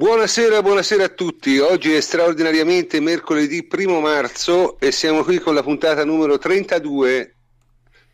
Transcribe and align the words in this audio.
Buonasera, 0.00 0.62
buonasera 0.62 1.04
a 1.04 1.08
tutti. 1.10 1.58
Oggi 1.58 1.92
è 1.92 2.00
straordinariamente 2.00 3.00
mercoledì 3.00 3.68
1 3.70 4.00
marzo 4.00 4.80
e 4.80 4.92
siamo 4.92 5.22
qui 5.22 5.38
con 5.40 5.52
la 5.52 5.62
puntata 5.62 6.06
numero 6.06 6.38
32 6.38 7.34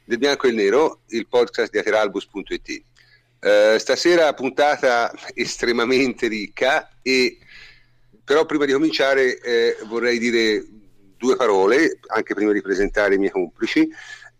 del 0.04 0.18
Bianco 0.18 0.48
e 0.48 0.50
il 0.50 0.56
Nero, 0.56 1.02
il 1.10 1.28
podcast 1.28 1.70
di 1.70 1.78
ateralbus.it. 1.78 2.82
Uh, 3.38 3.78
stasera 3.78 4.34
puntata 4.34 5.12
estremamente 5.32 6.26
ricca 6.26 6.90
e 7.02 7.38
però 8.24 8.44
prima 8.46 8.64
di 8.64 8.72
cominciare 8.72 9.38
eh, 9.38 9.76
vorrei 9.84 10.18
dire 10.18 10.66
due 11.16 11.36
parole, 11.36 12.00
anche 12.08 12.34
prima 12.34 12.50
di 12.50 12.62
presentare 12.62 13.14
i 13.14 13.18
miei 13.18 13.30
complici. 13.30 13.88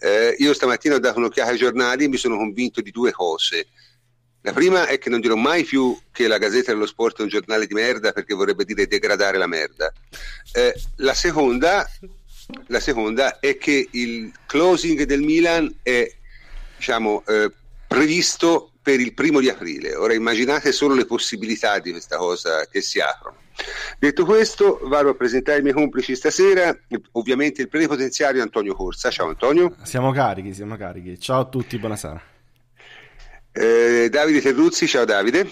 Eh, 0.01 0.35
io 0.37 0.53
stamattina 0.53 0.97
ho 0.97 0.99
dato 0.99 1.19
un'occhiata 1.19 1.53
ai 1.53 1.59
giornali 1.59 2.07
e 2.07 2.09
mi 2.09 2.17
sono 2.17 2.39
convinto 2.39 2.81
di 2.81 2.91
due 2.91 3.13
cose. 3.13 3.69
La 4.47 4.53
prima 4.53 4.87
è 4.87 4.99
che 4.99 5.11
non 5.11 5.19
dirò 5.19 5.35
mai 5.35 5.65
più 5.65 5.99
che 6.13 6.29
la 6.29 6.39
Gazzetta 6.39 6.71
dello 6.71 6.87
Sport 6.87 7.19
è 7.19 7.23
un 7.23 7.29
giornale 7.29 7.67
di 7.67 7.75
merda 7.75 8.13
perché 8.13 8.33
vorrebbe 8.33 8.65
dire 8.65 8.87
degradare 8.87 9.39
la 9.39 9.49
merda. 9.49 9.93
Eh, 10.53 10.73
la, 10.99 11.15
seconda, 11.15 11.85
la, 12.69 12.79
seconda, 12.79 13.41
è 13.41 13.59
che 13.59 13.89
il 13.91 14.33
closing 14.47 15.03
del 15.03 15.23
Milan 15.23 15.75
è 15.83 16.09
diciamo, 16.77 17.25
eh, 17.27 17.51
previsto 17.89 18.71
per 18.81 19.01
il 19.01 19.15
primo 19.15 19.41
di 19.41 19.49
aprile. 19.49 19.97
Ora 19.97 20.15
immaginate 20.15 20.71
solo 20.71 20.95
le 20.95 21.07
possibilità 21.07 21.81
di 21.81 21.91
questa 21.91 22.17
cosa 22.17 22.67
che 22.67 22.83
si 22.83 23.01
aprono. 23.01 23.39
Detto 23.99 24.25
questo, 24.25 24.79
vado 24.85 25.09
a 25.09 25.15
presentare 25.15 25.59
i 25.59 25.63
miei 25.63 25.75
complici 25.75 26.15
stasera. 26.15 26.73
Ovviamente 27.13 27.63
il 27.63 27.69
plenipotenziario 27.69 28.43
Antonio 28.43 28.77
Corsa. 28.77 29.11
Ciao 29.11 29.27
Antonio. 29.27 29.75
Siamo 29.83 30.13
carichi, 30.13 30.55
siamo 30.55 30.77
carichi. 30.77 31.19
Ciao 31.19 31.41
a 31.41 31.45
tutti, 31.47 31.77
buonasera. 31.79 32.35
Eh, 33.59 34.11
Davide 34.11 34.43
Terruzzi, 34.43 34.87
ciao 34.87 35.07
Davide. 35.07 35.49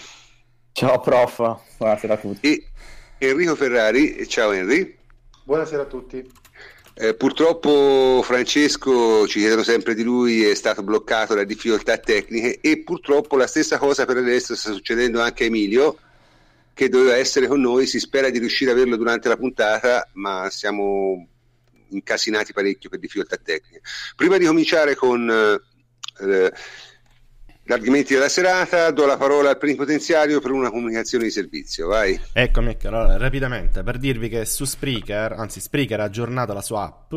Ciao 0.73 1.01
prof, 1.01 1.39
buonasera 1.79 2.13
a 2.13 2.17
tutti. 2.19 2.63
E 3.17 3.27
Enrico 3.27 3.57
Ferrari, 3.57 4.29
ciao 4.29 4.53
Henry. 4.53 4.95
Buonasera 5.43 5.83
a 5.83 5.87
tutti. 5.87 6.23
Eh, 6.93 7.15
purtroppo 7.15 8.21
Francesco, 8.23 9.27
ci 9.27 9.39
chiedono 9.39 9.63
sempre 9.63 9.95
di 9.95 10.03
lui, 10.03 10.45
è 10.45 10.55
stato 10.55 10.83
bloccato 10.83 11.35
da 11.35 11.45
difficoltà 11.45 11.97
tecniche 11.97 12.59
e 12.61 12.83
purtroppo 12.83 13.39
la 13.39 13.47
stessa 13.47 13.79
cosa 13.79 14.05
per 14.05 14.19
adesso 14.19 14.55
sta 14.55 14.73
succedendo 14.73 15.23
anche 15.23 15.45
a 15.45 15.47
Emilio 15.47 15.97
che 16.75 16.91
doveva 16.91 17.17
essere 17.17 17.47
con 17.47 17.63
noi, 17.63 17.87
si 17.87 18.01
spera 18.01 18.29
di 18.29 18.39
riuscire 18.39 18.73
ad 18.73 18.77
averlo 18.77 18.97
durante 18.97 19.29
la 19.29 19.39
puntata, 19.39 20.11
ma 20.13 20.51
siamo 20.51 21.27
incasinati 21.89 22.53
parecchio 22.53 22.91
per 22.91 22.99
difficoltà 22.99 23.39
tecniche. 23.39 23.81
Prima 24.15 24.37
di 24.37 24.45
cominciare 24.45 24.95
con 24.95 25.27
eh, 26.21 26.53
gli 27.67 27.73
argomenti 27.73 28.13
della 28.13 28.29
serata, 28.29 28.91
do 28.91 29.07
la 29.07 29.17
parola 29.17 29.49
al 29.49 29.57
plenipotenziario 29.57 30.39
per 30.39 30.51
una 30.51 30.71
comunicazione 30.71 31.25
di 31.25 31.31
servizio, 31.31 31.87
vai. 31.87 32.21
Eccomi, 32.35 32.73
ecco, 32.73 32.89
allora, 32.89 33.17
rapidamente, 33.17 33.83
per 33.83 33.97
dirvi 33.97 34.29
che 34.29 34.45
su 34.45 34.67
Spreaker, 34.67 35.33
anzi 35.33 35.61
Spreaker 35.61 36.01
ha 36.01 36.05
aggiornato 36.05 36.53
la 36.53 36.61
sua 36.61 36.83
app, 36.83 37.15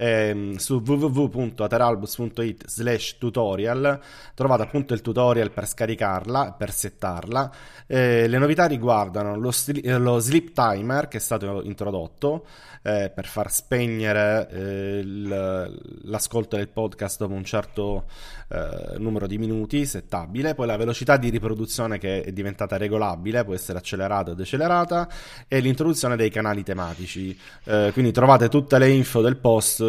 ehm, 0.00 0.56
su 0.56 0.82
www.ateralbus.it 0.84 2.66
slash 2.66 3.18
tutorial 3.18 4.00
trovate 4.34 4.62
appunto 4.62 4.94
il 4.94 5.02
tutorial 5.02 5.50
per 5.50 5.66
scaricarla, 5.66 6.54
per 6.56 6.72
settarla. 6.72 7.52
Eh, 7.86 8.26
le 8.26 8.38
novità 8.38 8.64
riguardano 8.64 9.36
lo, 9.36 9.50
sli- 9.50 9.82
lo, 9.98 10.18
sleep 10.18 10.52
timer 10.52 11.08
che 11.08 11.18
è 11.18 11.20
stato 11.20 11.60
introdotto 11.62 12.46
eh, 12.82 13.10
per 13.14 13.26
far 13.26 13.52
spegnere 13.52 14.48
eh, 14.50 14.98
il, 15.00 16.00
l'ascolto 16.04 16.56
del 16.56 16.68
podcast 16.68 17.18
dopo 17.18 17.34
un 17.34 17.44
certo 17.44 18.04
eh, 18.48 18.98
numero 18.98 19.26
di 19.26 19.36
minuti, 19.36 19.84
settabile, 19.84 20.54
poi 20.54 20.66
la 20.66 20.76
velocità 20.76 21.16
di 21.16 21.28
riproduzione 21.28 21.98
che 21.98 22.22
è 22.22 22.32
diventata 22.32 22.76
regolabile, 22.76 23.44
può 23.44 23.54
essere 23.54 23.78
accelerata 23.78 24.30
o 24.30 24.34
decelerata, 24.34 25.08
e 25.46 25.60
l'introduzione 25.60 26.16
dei 26.16 26.30
canali 26.30 26.62
tematici. 26.62 27.38
Eh, 27.64 27.90
quindi 27.92 28.12
trovate 28.12 28.48
tutte 28.48 28.78
le 28.78 28.88
info 28.88 29.20
del 29.20 29.36
post 29.36 29.82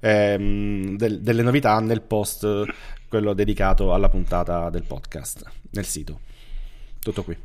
ehm, 0.00 0.96
del, 0.96 1.20
delle 1.20 1.42
novità 1.42 1.78
nel 1.80 2.02
post, 2.02 2.64
quello 3.08 3.32
dedicato 3.32 3.92
alla 3.92 4.08
puntata 4.08 4.70
del 4.70 4.84
podcast, 4.84 5.44
nel 5.70 5.84
sito. 5.84 6.20
Tutto 7.00 7.22
qui. 7.22 7.36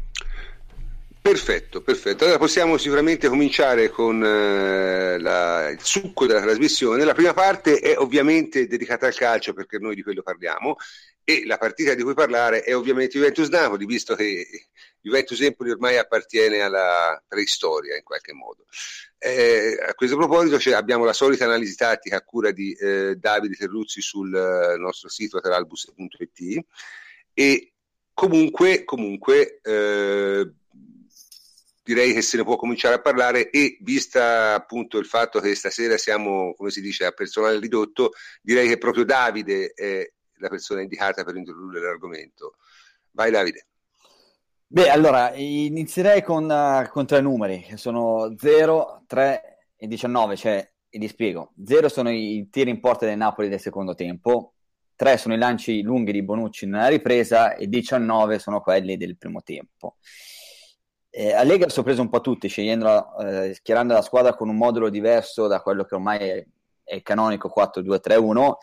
Perfetto, 1.26 1.82
perfetto. 1.82 2.24
Allora 2.24 2.38
possiamo 2.38 2.78
sicuramente 2.78 3.28
cominciare 3.28 3.90
con 3.90 4.24
eh, 4.24 5.18
la, 5.18 5.70
il 5.70 5.80
succo 5.82 6.28
della 6.28 6.42
trasmissione. 6.42 7.04
La 7.04 7.16
prima 7.16 7.34
parte 7.34 7.80
è 7.80 7.98
ovviamente 7.98 8.68
dedicata 8.68 9.08
al 9.08 9.16
calcio 9.16 9.54
perché 9.54 9.80
noi 9.80 9.96
di 9.96 10.04
quello 10.04 10.22
parliamo 10.22 10.76
e 11.24 11.44
la 11.48 11.58
partita 11.58 11.96
di 11.96 12.04
cui 12.04 12.14
parlare 12.14 12.62
è 12.62 12.76
ovviamente 12.76 13.18
Juventus 13.18 13.48
Napoli, 13.48 13.88
visto 13.88 14.14
che 14.14 14.68
Juventus 15.02 15.42
Empoli 15.42 15.72
ormai 15.72 15.98
appartiene 15.98 16.62
alla 16.62 17.20
preistoria 17.28 17.96
in 17.96 18.04
qualche 18.04 18.34
modo. 18.34 18.66
Eh, 19.26 19.76
a 19.84 19.96
questo 19.96 20.18
proposito 20.18 20.60
cioè, 20.60 20.76
abbiamo 20.76 21.04
la 21.04 21.12
solita 21.12 21.46
analisi 21.46 21.76
tattica 21.76 22.18
a 22.18 22.22
cura 22.22 22.52
di 22.52 22.74
eh, 22.74 23.16
Davide 23.16 23.56
Terruzzi 23.56 24.00
sul 24.00 24.32
uh, 24.32 24.80
nostro 24.80 25.10
sito 25.10 25.38
ateralbus.it 25.38 26.66
e 27.34 27.74
comunque, 28.14 28.84
comunque 28.84 29.60
eh, 29.64 30.52
direi 31.82 32.14
che 32.14 32.22
se 32.22 32.38
ne 32.38 32.44
può 32.44 32.56
cominciare 32.56 32.94
a 32.94 33.02
parlare 33.02 33.50
e 33.50 33.80
vista 33.82 34.54
appunto 34.54 35.00
il 35.00 35.08
fatto 35.08 35.40
che 35.40 35.56
stasera 35.56 35.98
siamo, 35.98 36.54
come 36.54 36.70
si 36.70 36.82
dice, 36.82 37.06
a 37.06 37.12
personale 37.12 37.58
ridotto, 37.58 38.12
direi 38.44 38.68
che 38.68 38.78
proprio 38.78 39.06
Davide 39.06 39.74
è 39.74 40.08
la 40.36 40.50
persona 40.50 40.82
indicata 40.82 41.24
per 41.24 41.36
introdurre 41.36 41.82
l'argomento. 41.82 42.58
Vai 43.10 43.32
Davide. 43.32 43.70
Beh, 44.76 44.90
allora 44.90 45.34
inizierei 45.34 46.22
con, 46.22 46.50
uh, 46.50 46.90
con 46.90 47.06
tre 47.06 47.22
numeri, 47.22 47.62
che 47.62 47.78
sono 47.78 48.36
0, 48.38 49.04
3 49.08 49.60
e 49.78 49.88
19, 49.88 50.36
cioè, 50.36 50.70
e 50.90 50.98
li 50.98 51.08
spiego. 51.08 51.54
0 51.66 51.88
sono 51.88 52.10
i 52.10 52.50
tiri 52.52 52.72
in 52.72 52.82
porta 52.82 53.06
del 53.06 53.16
Napoli 53.16 53.48
del 53.48 53.62
secondo 53.62 53.96
tempo, 53.96 54.56
3 54.98 55.16
sono 55.16 55.34
i 55.34 55.38
lanci 55.38 55.82
lunghi 55.82 56.12
di 56.12 56.22
Bonucci 56.22 56.66
nella 56.66 56.90
ripresa 56.90 57.56
e 57.56 57.70
19 57.70 58.38
sono 58.38 58.60
quelli 58.60 58.98
del 58.98 59.16
primo 59.16 59.42
tempo. 59.44 59.96
Eh, 61.10 61.32
Allegri 61.32 61.64
ha 61.64 61.70
sorpreso 61.70 62.02
un 62.02 62.10
po' 62.10 62.20
tutti, 62.20 62.50
scegliendo, 62.50 63.18
eh, 63.20 63.54
schierando 63.54 63.94
la 63.94 64.02
squadra 64.02 64.36
con 64.36 64.50
un 64.50 64.58
modulo 64.58 64.90
diverso 64.90 65.48
da 65.48 65.62
quello 65.62 65.86
che 65.86 65.96
ormai 65.96 66.20
è, 66.20 66.46
è 66.84 67.02
canonico 67.02 67.50
4-2-3-1 67.50 68.56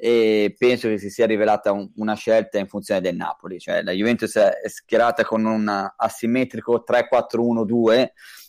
e 0.00 0.54
penso 0.56 0.86
che 0.86 0.96
si 0.96 1.10
sia 1.10 1.26
rivelata 1.26 1.72
un, 1.72 1.90
una 1.96 2.14
scelta 2.14 2.56
in 2.58 2.68
funzione 2.68 3.00
del 3.00 3.16
Napoli, 3.16 3.58
cioè 3.58 3.82
la 3.82 3.90
Juventus 3.90 4.36
è 4.36 4.68
schierata 4.68 5.24
con 5.24 5.44
un 5.44 5.90
asimmetrico 5.96 6.84
3-4-1-2, 6.88 8.06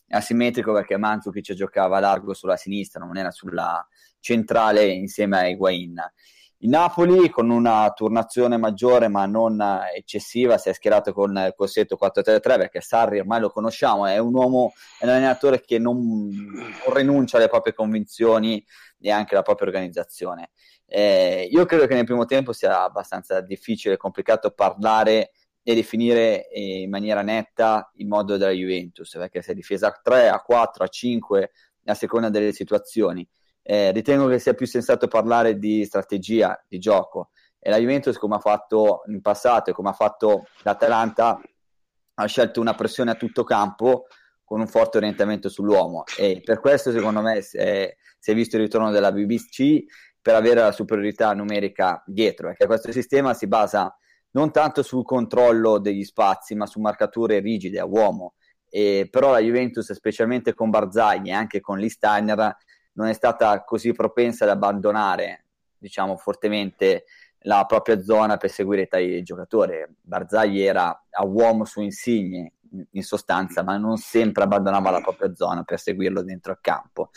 asimmetrico 0.10 0.74
perché 0.74 0.98
Mandzukic 0.98 1.54
giocava 1.54 2.00
largo 2.00 2.36
sulla 2.36 2.56
sinistra, 2.56 3.04
non 3.04 3.18
era 3.18 3.32
sulla 3.32 3.84
centrale 4.20 4.86
insieme 4.86 5.40
a 5.40 5.48
Higuain. 5.48 6.00
Il 6.62 6.70
Napoli 6.70 7.30
con 7.30 7.50
una 7.50 7.90
turnazione 7.96 8.58
maggiore 8.58 9.08
ma 9.08 9.26
non 9.26 9.60
eccessiva 9.96 10.58
si 10.60 10.70
è 10.70 10.74
schierato 10.74 11.14
con 11.14 11.32
il 11.36 11.54
cosiddetto 11.56 11.98
4-3-3 12.00 12.42
perché 12.42 12.82
Sarri 12.82 13.20
ormai 13.20 13.40
lo 13.40 13.50
conosciamo, 13.50 14.06
è 14.06 14.20
un 14.20 14.36
uomo, 14.36 14.74
è 15.00 15.06
un 15.06 15.12
allenatore 15.12 15.62
che 15.62 15.80
non, 15.80 15.98
non 15.98 16.94
rinuncia 16.94 17.38
alle 17.38 17.48
proprie 17.48 17.74
convinzioni 17.74 18.64
e 19.00 19.10
anche 19.10 19.34
alla 19.34 19.42
propria 19.42 19.68
organizzazione. 19.68 20.52
Eh, 20.90 21.48
io 21.50 21.66
credo 21.66 21.86
che 21.86 21.94
nel 21.94 22.06
primo 22.06 22.26
tempo 22.26 22.52
sia 22.52 22.84
abbastanza 22.84 23.42
difficile 23.42 23.94
e 23.94 23.98
complicato 23.98 24.52
parlare 24.52 25.32
e 25.62 25.76
definire 25.76 26.48
in 26.52 26.90
maniera 26.90 27.22
netta 27.22 27.92
il 27.96 28.08
modo 28.08 28.38
della 28.38 28.52
Juventus 28.52 29.12
perché 29.12 29.42
si 29.42 29.52
è 29.52 29.54
difesa 29.54 29.88
a 29.88 30.00
3, 30.02 30.30
a 30.30 30.42
4, 30.42 30.84
a 30.84 30.88
5 30.88 31.52
a 31.86 31.94
seconda 31.94 32.30
delle 32.30 32.54
situazioni 32.54 33.28
eh, 33.70 33.92
ritengo 33.92 34.28
che 34.28 34.40
sia 34.40 34.56
più 34.56 34.66
sensato 34.66 35.08
parlare 35.08 35.60
di 35.60 35.86
strategia 35.86 36.60
di 36.68 36.80
gioco. 36.80 37.30
E 37.60 37.70
la 37.70 37.78
Juventus 37.78 38.18
come 38.18 38.36
ha 38.36 38.40
fatto 38.40 39.04
in 39.08 39.22
passato 39.22 39.70
e 39.70 39.74
come 39.74 39.90
ha 39.90 39.94
fatto 39.94 40.48
l'Atalanta 40.64 41.40
ha 42.16 42.26
scelto 42.26 42.62
una 42.62 42.74
pressione 42.74 43.12
a 43.12 43.16
tutto 43.16 43.44
campo 43.44 44.08
con 44.44 44.60
un 44.60 44.68
forte 44.68 44.98
orientamento 44.98 45.50
sull'uomo. 45.50 46.04
E 46.18 46.42
per 46.44 46.60
questo 46.60 46.92
secondo 46.92 47.22
me 47.22 47.38
è, 47.38 47.42
si 47.42 48.32
è 48.32 48.34
visto 48.34 48.56
il 48.56 48.64
ritorno 48.64 48.90
della 48.90 49.12
BBC 49.12 49.84
per 50.22 50.36
avere 50.36 50.62
la 50.62 50.72
superiorità 50.72 51.34
numerica 51.34 52.04
dietro 52.06 52.48
perché 52.48 52.66
questo 52.66 52.92
sistema 52.92 53.34
si 53.34 53.48
basa 53.48 53.96
non 54.32 54.52
tanto 54.52 54.84
sul 54.84 55.04
controllo 55.04 55.80
degli 55.80 56.04
spazi 56.04 56.56
ma 56.56 56.66
su 56.66 56.80
marcature 56.80 57.40
rigide 57.40 57.80
a 57.80 57.86
uomo 57.86 58.34
e 58.70 59.08
però 59.10 59.32
la 59.32 59.40
Juventus 59.40 59.92
specialmente 59.92 60.54
con 60.54 60.70
Barzagli 60.70 61.30
e 61.30 61.34
anche 61.34 61.60
con 61.60 61.80
Listeiner 61.80 62.56
non 62.94 63.08
è 63.08 63.14
stata 63.14 63.64
così 63.64 63.94
propensa 63.94 64.44
ad 64.44 64.52
abbandonare, 64.52 65.46
diciamo, 65.78 66.18
fortemente 66.18 67.06
la 67.44 67.66
propria 67.66 68.02
zona 68.02 68.38
per 68.38 68.50
seguire 68.50 68.88
tali 68.88 69.24
giocatori. 69.24 69.86
Barzagli 70.02 70.62
era 70.62 71.06
a 71.10 71.26
uomo 71.26 71.66
su 71.66 71.82
Insigne, 71.82 72.54
in 72.92 73.04
sostanza, 73.04 73.64
ma 73.64 73.78
non 73.78 73.98
sempre 73.98 74.44
abbandonava 74.44 74.92
la 74.92 75.02
propria 75.02 75.34
zona 75.36 75.64
per 75.64 75.80
seguirlo 75.80 76.24
dentro 76.24 76.52
il 76.52 76.60
campo. 76.62 77.10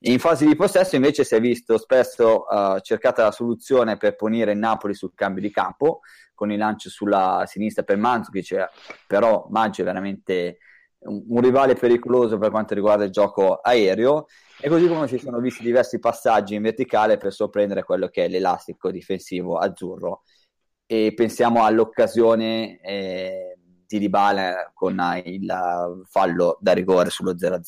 In 0.00 0.18
fase 0.18 0.46
di 0.46 0.56
possesso 0.56 0.96
invece 0.96 1.24
si 1.24 1.34
è 1.34 1.40
visto 1.40 1.78
spesso 1.78 2.44
uh, 2.48 2.80
cercata 2.80 3.24
la 3.24 3.30
soluzione 3.30 3.96
per 3.96 4.16
punire 4.16 4.52
il 4.52 4.58
Napoli 4.58 4.94
sul 4.94 5.12
cambio 5.14 5.42
di 5.42 5.50
campo, 5.50 6.00
con 6.34 6.50
il 6.50 6.58
lancio 6.58 6.90
sulla 6.90 7.44
sinistra 7.46 7.82
per 7.82 7.96
Mandzukic, 7.96 8.68
però 9.06 9.46
Maggio 9.50 9.82
è 9.82 9.84
veramente 9.84 10.58
un, 11.04 11.22
un, 11.28 11.40
rivale 11.40 11.74
pericoloso 11.74 12.38
per 12.38 12.50
quanto 12.50 12.74
riguarda 12.74 13.04
il 13.04 13.10
gioco 13.10 13.56
aereo 13.56 14.26
e 14.60 14.68
così 14.68 14.88
come 14.88 15.08
si 15.08 15.18
sono 15.18 15.38
visti 15.38 15.62
diversi 15.62 15.98
passaggi 15.98 16.54
in 16.54 16.62
verticale 16.62 17.16
per 17.16 17.32
sorprendere 17.32 17.82
quello 17.82 18.08
che 18.08 18.24
è 18.24 18.28
l'elastico 18.28 18.90
difensivo 18.90 19.58
azzurro 19.58 20.22
e 20.86 21.12
pensiamo 21.14 21.64
all'occasione 21.64 22.80
eh, 22.80 23.58
di 23.98 24.06
Dybala 24.06 24.72
con 24.74 25.00
il 25.24 26.02
fallo 26.04 26.58
da 26.60 26.72
rigore 26.72 27.10
sullo 27.10 27.34
0-0 27.34 27.60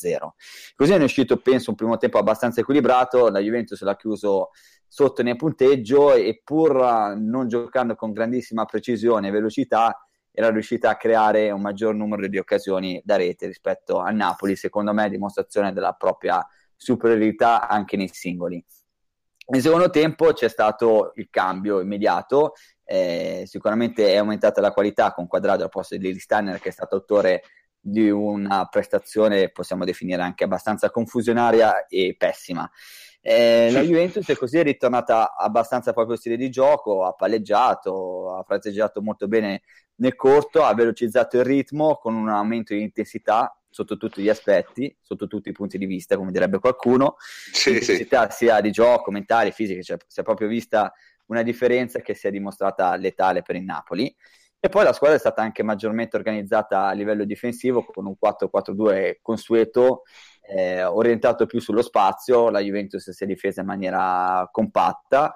così 0.75 0.93
è 0.93 1.03
uscito 1.03 1.37
penso 1.39 1.71
un 1.71 1.77
primo 1.77 1.97
tempo 1.97 2.19
abbastanza 2.19 2.61
equilibrato 2.61 3.29
la 3.29 3.41
Juventus 3.41 3.81
l'ha 3.83 3.97
chiuso 3.97 4.51
sotto 4.87 5.23
nel 5.23 5.37
punteggio 5.37 6.15
e 6.15 6.41
pur 6.45 7.17
non 7.17 7.49
giocando 7.49 7.95
con 7.95 8.13
grandissima 8.13 8.65
precisione 8.65 9.29
e 9.29 9.31
velocità 9.31 9.99
era 10.37 10.51
riuscita 10.51 10.91
a 10.91 10.97
creare 10.97 11.53
un 11.53 11.61
maggior 11.61 11.95
numero 11.95 12.27
di 12.27 12.39
occasioni 12.39 13.01
da 13.05 13.15
rete 13.15 13.47
rispetto 13.47 13.99
a 13.99 14.11
Napoli, 14.11 14.57
secondo 14.57 14.93
me 14.93 15.09
dimostrazione 15.09 15.73
della 15.73 15.93
propria 15.93 16.45
superiorità 16.77 17.69
anche 17.69 17.97
nei 17.97 18.11
singoli. 18.13 18.63
Nel 19.47 19.61
secondo 19.61 19.91
tempo 19.91 20.33
c'è 20.33 20.49
stato 20.49 21.13
il 21.17 21.29
cambio 21.31 21.81
immediato, 21.81 22.55
eh, 22.85 23.45
sicuramente 23.47 24.13
è 24.13 24.17
aumentata 24.17 24.61
la 24.61 24.73
qualità 24.73 25.13
con 25.13 25.27
Quadrado 25.27 25.65
al 25.65 25.69
posto 25.69 25.97
di 25.97 26.19
Steiner 26.19 26.61
che 26.61 26.71
è 26.71 26.73
stato 26.73 26.97
autore 26.97 27.43
di 27.79 28.09
una 28.09 28.67
prestazione 28.67 29.51
possiamo 29.51 29.85
definire 29.85 30.23
anche 30.23 30.45
abbastanza 30.45 30.91
confusionaria 30.91 31.87
e 31.87 32.15
pessima. 32.17 32.71
Eh, 33.21 33.71
la 33.71 33.81
Juventus 33.81 34.27
è 34.29 34.37
così 34.37 34.63
ritornata 34.63 35.35
abbastanza 35.35 35.91
al 35.91 35.95
proprio 35.95 36.17
stile 36.17 36.37
di 36.37 36.51
gioco, 36.51 37.05
ha 37.05 37.13
palleggiato, 37.13 38.37
ha 38.37 38.43
fratteggiato 38.43 39.03
molto 39.03 39.29
bene 39.29 39.63
nel 39.97 40.15
corto, 40.15 40.63
ha 40.63 40.75
velocizzato 40.75 41.37
il 41.37 41.45
ritmo 41.45 41.97
con 41.97 42.15
un 42.15 42.29
aumento 42.29 42.75
di 42.75 42.81
intensità 42.81 43.55
sotto 43.75 43.97
tutti 43.97 44.23
gli 44.23 44.29
aspetti, 44.29 44.97
sotto 45.01 45.27
tutti 45.27 45.49
i 45.49 45.53
punti 45.53 45.79
di 45.79 45.87
vista, 45.87 46.17
come 46.17 46.31
direbbe 46.31 46.61
qualcuno, 46.61 47.17
sì, 47.19 47.71
intensità 47.71 48.31
sì. 48.31 48.45
sia 48.45 48.61
di 48.61 48.71
gioco, 48.71 49.11
mentale, 49.11 49.51
fisica, 49.51 49.83
cioè 49.83 49.97
si 50.07 50.21
è 50.21 50.23
proprio 50.23 50.47
vista 50.47 50.93
una 51.27 51.43
differenza 51.43 51.99
che 51.99 52.15
si 52.15 52.29
è 52.29 52.31
dimostrata 52.31 52.95
letale 52.95 53.43
per 53.43 53.57
il 53.57 53.65
Napoli. 53.65 54.15
E 54.61 54.69
poi 54.69 54.85
la 54.85 54.93
squadra 54.93 55.17
è 55.17 55.19
stata 55.19 55.43
anche 55.43 55.65
maggiormente 55.65 56.17
organizzata 56.17 56.87
a 56.87 56.93
livello 56.93 57.25
difensivo 57.25 57.85
con 57.85 58.07
un 58.07 58.15
4-4-2 58.17 59.17
consueto 59.21 60.03
eh, 60.49 60.85
orientato 60.85 61.45
più 61.47 61.59
sullo 61.59 61.83
spazio, 61.83 62.51
la 62.51 62.61
Juventus 62.61 63.11
si 63.11 63.25
è 63.25 63.27
difesa 63.27 63.63
in 63.63 63.67
maniera 63.67 64.49
compatta 64.53 65.35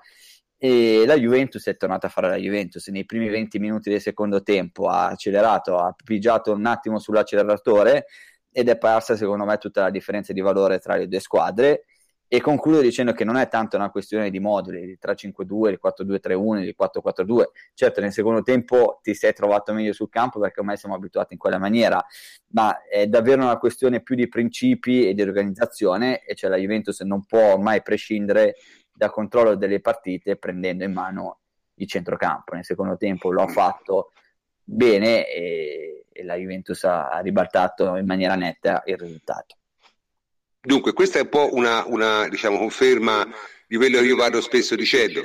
e 0.59 1.05
la 1.07 1.17
Juventus 1.17 1.65
è 1.69 1.77
tornata 1.77 2.09
a 2.09 2.11
fare 2.11 2.29
la 2.29 2.37
Juventus 2.37 2.89
nei 2.89 3.05
primi 3.05 3.29
20 3.29 3.59
minuti 3.61 3.91
del 3.91 4.01
secondo 4.01 4.43
tempo 4.43 4.89
ha 4.89 5.07
accelerato, 5.07 5.77
ha 5.79 5.95
pigiato 6.05 6.53
un 6.53 6.67
attimo 6.67 6.99
sull'acceleratore 6.99 8.07
ed 8.51 8.69
è 8.69 8.77
parsa 8.77 9.15
secondo 9.17 9.45
me 9.45 9.57
tutta 9.59 9.83
la 9.83 9.91
differenza 9.91 10.33
di 10.33 10.41
valore 10.41 10.81
tra 10.81 10.97
le 10.97 11.07
due 11.07 11.21
squadre 11.21 11.85
e 12.31 12.43
concludo 12.43 12.81
dicendo 12.81 13.13
che 13.13 13.25
non 13.25 13.37
è 13.37 13.49
tanto 13.49 13.77
una 13.77 13.89
questione 13.89 14.29
di 14.29 14.39
moduli, 14.39 14.85
di 14.85 14.99
3-5-2, 15.01 15.71
di 15.71 15.79
4-2-3-1, 15.83 16.61
di 16.61 16.75
4-4-2. 16.79 17.45
Certo, 17.73 18.01
nel 18.03 18.13
secondo 18.13 18.43
tempo 18.43 18.99
ti 19.03 19.15
sei 19.15 19.33
trovato 19.33 19.73
meglio 19.73 19.95
sul 19.95 20.11
campo 20.11 20.39
perché 20.39 20.61
ormai 20.61 20.77
siamo 20.77 20.95
abituati 20.95 21.33
in 21.33 21.39
quella 21.39 21.59
maniera, 21.59 22.05
ma 22.49 22.83
è 22.83 23.07
davvero 23.07 23.43
una 23.43 23.57
questione 23.57 24.03
più 24.03 24.15
di 24.15 24.29
principi 24.29 25.09
e 25.09 25.15
di 25.15 25.23
organizzazione 25.23 26.23
e 26.23 26.35
cioè 26.35 26.51
la 26.51 26.59
Juventus 26.59 27.01
non 27.01 27.25
può 27.25 27.57
mai 27.57 27.81
prescindere 27.81 28.57
dal 28.99 29.13
controllo 29.13 29.55
delle 29.55 29.81
partite 29.81 30.37
prendendo 30.37 30.83
in 30.83 30.93
mano 30.93 31.39
il 31.75 31.87
centrocampo. 31.87 32.55
Nel 32.55 32.65
secondo 32.65 32.97
tempo 32.97 33.31
lo 33.31 33.43
ha 33.43 33.47
fatto 33.47 34.13
bene 34.65 35.31
e, 35.31 36.05
e 36.13 36.25
la 36.25 36.35
Juventus 36.35 36.83
ha, 36.83 37.09
ha 37.09 37.21
ribaltato 37.21 37.95
in 37.95 38.05
maniera 38.07 38.35
netta 38.35 38.83
il 38.87 38.97
risultato. 38.97 39.57
Dunque, 40.61 40.93
questa 40.93 41.21
è 41.21 41.23
un 41.23 41.29
po' 41.29 41.55
una, 41.55 41.85
una 41.87 42.29
diciamo, 42.29 42.59
conferma 42.59 43.25
di 43.69 43.77
quello 43.77 44.01
che 44.01 44.07
io 44.07 44.17
vado 44.17 44.41
spesso 44.41 44.75
dicendo, 44.75 45.23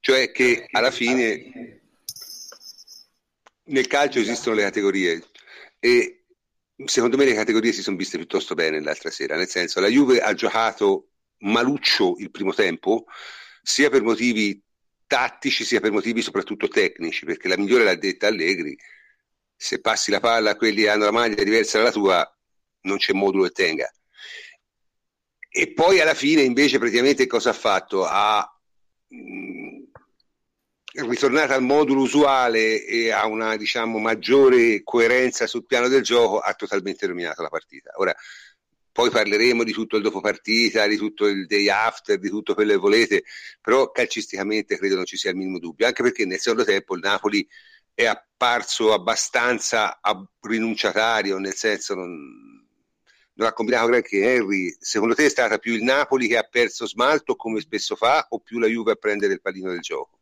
cioè 0.00 0.32
che 0.32 0.66
alla 0.72 0.90
fine 0.90 1.80
nel 3.64 3.86
calcio 3.86 4.18
esistono 4.18 4.56
le 4.56 4.62
categorie 4.62 5.22
e 5.78 6.24
secondo 6.84 7.16
me 7.16 7.24
le 7.24 7.34
categorie 7.34 7.72
si 7.72 7.82
sono 7.82 7.96
viste 7.96 8.16
piuttosto 8.16 8.54
bene 8.54 8.80
l'altra 8.80 9.10
sera, 9.10 9.36
nel 9.36 9.48
senso 9.48 9.78
la 9.80 9.88
Juve 9.88 10.20
ha 10.20 10.34
giocato 10.34 11.08
maluccio 11.40 12.16
il 12.18 12.30
primo 12.30 12.52
tempo, 12.52 13.06
sia 13.62 13.90
per 13.90 14.02
motivi 14.02 14.62
tattici 15.08 15.64
sia 15.64 15.80
per 15.80 15.90
motivi 15.90 16.22
soprattutto 16.22 16.68
tecnici, 16.68 17.24
perché 17.24 17.48
la 17.48 17.56
migliore 17.56 17.82
l'ha 17.82 17.96
detta 17.96 18.28
Allegri, 18.28 18.76
se 19.56 19.80
passi 19.80 20.12
la 20.12 20.20
palla 20.20 20.50
a 20.50 20.56
quelli 20.56 20.82
che 20.82 20.90
hanno 20.90 21.06
la 21.06 21.10
maglia 21.10 21.42
diversa 21.42 21.78
dalla 21.78 21.90
tua 21.90 22.38
non 22.82 22.98
c'è 22.98 23.12
modulo 23.14 23.44
che 23.44 23.50
tenga. 23.50 23.92
E 25.50 25.72
poi 25.72 26.00
alla 26.00 26.14
fine 26.14 26.42
invece 26.42 26.78
praticamente 26.78 27.26
cosa 27.26 27.50
ha 27.50 27.54
fatto? 27.54 28.04
Ha 28.04 28.46
mm, 29.14 29.82
ritornato 31.08 31.54
al 31.54 31.62
modulo 31.62 32.02
usuale 32.02 32.84
e 32.84 33.10
a 33.10 33.26
una 33.26 33.56
diciamo 33.56 33.98
maggiore 33.98 34.82
coerenza 34.84 35.46
sul 35.46 35.66
piano 35.66 35.88
del 35.88 36.02
gioco, 36.02 36.38
ha 36.38 36.52
totalmente 36.52 37.06
dominato 37.06 37.42
la 37.42 37.48
partita. 37.48 37.92
Ora 37.96 38.14
poi 38.98 39.10
parleremo 39.10 39.62
di 39.62 39.70
tutto 39.70 39.94
il 39.94 40.02
dopo 40.02 40.20
partita, 40.20 40.88
di 40.88 40.96
tutto 40.96 41.26
il 41.26 41.46
day 41.46 41.68
after, 41.68 42.18
di 42.18 42.28
tutto 42.28 42.54
quello 42.54 42.72
che 42.72 42.78
volete, 42.78 43.22
però 43.60 43.92
calcisticamente 43.92 44.76
credo 44.76 44.96
non 44.96 45.04
ci 45.04 45.16
sia 45.16 45.30
il 45.30 45.36
minimo 45.36 45.60
dubbio, 45.60 45.86
anche 45.86 46.02
perché 46.02 46.26
nel 46.26 46.40
secondo 46.40 46.64
tempo 46.64 46.96
il 46.96 47.00
Napoli 47.00 47.48
è 47.94 48.06
apparso 48.06 48.92
abbastanza 48.92 50.00
rinunciatario, 50.40 51.38
nel 51.38 51.54
senso 51.54 51.94
non, 51.94 52.10
non 53.34 53.46
ha 53.46 53.52
combinato 53.52 53.86
granché 53.86 54.20
Henry. 54.20 54.76
Secondo 54.80 55.14
te 55.14 55.26
è 55.26 55.30
stata 55.30 55.58
più 55.58 55.74
il 55.74 55.84
Napoli 55.84 56.26
che 56.26 56.36
ha 56.36 56.42
perso 56.42 56.84
smalto 56.84 57.36
come 57.36 57.60
spesso 57.60 57.94
fa 57.94 58.26
o 58.30 58.40
più 58.40 58.58
la 58.58 58.66
Juve 58.66 58.90
a 58.90 58.96
prendere 58.96 59.32
il 59.32 59.40
pallino 59.40 59.70
del 59.70 59.80
gioco? 59.80 60.18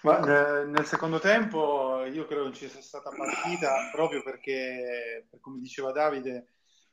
Ma, 0.00 0.64
nel 0.64 0.84
secondo 0.84 1.20
tempo 1.20 2.04
io 2.06 2.26
credo 2.26 2.42
non 2.42 2.54
ci 2.54 2.68
sia 2.68 2.82
stata 2.82 3.10
partita 3.16 3.88
proprio 3.92 4.20
perché, 4.20 5.28
come 5.40 5.60
diceva 5.60 5.92
Davide, 5.92 6.46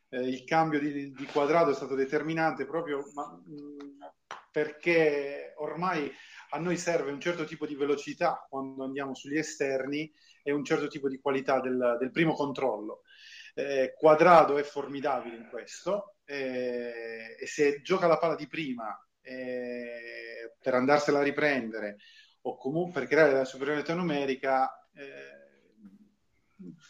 eh, 0.09 0.21
il 0.21 0.43
cambio 0.43 0.79
di, 0.79 1.11
di, 1.11 1.25
quadrato 1.25 1.71
è 1.71 1.75
stato 1.75 1.95
determinante 1.95 2.65
proprio 2.65 3.03
ma, 3.13 3.25
mh, 3.25 3.97
perché 4.51 5.53
ormai 5.57 6.11
a 6.51 6.59
noi 6.59 6.77
serve 6.77 7.11
un 7.11 7.19
certo 7.19 7.43
tipo 7.45 7.65
di 7.65 7.75
velocità 7.75 8.45
quando 8.49 8.83
andiamo 8.83 9.13
sugli 9.13 9.37
esterni 9.37 10.11
e 10.41 10.51
un 10.51 10.63
certo 10.63 10.87
tipo 10.87 11.09
di 11.09 11.19
qualità 11.19 11.59
del, 11.59 11.97
del 11.99 12.11
primo 12.11 12.33
controllo. 12.33 13.01
Eh, 13.53 13.93
Quadrado 13.97 14.57
è 14.57 14.63
formidabile 14.63 15.35
in 15.35 15.47
questo 15.49 16.17
eh, 16.25 17.35
e 17.39 17.47
se 17.47 17.81
gioca 17.81 18.07
la 18.07 18.17
palla 18.17 18.35
di 18.35 18.47
prima 18.47 18.97
eh, 19.21 20.53
per 20.61 20.73
andarsela 20.73 21.19
a 21.19 21.23
riprendere 21.23 21.97
o 22.41 22.55
comunque 22.57 23.01
per 23.01 23.09
creare 23.09 23.33
la 23.33 23.45
superiorità 23.45 23.93
numerica, 23.93 24.87
eh, 24.93 25.37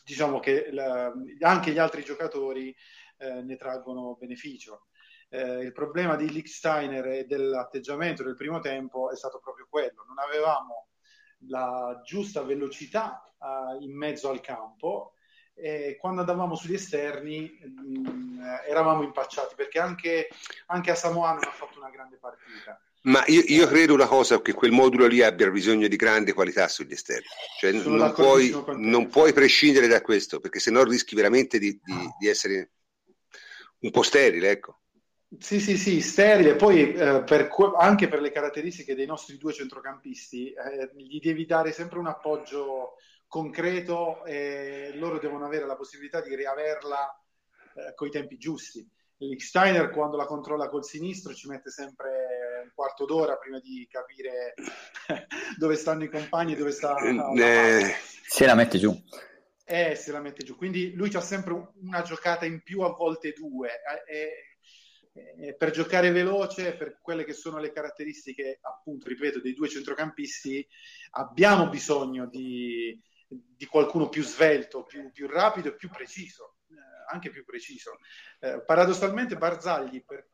diciamo 0.06 0.40
che 0.40 0.72
la, 0.72 1.12
anche 1.42 1.72
gli 1.72 1.80
altri 1.80 2.04
giocatori 2.04 2.76
eh, 3.18 3.42
ne 3.42 3.56
traggono 3.56 4.16
beneficio. 4.20 4.88
Eh, 5.30 5.60
il 5.60 5.74
problema 5.74 6.16
di 6.16 6.30
Licksteiner 6.32 7.06
e 7.08 7.26
dell'atteggiamento 7.26 8.24
del 8.24 8.36
primo 8.36 8.60
tempo 8.60 9.12
è 9.12 9.16
stato 9.16 9.40
proprio 9.40 9.68
quello. 9.70 10.06
Non 10.08 10.20
avevamo 10.20 10.88
la 11.48 12.02
giusta 12.04 12.42
velocità 12.44 13.22
in 13.80 13.96
mezzo 13.96 14.30
al 14.30 14.42
campo 14.42 15.14
e 15.54 15.98
quando 16.00 16.22
andavamo 16.22 16.56
sugli 16.56 16.76
esterni 16.76 17.58
mh, 17.62 18.00
mm, 18.00 18.42
eravamo 18.68 19.04
impacciati 19.04 19.56
perché 19.56 19.80
anche, 19.80 20.30
anche 20.68 20.92
a 20.92 20.96
Samoa 20.96 21.34
non 21.34 21.44
ha 21.44 21.52
fatto 21.52 21.80
una 21.80 21.90
grande 21.90 22.18
partita. 22.18 22.80
Ma 23.04 23.24
io, 23.28 23.42
io, 23.46 23.68
credo 23.68 23.94
una 23.94 24.06
cosa, 24.06 24.42
che 24.42 24.54
quel 24.54 24.72
modulo 24.72 25.08
lì 25.08 25.22
abbia 25.22 25.50
bisogno 25.50 25.88
di 25.88 25.96
grande 25.96 26.34
qualità 26.34 26.68
sugli 26.68 26.92
esterni. 26.92 27.28
Cioè, 27.60 27.72
non 27.72 28.12
puoi, 28.14 28.54
non 28.76 29.08
puoi, 29.08 29.32
prescindere 29.32 29.88
da 29.88 30.02
questo, 30.02 30.40
perché 30.40 30.60
sennò 30.60 30.84
rischi 30.84 31.16
veramente 31.16 31.58
di, 31.58 31.80
di, 31.82 32.10
di 32.20 32.28
essere 32.28 32.72
un 33.80 33.92
po' 33.92 34.02
sterile, 34.04 34.50
ecco. 34.50 34.80
Sì, 35.40 35.60
sì, 35.60 35.78
sì, 35.78 36.02
sterile. 36.02 36.56
Poi 36.56 36.94
eh, 36.94 37.24
per, 37.24 37.50
anche 37.78 38.08
per 38.08 38.22
le 38.22 38.32
caratteristiche 38.32 38.96
dei 38.96 39.06
nostri 39.06 39.38
due 39.38 39.54
centrocampisti, 39.54 40.52
eh, 40.52 40.92
gli 40.96 41.20
devi 41.20 41.46
dare 41.46 41.72
sempre 41.72 42.00
un 42.00 42.08
appoggio 42.08 42.96
concreto 43.28 44.24
e 44.24 44.92
loro 44.96 45.20
devono 45.20 45.46
avere 45.46 45.66
la 45.66 45.76
possibilità 45.76 46.22
di 46.22 46.34
riaverla 46.34 47.24
eh, 47.76 47.94
con 47.94 48.08
i 48.08 48.12
tempi 48.12 48.38
giusti. 48.38 48.88
Steiner 49.38 49.90
quando 49.90 50.16
la 50.16 50.28
controlla 50.28 50.70
col 50.70 50.86
sinistro 50.86 51.34
ci 51.34 51.48
mette 51.48 51.72
sempre 51.72 52.62
un 52.64 52.72
quarto 52.76 53.06
d'ora 53.06 53.36
prima 53.38 53.60
di 53.60 53.88
capire 53.90 54.54
dove 55.58 55.76
stanno 55.76 56.04
i 56.04 56.10
compagni 56.10 56.54
e 56.54 56.56
dove 56.56 56.72
sta 56.72 56.94
la, 57.02 57.34
eh, 57.34 57.96
se 58.28 58.46
la 58.46 58.54
mette 58.54 58.78
giù. 58.78 58.96
Eh, 59.70 59.96
se 59.96 60.14
la 60.14 60.22
mette 60.22 60.46
giù. 60.46 60.56
Quindi 60.56 60.94
lui 60.94 61.14
ha 61.14 61.20
sempre 61.20 61.72
una 61.82 62.02
giocata 62.02 62.46
in 62.46 62.62
più, 62.62 62.82
a 62.82 62.94
volte 62.94 63.34
due. 63.34 63.70
Eh, 64.08 64.30
e, 65.40 65.56
per 65.56 65.72
giocare 65.72 66.12
veloce, 66.12 66.76
per 66.76 67.00
quelle 67.02 67.26
che 67.26 67.34
sono 67.34 67.58
le 67.58 67.74
caratteristiche, 67.74 68.60
appunto, 68.62 69.10
ripeto, 69.10 69.42
dei 69.42 69.54
due 69.54 69.68
centrocampisti, 69.68 70.66
abbiamo 71.12 71.68
bisogno 71.68 72.28
di, 72.28 72.98
di 73.28 73.66
qualcuno 73.66 74.08
più 74.08 74.24
svelto, 74.24 74.84
più, 74.84 75.12
più 75.12 75.28
rapido 75.28 75.70
e 75.70 75.76
più 75.76 75.90
preciso, 75.90 76.60
eh, 76.70 77.12
anche 77.12 77.30
più 77.30 77.44
preciso. 77.44 78.00
Eh, 78.40 78.64
paradossalmente 78.64 79.36
Barzagli 79.36 80.02
per, 80.06 80.30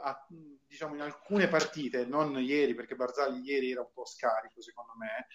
a, 0.00 0.26
diciamo 0.66 0.94
in 0.94 1.00
alcune 1.02 1.48
partite, 1.48 2.06
non 2.06 2.38
ieri 2.38 2.74
perché 2.74 2.94
Barzagli 2.94 3.46
ieri 3.46 3.70
era 3.72 3.80
un 3.80 3.90
po' 3.92 4.06
scarico 4.06 4.60
secondo 4.62 4.92
me, 4.96 5.26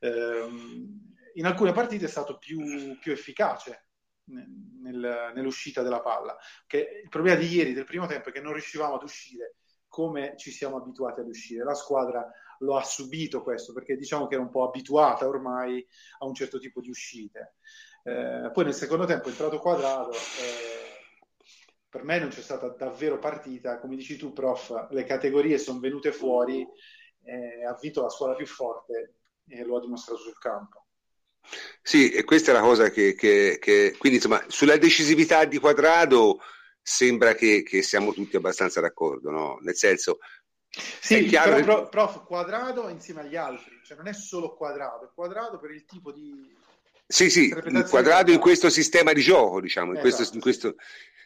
ehm, 0.00 1.16
in 1.34 1.46
alcune 1.46 1.72
partite 1.72 2.06
è 2.06 2.08
stato 2.08 2.38
più, 2.38 2.98
più 2.98 3.12
efficace 3.12 3.88
nel, 4.24 5.32
nell'uscita 5.34 5.82
della 5.82 6.00
palla. 6.00 6.36
Che 6.66 7.00
il 7.02 7.08
problema 7.08 7.38
di 7.38 7.46
ieri, 7.46 7.72
del 7.72 7.84
primo 7.84 8.06
tempo, 8.06 8.28
è 8.28 8.32
che 8.32 8.40
non 8.40 8.52
riuscivamo 8.52 8.94
ad 8.94 9.02
uscire 9.02 9.56
come 9.88 10.34
ci 10.36 10.50
siamo 10.50 10.76
abituati 10.76 11.20
ad 11.20 11.28
uscire. 11.28 11.64
La 11.64 11.74
squadra 11.74 12.30
lo 12.60 12.76
ha 12.76 12.82
subito 12.82 13.42
questo 13.42 13.72
perché 13.72 13.96
diciamo 13.96 14.26
che 14.26 14.34
era 14.34 14.42
un 14.42 14.50
po' 14.50 14.66
abituata 14.66 15.26
ormai 15.26 15.84
a 16.18 16.26
un 16.26 16.34
certo 16.34 16.58
tipo 16.58 16.80
di 16.80 16.90
uscite. 16.90 17.54
Eh, 18.04 18.50
poi 18.52 18.64
nel 18.64 18.74
secondo 18.74 19.04
tempo 19.04 19.28
è 19.28 19.30
entrato 19.30 19.58
quadrato. 19.58 20.12
Eh, 20.12 20.88
per 21.88 22.04
me 22.04 22.18
non 22.18 22.28
c'è 22.28 22.42
stata 22.42 22.68
davvero 22.68 23.18
partita, 23.18 23.78
come 23.78 23.96
dici 23.96 24.16
tu, 24.16 24.32
prof, 24.32 24.88
le 24.90 25.04
categorie 25.04 25.56
sono 25.56 25.80
venute 25.80 26.12
fuori, 26.12 26.66
eh, 27.22 27.64
ha 27.64 27.76
vinto 27.80 28.02
la 28.02 28.10
squadra 28.10 28.36
più 28.36 28.46
forte 28.46 29.20
e 29.46 29.64
lo 29.64 29.76
ha 29.76 29.80
dimostrato 29.80 30.20
sul 30.20 30.38
campo. 30.38 30.77
Sì, 31.82 32.10
e 32.10 32.24
questa 32.24 32.50
è 32.50 32.54
la 32.54 32.60
cosa 32.60 32.90
che, 32.90 33.14
che, 33.14 33.58
che... 33.60 33.94
quindi 33.98 34.18
insomma, 34.18 34.42
sulla 34.48 34.76
decisività 34.76 35.44
di 35.44 35.58
Quadrado 35.58 36.40
sembra 36.80 37.34
che, 37.34 37.62
che 37.62 37.82
siamo 37.82 38.12
tutti 38.12 38.36
abbastanza 38.36 38.80
d'accordo, 38.80 39.30
no? 39.30 39.58
Nel 39.62 39.76
senso, 39.76 40.18
sì, 40.68 41.24
chiaro 41.26 41.54
però, 41.54 41.82
che... 41.84 41.88
prof, 41.88 42.24
quadrato 42.24 42.88
insieme 42.88 43.22
agli 43.22 43.36
altri, 43.36 43.80
cioè 43.84 43.96
non 43.96 44.06
è 44.06 44.12
solo 44.12 44.54
quadrato, 44.54 45.06
è 45.06 45.10
quadrato 45.14 45.58
per 45.58 45.70
il 45.70 45.84
tipo 45.84 46.12
di... 46.12 46.56
Sì, 47.06 47.30
sì, 47.30 47.46
il 47.46 47.86
quadrato 47.88 48.30
in 48.30 48.38
questo 48.38 48.68
sistema 48.68 49.12
di 49.14 49.22
gioco, 49.22 49.62
diciamo, 49.62 49.94
in, 49.94 49.98
questo, 49.98 50.22
esatto, 50.22 50.36
in 50.36 50.42
questo, 50.42 50.74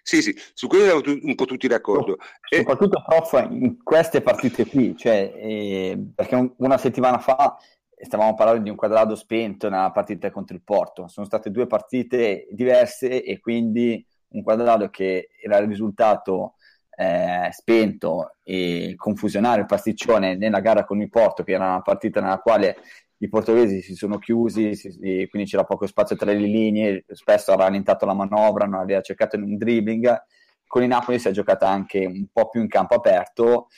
sì, 0.02 0.22
sì, 0.22 0.36
su 0.54 0.68
questo 0.68 0.86
siamo 0.86 1.20
un 1.22 1.34
po' 1.34 1.44
tutti 1.44 1.66
d'accordo. 1.66 2.18
E... 2.48 2.58
Soprattutto, 2.58 3.02
prof, 3.04 3.46
in 3.50 3.82
queste 3.82 4.20
partite 4.20 4.66
qui, 4.66 4.96
cioè, 4.96 5.32
eh, 5.34 5.98
perché 6.14 6.34
un, 6.36 6.52
una 6.58 6.78
settimana 6.78 7.18
fa 7.18 7.56
stavamo 8.04 8.34
parlando 8.34 8.62
di 8.64 8.70
un 8.70 8.76
quadrato 8.76 9.14
spento 9.14 9.68
nella 9.68 9.90
partita 9.90 10.30
contro 10.30 10.56
il 10.56 10.62
Porto. 10.62 11.08
Sono 11.08 11.26
state 11.26 11.50
due 11.50 11.66
partite 11.66 12.48
diverse 12.50 13.22
e 13.22 13.38
quindi 13.40 14.04
un 14.28 14.42
quadrato 14.42 14.88
che 14.88 15.28
era 15.40 15.58
il 15.58 15.68
risultato 15.68 16.54
eh, 16.96 17.48
spento 17.52 18.36
e 18.42 18.94
confusionario, 18.96 19.66
pasticcione 19.66 20.36
nella 20.36 20.60
gara 20.60 20.84
con 20.84 21.00
il 21.00 21.08
Porto, 21.08 21.42
che 21.42 21.52
era 21.52 21.68
una 21.68 21.82
partita 21.82 22.20
nella 22.20 22.38
quale 22.38 22.76
i 23.18 23.28
portoghesi 23.28 23.82
si 23.82 23.94
sono 23.94 24.18
chiusi, 24.18 24.74
si, 24.74 24.90
quindi 25.30 25.48
c'era 25.48 25.64
poco 25.64 25.86
spazio 25.86 26.16
tra 26.16 26.32
le 26.32 26.38
linee, 26.38 27.04
spesso 27.08 27.52
ha 27.52 27.56
rallentato 27.56 28.04
la 28.04 28.14
manovra, 28.14 28.66
non 28.66 28.80
aveva 28.80 29.00
cercato 29.00 29.36
un 29.36 29.56
dribbling. 29.56 30.24
Con 30.66 30.82
il 30.82 30.88
Napoli 30.88 31.18
si 31.18 31.28
è 31.28 31.30
giocata 31.30 31.68
anche 31.68 32.04
un 32.04 32.26
po' 32.32 32.48
più 32.48 32.60
in 32.60 32.68
campo 32.68 32.94
aperto 32.94 33.68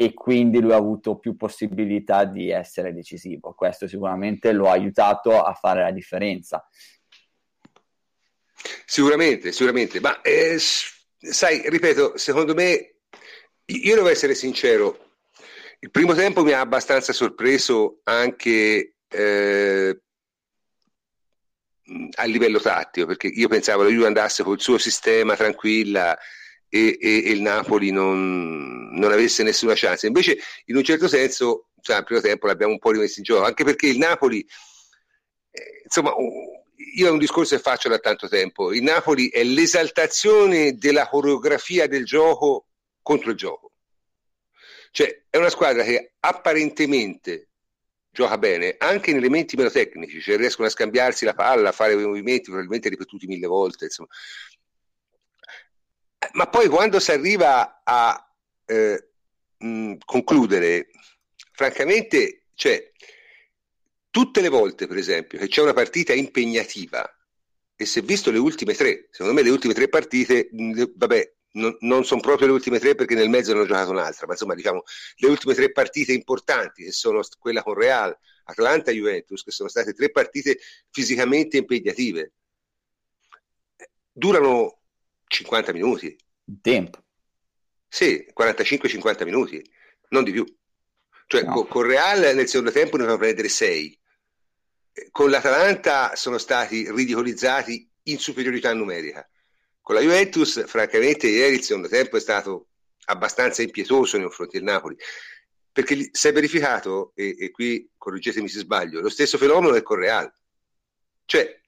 e 0.00 0.14
quindi 0.14 0.60
lui 0.60 0.72
ha 0.72 0.76
avuto 0.76 1.18
più 1.18 1.36
possibilità 1.36 2.24
di 2.24 2.48
essere 2.50 2.94
decisivo. 2.94 3.52
Questo 3.52 3.86
sicuramente 3.86 4.50
lo 4.52 4.70
ha 4.70 4.72
aiutato 4.72 5.42
a 5.42 5.52
fare 5.52 5.82
la 5.82 5.90
differenza. 5.90 6.66
Sicuramente, 8.86 9.52
sicuramente, 9.52 10.00
ma 10.00 10.22
eh, 10.22 10.56
sai, 10.58 11.68
ripeto, 11.68 12.16
secondo 12.16 12.54
me, 12.54 12.94
io 13.66 13.94
devo 13.94 14.08
essere 14.08 14.34
sincero, 14.34 15.16
il 15.80 15.90
primo 15.90 16.14
tempo 16.14 16.42
mi 16.42 16.52
ha 16.52 16.60
abbastanza 16.60 17.12
sorpreso 17.12 18.00
anche 18.04 18.94
eh, 19.06 20.00
a 22.14 22.24
livello 22.24 22.58
tattico, 22.58 23.04
perché 23.04 23.26
io 23.26 23.48
pensavo 23.48 23.84
che 23.84 23.92
Juve 23.92 24.06
andasse 24.06 24.44
col 24.44 24.62
suo 24.62 24.78
sistema 24.78 25.36
tranquilla 25.36 26.18
e, 26.70 26.98
e, 27.00 27.24
e 27.26 27.30
il 27.30 27.42
Napoli 27.42 27.90
non, 27.90 28.88
non, 28.92 29.12
avesse 29.12 29.42
nessuna 29.42 29.74
chance. 29.74 30.06
Invece, 30.06 30.38
in 30.66 30.76
un 30.76 30.84
certo 30.84 31.08
senso, 31.08 31.68
cioè, 31.82 31.96
al 31.96 32.04
primo 32.04 32.20
tempo 32.20 32.46
l'abbiamo 32.46 32.72
un 32.72 32.78
po' 32.78 32.92
rimesso 32.92 33.18
in 33.18 33.24
gioco, 33.24 33.44
anche 33.44 33.64
perché 33.64 33.88
il 33.88 33.98
Napoli, 33.98 34.40
eh, 35.50 35.82
insomma, 35.84 36.14
io 36.96 37.08
ho 37.08 37.12
un 37.12 37.18
discorso 37.18 37.56
che 37.56 37.60
faccio 37.60 37.88
da 37.88 37.98
tanto 37.98 38.28
tempo, 38.28 38.72
il 38.72 38.82
Napoli 38.82 39.28
è 39.28 39.42
l'esaltazione 39.42 40.76
della 40.76 41.08
coreografia 41.08 41.86
del 41.86 42.04
gioco 42.04 42.68
contro 43.02 43.30
il 43.30 43.36
gioco. 43.36 43.72
Cioè, 44.92 45.24
è 45.28 45.36
una 45.36 45.50
squadra 45.50 45.82
che 45.82 46.14
apparentemente 46.20 47.50
gioca 48.12 48.38
bene 48.38 48.74
anche 48.78 49.10
in 49.10 49.16
elementi 49.16 49.56
meno 49.56 49.70
tecnici, 49.70 50.20
cioè 50.20 50.36
riescono 50.36 50.66
a 50.66 50.70
scambiarsi 50.70 51.24
la 51.24 51.34
palla, 51.34 51.68
a 51.68 51.72
fare 51.72 51.94
movimenti 51.94 52.44
probabilmente 52.44 52.88
ripetuti 52.88 53.26
mille 53.26 53.46
volte, 53.46 53.84
insomma. 53.84 54.08
Ma 56.32 56.48
poi 56.48 56.68
quando 56.68 57.00
si 57.00 57.10
arriva 57.12 57.80
a 57.82 58.34
eh, 58.66 59.10
mh, 59.56 59.94
concludere, 60.04 60.90
francamente, 61.52 62.46
cioè, 62.54 62.90
tutte 64.10 64.40
le 64.40 64.48
volte, 64.48 64.86
per 64.86 64.98
esempio, 64.98 65.38
che 65.38 65.48
c'è 65.48 65.62
una 65.62 65.72
partita 65.72 66.12
impegnativa, 66.12 67.08
e 67.74 67.86
se 67.86 68.02
visto 68.02 68.30
le 68.30 68.38
ultime 68.38 68.74
tre, 68.74 69.08
secondo 69.10 69.32
me 69.32 69.42
le 69.42 69.50
ultime 69.50 69.72
tre 69.72 69.88
partite, 69.88 70.50
vabbè, 70.94 71.34
non, 71.52 71.76
non 71.80 72.04
sono 72.04 72.20
proprio 72.20 72.48
le 72.48 72.52
ultime 72.52 72.78
tre 72.78 72.94
perché 72.94 73.14
nel 73.14 73.28
mezzo 73.28 73.54
ne 73.54 73.60
ho 73.60 73.66
giocato 73.66 73.90
un'altra, 73.90 74.26
ma 74.26 74.32
insomma 74.32 74.54
diciamo 74.54 74.82
le 75.16 75.28
ultime 75.28 75.54
tre 75.54 75.72
partite 75.72 76.12
importanti 76.12 76.84
che 76.84 76.92
sono 76.92 77.22
quella 77.38 77.62
con 77.62 77.74
Real, 77.74 78.16
Atlanta 78.44 78.90
e 78.90 78.94
Juventus, 78.94 79.42
che 79.42 79.50
sono 79.50 79.68
state 79.68 79.94
tre 79.94 80.10
partite 80.10 80.58
fisicamente 80.90 81.56
impegnative, 81.56 82.32
durano 84.12 84.79
50 85.30 85.72
minuti. 85.72 86.16
Tempo. 86.60 86.98
Sì, 87.86 88.26
45-50 88.36 89.24
minuti, 89.24 89.62
non 90.08 90.24
di 90.24 90.32
più. 90.32 90.44
Cioè 91.26 91.44
no. 91.44 91.52
con, 91.52 91.68
con, 91.68 91.82
Real 91.84 92.34
nel 92.34 92.48
secondo 92.48 92.72
tempo 92.72 92.96
ne 92.96 93.04
avevano 93.04 93.22
prendere 93.22 93.48
6. 93.48 93.98
Con 95.12 95.30
l'Atalanta 95.30 96.16
sono 96.16 96.38
stati 96.38 96.90
ridicolizzati 96.90 97.88
in 98.04 98.18
superiorità 98.18 98.72
numerica. 98.74 99.28
Con 99.80 99.94
la 99.94 100.00
Juventus, 100.00 100.66
francamente, 100.66 101.28
ieri 101.28 101.54
il 101.54 101.62
secondo 101.62 101.88
tempo 101.88 102.16
è 102.16 102.20
stato 102.20 102.68
abbastanza 103.06 103.62
impietoso 103.62 104.16
nei 104.16 104.26
confronti 104.26 104.58
del 104.58 104.66
Napoli, 104.66 104.96
perché 105.70 106.10
si 106.10 106.28
è 106.28 106.32
verificato, 106.32 107.12
e, 107.14 107.36
e 107.38 107.50
qui 107.50 107.88
correggetemi 107.96 108.48
se 108.48 108.58
sbaglio, 108.58 109.00
lo 109.00 109.08
stesso 109.08 109.38
fenomeno 109.38 109.72
del 109.72 109.82
con 109.82 109.98
Real. 109.98 110.32
Cioè, 111.24 111.59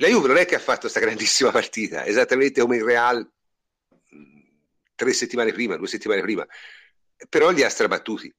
la 0.00 0.08
Juve 0.08 0.28
non 0.28 0.38
è 0.38 0.46
che 0.46 0.54
ha 0.54 0.60
fatto 0.60 0.80
questa 0.80 1.00
grandissima 1.00 1.50
partita, 1.50 2.04
esattamente 2.06 2.60
come 2.60 2.76
il 2.76 2.84
Real 2.84 3.30
tre 4.94 5.12
settimane 5.12 5.52
prima, 5.52 5.76
due 5.76 5.86
settimane 5.86 6.22
prima, 6.22 6.46
però 7.28 7.50
li 7.50 7.62
ha 7.62 7.68
strabattuti. 7.68 8.34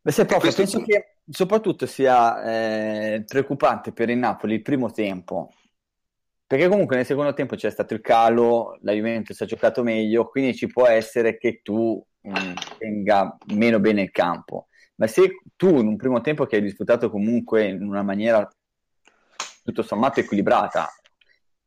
Beh, 0.00 0.10
se 0.10 0.24
proprio, 0.24 0.52
penso 0.52 0.82
che 0.82 1.16
soprattutto 1.28 1.86
sia 1.86 2.42
eh, 2.42 3.24
preoccupante 3.26 3.92
per 3.92 4.10
il 4.10 4.18
Napoli 4.18 4.54
il 4.54 4.62
primo 4.62 4.90
tempo, 4.90 5.52
perché 6.46 6.68
comunque 6.68 6.96
nel 6.96 7.06
secondo 7.06 7.32
tempo 7.32 7.56
c'è 7.56 7.70
stato 7.70 7.94
il 7.94 8.02
calo, 8.02 8.78
la 8.82 8.92
Juventus 8.92 9.40
ha 9.40 9.46
giocato 9.46 9.82
meglio, 9.82 10.28
quindi 10.28 10.54
ci 10.54 10.66
può 10.66 10.86
essere 10.86 11.38
che 11.38 11.60
tu 11.62 12.04
mh, 12.20 12.30
mm, 12.30 12.52
tenga 12.78 13.38
meno 13.54 13.80
bene 13.80 14.02
il 14.02 14.10
campo. 14.10 14.68
Ma 14.96 15.06
se 15.06 15.40
tu 15.56 15.78
in 15.78 15.86
un 15.86 15.96
primo 15.96 16.20
tempo 16.20 16.44
che 16.44 16.56
hai 16.56 16.62
disputato 16.62 17.10
comunque 17.10 17.64
in 17.64 17.82
una 17.82 18.02
maniera 18.02 18.46
tutto 19.62 19.82
sommato 19.82 20.20
equilibrata, 20.20 20.88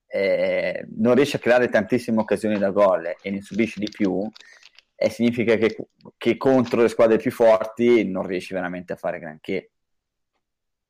eh, 0.08 0.86
non 0.98 1.16
riesci 1.16 1.36
a 1.36 1.40
creare 1.40 1.70
tantissime 1.70 2.22
occasioni 2.22 2.58
da 2.58 2.70
gol 2.70 3.16
e 3.22 3.30
ne 3.30 3.42
subisci 3.42 3.80
di 3.80 3.90
più, 3.90 4.30
eh, 4.96 5.10
significa 5.10 5.56
che, 5.56 5.76
che 6.18 6.38
contro 6.38 6.82
le 6.82 6.88
squadre 6.90 7.18
più 7.18 7.32
forti 7.32 8.10
non 8.10 8.26
riesci 8.26 8.54
veramente 8.54 8.94
a 8.94 8.98
fare 8.98 9.20
granché. 9.20 9.72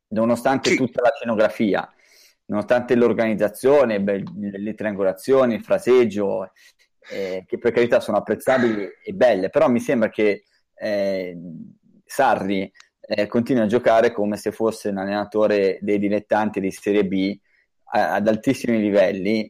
Nonostante 0.10 0.70
sì. 0.70 0.76
tutta 0.76 1.02
la 1.02 1.12
scenografia 1.16 1.90
nonostante 2.48 2.96
l'organizzazione, 2.96 4.02
beh, 4.02 4.24
le 4.58 4.74
triangolazioni, 4.74 5.56
il 5.56 5.64
fraseggio, 5.64 6.52
eh, 7.12 7.44
che 7.48 7.58
per 7.58 7.72
carità 7.72 8.00
sono 8.00 8.18
apprezzabili 8.18 8.88
e 9.04 9.14
belle, 9.14 9.50
però 9.50 9.70
mi 9.70 9.80
sembra 9.80 10.10
che 10.10 10.44
eh, 10.74 11.38
Sarri 12.06 12.72
eh, 13.08 13.28
continui 13.28 13.64
a 13.64 13.68
giocare 13.68 14.12
come 14.12 14.38
se 14.38 14.52
fosse 14.52 14.90
un 14.90 14.98
allenatore 14.98 15.78
dei 15.82 16.00
dilettanti 16.00 16.60
di 16.60 16.72
Serie 16.72 17.06
B 17.06 17.38
a, 17.92 18.16
ad 18.16 18.28
altissimi 18.28 18.80
livelli, 18.80 19.50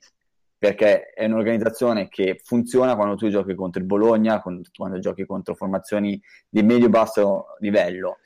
perché 0.58 1.12
è 1.14 1.26
un'organizzazione 1.26 2.08
che 2.08 2.40
funziona 2.44 2.96
quando 2.96 3.16
tu 3.16 3.30
giochi 3.30 3.56
contro 3.56 3.82
il 3.82 3.88
Bologna, 3.88 4.42
quando, 4.42 4.62
quando 4.76 5.00
giochi 5.00 5.26
contro 5.26 5.56
formazioni 5.56 6.20
di 6.50 6.64
medio-basso 6.64 7.56
livello 7.60 8.18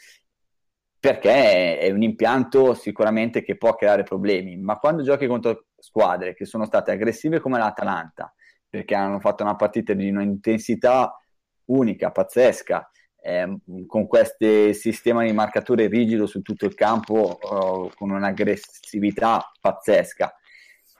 perché 1.00 1.80
è 1.80 1.90
un 1.92 2.02
impianto 2.02 2.74
sicuramente 2.74 3.42
che 3.42 3.56
può 3.56 3.74
creare 3.76 4.04
problemi, 4.04 4.58
ma 4.58 4.78
quando 4.78 5.02
giochi 5.02 5.28
contro 5.28 5.68
squadre 5.78 6.34
che 6.34 6.44
sono 6.44 6.66
state 6.66 6.92
aggressive 6.92 7.40
come 7.40 7.58
l'Atalanta, 7.58 8.34
perché 8.68 8.96
hanno 8.96 9.20
fatto 9.20 9.44
una 9.44 9.56
partita 9.56 9.94
di 9.94 10.10
un'intensità 10.10 11.18
unica, 11.66 12.12
pazzesca, 12.12 12.92
eh, 13.22 13.58
con 13.88 14.08
questo 14.08 14.74
sistema 14.74 15.24
di 15.24 15.34
marcature 15.34 15.88
rigido 15.88 16.26
su 16.26 16.42
tutto 16.42 16.66
il 16.66 16.76
campo, 16.76 17.40
eh, 17.40 17.92
con 17.96 18.10
un'aggressività 18.12 19.52
pazzesca. 19.60 20.34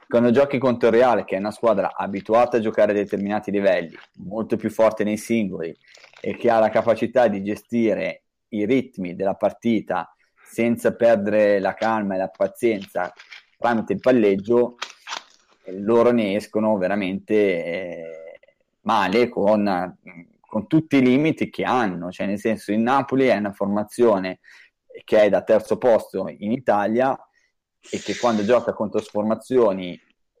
Quando 0.08 0.30
giochi 0.32 0.58
contro 0.58 0.88
il 0.88 0.94
Reale, 0.94 1.24
che 1.24 1.36
è 1.36 1.38
una 1.38 1.52
squadra 1.52 1.94
abituata 1.94 2.56
a 2.56 2.60
giocare 2.60 2.92
a 2.92 2.96
determinati 2.96 3.50
livelli, 3.52 3.96
molto 4.24 4.56
più 4.56 4.68
forte 4.68 5.04
nei 5.04 5.16
singoli 5.16 5.74
e 6.20 6.36
che 6.36 6.50
ha 6.50 6.58
la 6.58 6.68
capacità 6.68 7.28
di 7.28 7.42
gestire 7.44 8.24
i 8.48 8.66
ritmi 8.66 9.14
della 9.14 9.34
partita 9.34 10.12
senza 10.42 10.94
perdere 10.96 11.60
la 11.60 11.74
calma 11.74 12.16
e 12.16 12.18
la 12.18 12.28
pazienza 12.28 13.12
tramite 13.56 13.92
il 13.92 14.00
palleggio, 14.00 14.76
loro 15.74 16.10
ne 16.10 16.34
escono 16.34 16.76
veramente 16.76 17.34
eh, 17.64 18.40
male 18.80 19.28
con, 19.28 19.96
con, 20.50 20.66
tutti 20.66 20.96
i 20.96 21.02
limiti 21.02 21.48
che 21.48 21.62
hanno, 21.64 22.10
cioè 22.10 22.26
nel 22.26 22.38
senso 22.38 22.72
il 22.72 22.80
Napoli 22.80 23.26
è 23.26 23.36
una 23.36 23.52
formazione 23.52 24.40
che 25.04 25.22
è 25.22 25.28
da 25.28 25.42
terzo 25.42 25.78
posto 25.78 26.26
in 26.28 26.50
Italia 26.50 27.16
e 27.78 27.98
che 27.98 28.16
quando 28.18 28.44
gioca 28.44 28.72
contro 28.72 29.00
formazioni 29.00 29.98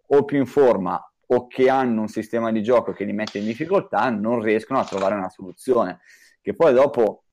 o 0.08 0.24
più 0.24 0.38
in 0.38 0.46
forma 0.46 1.00
o 1.32 1.46
che 1.46 1.70
hanno 1.70 2.00
un 2.00 2.08
sistema 2.08 2.50
di 2.50 2.62
gioco 2.62 2.92
che 2.92 3.04
li 3.04 3.12
mette 3.12 3.38
in 3.38 3.44
difficoltà 3.44 4.10
non 4.10 4.42
riescono 4.42 4.80
a 4.80 4.84
trovare 4.84 5.14
una 5.14 5.28
soluzione. 5.28 6.00
Che 6.42 6.56
poi 6.56 6.74
dopo 6.74 7.24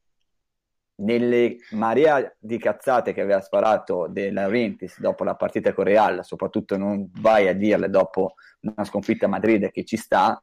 nelle 0.99 1.57
marea 1.71 2.35
di 2.39 2.57
cazzate 2.57 3.13
che 3.13 3.21
aveva 3.21 3.41
sparato 3.41 4.07
della 4.07 4.47
Ventis 4.47 4.99
dopo 4.99 5.23
la 5.23 5.35
partita 5.35 5.73
con 5.73 5.83
Real, 5.85 6.23
soprattutto 6.23 6.77
non 6.77 7.09
vai 7.15 7.47
a 7.47 7.53
dirle 7.53 7.89
dopo 7.89 8.35
una 8.61 8.83
sconfitta 8.83 9.25
a 9.25 9.29
Madrid 9.29 9.71
che 9.71 9.83
ci 9.83 9.97
sta, 9.97 10.39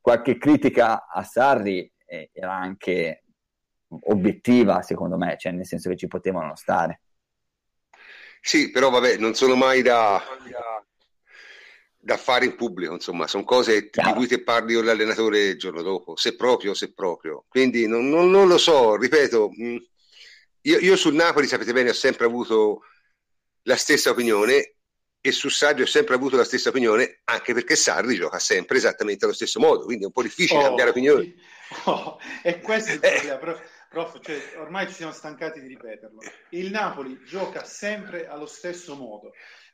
qualche 0.00 0.38
critica 0.38 1.06
a 1.06 1.22
Sarri 1.22 1.90
eh, 2.06 2.30
era 2.32 2.54
anche 2.54 3.24
obiettiva 4.04 4.82
secondo 4.82 5.16
me, 5.16 5.36
cioè 5.38 5.52
nel 5.52 5.66
senso 5.66 5.88
che 5.88 5.96
ci 5.96 6.06
potevano 6.06 6.54
stare. 6.56 7.02
Sì, 8.40 8.70
però 8.70 8.90
vabbè, 8.90 9.18
non 9.18 9.34
sono 9.34 9.54
mai 9.54 9.82
da, 9.82 10.22
da 11.98 12.16
fare 12.16 12.46
in 12.46 12.56
pubblico, 12.56 12.94
insomma, 12.94 13.26
sono 13.26 13.44
cose 13.44 13.90
Chiaro. 13.90 14.10
di 14.10 14.16
cui 14.16 14.26
ti 14.26 14.42
parli 14.42 14.74
con 14.74 14.86
l'allenatore 14.86 15.48
il 15.48 15.58
giorno 15.58 15.82
dopo, 15.82 16.16
se 16.16 16.34
proprio, 16.34 16.72
se 16.72 16.92
proprio. 16.94 17.44
Quindi 17.48 17.86
non, 17.86 18.08
non, 18.08 18.30
non 18.30 18.48
lo 18.48 18.56
so, 18.56 18.96
ripeto, 18.96 19.50
mm, 19.50 19.76
io, 20.62 20.78
io, 20.78 20.96
sul 20.96 21.14
Napoli, 21.14 21.46
sapete 21.46 21.72
bene, 21.72 21.90
ho 21.90 21.94
sempre 21.94 22.24
avuto 22.24 22.82
la 23.62 23.76
stessa 23.76 24.10
opinione 24.10 24.76
e 25.20 25.32
su 25.32 25.48
Sarri 25.48 25.82
ho 25.82 25.86
sempre 25.86 26.14
avuto 26.14 26.36
la 26.36 26.44
stessa 26.44 26.70
opinione, 26.70 27.20
anche 27.24 27.52
perché 27.52 27.76
Sarri 27.76 28.16
gioca 28.16 28.38
sempre 28.38 28.78
esattamente 28.78 29.24
allo 29.24 29.34
stesso 29.34 29.60
modo, 29.60 29.84
quindi 29.84 30.04
è 30.04 30.06
un 30.06 30.12
po' 30.12 30.22
difficile 30.22 30.60
oh, 30.60 30.64
cambiare 30.64 30.90
opinione. 30.90 31.34
Oh, 31.84 32.18
e 32.42 32.58
questo 32.58 32.90
è 32.90 32.94
il 32.94 32.98
problema, 32.98 33.36
però, 33.36 33.56
prof, 33.88 34.18
cioè, 34.22 34.54
ormai 34.56 34.88
ci 34.88 34.94
siamo 34.94 35.12
stancati 35.12 35.60
di 35.60 35.68
ripeterlo. 35.68 36.20
Il 36.48 36.68
Napoli 36.72 37.22
gioca 37.24 37.62
sempre 37.62 38.26
allo 38.26 38.46
stesso 38.46 38.96
modo 38.96 39.30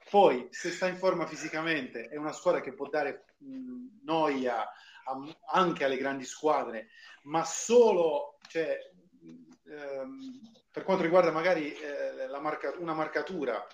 poi, 0.09 0.47
se 0.51 0.71
sta 0.71 0.87
in 0.87 0.97
forma 0.97 1.27
fisicamente, 1.27 2.09
è 2.09 2.17
una 2.17 2.33
squadra 2.33 2.61
che 2.61 2.73
può 2.73 2.89
dare 2.89 3.25
mh, 3.39 4.05
noia 4.05 4.61
a, 4.61 5.37
anche 5.53 5.85
alle 5.85 5.97
grandi 5.97 6.25
squadre, 6.25 6.89
ma 7.23 7.45
solo 7.45 8.39
cioè, 8.49 8.79
ehm, 9.69 10.41
per 10.71 10.85
quanto 10.85 11.03
riguarda 11.03 11.33
magari 11.33 11.73
eh, 11.73 12.29
marca, 12.41 12.73
una 12.79 12.95
marcatura, 12.95 13.67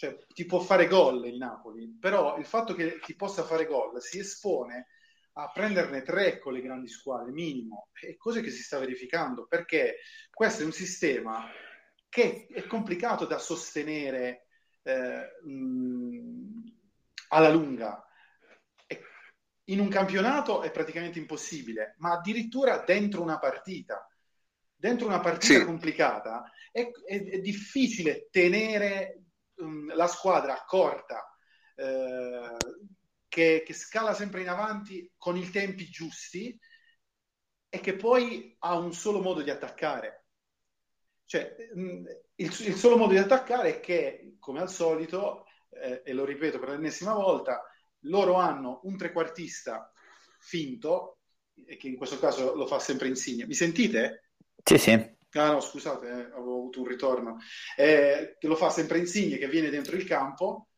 cioè, 0.00 0.16
ti 0.32 0.46
può 0.46 0.60
fare 0.60 0.86
gol 0.86 1.26
il 1.26 1.36
Napoli, 1.36 1.94
però 2.00 2.38
il 2.38 2.46
fatto 2.46 2.72
che 2.72 3.00
ti 3.00 3.14
possa 3.14 3.42
fare 3.42 3.66
gol 3.66 4.00
si 4.00 4.18
espone 4.18 4.86
a 5.34 5.50
prenderne 5.52 6.00
tre 6.00 6.38
con 6.38 6.54
le 6.54 6.62
grandi 6.62 6.88
squadre, 6.88 7.32
minimo, 7.32 7.88
e 8.00 8.16
cose 8.16 8.40
che 8.40 8.50
si 8.50 8.62
sta 8.62 8.78
verificando, 8.78 9.46
perché 9.46 9.96
questo 10.32 10.62
è 10.62 10.64
un 10.64 10.72
sistema 10.72 11.46
che 12.08 12.46
è 12.50 12.66
complicato 12.66 13.26
da 13.26 13.36
sostenere 13.36 14.46
eh, 14.84 15.38
mh, 15.44 16.62
alla 17.28 17.50
lunga. 17.50 18.02
in 19.64 19.80
un 19.80 19.88
campionato 19.88 20.62
è 20.62 20.70
praticamente 20.70 21.18
impossibile, 21.18 21.94
ma 21.98 22.12
addirittura 22.12 22.78
dentro 22.78 23.20
una 23.20 23.38
partita. 23.38 24.02
Dentro 24.74 25.06
una 25.06 25.20
partita 25.20 25.58
sì. 25.58 25.64
complicata 25.66 26.50
è, 26.72 26.90
è, 27.04 27.22
è, 27.22 27.38
difficile 27.40 28.28
tenere 28.30 29.19
um, 29.60 29.94
la 29.94 30.06
squadra 30.06 30.64
corta, 30.66 31.24
eh, 31.76 32.56
che, 33.28 33.62
che 33.64 33.72
scala 33.72 34.14
sempre 34.14 34.40
in 34.40 34.48
avanti 34.48 35.10
con 35.16 35.36
i 35.36 35.48
tempi 35.50 35.88
giusti 35.88 36.58
e 37.68 37.80
che 37.80 37.94
poi 37.94 38.56
ha 38.60 38.76
un 38.76 38.92
solo 38.92 39.20
modo 39.20 39.42
di 39.42 39.50
attaccare. 39.50 40.26
Cioè, 41.24 41.54
il, 41.74 42.04
il, 42.34 42.74
solo 42.74 42.96
modo 42.96 43.12
di 43.12 43.18
attaccare 43.18 43.76
è 43.76 43.80
che 43.80 44.34
come 44.40 44.60
al 44.60 44.68
solito, 44.68 45.44
eh, 45.70 46.02
e 46.04 46.12
lo 46.12 46.24
ripeto 46.24 46.58
per 46.58 46.70
l'ennesima 46.70 47.14
volta, 47.14 47.62
loro 48.04 48.34
hanno 48.34 48.80
un 48.82 48.96
trequartista 48.96 49.92
finto, 50.40 51.18
e 51.66 51.76
che 51.76 51.86
in 51.86 51.96
questo 51.96 52.18
caso 52.18 52.54
lo 52.56 52.66
fa 52.66 52.80
sempre 52.80 53.06
Insigne. 53.06 53.46
Mi 53.46 53.54
sentite? 53.54 54.30
Sì, 54.64 54.78
sì. 54.78 55.18
Ah 55.32 55.52
no, 55.52 55.60
scusate, 55.60 56.06
eh, 56.06 56.12
avevo 56.12 56.58
avuto 56.58 56.80
un 56.80 56.86
ritorno. 56.86 57.38
Eh, 57.76 58.36
che 58.38 58.46
lo 58.46 58.56
fa 58.56 58.70
sempre 58.70 58.98
Insigne, 58.98 59.38
che 59.38 59.48
viene 59.48 59.70
dentro 59.70 59.96
il 59.96 60.04
campo, 60.04 60.68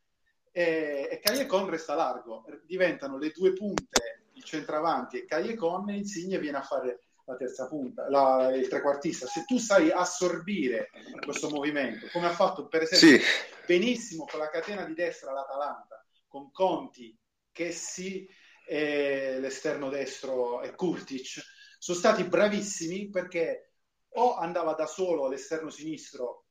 e, 0.50 1.08
e 1.10 1.18
Cagliacon 1.20 1.68
resta 1.70 1.94
largo. 1.94 2.44
Diventano 2.66 3.18
le 3.18 3.30
due 3.30 3.52
punte, 3.52 4.26
il 4.32 4.44
centravanti 4.44 5.18
e 5.18 5.24
Cagliacon, 5.24 5.90
e 5.90 5.96
Insigne 5.96 6.38
viene 6.38 6.58
a 6.58 6.62
fare 6.62 7.00
la 7.24 7.36
terza 7.36 7.68
punta, 7.68 8.08
la, 8.08 8.54
il 8.54 8.68
trequartista, 8.68 9.26
se 9.26 9.44
tu 9.44 9.58
sai 9.58 9.90
assorbire 9.90 10.90
questo 11.24 11.48
movimento, 11.50 12.08
come 12.12 12.26
ha 12.26 12.32
fatto 12.32 12.66
per 12.66 12.82
esempio 12.82 13.20
sì. 13.20 13.24
benissimo 13.64 14.24
con 14.24 14.40
la 14.40 14.50
catena 14.50 14.84
di 14.84 14.94
destra 14.94 15.32
l'Atalanta, 15.32 16.04
con 16.26 16.50
Conti, 16.50 17.16
Chessi 17.52 18.26
e 18.66 19.38
l'esterno 19.38 19.88
destro 19.88 20.62
e 20.62 20.74
Kurtic, 20.74 21.42
sono 21.78 21.98
stati 21.98 22.24
bravissimi 22.24 23.08
perché 23.10 23.71
o 24.14 24.36
andava 24.36 24.74
da 24.74 24.86
solo 24.86 25.26
all'esterno 25.26 25.70
sinistro 25.70 26.44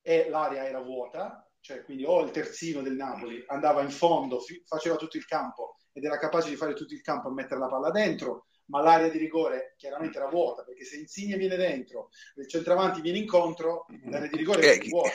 e 0.00 0.28
l'area 0.28 0.66
era 0.66 0.80
vuota, 0.80 1.48
cioè 1.60 1.84
quindi 1.84 2.04
o 2.04 2.22
il 2.22 2.30
terzino 2.30 2.82
del 2.82 2.94
Napoli 2.94 3.42
andava 3.48 3.82
in 3.82 3.90
fondo, 3.90 4.40
faceva 4.66 4.96
tutto 4.96 5.16
il 5.16 5.24
campo 5.24 5.76
ed 5.92 6.04
era 6.04 6.18
capace 6.18 6.48
di 6.48 6.56
fare 6.56 6.74
tutto 6.74 6.94
il 6.94 7.02
campo 7.02 7.28
e 7.28 7.32
mettere 7.32 7.60
la 7.60 7.68
palla 7.68 7.90
dentro, 7.90 8.46
ma 8.66 8.80
l'area 8.80 9.08
di 9.08 9.18
rigore 9.18 9.74
chiaramente 9.76 10.18
era 10.18 10.28
vuota, 10.28 10.64
perché 10.64 10.84
se 10.84 10.96
Insigne 10.96 11.36
viene 11.36 11.56
dentro, 11.56 12.08
il 12.36 12.48
centravanti 12.48 13.00
viene 13.00 13.18
incontro, 13.18 13.86
l'area 14.04 14.28
di 14.28 14.36
rigore 14.36 14.62
è 14.62 14.78
eh, 14.78 14.88
vuota. 14.88 15.10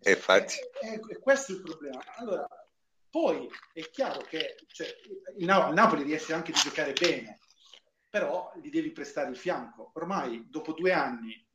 E, 0.00 0.10
infatti. 0.10 0.56
E, 0.80 0.88
e, 0.88 1.00
e, 1.08 1.18
questo 1.18 1.52
è 1.52 1.54
il 1.56 1.62
problema. 1.62 2.00
Allora, 2.16 2.48
poi 3.10 3.48
è 3.72 3.82
chiaro 3.90 4.20
che 4.20 4.56
cioè, 4.68 4.86
il, 5.36 5.44
Napoli 5.44 6.02
riesce 6.02 6.32
anche 6.32 6.52
a 6.52 6.54
giocare 6.54 6.92
bene, 6.92 7.38
però 8.08 8.52
gli 8.60 8.70
devi 8.70 8.90
prestare 8.90 9.30
il 9.30 9.36
fianco. 9.36 9.90
Ormai, 9.94 10.46
dopo 10.48 10.72
due 10.72 10.92
anni, 10.92 11.46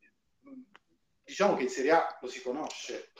diciamo 1.23 1.55
che 1.55 1.63
in 1.63 1.69
Serie 1.69 1.91
A 1.91 2.17
lo 2.21 2.27
si 2.27 2.41
conosce. 2.41 3.11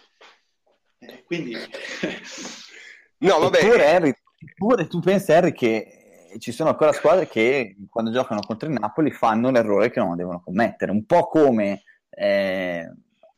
Eh, 1.00 1.24
quindi... 1.24 1.54
no, 3.20 3.40
vabbè. 3.40 3.60
Eppure, 3.60 3.88
Harry, 3.88 4.14
eppure 4.38 4.88
tu 4.88 5.00
pensi, 5.00 5.32
Harry, 5.32 5.52
che 5.52 6.04
ci 6.40 6.52
sono 6.52 6.70
ancora 6.70 6.92
squadre 6.92 7.28
che 7.28 7.76
quando 7.90 8.12
giocano 8.12 8.42
contro 8.42 8.68
il 8.68 8.78
Napoli 8.80 9.12
fanno 9.12 9.52
l'errore 9.52 9.92
che 9.92 10.00
non 10.00 10.16
devono 10.16 10.42
commettere, 10.42 10.92
un 10.92 11.06
po' 11.06 11.28
come 11.28 11.84
eh, 12.10 12.92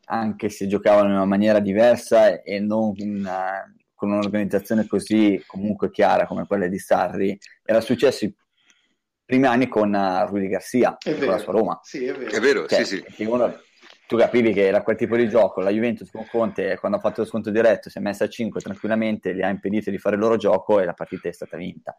anche 0.05 0.49
se 0.49 0.67
giocavano 0.67 1.09
in 1.09 1.15
una 1.15 1.25
maniera 1.25 1.59
diversa 1.59 2.41
e 2.41 2.59
non 2.59 2.93
una, 2.97 3.73
con 3.93 4.11
un'organizzazione 4.11 4.87
così 4.87 5.41
comunque 5.45 5.91
chiara 5.91 6.27
come 6.27 6.45
quella 6.45 6.67
di 6.67 6.79
Sarri, 6.79 7.37
era 7.63 7.81
successo 7.81 8.25
primi 9.25 9.47
anni 9.47 9.67
con 9.67 9.93
uh, 9.93 10.27
Rudy 10.27 10.47
Garcia, 10.47 10.97
con 11.01 11.25
la 11.25 11.37
sua 11.37 11.53
Roma. 11.53 11.79
Sì, 11.83 12.05
è 12.05 12.13
vero. 12.13 12.31
È 12.31 12.39
vero, 12.39 12.67
cioè, 12.67 12.83
sì, 12.83 13.03
sì. 13.09 13.23
Uno, 13.23 13.59
tu 14.07 14.17
capivi 14.17 14.53
che 14.53 14.67
era 14.67 14.83
quel 14.83 14.95
tipo 14.95 15.15
di 15.15 15.27
gioco, 15.27 15.61
la 15.61 15.71
Juventus 15.71 16.11
con 16.11 16.27
Conte 16.29 16.77
quando 16.79 16.97
ha 16.97 17.01
fatto 17.01 17.21
lo 17.21 17.27
sconto 17.27 17.49
diretto 17.49 17.89
si 17.89 17.97
è 17.97 18.01
messa 18.01 18.25
a 18.25 18.29
5 18.29 18.61
tranquillamente, 18.61 19.33
gli 19.33 19.41
ha 19.41 19.49
impedito 19.49 19.89
di 19.89 19.97
fare 19.97 20.15
il 20.15 20.21
loro 20.21 20.37
gioco 20.37 20.79
e 20.79 20.85
la 20.85 20.93
partita 20.93 21.27
è 21.27 21.33
stata 21.33 21.57
vinta. 21.57 21.97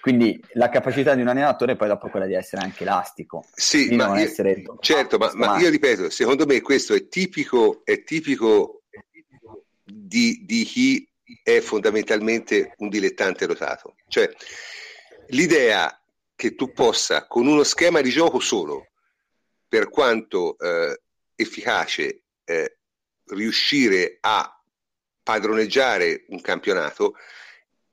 Quindi 0.00 0.42
la 0.54 0.68
capacità 0.68 1.14
di 1.14 1.20
un 1.20 1.28
allenatore 1.28 1.72
è 1.72 1.76
poi 1.76 1.86
dopo 1.86 2.08
quella 2.08 2.26
di 2.26 2.34
essere 2.34 2.62
anche 2.62 2.82
elastico. 2.82 3.44
Sì, 3.54 3.94
ma 3.94 4.08
io, 4.18 4.24
essere... 4.24 4.64
certo, 4.80 5.16
ma, 5.16 5.30
ma, 5.34 5.60
io 5.60 5.70
ripeto, 5.70 6.10
secondo 6.10 6.44
me 6.44 6.60
questo 6.60 6.94
è 6.94 7.06
tipico, 7.06 7.82
è 7.84 8.02
tipico 8.02 8.82
di, 9.84 10.42
di 10.44 10.64
chi 10.64 11.08
è 11.44 11.60
fondamentalmente 11.60 12.74
un 12.78 12.88
dilettante 12.88 13.46
rotato. 13.46 13.94
Cioè, 14.08 14.28
l'idea 15.32 16.00
che 16.34 16.54
tu 16.54 16.72
possa, 16.72 17.26
con 17.26 17.46
uno 17.46 17.62
schema 17.62 18.00
di 18.00 18.10
gioco 18.10 18.40
solo, 18.40 18.88
per 19.68 19.88
quanto 19.88 20.58
eh, 20.58 21.00
efficace, 21.34 22.22
eh, 22.44 22.78
riuscire 23.26 24.18
a 24.20 24.62
padroneggiare 25.22 26.24
un 26.28 26.40
campionato, 26.40 27.14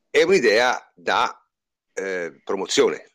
è 0.10 0.24
un'idea 0.24 0.92
da 0.96 1.46
eh, 1.94 2.42
promozione. 2.44 3.06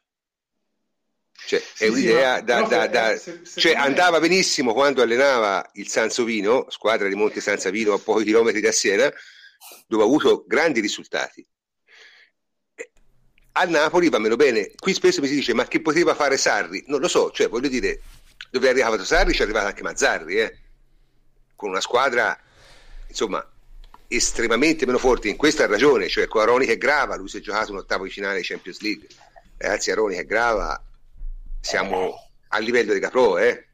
Cioè, 1.47 1.59
è 1.59 1.63
sì, 1.63 1.89
un'idea 1.89 2.41
da, 2.41 2.63
da, 2.63 2.87
da 2.87 3.17
se, 3.19 3.41
se 3.45 3.61
cioè, 3.61 3.75
andava 3.75 4.21
benissimo 4.21 4.73
quando 4.73 5.03
allenava 5.03 5.69
il 5.75 5.89
Sansovino, 5.89 6.71
squadra 6.71 7.09
di 7.09 7.15
Monte 7.15 7.41
Sansavino 7.41 7.93
a 7.93 7.99
pochi 7.99 8.25
chilometri 8.25 8.61
da 8.61 8.73
Siena, 8.73 9.13
dove 9.87 10.03
ha 10.03 10.07
avuto 10.07 10.45
grandi 10.47 10.81
risultati. 10.81 11.47
A 13.57 13.65
Napoli 13.65 14.09
va 14.09 14.19
meno 14.19 14.37
bene. 14.37 14.73
Qui 14.77 14.93
spesso 14.93 15.21
mi 15.21 15.29
si 15.29 15.35
dice: 15.35 15.55
ma 15.55 15.67
che 15.67 15.81
poteva 15.81 16.15
fare 16.15 16.37
Sarri? 16.37 16.85
Non 16.89 17.01
lo 17.01 17.09
so, 17.09 17.31
cioè, 17.31 17.49
voglio 17.49 17.69
dire, 17.69 18.01
dove 18.51 18.67
è 18.67 18.71
arrivato 18.71 19.05
Sarri, 19.05 19.33
ci 19.33 19.41
è 19.41 19.45
arrivato 19.45 19.67
anche 19.67 19.83
Mazzarri, 19.83 20.41
eh? 20.41 20.59
con 21.55 21.71
una 21.71 21.81
squadra 21.81 22.37
insomma 23.09 23.47
estremamente 24.09 24.87
meno 24.87 24.99
forte. 24.99 25.29
In 25.29 25.37
questo 25.37 25.63
ha 25.63 25.67
ragione, 25.67 26.09
cioè 26.09 26.27
con 26.27 26.43
Aroni 26.43 26.67
che 26.67 26.77
grava, 26.77 27.17
lui 27.17 27.29
si 27.29 27.39
è 27.39 27.41
giocato 27.41 27.73
un 27.73 27.79
ottavo 27.79 28.05
di 28.05 28.11
finale 28.11 28.39
di 28.39 28.45
Champions 28.45 28.81
League. 28.81 29.07
Ragazzi, 29.57 29.91
Aroni 29.91 30.17
che 30.17 30.27
grava 30.27 30.83
siamo 31.61 32.15
a 32.49 32.59
livello 32.59 32.93
di 32.93 33.01
Capro, 33.01 33.39
eh? 33.39 33.67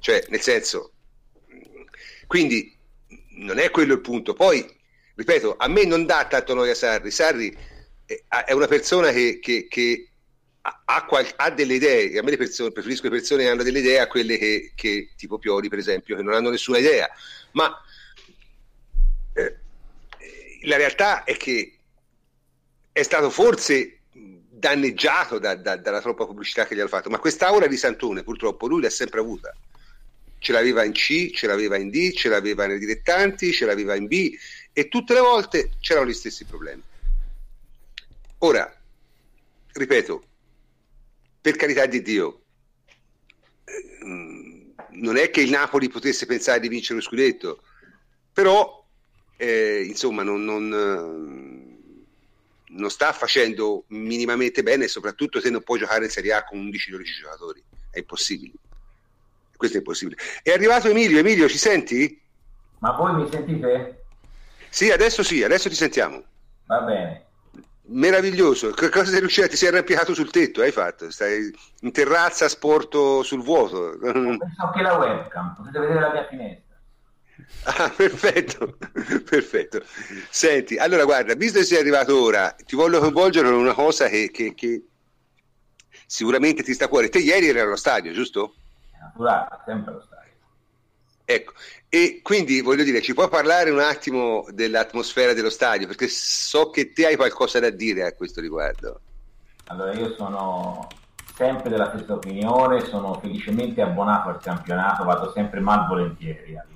Cioè, 0.00 0.24
nel 0.28 0.40
senso, 0.40 0.92
quindi 2.26 2.76
non 3.38 3.58
è 3.58 3.70
quello 3.70 3.94
il 3.94 4.00
punto. 4.00 4.34
Poi, 4.34 4.64
ripeto, 5.14 5.56
a 5.58 5.66
me 5.66 5.84
non 5.84 6.06
dà 6.06 6.26
tanto 6.26 6.54
noia 6.54 6.74
Sarri. 6.74 7.10
Sarri 7.10 7.56
è 8.46 8.52
una 8.52 8.66
persona 8.66 9.10
che, 9.10 9.38
che, 9.38 9.66
che 9.68 10.08
ha, 10.62 11.04
qual- 11.04 11.30
ha, 11.36 11.50
delle 11.50 11.74
idee, 11.74 12.18
a 12.18 12.22
me 12.22 12.30
le 12.30 12.36
persone, 12.38 12.72
preferisco 12.72 13.04
le 13.04 13.10
persone 13.10 13.42
che 13.42 13.50
hanno 13.50 13.62
delle 13.62 13.80
idee 13.80 14.00
a 14.00 14.06
quelle 14.06 14.38
che, 14.38 14.72
che, 14.74 15.10
tipo 15.16 15.38
Piori, 15.38 15.68
per 15.68 15.78
esempio, 15.78 16.16
che 16.16 16.22
non 16.22 16.32
hanno 16.32 16.48
nessuna 16.48 16.78
idea. 16.78 17.08
Ma 17.52 17.70
eh, 19.34 19.56
la 20.62 20.76
realtà 20.76 21.24
è 21.24 21.36
che 21.36 21.74
è 22.92 23.02
stato 23.02 23.28
forse 23.28 23.98
danneggiato 24.10 25.38
da, 25.38 25.54
da, 25.54 25.76
dalla 25.76 26.00
troppa 26.00 26.26
pubblicità 26.26 26.66
che 26.66 26.74
gli 26.74 26.80
hanno 26.80 26.88
fatto, 26.88 27.10
ma 27.10 27.18
quest'aura 27.18 27.66
di 27.66 27.76
Santone 27.76 28.22
purtroppo 28.22 28.66
lui 28.66 28.80
l'ha 28.80 28.90
sempre 28.90 29.20
avuta. 29.20 29.54
Ce 30.40 30.52
l'aveva 30.52 30.84
in 30.84 30.92
C, 30.92 31.30
ce 31.32 31.46
l'aveva 31.46 31.76
in 31.76 31.90
D, 31.90 32.12
ce 32.12 32.28
l'aveva 32.28 32.66
nei 32.66 32.78
dilettanti, 32.78 33.52
ce 33.52 33.66
l'aveva 33.66 33.94
in 33.96 34.06
B 34.06 34.32
e 34.72 34.88
tutte 34.88 35.12
le 35.14 35.20
volte 35.20 35.70
c'erano 35.80 36.06
gli 36.06 36.14
stessi 36.14 36.44
problemi. 36.44 36.82
Ora, 38.38 38.72
ripeto, 39.72 40.22
per 41.40 41.56
carità 41.56 41.86
di 41.86 42.02
Dio, 42.02 42.42
eh, 43.64 44.04
non 44.90 45.16
è 45.16 45.30
che 45.30 45.40
il 45.40 45.50
Napoli 45.50 45.88
potesse 45.88 46.26
pensare 46.26 46.60
di 46.60 46.68
vincere 46.68 47.00
lo 47.00 47.04
scudetto, 47.04 47.62
però 48.32 48.86
eh, 49.36 49.84
insomma 49.84 50.22
non, 50.22 50.44
non 50.44 51.68
non 52.70 52.90
sta 52.90 53.12
facendo 53.12 53.84
minimamente 53.88 54.62
bene, 54.62 54.88
soprattutto 54.88 55.40
se 55.40 55.50
non 55.50 55.62
può 55.62 55.76
giocare 55.76 56.04
in 56.04 56.10
Serie 56.10 56.32
A 56.32 56.44
con 56.44 56.58
11-12 56.58 57.02
giocatori. 57.20 57.62
È 57.90 57.98
impossibile. 57.98 58.52
Questo 59.56 59.76
è 59.76 59.80
impossibile. 59.80 60.20
È 60.42 60.50
arrivato 60.50 60.88
Emilio. 60.88 61.18
Emilio, 61.18 61.48
ci 61.48 61.58
senti? 61.58 62.20
Ma 62.78 62.92
voi 62.92 63.14
mi 63.14 63.28
sentite? 63.30 64.04
Sì, 64.68 64.90
adesso 64.90 65.22
sì, 65.22 65.42
adesso 65.42 65.68
ti 65.68 65.74
sentiamo. 65.74 66.22
Va 66.66 66.80
bene. 66.80 67.26
Meraviglioso. 67.88 68.70
Che 68.70 68.90
cosa 68.90 69.10
sei 69.10 69.20
riuscito? 69.20 69.48
Ti 69.48 69.56
sei 69.56 69.68
arrampicato 69.68 70.12
sul 70.12 70.30
tetto, 70.30 70.60
hai 70.60 70.72
fatto? 70.72 71.10
Stai 71.10 71.50
in 71.80 71.92
terrazza 71.92 72.48
sporto 72.48 73.22
sul 73.22 73.42
vuoto. 73.42 73.96
Penso 74.00 74.70
che 74.74 74.82
la 74.82 74.96
webcam, 74.96 75.54
potete 75.56 75.78
vedere 75.78 76.00
la 76.00 76.12
mia 76.12 76.26
finestra. 76.26 76.66
Ah, 77.64 77.88
perfetto, 77.94 78.76
perfetto. 79.24 79.82
Senti, 80.28 80.76
allora 80.76 81.04
guarda, 81.04 81.34
visto 81.34 81.58
che 81.58 81.64
sei 81.64 81.78
arrivato 81.78 82.20
ora, 82.20 82.50
ti 82.50 82.76
voglio 82.76 82.98
coinvolgere 82.98 83.48
in 83.48 83.54
una 83.54 83.74
cosa 83.74 84.08
che, 84.08 84.30
che, 84.32 84.54
che, 84.54 84.82
sicuramente 86.06 86.62
ti 86.62 86.74
sta 86.74 86.86
a 86.86 86.88
cuore. 86.88 87.08
Te 87.08 87.18
ieri 87.18 87.48
eri 87.48 87.60
allo 87.60 87.76
stadio, 87.76 88.12
giusto? 88.12 88.54
Naturale, 89.00 89.60
sempre 89.64 89.92
allo 89.92 90.02
stadio. 90.02 90.32
Ecco, 91.24 91.52
e 91.88 92.20
quindi 92.22 92.60
voglio 92.60 92.84
dire, 92.84 93.00
ci 93.00 93.14
puoi 93.14 93.28
parlare 93.28 93.70
un 93.70 93.80
attimo 93.80 94.44
dell'atmosfera 94.50 95.32
dello 95.32 95.50
stadio? 95.50 95.86
Perché 95.86 96.08
so 96.08 96.70
che 96.70 96.92
te 96.92 97.06
hai 97.06 97.16
qualcosa 97.16 97.60
da 97.60 97.70
dire 97.70 98.04
a 98.04 98.14
questo 98.14 98.40
riguardo. 98.40 99.00
Allora, 99.66 99.92
io 99.94 100.14
sono 100.14 100.86
sempre 101.34 101.68
della 101.70 101.90
stessa 101.94 102.14
opinione, 102.14 102.84
sono 102.86 103.18
felicemente 103.20 103.80
abbonato 103.80 104.28
al 104.28 104.40
campionato, 104.40 105.04
vado 105.04 105.32
sempre 105.32 105.60
malvolentieri 105.60 106.56
al 106.56 106.66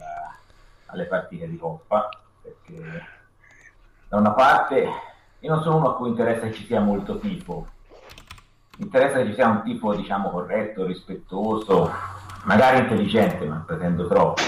alle 0.92 1.06
partite 1.06 1.48
di 1.48 1.56
Coppa, 1.56 2.08
perché 2.40 3.06
da 4.08 4.18
una 4.18 4.32
parte 4.32 4.88
io 5.40 5.54
non 5.54 5.62
sono 5.62 5.76
uno 5.76 5.90
a 5.90 5.96
cui 5.96 6.10
interessa 6.10 6.46
che 6.46 6.52
ci 6.52 6.66
sia 6.66 6.80
molto 6.80 7.18
tifo, 7.18 7.66
mi 8.76 8.84
interessa 8.84 9.18
che 9.18 9.26
ci 9.26 9.34
sia 9.34 9.48
un 9.48 9.62
tifo 9.62 9.94
diciamo 9.94 10.30
corretto, 10.30 10.86
rispettoso, 10.86 11.90
magari 12.44 12.80
intelligente, 12.80 13.44
ma 13.46 13.62
pretendo 13.66 14.06
troppo. 14.06 14.42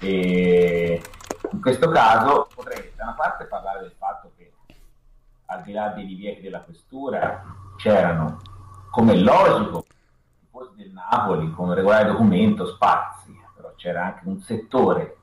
E 0.00 1.02
in 1.52 1.60
questo 1.60 1.88
caso 1.90 2.48
potrei 2.54 2.92
da 2.96 3.04
una 3.04 3.14
parte 3.14 3.44
parlare 3.44 3.80
del 3.80 3.94
fatto 3.98 4.32
che 4.36 4.52
al 5.46 5.62
di 5.62 5.72
là 5.72 5.88
dei 5.88 6.06
divieti 6.06 6.42
della 6.42 6.60
questura 6.60 7.42
c'erano, 7.76 8.40
come 8.90 9.16
logico, 9.16 9.84
i 9.88 10.44
tifosi 10.44 10.74
del 10.76 10.92
Napoli 10.92 11.50
con 11.52 11.72
regolare 11.72 12.06
documento, 12.06 12.66
spazi, 12.66 13.38
però 13.54 13.72
c'era 13.76 14.04
anche 14.04 14.22
un 14.24 14.40
settore 14.40 15.16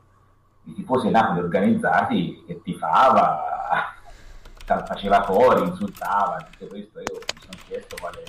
i 0.66 0.74
tifosi 0.74 1.10
Napoli 1.10 1.40
organizzati 1.40 2.44
che 2.46 2.62
tifava, 2.62 3.94
faceva 4.66 5.22
cori, 5.22 5.68
insultava, 5.68 6.38
tutto 6.52 6.68
questo. 6.68 7.00
Io 7.00 7.14
mi 7.14 7.42
sono 7.42 7.58
chiesto 7.68 7.96
quale, 8.00 8.24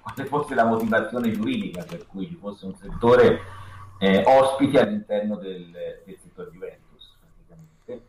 quale 0.00 0.28
fosse 0.28 0.54
la 0.54 0.64
motivazione 0.64 1.32
giuridica 1.32 1.84
per 1.84 2.06
cui 2.06 2.28
ci 2.28 2.36
fosse 2.36 2.66
un 2.66 2.76
settore 2.76 3.40
eh, 3.98 4.22
ospiti 4.26 4.76
all'interno 4.76 5.36
del, 5.36 5.70
del 5.70 6.18
settore 6.22 6.50
Juventus, 6.50 7.16
praticamente. 7.20 8.06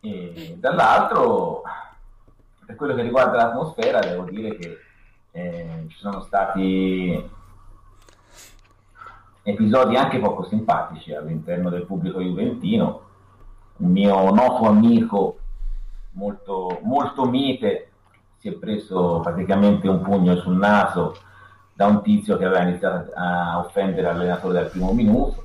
E 0.00 0.56
dall'altro, 0.58 1.62
per 2.64 2.76
quello 2.76 2.94
che 2.94 3.02
riguarda 3.02 3.36
l'atmosfera, 3.36 4.00
devo 4.00 4.24
dire 4.24 4.56
che 4.56 4.78
eh, 5.32 5.86
ci 5.88 5.96
sono 5.98 6.20
stati 6.20 7.30
episodi 9.42 9.96
anche 9.96 10.18
poco 10.18 10.44
simpatici 10.44 11.14
all'interno 11.14 11.70
del 11.70 11.86
pubblico 11.86 12.20
juventino. 12.20 13.04
Un 13.78 13.90
mio 13.90 14.30
noto 14.30 14.64
amico 14.66 15.38
molto, 16.12 16.80
molto 16.82 17.26
mite 17.26 17.90
si 18.38 18.48
è 18.48 18.52
preso 18.52 19.20
praticamente 19.20 19.88
un 19.88 20.00
pugno 20.02 20.36
sul 20.36 20.56
naso 20.56 21.16
da 21.76 21.84
un 21.84 22.02
tizio 22.02 22.38
che 22.38 22.46
aveva 22.46 22.62
iniziato 22.62 23.12
a 23.14 23.58
offendere 23.58 24.00
l'allenatore 24.00 24.54
dal 24.54 24.70
primo 24.70 24.92
minuto 24.92 25.44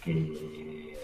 che... 0.00 0.96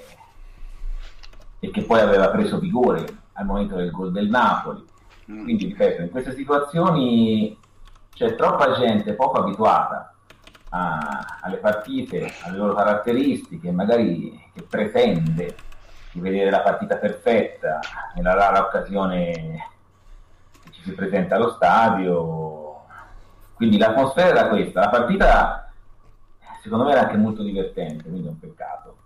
e 1.59 1.71
che 1.71 1.83
poi 1.83 1.99
aveva 1.99 2.31
preso 2.31 2.61
vigore 2.61 3.05
al 3.33 3.45
momento 3.45 3.75
del 3.75 3.91
gol 3.91 4.13
del 4.13 4.29
Napoli. 4.29 4.85
Quindi, 5.25 5.67
ripeto, 5.67 6.03
in 6.03 6.11
queste 6.11 6.33
situazioni 6.33 7.59
c'è 8.15 8.37
troppa 8.37 8.79
gente 8.79 9.15
poco 9.15 9.41
abituata 9.41 10.15
a, 10.71 11.39
alle 11.41 11.57
partite, 11.57 12.33
alle 12.43 12.57
loro 12.57 12.75
caratteristiche, 12.75 13.73
magari 13.73 14.51
che 14.55 14.63
pretende 14.63 15.57
di 16.13 16.21
vedere 16.21 16.51
la 16.51 16.61
partita 16.61 16.97
perfetta 16.97 17.81
nella 18.15 18.35
rara 18.35 18.61
occasione 18.61 19.33
che 20.63 20.71
ci 20.71 20.83
si 20.83 20.93
presenta 20.93 21.35
allo 21.35 21.51
stadio. 21.51 22.58
Quindi 23.59 23.77
l'atmosfera 23.77 24.29
era 24.29 24.49
questa, 24.49 24.81
la 24.81 24.89
partita 24.89 25.73
secondo 26.63 26.85
me 26.85 26.93
era 26.93 27.01
anche 27.01 27.17
molto 27.17 27.43
divertente, 27.43 28.05
quindi 28.05 28.29
è 28.29 28.31
un 28.31 28.39
peccato. 28.39 28.97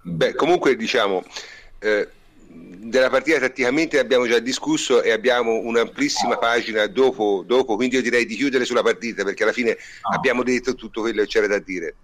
Quindi, 0.00 0.18
Beh, 0.18 0.34
comunque 0.34 0.74
diciamo, 0.74 1.22
eh, 1.78 2.08
della 2.48 3.10
partita 3.10 3.38
tatticamente 3.38 4.00
abbiamo 4.00 4.26
già 4.26 4.40
discusso 4.40 5.02
e 5.02 5.12
abbiamo 5.12 5.52
un'amplissima 5.52 6.36
pagina 6.36 6.84
dopo, 6.88 7.44
dopo, 7.46 7.76
quindi 7.76 7.94
io 7.94 8.02
direi 8.02 8.26
di 8.26 8.34
chiudere 8.34 8.64
sulla 8.64 8.82
partita 8.82 9.22
perché 9.22 9.44
alla 9.44 9.52
fine 9.52 9.76
no. 10.02 10.16
abbiamo 10.16 10.42
detto 10.42 10.74
tutto 10.74 11.02
quello 11.02 11.22
che 11.22 11.28
c'era 11.28 11.46
da 11.46 11.60
dire, 11.60 11.94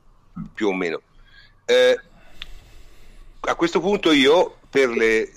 più 0.54 0.68
o 0.68 0.72
meno. 0.72 1.00
Eh, 1.64 1.98
a 3.40 3.54
questo 3.56 3.80
punto 3.80 4.12
io 4.12 4.58
per, 4.70 4.90
le, 4.90 5.32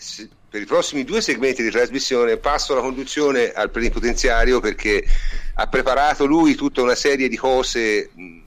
per, 0.50 0.62
i 0.62 0.66
prossimi 0.66 1.04
due 1.04 1.22
segmenti 1.22 1.64
di 1.64 1.70
trasmissione 1.70 2.38
passo 2.38 2.76
la 2.76 2.82
conduzione 2.82 3.52
al 3.52 3.72
plenipotenziario 3.72 4.60
perché 4.60 5.04
ha 5.56 5.68
preparato 5.68 6.26
lui 6.26 6.56
tutta 6.56 6.82
una 6.82 6.96
serie 6.96 7.28
di 7.28 7.38
cose 7.38 8.10
mh, 8.14 8.40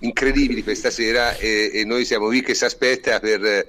incredibili 0.00 0.62
per 0.62 0.76
stasera 0.76 1.36
e, 1.36 1.70
e 1.72 1.84
noi 1.84 2.04
siamo 2.04 2.26
qui 2.26 2.42
che 2.42 2.54
si 2.54 2.64
aspetta 2.64 3.20
per 3.20 3.66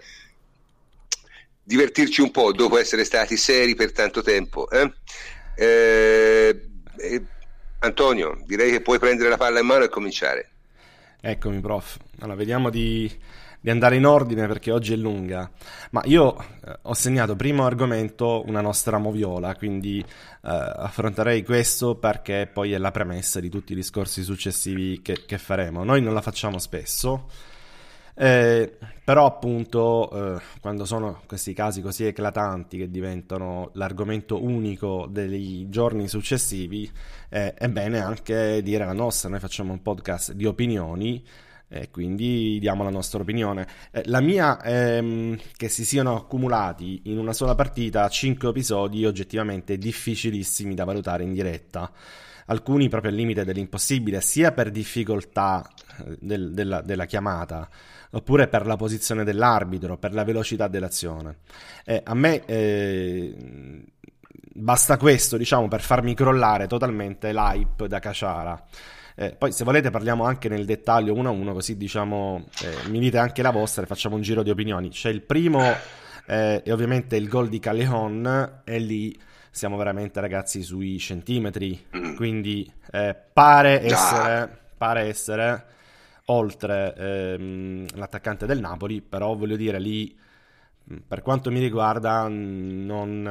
divertirci 1.65 2.21
un 2.21 2.31
po' 2.31 2.51
dopo 2.51 2.77
essere 2.77 3.03
stati 3.03 3.35
seri 3.35 3.75
per 3.75 3.91
tanto 3.91 4.21
tempo. 4.21 4.69
Eh? 4.69 4.93
Eh, 5.55 6.67
eh, 6.97 7.21
Antonio, 7.79 8.41
direi 8.45 8.71
che 8.71 8.81
puoi 8.81 8.99
prendere 8.99 9.29
la 9.29 9.37
palla 9.37 9.59
in 9.59 9.65
mano 9.65 9.83
e 9.83 9.89
cominciare. 9.89 10.49
Eccomi, 11.21 11.59
prof. 11.59 11.97
Allora, 12.19 12.37
vediamo 12.37 12.69
di, 12.69 13.11
di 13.65 13.71
andare 13.71 13.95
in 13.95 14.05
ordine 14.05 14.45
perché 14.45 14.69
oggi 14.69 14.93
è 14.93 14.95
lunga. 14.95 15.49
Ma 15.89 16.03
io 16.05 16.37
eh, 16.37 16.77
ho 16.83 16.93
segnato 16.93 17.35
primo 17.35 17.65
argomento 17.65 18.43
una 18.45 18.61
nostra 18.61 18.99
moviola, 18.99 19.55
quindi 19.55 19.97
eh, 20.01 20.05
affronterei 20.41 21.43
questo 21.43 21.95
perché 21.95 22.47
poi 22.51 22.73
è 22.73 22.77
la 22.77 22.91
premessa 22.91 23.39
di 23.39 23.49
tutti 23.49 23.71
i 23.71 23.75
discorsi 23.75 24.21
successivi 24.21 25.01
che, 25.01 25.23
che 25.25 25.39
faremo. 25.39 25.83
Noi 25.83 25.99
non 25.99 26.13
la 26.13 26.21
facciamo 26.21 26.59
spesso. 26.59 27.27
Eh, 28.13 28.77
però 29.03 29.25
appunto 29.25 30.35
eh, 30.35 30.41
quando 30.61 30.85
sono 30.85 31.23
questi 31.25 31.53
casi 31.53 31.81
così 31.81 32.05
eclatanti 32.05 32.77
che 32.77 32.89
diventano 32.91 33.71
l'argomento 33.73 34.41
unico 34.41 35.07
dei 35.09 35.65
giorni 35.69 36.07
successivi 36.07 36.89
eh, 37.27 37.53
è 37.55 37.67
bene 37.67 37.99
anche 37.99 38.61
dire 38.63 38.85
la 38.85 38.93
nostra, 38.93 39.27
noi 39.27 39.39
facciamo 39.39 39.73
un 39.73 39.81
podcast 39.81 40.31
di 40.31 40.45
opinioni 40.45 41.21
e 41.67 41.89
quindi 41.89 42.57
diamo 42.59 42.83
la 42.83 42.89
nostra 42.89 43.21
opinione. 43.21 43.67
Eh, 43.91 44.03
la 44.05 44.21
mia 44.21 44.61
è 44.61 44.97
ehm, 44.97 45.37
che 45.55 45.69
si 45.69 45.83
siano 45.83 46.15
accumulati 46.15 47.01
in 47.05 47.17
una 47.17 47.33
sola 47.33 47.55
partita 47.55 48.07
5 48.07 48.49
episodi 48.49 49.05
oggettivamente 49.05 49.77
difficilissimi 49.77 50.75
da 50.75 50.83
valutare 50.83 51.23
in 51.23 51.33
diretta. 51.33 51.91
Alcuni 52.47 52.89
proprio 52.89 53.09
al 53.11 53.17
limite 53.17 53.43
dell'impossibile, 53.43 54.21
sia 54.21 54.51
per 54.51 54.69
difficoltà 54.69 55.67
eh, 56.05 56.17
del, 56.19 56.53
della, 56.53 56.81
della 56.81 57.05
chiamata, 57.05 57.67
oppure 58.11 58.47
per 58.47 58.67
la 58.67 58.75
posizione 58.75 59.23
dell'arbitro, 59.23 59.97
per 59.97 60.13
la 60.13 60.23
velocità 60.23 60.67
dell'azione. 60.67 61.37
Eh, 61.83 62.01
a 62.05 62.13
me 62.13 62.45
eh, 62.45 63.35
basta 64.53 64.97
questo, 64.97 65.37
diciamo, 65.37 65.67
per 65.67 65.81
farmi 65.81 66.13
crollare 66.13 66.67
totalmente 66.67 67.33
l'hype 67.33 67.87
da 67.87 67.99
Caciara. 67.99 68.63
Eh, 69.17 69.31
poi 69.31 69.53
se 69.53 69.63
volete 69.63 69.91
parliamo 69.91 70.25
anche 70.25 70.49
nel 70.49 70.65
dettaglio 70.65 71.13
uno 71.13 71.29
a 71.29 71.31
uno, 71.31 71.53
così 71.53 71.77
diciamo 71.77 72.47
eh, 72.61 72.89
mi 72.89 72.99
dite 72.99 73.17
anche 73.17 73.41
la 73.41 73.51
vostra 73.51 73.83
e 73.83 73.85
facciamo 73.85 74.15
un 74.15 74.21
giro 74.21 74.43
di 74.43 74.49
opinioni. 74.49 74.89
C'è 74.89 75.09
il 75.09 75.21
primo 75.21 75.61
eh, 76.27 76.61
e 76.63 76.71
ovviamente 76.71 77.15
il 77.15 77.29
gol 77.29 77.47
di 77.47 77.59
Callejon 77.59 78.61
e 78.65 78.79
lì 78.79 79.17
siamo 79.49 79.77
veramente 79.77 80.19
ragazzi 80.19 80.61
sui 80.63 80.99
centimetri, 80.99 81.85
mm. 81.95 82.15
quindi 82.15 82.69
eh, 82.91 83.15
pare 83.31 83.81
essere, 83.83 84.49
pare 84.77 85.03
essere 85.03 85.65
oltre 86.25 86.93
ehm, 86.95 87.85
l'attaccante 87.95 88.45
del 88.45 88.59
Napoli, 88.59 89.01
però 89.01 89.33
voglio 89.35 89.55
dire 89.55 89.79
lì 89.79 90.13
per 91.07 91.21
quanto 91.23 91.49
mi 91.49 91.59
riguarda, 91.59 92.27
non, 92.27 93.21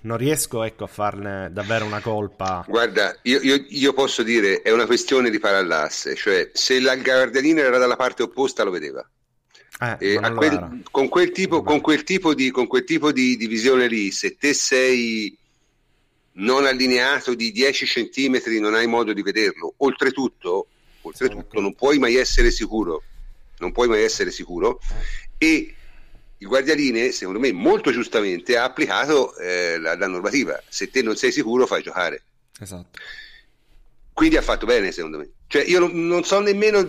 non 0.00 0.16
riesco 0.16 0.62
ecco, 0.62 0.84
a 0.84 0.88
farne 0.88 1.50
davvero 1.52 1.84
una 1.84 2.00
colpa. 2.00 2.64
Guarda, 2.66 3.14
io, 3.22 3.40
io, 3.42 3.64
io, 3.68 3.92
posso 3.92 4.22
dire 4.22 4.62
è 4.62 4.70
una 4.70 4.86
questione 4.86 5.28
di 5.28 5.38
parallasse, 5.38 6.14
cioè 6.14 6.50
se 6.54 6.80
la 6.80 6.96
guardianina 6.96 7.60
era 7.60 7.78
dalla 7.78 7.96
parte 7.96 8.22
opposta 8.22 8.64
lo 8.64 8.70
vedeva. 8.70 9.06
Eh, 9.78 10.18
quel, 10.34 10.82
con, 10.90 11.08
quel 11.08 11.32
tipo, 11.32 11.62
con, 11.62 11.82
quel 11.82 12.02
tipo, 12.02 12.32
di, 12.32 12.50
con 12.50 12.66
quel 12.66 12.84
tipo 12.84 13.12
di, 13.12 13.36
di 13.36 13.46
visione 13.46 13.88
lì, 13.88 14.10
se 14.10 14.36
te 14.38 14.54
sei 14.54 15.36
non 16.38 16.64
allineato 16.64 17.34
di 17.34 17.52
10 17.52 17.86
centimetri 17.86 18.58
non 18.58 18.74
hai 18.74 18.86
modo 18.86 19.12
di 19.12 19.22
vederlo. 19.22 19.74
Oltretutto, 19.78 20.66
oltretutto 21.02 21.60
non 21.60 21.74
puoi 21.74 21.98
mai 21.98 22.16
essere 22.16 22.50
sicuro, 22.50 23.02
non 23.58 23.72
puoi 23.72 23.88
mai 23.88 24.02
essere 24.02 24.30
sicuro 24.30 24.80
e 25.36 25.75
il 26.38 26.46
guardialine, 26.46 27.12
secondo 27.12 27.38
me, 27.38 27.52
molto 27.52 27.90
giustamente 27.90 28.56
ha 28.56 28.64
applicato 28.64 29.34
eh, 29.36 29.78
la, 29.78 29.96
la, 29.96 30.06
normativa. 30.06 30.60
Se 30.68 30.90
te 30.90 31.02
non 31.02 31.16
sei 31.16 31.32
sicuro, 31.32 31.66
fai 31.66 31.82
giocare. 31.82 32.22
Esatto. 32.60 32.98
Quindi 34.12 34.36
ha 34.36 34.42
fatto 34.42 34.66
bene, 34.66 34.92
secondo 34.92 35.18
me. 35.18 35.30
Cioè, 35.46 35.62
io 35.64 35.78
non, 35.78 36.06
non 36.06 36.24
so 36.24 36.40
nemmeno, 36.40 36.80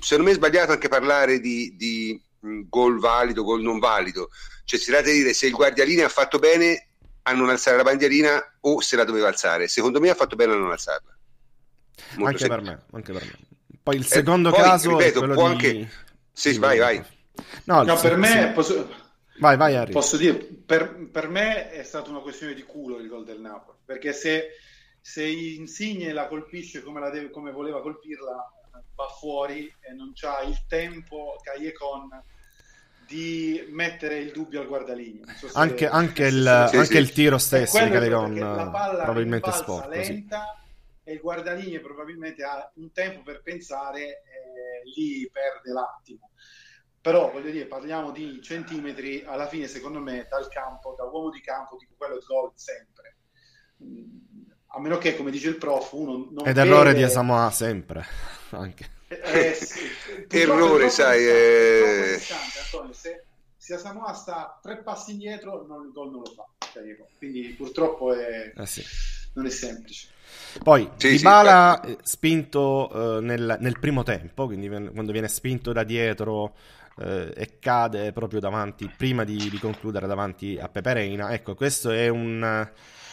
secondo 0.00 0.24
me 0.24 0.30
è 0.30 0.34
sbagliato 0.34 0.72
anche 0.72 0.88
parlare 0.88 1.38
di, 1.38 1.74
di 1.76 2.20
gol 2.40 2.98
valido, 2.98 3.44
gol 3.44 3.62
non 3.62 3.78
valido. 3.78 4.30
Cioè, 4.64 4.78
si 4.78 4.90
tratta 4.90 5.06
di 5.06 5.18
dire 5.18 5.34
se 5.34 5.46
il 5.46 5.52
guardialine 5.52 6.04
ha 6.04 6.08
fatto 6.08 6.38
bene 6.38 6.88
a 7.22 7.32
non 7.32 7.50
alzare 7.50 7.76
la 7.76 7.82
bandierina 7.82 8.54
o 8.60 8.80
se 8.80 8.96
la 8.96 9.04
doveva 9.04 9.28
alzare. 9.28 9.68
Secondo 9.68 10.00
me 10.00 10.10
ha 10.10 10.14
fatto 10.14 10.36
bene 10.36 10.52
a 10.52 10.56
non 10.56 10.70
alzarla. 10.70 11.16
anche 12.24 12.48
per, 12.48 12.62
me, 12.62 12.82
anche 12.92 13.12
per 13.12 13.24
me. 13.24 13.38
Poi 13.82 13.96
il 13.96 14.02
eh, 14.02 14.06
secondo 14.06 14.48
eh, 14.48 14.52
poi, 14.52 14.62
caso 14.62 14.90
ripeto, 14.90 15.28
può 15.28 15.46
di... 15.46 15.52
anche... 15.52 15.90
Sì, 16.32 16.58
vai, 16.58 16.78
vai. 16.78 17.04
No, 17.64 17.82
no 17.82 17.98
per 17.98 18.16
me 18.16 18.52
posso... 18.54 18.88
Vai, 19.38 19.56
vai, 19.56 19.74
Harry. 19.74 19.92
Posso 19.92 20.16
dire, 20.16 20.34
per, 20.34 21.08
per, 21.10 21.28
me 21.28 21.70
è 21.70 21.82
stata 21.82 22.10
una 22.10 22.20
questione 22.20 22.52
di 22.52 22.62
culo 22.62 22.98
il 22.98 23.08
gol 23.08 23.24
del 23.24 23.40
Napoli, 23.40 23.78
perché 23.84 24.12
se, 24.12 24.50
se 25.00 25.24
Insigne 25.24 26.12
la 26.12 26.26
colpisce 26.26 26.82
come, 26.82 27.00
la 27.00 27.08
deve, 27.08 27.30
come 27.30 27.50
voleva 27.50 27.80
colpirla, 27.80 28.52
va 28.94 29.06
fuori 29.18 29.72
e 29.80 29.92
non 29.94 30.12
c'ha 30.14 30.42
il 30.42 30.58
tempo 30.68 31.36
Callecon 31.42 32.22
di 33.06 33.66
mettere 33.70 34.18
il 34.18 34.30
dubbio 34.30 34.60
al 34.60 34.68
guardaligno. 34.68 35.24
So 35.36 35.48
anche, 35.54 35.88
anche, 35.88 36.26
il, 36.26 36.66
sì, 36.68 36.76
anche 36.76 36.92
sì. 36.92 36.96
il, 36.98 37.12
tiro 37.12 37.38
stesso 37.38 37.82
di 37.82 37.90
Callecon 37.90 38.34
probabilmente 38.34 39.50
sporco. 39.52 39.88
lenta 39.88 40.62
sì. 41.02 41.10
e 41.10 41.12
il 41.14 41.20
guardaligno 41.20 41.80
probabilmente 41.80 42.44
ha 42.44 42.70
un 42.74 42.92
tempo 42.92 43.22
per 43.22 43.40
pensare 43.42 44.00
e 44.00 44.82
lì 44.94 45.28
perde 45.32 45.72
l'attimo 45.72 46.29
però 47.00 47.30
voglio 47.30 47.50
dire, 47.50 47.64
parliamo 47.64 48.10
di 48.10 48.40
centimetri, 48.42 49.24
alla 49.24 49.48
fine 49.48 49.66
secondo 49.66 50.00
me 50.00 50.26
dal 50.28 50.48
campo, 50.48 50.94
da 50.96 51.04
uomo 51.04 51.30
di 51.30 51.40
campo, 51.40 51.76
dico 51.78 51.94
quello 51.96 52.18
è 52.18 52.22
gol 52.26 52.52
sempre. 52.54 53.16
A 54.72 54.80
meno 54.80 54.98
che, 54.98 55.16
come 55.16 55.30
dice 55.30 55.48
il 55.48 55.56
prof, 55.56 55.92
uno 55.92 56.28
non 56.30 56.46
Ed 56.46 56.58
errore 56.58 56.94
di 56.94 57.02
Asamoah 57.02 57.50
sempre, 57.50 58.04
anche. 58.50 58.98
Eh, 59.08 59.18
eh 59.48 59.54
sì. 59.54 59.88
Errore, 60.28 60.90
sai... 60.90 61.24
È... 61.24 62.20
Antonio, 62.64 62.92
se, 62.92 63.24
se 63.56 63.74
Asamoah 63.74 64.12
sta 64.12 64.58
tre 64.62 64.82
passi 64.82 65.12
indietro, 65.12 65.66
non, 65.66 65.86
il 65.86 65.92
gol 65.92 66.10
non 66.10 66.20
lo 66.20 66.30
fa. 66.30 66.46
Cioè, 66.72 66.82
quindi 67.16 67.48
purtroppo 67.56 68.12
è... 68.12 68.52
Eh 68.54 68.66
sì. 68.66 68.84
non 69.32 69.46
è 69.46 69.50
semplice. 69.50 70.08
Poi 70.62 70.88
sì, 70.96 71.16
Dybala 71.16 71.80
sì, 71.84 71.98
spinto 72.02 72.88
uh, 72.92 73.20
nel, 73.20 73.56
nel, 73.60 73.78
primo 73.78 74.02
tempo, 74.02 74.46
quindi 74.46 74.68
quando 74.68 75.12
viene 75.12 75.28
spinto 75.28 75.72
da 75.72 75.82
dietro 75.82 76.54
eh, 77.00 77.32
e 77.34 77.58
cade 77.58 78.12
proprio 78.12 78.40
davanti, 78.40 78.90
prima 78.94 79.24
di, 79.24 79.48
di, 79.48 79.58
concludere 79.58 80.06
davanti 80.06 80.58
a 80.60 80.68
Pepereina. 80.68 81.32
Ecco, 81.32 81.54
questo 81.54 81.90
è 81.90 82.08
un... 82.08 82.42
Eh, 82.42 82.72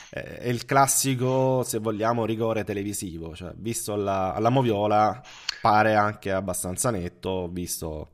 è 0.10 0.47
il 0.47 0.63
classico, 0.63 1.63
se 1.63 1.80
vogliamo, 1.80 2.26
rigore 2.26 2.63
televisivo, 2.63 3.36
cioè, 3.36 3.52
visto 3.56 3.91
alla, 3.91 4.34
alla 4.34 4.47
moviola 4.47 5.21
pare 5.60 5.95
anche 5.95 6.32
abbastanza 6.32 6.91
netto, 6.91 7.50
visto 7.52 8.12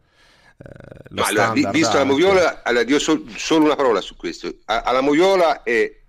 eh, 0.58 1.04
lo 1.10 1.24
allora, 1.24 1.52
visto 1.70 1.98
la 1.98 2.04
moviola, 2.04 2.64
allora, 2.64 2.84
io 2.84 2.98
so, 2.98 3.24
solo 3.36 3.66
una 3.66 3.76
parola 3.76 4.02
su 4.02 4.16
questo. 4.16 4.52
A, 4.66 4.82
alla 4.82 5.02
moviola 5.02 5.62
è 5.62 6.00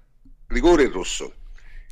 rigore 0.47 0.89
rosso. 0.89 1.35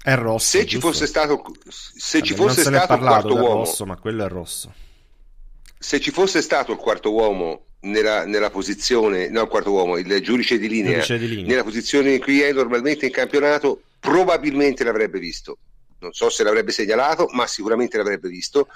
È 0.02 0.14
rosso. 0.16 0.58
Se 0.58 0.66
ci 0.66 0.80
fosse 0.80 1.06
stato, 1.06 1.42
se 1.68 2.18
Vabbè, 2.18 2.30
ci 2.30 2.35
fosse 2.35 2.62
stato 2.62 2.94
il 2.94 3.00
quarto 3.00 3.35
uomo, 3.35 3.54
rosso, 3.56 3.85
ma 3.85 3.96
quello 3.98 4.24
è 4.24 4.28
rosso 4.28 4.72
se 5.83 6.01
ci 6.01 6.12
fosse 6.12 6.42
stato 6.42 6.71
il 6.71 6.79
quarto 6.79 7.12
uomo 7.12 7.64
nella, 7.81 8.25
nella 8.25 8.51
posizione, 8.51 9.29
no 9.29 9.42
il 9.42 9.49
quarto 9.49 9.73
uomo, 9.73 9.99
il 9.99 10.21
giudice 10.21 10.57
di 10.57 10.68
linea, 10.68 10.92
giudice 10.92 11.18
di 11.18 11.29
linea. 11.29 11.47
nella 11.47 11.64
posizione 11.64 12.14
in 12.14 12.21
cui 12.21 12.40
è 12.40 12.53
normalmente 12.53 13.07
in 13.07 13.12
campionato, 13.12 13.83
probabilmente 13.99 14.85
l'avrebbe 14.85 15.18
visto. 15.18 15.59
Non 15.99 16.12
so 16.12 16.31
se 16.31 16.45
l'avrebbe 16.45 16.71
segnalato, 16.71 17.27
ma 17.33 17.49
sicuramente 17.49 17.97
l'avrebbe 17.97 18.29
visto. 18.29 18.68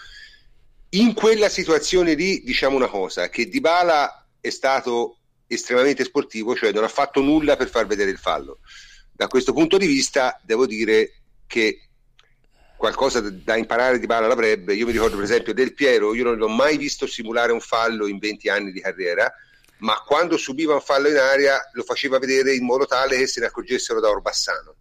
In 0.90 1.14
quella 1.14 1.48
situazione 1.48 2.14
lì 2.14 2.42
diciamo 2.42 2.74
una 2.74 2.88
cosa, 2.88 3.28
che 3.28 3.48
Dybala 3.48 4.26
è 4.40 4.50
stato 4.50 5.18
estremamente 5.46 6.02
sportivo, 6.02 6.56
cioè 6.56 6.72
non 6.72 6.82
ha 6.82 6.88
fatto 6.88 7.20
nulla 7.20 7.56
per 7.56 7.68
far 7.68 7.86
vedere 7.86 8.10
il 8.10 8.18
fallo. 8.18 8.58
Da 9.12 9.28
questo 9.28 9.52
punto 9.52 9.78
di 9.78 9.86
vista 9.86 10.40
devo 10.44 10.66
dire 10.66 11.20
che 11.46 11.85
qualcosa 12.76 13.20
da 13.20 13.56
imparare 13.56 13.98
di 13.98 14.06
Bala 14.06 14.26
l'avrebbe. 14.26 14.74
Io 14.74 14.86
mi 14.86 14.92
ricordo 14.92 15.16
per 15.16 15.24
esempio 15.24 15.54
del 15.54 15.74
Piero, 15.74 16.14
io 16.14 16.24
non 16.24 16.36
l'ho 16.36 16.48
mai 16.48 16.76
visto 16.76 17.06
simulare 17.06 17.52
un 17.52 17.60
fallo 17.60 18.06
in 18.06 18.18
20 18.18 18.48
anni 18.48 18.72
di 18.72 18.80
carriera, 18.80 19.32
ma 19.78 20.00
quando 20.06 20.36
subiva 20.36 20.74
un 20.74 20.80
fallo 20.80 21.08
in 21.08 21.16
aria 21.16 21.58
lo 21.72 21.82
faceva 21.82 22.18
vedere 22.18 22.54
in 22.54 22.64
modo 22.64 22.86
tale 22.86 23.16
che 23.16 23.26
se 23.26 23.40
ne 23.40 23.46
accorgessero 23.46 24.00
da 24.00 24.08
Orbassano. 24.08 24.74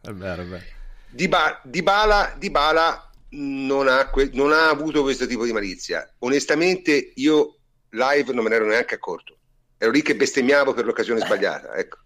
È 0.00 0.10
vero, 0.10 0.42
è 0.42 0.46
vero. 0.46 0.64
Di, 1.10 1.28
ba- 1.28 1.60
di 1.64 1.82
Bala, 1.82 2.34
di 2.38 2.50
Bala 2.50 3.10
non, 3.30 3.88
ha 3.88 4.08
que- 4.08 4.30
non 4.32 4.52
ha 4.52 4.68
avuto 4.68 5.02
questo 5.02 5.26
tipo 5.26 5.44
di 5.44 5.52
malizia. 5.52 6.08
Onestamente 6.20 7.12
io 7.16 7.56
live 7.90 8.32
non 8.32 8.44
me 8.44 8.50
ne 8.50 8.56
ero 8.56 8.66
neanche 8.66 8.94
accorto. 8.94 9.36
Ero 9.78 9.90
lì 9.90 10.02
che 10.02 10.16
bestemmiavo 10.16 10.74
per 10.74 10.84
l'occasione 10.84 11.20
sbagliata. 11.20 11.74
Ecco. 11.74 11.98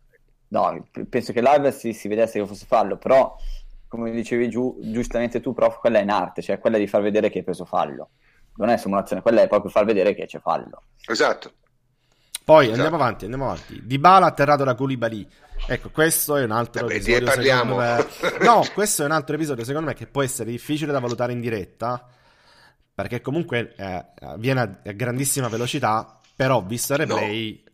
No, 0.48 0.86
penso 1.08 1.32
che 1.32 1.40
live 1.40 1.72
si, 1.72 1.94
si 1.94 2.08
vedesse 2.08 2.38
che 2.38 2.46
fosse 2.46 2.66
fallo, 2.66 2.98
però 2.98 3.34
come 3.92 4.10
dicevi 4.10 4.48
giù, 4.48 4.78
giustamente 4.80 5.42
tu, 5.42 5.52
prof, 5.52 5.78
quella 5.78 5.98
è 5.98 6.02
in 6.02 6.08
arte, 6.08 6.40
cioè 6.40 6.58
quella 6.58 6.78
di 6.78 6.86
far 6.86 7.02
vedere 7.02 7.28
che 7.28 7.38
hai 7.40 7.44
preso 7.44 7.66
fallo. 7.66 8.12
Non 8.56 8.70
è 8.70 8.78
simulazione, 8.78 9.20
quella 9.20 9.42
è 9.42 9.48
proprio 9.48 9.70
far 9.70 9.84
vedere 9.84 10.14
che 10.14 10.24
c'è 10.24 10.40
fallo. 10.40 10.84
Esatto. 11.06 11.52
Poi 12.42 12.64
esatto. 12.64 12.80
andiamo 12.80 12.96
avanti, 12.96 13.24
andiamo 13.24 13.50
avanti. 13.50 13.82
Di 13.84 13.98
Bala 13.98 14.24
atterrato 14.24 14.64
da 14.64 14.74
Koulibaly. 14.74 15.28
Ecco, 15.66 15.90
questo 15.90 16.36
è 16.36 16.44
un 16.44 16.52
altro 16.52 16.86
Vabbè, 16.86 16.94
episodio. 16.94 17.26
parliamo. 17.26 17.76
Me... 17.76 18.06
No, 18.40 18.64
questo 18.72 19.02
è 19.02 19.04
un 19.04 19.12
altro 19.12 19.34
episodio, 19.34 19.62
secondo 19.62 19.88
me, 19.88 19.94
che 19.94 20.06
può 20.06 20.22
essere 20.22 20.50
difficile 20.50 20.90
da 20.90 20.98
valutare 20.98 21.32
in 21.32 21.40
diretta. 21.40 22.08
perché 22.94 23.20
comunque 23.20 23.74
eh, 23.76 24.04
viene 24.38 24.60
a 24.60 24.92
grandissima 24.92 25.48
velocità, 25.48 26.18
però 26.34 26.62
visto 26.62 26.92
il 26.94 27.00
replay... 27.00 27.62
No. 27.64 27.70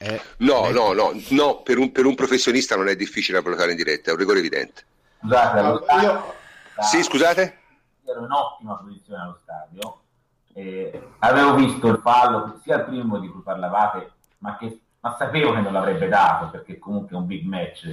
È... 0.00 0.20
No, 0.38 0.70
no, 0.70 0.92
no, 0.92 1.12
no, 1.30 1.62
per 1.62 1.76
un, 1.76 1.90
per 1.90 2.06
un 2.06 2.14
professionista 2.14 2.76
non 2.76 2.86
è 2.86 2.94
difficile 2.94 3.42
valutare 3.42 3.72
in 3.72 3.76
diretta, 3.76 4.10
è 4.10 4.12
un 4.12 4.18
rigore 4.18 4.38
evidente. 4.38 4.84
Scusate, 5.20 5.58
allo 5.58 5.80
stadio, 5.82 6.10
io... 6.10 6.34
Sì, 6.80 7.02
scusate? 7.02 7.58
Ero 8.04 8.24
in 8.24 8.30
ottima 8.30 8.76
posizione 8.76 9.22
allo 9.22 9.38
stadio. 9.42 10.00
Eh, 10.54 11.08
avevo 11.18 11.54
visto 11.54 11.88
il 11.88 11.98
fallo, 11.98 12.58
sia 12.62 12.76
il 12.76 12.84
primo 12.84 13.18
di 13.18 13.28
cui 13.28 13.42
parlavate, 13.42 14.12
ma, 14.38 14.56
che, 14.56 14.80
ma 15.00 15.16
sapevo 15.16 15.52
che 15.52 15.60
non 15.60 15.72
l'avrebbe 15.72 16.08
dato, 16.08 16.50
perché 16.50 16.78
comunque 16.78 17.16
è 17.16 17.18
un 17.18 17.26
big 17.26 17.44
match 17.46 17.84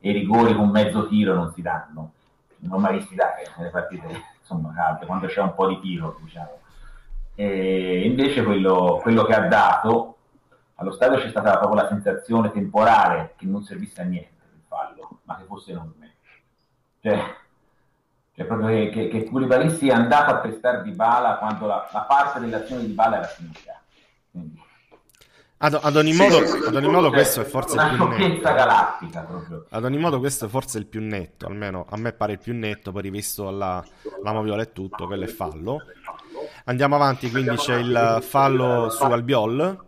e 0.00 0.10
i 0.10 0.12
rigori 0.12 0.54
con 0.54 0.70
mezzo 0.70 1.06
tiro 1.06 1.34
non 1.34 1.52
si 1.52 1.62
danno. 1.62 2.12
Non 2.58 2.80
mai 2.80 3.00
si 3.02 3.14
dare 3.14 3.50
nelle 3.56 3.70
partite 3.70 4.22
insomma, 4.40 4.72
calde, 4.72 5.06
quando 5.06 5.26
c'è 5.26 5.40
un 5.40 5.54
po' 5.54 5.68
di 5.68 5.80
tiro, 5.80 6.16
diciamo. 6.20 6.58
E 7.34 8.02
invece 8.04 8.42
quello, 8.42 8.98
quello 9.02 9.24
che 9.24 9.34
ha 9.34 9.46
dato, 9.46 10.16
allo 10.76 10.92
stadio 10.92 11.18
c'è 11.18 11.28
stata 11.28 11.58
proprio 11.58 11.82
la 11.82 11.88
sensazione 11.88 12.50
temporale 12.50 13.34
che 13.36 13.46
non 13.46 13.62
servisse 13.62 14.00
a 14.00 14.04
niente 14.04 14.30
il 14.54 14.62
fallo, 14.66 15.20
ma 15.24 15.36
che 15.36 15.44
fosse 15.44 15.70
enorme. 15.70 16.11
Cioè, 17.02 17.34
cioè 18.36 18.46
proprio 18.46 18.68
che, 18.68 18.90
che, 18.90 19.08
che 19.08 19.24
Koulibaly 19.24 19.70
sia 19.76 19.96
andato 19.96 20.30
a 20.30 20.36
pestare 20.36 20.82
di 20.84 20.92
bala 20.92 21.36
quando 21.38 21.66
la, 21.66 21.88
la 21.92 22.00
parte 22.02 22.38
dell'azione 22.38 22.84
di 22.86 22.92
bala 22.92 23.16
era 23.18 23.26
finita. 23.26 23.80
Ad, 25.64 25.78
ad, 25.80 25.96
ogni 25.96 26.12
modo, 26.12 26.38
sì, 26.44 26.46
sì, 26.46 26.66
ad 26.68 26.74
ogni 26.76 26.88
modo 26.88 27.10
questo 27.10 27.40
è 27.40 27.44
forse 27.44 27.76
il 27.76 27.96
più 27.96 28.06
netto. 28.06 28.42
galattica 28.42 29.20
proprio. 29.20 29.66
Ad 29.68 29.84
ogni 29.84 29.98
modo 29.98 30.20
questo 30.20 30.46
è 30.46 30.48
forse 30.48 30.78
il 30.78 30.86
più 30.86 31.00
netto, 31.00 31.46
almeno 31.46 31.86
a 31.88 31.96
me 31.96 32.12
pare 32.12 32.32
il 32.32 32.38
più 32.38 32.54
netto, 32.54 32.92
poi 32.92 33.02
rivisto 33.02 33.50
la, 33.50 33.84
la 34.22 34.32
moviola 34.32 34.62
e 34.62 34.72
tutto, 34.72 35.06
quello 35.06 35.24
è 35.24 35.28
fallo. 35.28 35.78
Andiamo 36.64 36.94
avanti, 36.94 37.30
quindi 37.30 37.56
c'è 37.56 37.78
il 37.78 38.18
fallo 38.22 38.90
su 38.90 39.02
Albiol. 39.02 39.86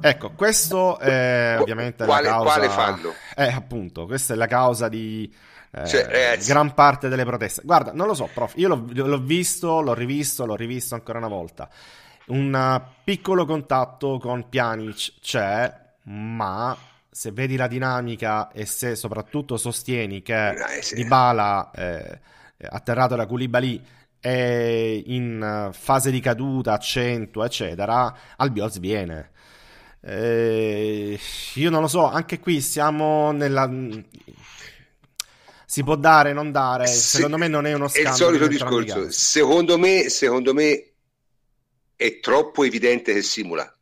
Ecco, 0.00 0.30
questo 0.30 0.98
è 0.98 1.56
ovviamente 1.58 2.04
quale, 2.04 2.28
la 2.28 2.34
causa... 2.34 2.52
Quale 2.52 2.68
fallo? 2.68 3.14
Eh, 3.36 3.52
appunto, 3.52 4.06
questa 4.06 4.34
è 4.34 4.36
la 4.36 4.46
causa 4.46 4.88
di 4.88 5.32
cioè, 5.86 6.38
gran 6.46 6.74
parte 6.74 7.08
delle 7.08 7.24
proteste. 7.24 7.62
Guarda, 7.64 7.92
non 7.92 8.06
lo 8.06 8.14
so, 8.14 8.28
prof, 8.32 8.52
io 8.56 8.68
l'ho, 8.68 8.84
l'ho, 8.92 9.20
visto, 9.20 9.80
l'ho 9.80 9.94
rivisto, 9.94 10.44
l'ho 10.44 10.54
rivisto 10.54 10.94
ancora 10.94 11.18
una 11.18 11.28
volta. 11.28 11.68
Un 12.26 12.82
piccolo 13.02 13.46
contatto 13.46 14.18
con 14.18 14.48
Pjanic 14.48 15.14
c'è, 15.20 15.74
ma 16.04 16.76
se 17.10 17.32
vedi 17.32 17.56
la 17.56 17.66
dinamica 17.66 18.50
e 18.52 18.64
se 18.66 18.96
soprattutto 18.96 19.56
sostieni 19.56 20.22
che 20.22 20.50
eh. 20.50 20.54
Dybala 20.94 21.70
eh, 21.74 22.20
atterrato 22.68 23.16
da 23.16 23.26
Koulibaly 23.26 23.82
è 24.18 25.02
in 25.06 25.70
fase 25.72 26.10
di 26.10 26.20
caduta, 26.20 26.74
accento, 26.74 27.44
eccetera, 27.44 28.14
Albiol 28.36 28.70
sviene. 28.70 29.30
Eh, 30.00 31.18
io 31.54 31.70
non 31.70 31.80
lo 31.80 31.88
so, 31.88 32.06
anche 32.08 32.38
qui 32.40 32.60
siamo 32.60 33.32
nella 33.32 33.68
si 35.72 35.82
può 35.84 35.96
dare, 35.96 36.34
non 36.34 36.52
dare. 36.52 36.86
Se, 36.86 37.16
secondo 37.16 37.38
me 37.38 37.48
non 37.48 37.64
è 37.64 37.72
uno 37.72 37.88
scambio. 37.88 38.10
È 38.10 38.12
il 38.12 38.18
solito 38.18 38.46
discorso. 38.46 39.10
Secondo 39.10 39.78
me, 39.78 40.10
secondo 40.10 40.52
me 40.52 40.90
è 41.96 42.20
troppo 42.20 42.64
evidente 42.64 43.14
che 43.14 43.22
simula. 43.22 43.74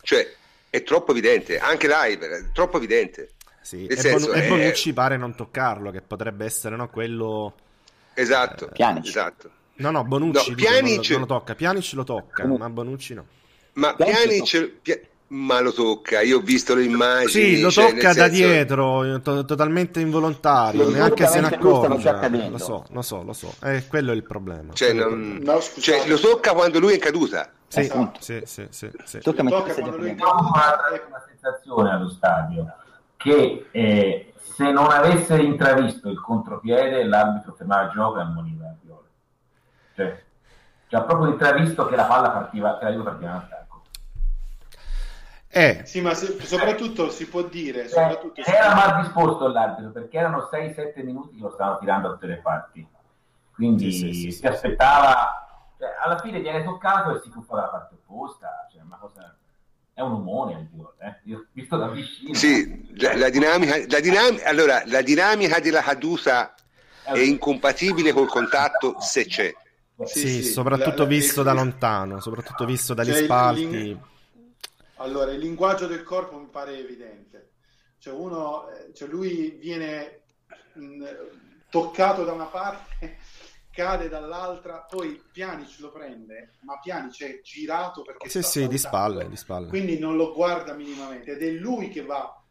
Cioè, 0.00 0.34
è 0.70 0.82
troppo 0.82 1.10
evidente. 1.10 1.58
Anche 1.58 1.88
live, 1.88 2.26
è 2.26 2.52
troppo 2.52 2.78
evidente. 2.78 3.32
Sì. 3.60 3.84
E, 3.84 3.96
senso, 3.98 4.28
bon- 4.28 4.36
è... 4.38 4.48
Bonucci 4.48 4.94
pare 4.94 5.18
non 5.18 5.34
toccarlo, 5.34 5.90
che 5.90 6.00
potrebbe 6.00 6.46
essere 6.46 6.74
no, 6.74 6.88
quello... 6.88 7.54
Esatto. 8.14 8.70
Eh... 8.72 9.00
esatto. 9.04 9.50
No, 9.74 9.90
no, 9.90 10.04
Bonucci 10.04 10.48
no, 10.48 10.56
Pianic... 10.56 10.94
non, 10.94 11.02
lo, 11.02 11.10
non, 11.10 11.20
lo, 11.20 11.26
tocca. 11.26 11.54
Pianic 11.54 11.92
lo 11.92 12.04
tocca, 12.04 12.46
ma 12.46 12.70
Bonucci 12.70 13.12
no. 13.12 13.26
Ma 13.74 13.94
Pianic... 13.94 14.80
Pianic 14.80 15.08
ma 15.28 15.60
lo 15.60 15.72
tocca, 15.72 16.20
io 16.20 16.38
ho 16.38 16.40
visto 16.40 16.74
le 16.74 16.84
immagini. 16.84 17.56
Sì, 17.56 17.60
lo 17.60 17.70
cioè, 17.70 17.92
tocca 17.92 18.12
da 18.12 18.28
dietro, 18.28 19.20
to- 19.20 19.44
totalmente 19.44 20.00
involontario, 20.00 20.84
lo 20.84 20.90
neanche 20.90 21.26
se 21.26 21.40
ne 21.40 21.48
accorge. 21.48 22.48
Lo 22.48 22.58
so, 22.58 22.84
lo 22.90 23.02
so, 23.02 23.22
lo 23.22 23.32
so. 23.32 23.54
Eh, 23.62 23.86
quello 23.88 24.12
è 24.12 24.14
il 24.14 24.22
problema. 24.22 24.72
Cioè, 24.72 24.92
non... 24.92 25.40
no, 25.42 25.60
cioè, 25.60 26.06
lo 26.06 26.18
tocca 26.18 26.52
quando 26.52 26.78
lui 26.78 26.92
è 26.92 26.94
in 26.94 27.00
caduta. 27.00 27.50
Sì, 27.68 27.80
esatto. 27.80 28.20
sì, 28.20 28.42
sì, 28.44 28.66
sì, 28.70 28.90
sì. 29.04 29.18
Tocca, 29.18 29.42
tocca 29.42 29.74
quando 29.74 29.96
lui 29.96 30.10
è 30.10 30.14
caduta. 30.14 30.78
una 31.08 31.24
sensazione 31.26 31.90
allo 31.90 32.08
stadio 32.08 32.72
che 33.16 33.66
eh, 33.72 34.32
se 34.36 34.70
non 34.70 34.90
avesse 34.90 35.36
intravisto 35.36 36.08
il 36.08 36.20
contropiede 36.20 37.04
l'arbitro 37.04 37.54
fermava 37.54 37.84
il 37.84 37.90
gioco 37.90 38.18
e 38.18 38.22
ammoniva 38.22 38.74
Cioè, 39.96 40.22
cioè, 40.88 41.00
ha 41.00 41.02
proprio 41.02 41.30
intravisto 41.30 41.86
che 41.86 41.96
la 41.96 42.04
palla 42.04 42.30
partiva, 42.30 42.78
che 42.78 42.84
la 42.88 43.02
partiva 43.02 43.30
in 43.30 43.36
attacco. 43.36 43.65
Eh. 45.56 45.86
Sì, 45.86 46.02
ma 46.02 46.12
se, 46.12 46.38
soprattutto 46.42 47.08
si 47.08 47.26
può 47.26 47.40
dire... 47.40 47.88
Soprattutto 47.88 48.42
eh, 48.42 48.52
era 48.52 48.74
mal 48.74 49.00
disposto 49.00 49.48
l'arbitro 49.48 49.90
perché 49.90 50.18
erano 50.18 50.50
6-7 50.52 51.02
minuti 51.02 51.34
che 51.34 51.40
lo 51.40 51.50
stavano 51.50 51.78
tirando 51.78 52.08
da 52.08 52.12
tutte 52.12 52.26
le 52.26 52.40
parti. 52.42 52.86
Quindi 53.54 53.90
sì, 53.90 54.12
sì, 54.12 54.14
sì, 54.14 54.32
si 54.32 54.46
aspettava... 54.46 55.72
Cioè, 55.78 55.88
alla 56.04 56.18
fine 56.18 56.40
viene 56.40 56.62
toccato 56.62 57.16
e 57.16 57.20
si 57.22 57.30
tuffa 57.30 57.54
dalla 57.54 57.68
parte 57.68 57.94
opposta. 57.94 58.68
Cioè, 58.70 58.82
una 58.82 58.98
cosa... 58.98 59.34
È 59.94 60.02
un 60.02 60.12
umone 60.12 60.52
il 60.52 60.68
gol, 60.70 60.92
eh? 60.98 61.20
Io 61.24 61.38
ho 61.38 61.44
visto 61.52 61.78
da 61.78 61.88
vicino. 61.88 62.34
Sì, 62.34 62.92
la, 62.96 63.16
la, 63.16 63.30
dinamica, 63.30 63.78
la, 63.88 64.00
dinamica, 64.00 64.46
allora, 64.46 64.82
la 64.84 65.00
dinamica 65.00 65.58
della 65.58 65.80
caduta 65.80 66.52
è 67.02 67.16
incompatibile 67.16 68.12
col 68.12 68.28
contatto 68.28 68.96
se 69.00 69.24
c'è. 69.24 69.54
Sì, 70.04 70.42
soprattutto 70.42 71.04
la, 71.04 71.08
visto 71.08 71.42
da 71.42 71.54
lontano, 71.54 72.20
soprattutto 72.20 72.66
visto 72.66 72.92
dagli 72.92 73.12
cioè, 73.12 73.22
spalti. 73.24 73.98
Allora, 74.96 75.32
il 75.32 75.40
linguaggio 75.40 75.86
del 75.86 76.02
corpo 76.02 76.38
mi 76.38 76.48
pare 76.48 76.78
evidente. 76.78 77.52
Cioè, 77.98 78.14
uno, 78.14 78.68
eh, 78.70 78.94
cioè 78.94 79.08
lui 79.08 79.50
viene 79.60 80.22
mh, 80.74 81.04
toccato 81.68 82.24
da 82.24 82.32
una 82.32 82.46
parte, 82.46 83.18
cade 83.70 84.08
dall'altra, 84.08 84.86
poi 84.88 85.22
Pianic 85.30 85.78
lo 85.80 85.90
prende, 85.90 86.54
ma 86.62 86.78
Pianic 86.78 87.22
è 87.22 87.40
girato 87.42 88.02
perché 88.02 88.28
sì, 88.28 88.42
sì, 88.42 88.68
di 88.68 88.78
spalle, 88.78 89.28
di 89.28 89.36
spalle. 89.36 89.68
Quindi 89.68 89.98
non 89.98 90.16
lo 90.16 90.32
guarda 90.32 90.72
minimamente 90.72 91.32
ed 91.32 91.42
è 91.42 91.50
lui 91.50 91.88
che 91.88 92.02
va 92.02 92.42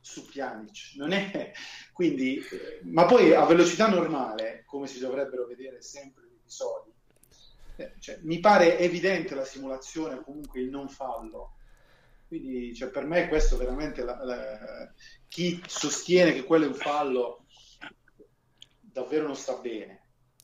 su 0.00 0.26
Pianic. 0.26 0.94
Non 0.96 1.12
è... 1.12 1.52
Quindi, 1.92 2.36
eh, 2.36 2.80
ma 2.82 3.06
poi 3.06 3.32
a 3.32 3.44
velocità 3.46 3.88
normale, 3.88 4.64
come 4.66 4.86
si 4.86 4.98
dovrebbero 4.98 5.46
vedere 5.46 5.80
sempre 5.80 6.24
gli 6.24 6.34
episodi, 6.34 6.92
eh, 7.76 7.94
cioè, 8.00 8.18
mi 8.22 8.38
pare 8.38 8.78
evidente 8.78 9.34
la 9.34 9.44
simulazione, 9.46 10.20
comunque 10.22 10.60
il 10.60 10.68
non 10.68 10.90
fallo 10.90 11.52
quindi 12.26 12.74
cioè, 12.74 12.88
per 12.88 13.04
me 13.04 13.28
questo 13.28 13.56
veramente 13.56 14.02
la, 14.02 14.18
la, 14.22 14.36
chi 15.28 15.62
sostiene 15.66 16.32
che 16.32 16.44
quello 16.44 16.64
è 16.64 16.68
un 16.68 16.74
fallo 16.74 17.44
davvero 18.80 19.26
non 19.26 19.36
sta 19.36 19.54
bene. 19.54 20.02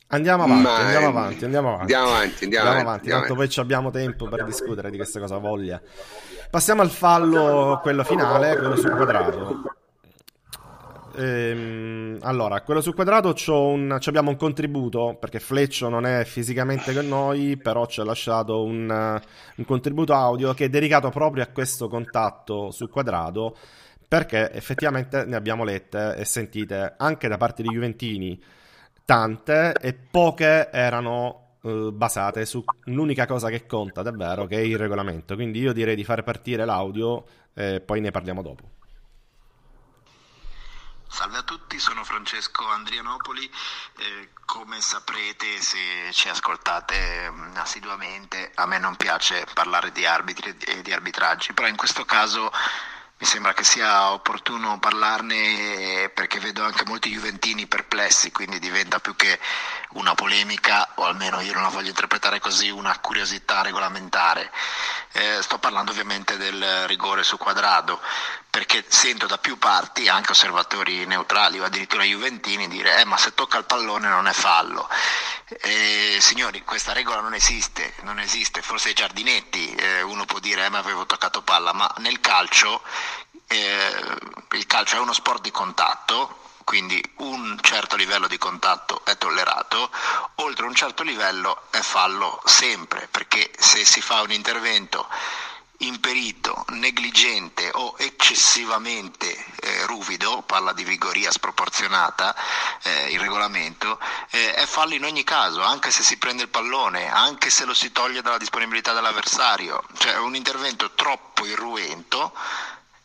Andiamo 0.08 0.42
avanti, 0.42 0.62
Ma, 0.62 0.76
andiamo 0.76 1.06
avanti, 1.08 1.44
andiamo 1.44 1.68
avanti. 1.68 1.92
Andiamo 1.94 2.08
avanti, 2.14 2.44
andiamo, 2.44 2.68
andiamo 2.68 2.90
avanti. 2.90 3.08
Tanto 3.08 3.34
poi 3.34 3.50
abbiamo 3.56 3.90
tempo 3.90 4.28
per 4.28 4.44
discutere 4.44 4.90
di 4.90 4.96
questa 4.96 5.18
cosa, 5.18 5.38
voglia. 5.38 5.80
Passiamo 6.50 6.82
al 6.82 6.90
fallo, 6.90 7.80
quello 7.82 8.04
finale, 8.04 8.56
quello 8.56 8.76
sul 8.76 8.90
quadrato. 8.90 9.81
Ehm, 11.14 12.18
allora, 12.22 12.62
quello 12.62 12.81
sul 12.81 12.94
quadrato 12.94 13.35
un, 13.53 13.98
abbiamo 14.03 14.31
un 14.31 14.37
contributo 14.37 15.16
perché 15.18 15.40
Fleccio 15.40 15.88
non 15.88 16.07
è 16.07 16.25
fisicamente 16.25 16.94
con 16.94 17.07
noi, 17.09 17.57
però 17.57 17.87
ci 17.87 18.01
ha 18.01 18.05
lasciato 18.05 18.62
un, 18.62 18.88
un 19.57 19.64
contributo 19.64 20.14
audio 20.14 20.55
che 20.55 20.66
è 20.66 20.68
dedicato 20.68 21.11
proprio 21.11 21.42
a 21.42 21.46
questo 21.48 21.88
contatto 21.88 22.70
sul 22.70 22.88
quadrato 22.88 23.57
perché 24.07 24.53
effettivamente 24.53 25.25
ne 25.25 25.37
abbiamo 25.37 25.64
lette 25.64 26.16
e 26.16 26.25
sentite 26.25 26.94
anche 26.98 27.29
da 27.29 27.38
parte 27.38 27.62
di 27.62 27.70
Juventini 27.70 28.38
tante 29.05 29.72
e 29.81 29.94
poche 29.94 30.70
erano 30.70 31.57
uh, 31.62 31.90
basate 31.92 32.44
sull'unica 32.44 33.27
cosa 33.27 33.48
che 33.48 33.64
conta 33.66 34.03
davvero 34.03 34.46
che 34.46 34.57
è 34.57 34.61
il 34.61 34.77
regolamento. 34.79 35.35
Quindi 35.35 35.61
io 35.61 35.72
direi 35.72 35.96
di 35.96 36.05
fare 36.05 36.22
partire 36.22 36.64
l'audio 36.64 37.25
e 37.55 37.81
poi 37.81 38.01
ne 38.01 38.11
parliamo 38.11 38.42
dopo. 38.42 38.81
Salve 41.13 41.37
a 41.37 41.42
tutti, 41.42 41.79
sono 41.79 42.04
Francesco 42.04 42.67
Andrianopoli. 42.67 43.44
Eh, 43.98 44.31
come 44.46 44.81
saprete, 44.81 45.60
se 45.60 45.79
ci 46.10 46.31
ascoltate 46.31 47.31
mm, 47.31 47.56
assiduamente, 47.56 48.50
a 48.54 48.65
me 48.65 48.79
non 48.79 48.96
piace 48.96 49.44
parlare 49.52 49.92
di 49.92 50.06
arbitri 50.06 50.56
e 50.56 50.81
di 50.81 50.90
arbitraggi, 50.90 51.52
però 51.52 51.69
in 51.69 51.77
questo 51.77 52.06
caso 52.06 52.50
mi 53.23 53.27
sembra 53.27 53.52
che 53.52 53.63
sia 53.63 54.10
opportuno 54.10 54.81
parlarne 54.81 56.10
perché 56.13 56.40
vedo 56.40 56.65
anche 56.65 56.85
molti 56.87 57.10
juventini 57.10 57.69
perplessi, 57.69 58.33
quindi 58.33 58.58
diventa 58.58 58.98
più 58.98 59.15
che 59.15 59.38
una 59.90 60.15
polemica, 60.15 60.92
o 60.96 61.04
almeno 61.04 61.40
io 61.40 61.52
non 61.52 61.63
la 61.63 61.69
voglio 61.69 61.90
interpretare 61.90 62.40
così, 62.40 62.71
una 62.71 62.98
curiosità 62.98 63.60
regolamentare. 63.60 64.50
Eh, 65.13 65.42
sto 65.42 65.58
parlando 65.58 65.92
ovviamente 65.92 66.37
del 66.37 66.87
rigore 66.88 67.23
su 67.23 67.37
quadrado, 67.37 68.00
perché 68.53 68.85
sento 68.87 69.27
da 69.27 69.38
più 69.38 69.57
parti, 69.57 70.09
anche 70.09 70.33
osservatori 70.33 71.07
neutrali 71.07 71.59
o 71.59 71.65
addirittura 71.65 72.03
juventini, 72.03 72.69
dire 72.69 73.00
eh, 73.00 73.07
ma 73.07 73.17
se 73.17 73.33
tocca 73.33 73.57
il 73.57 73.65
pallone 73.65 74.09
non 74.09 74.27
è 74.29 74.33
fallo. 74.35 74.90
Eh, 75.46 76.19
signori, 76.21 76.63
questa 76.63 76.92
regola 76.92 77.23
non 77.23 77.33
esiste, 77.33 77.94
non 78.03 78.21
esiste. 78.21 78.61
Forse 78.61 78.88
ai 78.88 78.94
giardinetti 78.94 79.75
eh, 79.75 80.03
uno 80.03 80.27
può 80.27 80.38
dire 80.38 80.67
eh, 80.67 80.69
ma 80.69 80.77
avevo 80.77 81.07
toccato 81.07 81.40
palla, 81.40 81.73
ma 81.73 81.90
nel 82.00 82.21
calcio 82.21 82.83
eh, 83.46 84.19
il 84.50 84.67
calcio 84.67 84.96
è 84.96 85.00
uno 85.00 85.15
sport 85.15 85.40
di 85.40 85.50
contatto, 85.50 86.50
quindi 86.65 87.03
un 87.21 87.59
certo 87.63 87.96
livello 87.96 88.27
di 88.27 88.37
contatto 88.37 89.03
è 89.07 89.17
tollerato, 89.17 89.90
oltre 90.35 90.67
un 90.67 90.75
certo 90.75 91.03
livello 91.03 91.69
è 91.71 91.81
fallo 91.81 92.42
sempre, 92.44 93.09
perché 93.11 93.50
se 93.59 93.83
si 93.87 94.03
fa 94.03 94.21
un 94.21 94.31
intervento 94.31 95.09
imperito, 95.87 96.64
negligente 96.70 97.70
o 97.72 97.94
eccessivamente 97.98 99.33
eh, 99.60 99.87
ruvido, 99.87 100.42
parla 100.42 100.72
di 100.72 100.85
vigoria 100.85 101.30
sproporzionata, 101.30 102.35
eh, 102.83 103.10
il 103.10 103.20
regolamento, 103.20 103.98
eh, 104.30 104.54
è 104.54 104.66
fallo 104.66 104.94
in 104.94 105.04
ogni 105.04 105.24
caso, 105.24 105.62
anche 105.62 105.90
se 105.90 106.02
si 106.02 106.18
prende 106.18 106.44
il 106.44 106.48
pallone, 106.48 107.10
anche 107.10 107.50
se 107.50 107.64
lo 107.64 107.74
si 107.74 107.92
toglie 107.92 108.22
dalla 108.22 108.38
disponibilità 108.38 108.92
dell'avversario, 108.92 109.83
cioè 109.98 110.18
un 110.18 110.35
intervento 110.35 110.92
troppo 110.92 111.46
irruento 111.46 112.33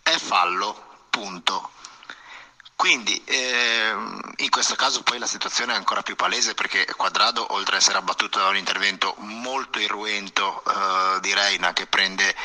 è 0.03 0.17
fallo, 0.17 1.05
punto. 1.09 1.71
Quindi 2.77 3.19
ehm, 3.25 4.33
in 4.37 4.49
questo 4.51 4.75
caso 4.75 5.01
poi 5.01 5.17
la 5.17 5.25
situazione 5.25 5.73
è 5.73 5.75
ancora 5.75 6.03
più 6.03 6.15
palese 6.15 6.53
perché 6.53 6.85
Quadrado, 6.95 7.53
oltre 7.55 7.75
ad 7.75 7.81
essere 7.81 7.97
abbattuto 7.97 8.37
da 8.37 8.49
un 8.49 8.55
intervento 8.55 9.15
molto 9.17 9.79
irruento 9.79 10.63
eh, 10.63 11.19
di 11.19 11.33
Reina 11.33 11.73
che 11.73 11.87
prende 11.87 12.35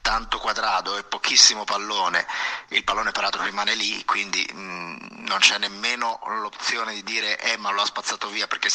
tanto 0.00 0.40
quadrado 0.40 0.96
e 0.98 1.04
pochissimo 1.04 1.62
pallone, 1.62 2.26
il 2.70 2.82
pallone 2.82 3.12
peraltro 3.12 3.44
rimane 3.44 3.76
lì, 3.76 4.04
quindi 4.04 4.44
mh, 4.52 5.26
non 5.28 5.38
c'è 5.38 5.58
nemmeno 5.58 6.18
l'opzione 6.26 6.94
di 6.94 7.04
dire 7.04 7.38
eh 7.38 7.56
ma 7.56 7.70
lo 7.70 7.82
ha 7.82 7.86
spazzato 7.86 8.28
via 8.30 8.48
perché 8.48 8.68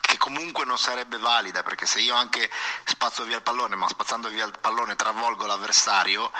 che 0.00 0.18
comunque 0.18 0.66
non 0.66 0.76
sarebbe 0.76 1.16
valida 1.16 1.62
perché 1.62 1.86
se 1.86 2.00
io 2.00 2.14
anche 2.14 2.50
spazzo 2.84 3.24
via 3.24 3.36
il 3.36 3.42
pallone 3.42 3.74
ma 3.74 3.88
spazzando 3.88 4.28
via 4.28 4.44
il 4.44 4.52
pallone 4.60 4.96
travolgo 4.96 5.46
l'avversario 5.46 6.30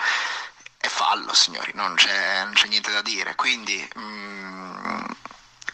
è 0.81 0.87
fallo, 0.87 1.33
signori, 1.33 1.71
non 1.75 1.93
c'è, 1.95 2.43
non 2.43 2.53
c'è 2.53 2.67
niente 2.67 2.91
da 2.91 3.01
dire. 3.01 3.35
Quindi, 3.35 3.87
mh, 3.95 4.01
mm, 4.01 5.05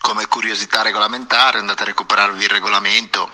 come 0.01 0.27
curiosità 0.27 0.81
regolamentare, 0.81 1.59
andate 1.59 1.83
a 1.83 1.87
recuperarvi 1.87 2.43
il 2.43 2.49
regolamento, 2.49 3.31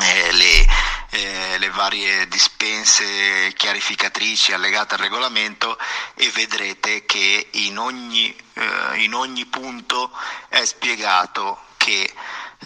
eh, 0.00 0.32
le, 0.32 0.66
eh, 1.10 1.58
le, 1.58 1.70
varie 1.70 2.26
dispense 2.26 3.52
chiarificatrici 3.54 4.52
allegate 4.52 4.94
al 4.94 5.00
regolamento 5.00 5.78
e 6.14 6.28
vedrete 6.30 7.04
che 7.04 7.48
in 7.52 7.78
ogni, 7.78 8.34
eh, 8.54 9.02
in 9.02 9.14
ogni 9.14 9.46
punto 9.46 10.10
è 10.48 10.64
spiegato 10.64 11.60
che 11.76 12.12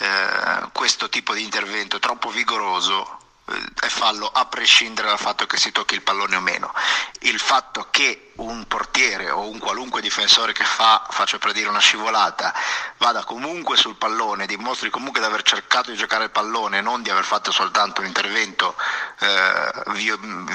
eh, 0.00 0.68
questo 0.72 1.11
tipo 1.11 1.34
di 1.34 1.42
intervento 1.42 1.98
troppo 1.98 2.30
vigoroso 2.30 3.18
è 3.49 3.86
eh, 3.86 3.88
fallo 3.88 4.28
a 4.28 4.44
prescindere 4.46 5.09
dal 5.09 5.18
fatto 5.18 5.46
che 5.46 5.57
si 5.57 5.72
tocchi 5.72 5.94
il 5.94 6.03
pallone 6.03 6.36
o 6.36 6.40
meno. 6.40 6.72
Il 7.20 7.38
fatto 7.38 7.88
che 7.90 8.32
un 8.36 8.66
portiere 8.66 9.30
o 9.30 9.49
un 9.49 9.59
qualunque 9.59 10.01
difensore 10.01 10.53
che 10.53 10.64
fa, 10.64 11.07
faccio 11.11 11.38
per 11.38 11.53
dire 11.53 11.68
una 11.68 11.80
scivolata, 11.80 12.55
vada 12.99 13.24
comunque 13.24 13.76
sul 13.76 13.96
pallone, 13.96 14.46
dimostri 14.46 14.90
comunque 14.90 15.20
di 15.20 15.26
aver 15.26 15.42
cercato 15.42 15.90
di 15.90 15.96
giocare 15.96 16.24
il 16.24 16.30
pallone, 16.30 16.80
non 16.80 17.03
di 17.03 17.11
aver 17.11 17.24
fatto 17.24 17.51
soltanto 17.51 18.01
un 18.01 18.07
intervento 18.07 18.76
eh, 19.20 19.72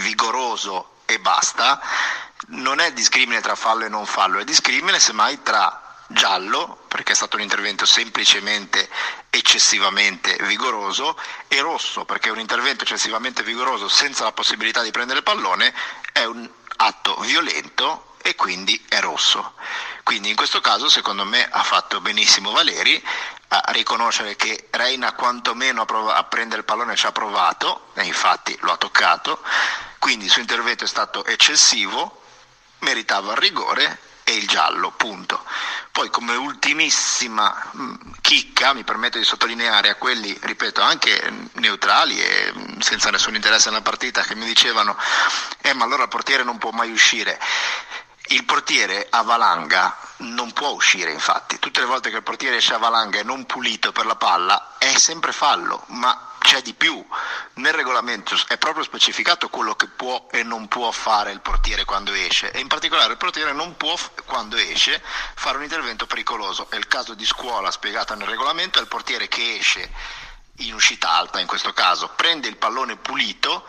vigoroso 0.01 1.01
e 1.05 1.19
basta, 1.19 1.81
non 2.47 2.79
è 2.79 2.91
discrimine 2.93 3.41
tra 3.41 3.55
fallo 3.55 3.85
e 3.85 3.89
non 3.89 4.05
fallo, 4.05 4.39
è 4.39 4.43
discrimine 4.43 4.99
semmai 4.99 5.41
tra 5.43 5.82
giallo, 6.13 6.85
perché 6.87 7.11
è 7.11 7.15
stato 7.15 7.35
un 7.35 7.41
intervento 7.41 7.85
semplicemente 7.85 8.89
eccessivamente 9.29 10.37
vigoroso, 10.43 11.17
e 11.47 11.59
rosso, 11.59 12.05
perché 12.05 12.29
un 12.29 12.39
intervento 12.39 12.83
eccessivamente 12.83 13.43
vigoroso 13.43 13.89
senza 13.89 14.23
la 14.23 14.31
possibilità 14.31 14.81
di 14.81 14.91
prendere 14.91 15.19
il 15.19 15.25
pallone 15.25 15.73
è 16.11 16.23
un 16.23 16.49
atto 16.77 17.15
violento 17.17 18.15
e 18.21 18.35
quindi 18.35 18.81
è 18.87 18.99
rosso. 19.01 19.55
Quindi 20.03 20.29
in 20.29 20.35
questo 20.35 20.61
caso 20.61 20.89
secondo 20.89 21.25
me 21.25 21.47
ha 21.49 21.63
fatto 21.63 21.99
benissimo 21.99 22.51
Valeri 22.51 23.03
a 23.49 23.63
riconoscere 23.67 24.35
che 24.35 24.67
Reina 24.71 25.13
quantomeno 25.13 25.81
a, 25.81 25.85
prov- 25.85 26.09
a 26.09 26.23
prendere 26.23 26.61
il 26.61 26.65
pallone 26.65 26.95
ci 26.95 27.05
ha 27.05 27.11
provato, 27.11 27.91
e 27.93 28.03
infatti 28.05 28.57
lo 28.61 28.71
ha 28.71 28.77
toccato, 28.77 29.41
quindi 29.99 30.25
il 30.25 30.31
suo 30.31 30.41
intervento 30.41 30.85
è 30.85 30.87
stato 30.87 31.25
eccessivo, 31.25 32.21
meritava 32.79 33.33
il 33.33 33.37
rigore 33.37 33.99
e 34.23 34.33
il 34.33 34.47
giallo, 34.47 34.91
punto. 34.91 35.43
Poi 35.91 36.09
come 36.09 36.35
ultimissima 36.35 37.71
mm, 37.75 37.95
chicca, 38.21 38.73
mi 38.73 38.83
permetto 38.83 39.17
di 39.17 39.23
sottolineare 39.23 39.89
a 39.89 39.95
quelli, 39.95 40.37
ripeto, 40.41 40.81
anche 40.81 41.49
neutrali 41.53 42.19
e 42.21 42.51
mm, 42.51 42.79
senza 42.79 43.09
nessun 43.09 43.35
interesse 43.35 43.69
nella 43.69 43.81
partita, 43.81 44.23
che 44.23 44.35
mi 44.35 44.45
dicevano, 44.45 44.97
eh 45.61 45.73
ma 45.73 45.83
allora 45.83 46.03
il 46.03 46.09
portiere 46.09 46.43
non 46.43 46.57
può 46.57 46.71
mai 46.71 46.91
uscire. 46.91 47.39
Il 48.27 48.45
portiere 48.45 49.07
a 49.09 49.21
valanga 49.21 49.97
non 50.17 50.53
può 50.53 50.69
uscire, 50.69 51.11
infatti. 51.11 51.59
Tutte 51.59 51.81
le 51.81 51.85
volte 51.85 52.09
che 52.09 52.17
il 52.17 52.23
portiere 52.23 52.57
esce 52.57 52.73
a 52.73 52.77
valanga 52.77 53.19
e 53.19 53.23
non 53.23 53.45
pulito 53.45 53.91
per 53.91 54.05
la 54.05 54.15
palla 54.15 54.75
è 54.77 54.95
sempre 54.95 55.33
fallo, 55.33 55.83
ma 55.87 56.31
c'è 56.39 56.61
di 56.61 56.73
più. 56.73 57.05
Nel 57.55 57.73
regolamento 57.73 58.35
è 58.47 58.57
proprio 58.57 58.83
specificato 58.83 59.49
quello 59.49 59.75
che 59.75 59.87
può 59.87 60.27
e 60.31 60.43
non 60.43 60.67
può 60.69 60.89
fare 60.91 61.31
il 61.31 61.41
portiere 61.41 61.83
quando 61.83 62.13
esce 62.13 62.51
e 62.51 62.59
in 62.59 62.67
particolare 62.67 63.11
il 63.11 63.17
portiere 63.17 63.51
non 63.51 63.75
può 63.75 63.95
quando 64.25 64.55
esce 64.55 65.01
fare 65.35 65.57
un 65.57 65.63
intervento 65.63 66.05
pericoloso. 66.05 66.67
È 66.69 66.75
il 66.77 66.87
caso 66.87 67.15
di 67.15 67.25
scuola 67.25 67.71
spiegato 67.71 68.15
nel 68.15 68.27
regolamento, 68.27 68.79
è 68.79 68.81
il 68.81 68.87
portiere 68.87 69.27
che 69.27 69.57
esce 69.57 69.91
in 70.57 70.73
uscita 70.73 71.11
alta 71.11 71.39
in 71.39 71.47
questo 71.47 71.73
caso, 71.73 72.09
prende 72.15 72.47
il 72.47 72.57
pallone 72.57 72.95
pulito, 72.95 73.65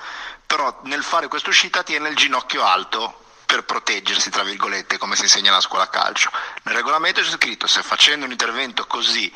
però 0.47 0.81
nel 0.83 1.03
fare 1.03 1.29
questa 1.29 1.49
uscita 1.49 1.83
tiene 1.83 2.09
il 2.09 2.17
ginocchio 2.17 2.65
alto 2.65 3.23
per 3.55 3.65
proteggersi, 3.65 4.31
tra 4.31 4.43
virgolette, 4.43 4.99
come 4.99 5.15
si 5.15 5.23
insegna 5.23 5.51
alla 5.51 5.61
scuola 5.61 5.89
calcio. 5.89 6.29
Nel 6.65 6.75
regolamento 6.75 7.21
c'è 7.21 7.31
scritto 7.31 7.69
se 7.69 7.83
facendo 7.83 8.25
un 8.25 8.33
intervento 8.33 8.85
così 8.87 9.33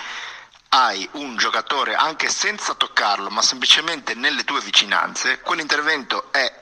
hai 0.70 1.08
un 1.12 1.36
giocatore 1.36 1.94
anche 1.94 2.28
senza 2.28 2.74
toccarlo, 2.74 3.30
ma 3.30 3.42
semplicemente 3.42 4.14
nelle 4.14 4.42
tue 4.42 4.60
vicinanze, 4.60 5.40
quell'intervento 5.40 6.32
è 6.32 6.52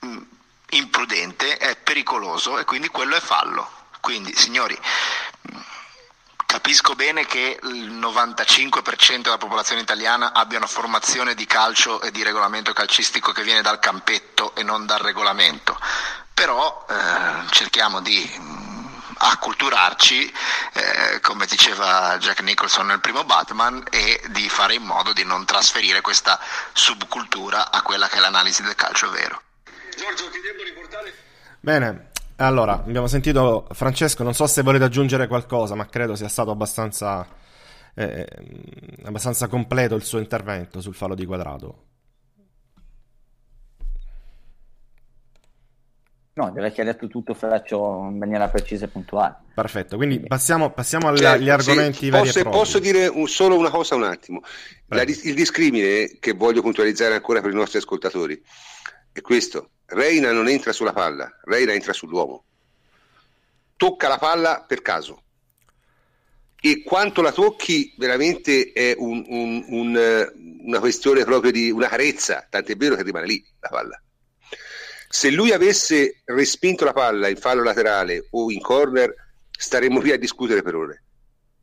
mh, 0.00 0.18
imprudente, 0.70 1.58
è 1.58 1.76
pericoloso 1.76 2.58
e 2.58 2.64
quindi 2.64 2.88
quello 2.88 3.14
è 3.14 3.20
fallo. 3.20 3.70
Quindi, 4.00 4.34
signori, 4.34 4.76
capisco 6.44 6.96
bene 6.96 7.24
che 7.24 7.60
il 7.62 7.92
95% 7.92 9.20
della 9.20 9.38
popolazione 9.38 9.80
italiana 9.80 10.32
abbia 10.32 10.58
una 10.58 10.66
formazione 10.66 11.34
di 11.34 11.46
calcio 11.46 12.02
e 12.02 12.10
di 12.10 12.24
regolamento 12.24 12.72
calcistico 12.72 13.30
che 13.30 13.44
viene 13.44 13.62
dal 13.62 13.78
campetto 13.78 14.56
e 14.56 14.64
non 14.64 14.84
dal 14.86 14.98
regolamento 14.98 15.78
però 16.34 16.84
eh, 16.88 17.48
cerchiamo 17.50 18.00
di 18.00 18.28
mm, 18.38 18.86
acculturarci, 19.18 20.32
eh, 20.72 21.20
come 21.20 21.46
diceva 21.46 22.18
Jack 22.18 22.42
Nicholson 22.42 22.86
nel 22.86 23.00
primo 23.00 23.24
Batman, 23.24 23.84
e 23.90 24.20
di 24.30 24.48
fare 24.48 24.74
in 24.74 24.82
modo 24.82 25.12
di 25.12 25.24
non 25.24 25.46
trasferire 25.46 26.00
questa 26.00 26.38
subcultura 26.72 27.70
a 27.70 27.82
quella 27.82 28.08
che 28.08 28.16
è 28.16 28.20
l'analisi 28.20 28.62
del 28.62 28.74
calcio 28.74 29.10
vero. 29.10 29.40
Giorgio, 29.96 30.28
ti 30.30 30.40
devo 30.40 30.62
riportare. 30.64 31.14
Bene, 31.60 32.10
allora 32.36 32.72
abbiamo 32.72 33.06
sentito 33.06 33.68
Francesco, 33.70 34.24
non 34.24 34.34
so 34.34 34.46
se 34.48 34.62
volete 34.62 34.84
aggiungere 34.84 35.28
qualcosa, 35.28 35.76
ma 35.76 35.86
credo 35.86 36.16
sia 36.16 36.28
stato 36.28 36.50
abbastanza, 36.50 37.26
eh, 37.94 38.28
abbastanza 39.04 39.46
completo 39.46 39.94
il 39.94 40.02
suo 40.02 40.18
intervento 40.18 40.80
sul 40.80 40.94
fallo 40.94 41.14
di 41.14 41.24
quadrato. 41.24 41.93
No, 46.36 46.50
direi 46.50 46.72
che 46.72 46.80
ha 46.80 46.84
detto 46.84 47.06
tutto 47.06 47.32
Fraccio 47.32 48.08
in 48.10 48.18
maniera 48.18 48.48
precisa 48.48 48.86
e 48.86 48.88
puntuale. 48.88 49.36
Perfetto, 49.54 49.96
quindi 49.96 50.18
passiamo, 50.18 50.72
passiamo 50.72 51.06
agli, 51.06 51.18
certo, 51.18 51.50
argomenti 51.50 52.10
veri 52.10 52.24
posso, 52.24 52.42
posso 52.42 52.78
dire 52.80 53.06
un, 53.06 53.28
solo 53.28 53.56
una 53.56 53.70
cosa 53.70 53.94
un 53.94 54.02
attimo. 54.02 54.42
La, 54.88 55.02
il 55.02 55.34
discrimine 55.34 56.16
che 56.18 56.32
voglio 56.32 56.60
puntualizzare 56.60 57.14
ancora 57.14 57.40
per 57.40 57.52
i 57.52 57.54
nostri 57.54 57.78
ascoltatori 57.78 58.42
è 59.12 59.20
questo. 59.20 59.70
Reina 59.86 60.32
non 60.32 60.48
entra 60.48 60.72
sulla 60.72 60.92
palla, 60.92 61.30
Reina 61.44 61.72
entra 61.72 61.92
sull'uomo. 61.92 62.44
Tocca 63.76 64.08
la 64.08 64.18
palla 64.18 64.64
per 64.66 64.82
caso. 64.82 65.22
E 66.60 66.82
quanto 66.82 67.22
la 67.22 67.30
tocchi 67.30 67.94
veramente 67.96 68.72
è 68.72 68.92
un, 68.98 69.24
un, 69.28 69.64
un, 69.68 70.32
una 70.64 70.80
questione 70.80 71.22
proprio 71.22 71.52
di 71.52 71.70
una 71.70 71.86
carezza, 71.86 72.44
tant'è 72.50 72.74
vero 72.74 72.96
che 72.96 73.02
rimane 73.04 73.26
lì 73.26 73.44
la 73.60 73.68
palla 73.68 74.03
se 75.14 75.30
lui 75.30 75.52
avesse 75.52 76.22
respinto 76.24 76.84
la 76.84 76.92
palla 76.92 77.28
in 77.28 77.36
fallo 77.36 77.62
laterale 77.62 78.26
o 78.30 78.50
in 78.50 78.60
corner, 78.60 79.14
staremmo 79.56 80.00
qui 80.00 80.10
a 80.10 80.18
discutere 80.18 80.60
per 80.60 80.74
ore. 80.74 81.04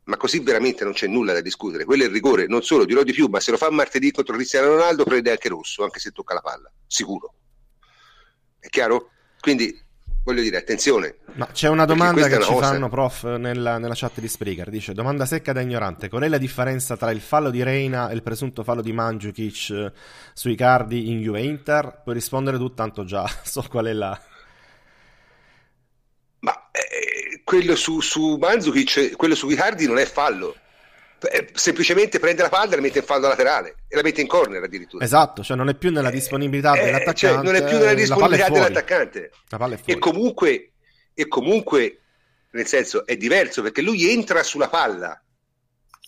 Ma 0.04 0.16
così 0.16 0.40
veramente 0.40 0.84
non 0.84 0.94
c'è 0.94 1.06
nulla 1.06 1.34
da 1.34 1.42
discutere. 1.42 1.84
Quello 1.84 2.04
è 2.04 2.06
il 2.06 2.12
rigore, 2.12 2.46
non 2.46 2.62
solo, 2.62 2.86
dirò 2.86 3.02
di 3.02 3.12
più, 3.12 3.26
ma 3.26 3.40
se 3.40 3.50
lo 3.50 3.58
fa 3.58 3.70
martedì 3.70 4.10
contro 4.10 4.36
Cristiano 4.36 4.68
Ronaldo 4.68 5.04
prende 5.04 5.32
anche 5.32 5.50
rosso, 5.50 5.84
anche 5.84 5.98
se 5.98 6.12
tocca 6.12 6.32
la 6.32 6.40
palla, 6.40 6.72
sicuro. 6.86 7.34
È 8.58 8.68
chiaro? 8.68 9.10
Quindi 9.38 9.78
voglio 10.24 10.42
dire, 10.42 10.56
attenzione. 10.56 11.16
Ma 11.34 11.46
c'è 11.46 11.68
una 11.68 11.84
domanda 11.84 12.28
che 12.28 12.40
ci 12.40 12.52
cosa... 12.52 12.68
fanno, 12.68 12.88
prof, 12.88 13.24
nella, 13.36 13.78
nella, 13.78 13.94
chat 13.94 14.20
di 14.20 14.28
Spreaker. 14.28 14.70
Dice, 14.70 14.92
domanda 14.92 15.26
secca 15.26 15.52
da 15.52 15.60
ignorante, 15.60 16.08
qual 16.08 16.22
è 16.22 16.28
la 16.28 16.38
differenza 16.38 16.96
tra 16.96 17.10
il 17.10 17.20
fallo 17.20 17.50
di 17.50 17.62
Reina 17.62 18.08
e 18.08 18.14
il 18.14 18.22
presunto 18.22 18.62
fallo 18.62 18.82
di 18.82 18.92
Mandzukic 18.92 19.70
eh, 19.70 19.92
sui 20.32 20.54
cardi 20.54 21.10
in 21.10 21.20
Juve 21.20 21.42
Inter? 21.42 22.00
Puoi 22.02 22.14
rispondere 22.14 22.56
tu, 22.58 22.72
tanto 22.74 23.04
già 23.04 23.26
so 23.42 23.64
qual 23.68 23.86
è 23.86 23.92
la... 23.92 24.20
Ma 26.40 26.70
eh, 26.70 27.42
quello 27.44 27.76
su, 27.76 28.00
su 28.00 28.36
Mandzukic, 28.36 29.16
quello 29.16 29.34
su 29.34 29.48
Icardi 29.48 29.86
non 29.86 29.98
è 29.98 30.04
fallo 30.04 30.56
semplicemente 31.54 32.18
prende 32.18 32.42
la 32.42 32.48
palla 32.48 32.72
e 32.72 32.76
la 32.76 32.82
mette 32.82 32.98
in 32.98 33.04
fallo 33.04 33.28
laterale 33.28 33.76
e 33.88 33.96
la 33.96 34.02
mette 34.02 34.20
in 34.20 34.26
corner 34.26 34.62
addirittura. 34.62 35.04
Esatto, 35.04 35.42
cioè 35.42 35.56
non 35.56 35.68
è 35.68 35.74
più 35.74 35.90
nella 35.90 36.08
eh, 36.08 36.12
disponibilità 36.12 36.74
eh, 36.74 36.84
dell'attaccante. 36.84 37.16
Cioè 37.16 37.42
non 37.42 37.54
è 37.54 37.64
più 37.64 37.78
nella 37.78 37.94
disponibilità 37.94 38.48
dell'attaccante. 38.48 39.30
E 39.84 39.98
comunque, 39.98 40.72
e 41.14 41.28
comunque, 41.28 42.00
nel 42.50 42.66
senso, 42.66 43.06
è 43.06 43.16
diverso 43.16 43.62
perché 43.62 43.82
lui 43.82 44.10
entra 44.10 44.42
sulla 44.42 44.68
palla 44.68 45.22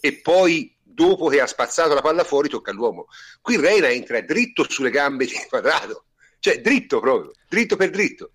e 0.00 0.20
poi 0.20 0.76
dopo 0.82 1.28
che 1.28 1.40
ha 1.40 1.46
spazzato 1.46 1.94
la 1.94 2.00
palla 2.00 2.24
fuori 2.24 2.48
tocca 2.48 2.70
all'uomo. 2.70 3.06
Qui 3.40 3.56
Reina 3.56 3.88
entra 3.88 4.20
dritto 4.20 4.64
sulle 4.68 4.90
gambe 4.90 5.26
di 5.26 5.34
quadrato, 5.48 6.06
cioè 6.38 6.60
dritto 6.60 7.00
proprio, 7.00 7.32
dritto 7.48 7.76
per 7.76 7.90
dritto. 7.90 8.32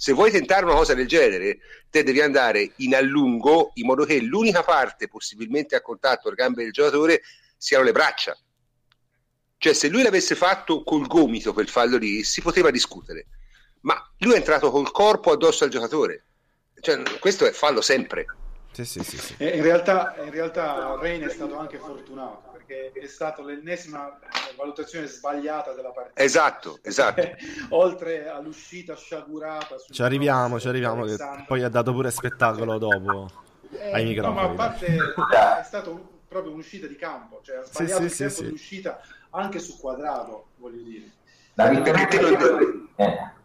Se 0.00 0.12
vuoi 0.12 0.30
tentare 0.30 0.64
una 0.64 0.76
cosa 0.76 0.94
del 0.94 1.08
genere, 1.08 1.58
te 1.90 2.04
devi 2.04 2.20
andare 2.20 2.70
in 2.76 2.94
allungo 2.94 3.72
in 3.74 3.86
modo 3.86 4.04
che 4.04 4.20
l'unica 4.20 4.62
parte 4.62 5.08
possibilmente 5.08 5.74
a 5.74 5.80
contatto 5.80 6.28
le 6.28 6.36
gambe 6.36 6.62
del 6.62 6.70
giocatore 6.70 7.22
siano 7.56 7.82
le 7.82 7.90
braccia. 7.90 8.38
Cioè, 9.56 9.72
se 9.72 9.88
lui 9.88 10.04
l'avesse 10.04 10.36
fatto 10.36 10.84
col 10.84 11.08
gomito 11.08 11.52
quel 11.52 11.68
fallo 11.68 11.96
lì, 11.96 12.22
si 12.22 12.40
poteva 12.40 12.70
discutere. 12.70 13.26
Ma 13.80 14.00
lui 14.18 14.34
è 14.34 14.36
entrato 14.36 14.70
col 14.70 14.92
corpo 14.92 15.32
addosso 15.32 15.64
al 15.64 15.70
giocatore. 15.70 16.26
Cioè, 16.78 17.02
questo 17.18 17.44
è 17.44 17.50
fallo 17.50 17.80
sempre. 17.80 18.26
Sì, 18.70 18.84
sì, 18.84 19.02
sì, 19.02 19.18
sì. 19.18 19.34
In, 19.38 19.62
realtà, 19.62 20.14
in 20.22 20.30
realtà 20.30 20.96
Reina 21.00 21.26
è 21.26 21.30
stato 21.30 21.58
anche 21.58 21.76
fortunato 21.76 22.47
perché 22.68 23.00
è 23.00 23.06
stata 23.06 23.42
l'ennesima 23.42 24.18
valutazione 24.56 25.06
sbagliata 25.06 25.72
della 25.72 25.90
partita. 25.90 26.20
Esatto, 26.20 26.78
esatto. 26.84 27.22
Oltre 27.70 28.28
all'uscita 28.28 28.94
sciagurata. 28.94 29.76
Ci 29.90 30.02
arriviamo, 30.02 30.60
ci 30.60 30.68
arriviamo, 30.68 31.04
che 31.04 31.16
poi 31.46 31.62
ha 31.62 31.70
dato 31.70 31.92
pure 31.92 32.10
spettacolo 32.10 32.76
dopo 32.76 33.30
eh, 33.70 33.92
ai 33.92 34.04
microfoni. 34.04 34.36
No, 34.36 34.42
ma 34.42 34.50
a 34.50 34.54
parte 34.54 34.86
è 34.86 35.64
stata 35.64 35.88
un, 35.88 36.00
proprio 36.28 36.52
un'uscita 36.52 36.86
di 36.86 36.96
campo, 36.96 37.40
cioè 37.42 37.56
ha 37.56 37.64
sbagliato 37.64 38.02
sì, 38.02 38.08
sì, 38.10 38.22
il 38.22 38.28
tempo 38.28 38.42
sì, 38.42 38.46
di 38.46 38.52
uscita 38.52 39.00
anche 39.30 39.58
su 39.58 39.78
quadrato, 39.78 40.48
voglio 40.56 40.82
dire. 40.82 41.12
La 41.54 41.68
differenza, 41.68 42.18
eh. 42.96 43.36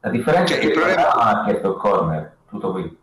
La 0.00 0.10
differenza 0.10 0.54
cioè, 0.54 0.56
è 0.56 0.60
che 0.60 0.66
il 0.66 0.72
problema 0.72 1.12
ha 1.12 1.44
chiesto 1.44 1.68
il 1.70 1.76
corner, 1.78 2.36
tutto 2.48 2.72
qui. 2.72 3.00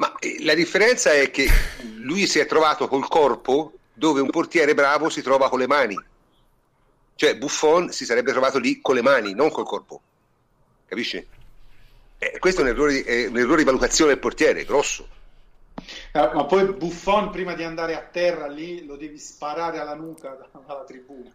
Ma 0.00 0.16
eh, 0.18 0.42
la 0.44 0.54
differenza 0.54 1.12
è 1.12 1.30
che 1.30 1.46
lui 1.98 2.26
si 2.26 2.38
è 2.38 2.46
trovato 2.46 2.88
col 2.88 3.06
corpo 3.06 3.74
dove 3.92 4.22
un 4.22 4.30
portiere 4.30 4.72
bravo 4.72 5.10
si 5.10 5.20
trova 5.20 5.50
con 5.50 5.58
le 5.58 5.66
mani. 5.66 6.02
Cioè 7.14 7.36
Buffon 7.36 7.92
si 7.92 8.06
sarebbe 8.06 8.32
trovato 8.32 8.58
lì 8.58 8.80
con 8.80 8.94
le 8.94 9.02
mani, 9.02 9.34
non 9.34 9.50
col 9.50 9.66
corpo. 9.66 10.00
Capisci? 10.86 11.24
Eh, 12.16 12.38
questo 12.38 12.62
è 12.62 12.64
un, 12.64 12.70
errore, 12.70 13.04
è 13.04 13.26
un 13.26 13.36
errore 13.36 13.58
di 13.58 13.64
valutazione 13.64 14.12
del 14.12 14.20
portiere, 14.20 14.64
grosso. 14.64 15.06
Eh, 16.12 16.30
ma 16.32 16.46
poi 16.46 16.72
Buffon 16.72 17.28
prima 17.28 17.52
di 17.52 17.62
andare 17.62 17.94
a 17.94 18.00
terra 18.00 18.46
lì 18.46 18.86
lo 18.86 18.96
devi 18.96 19.18
sparare 19.18 19.80
alla 19.80 19.94
nuca 19.94 20.30
dalla 20.66 20.84
tribuna 20.84 21.30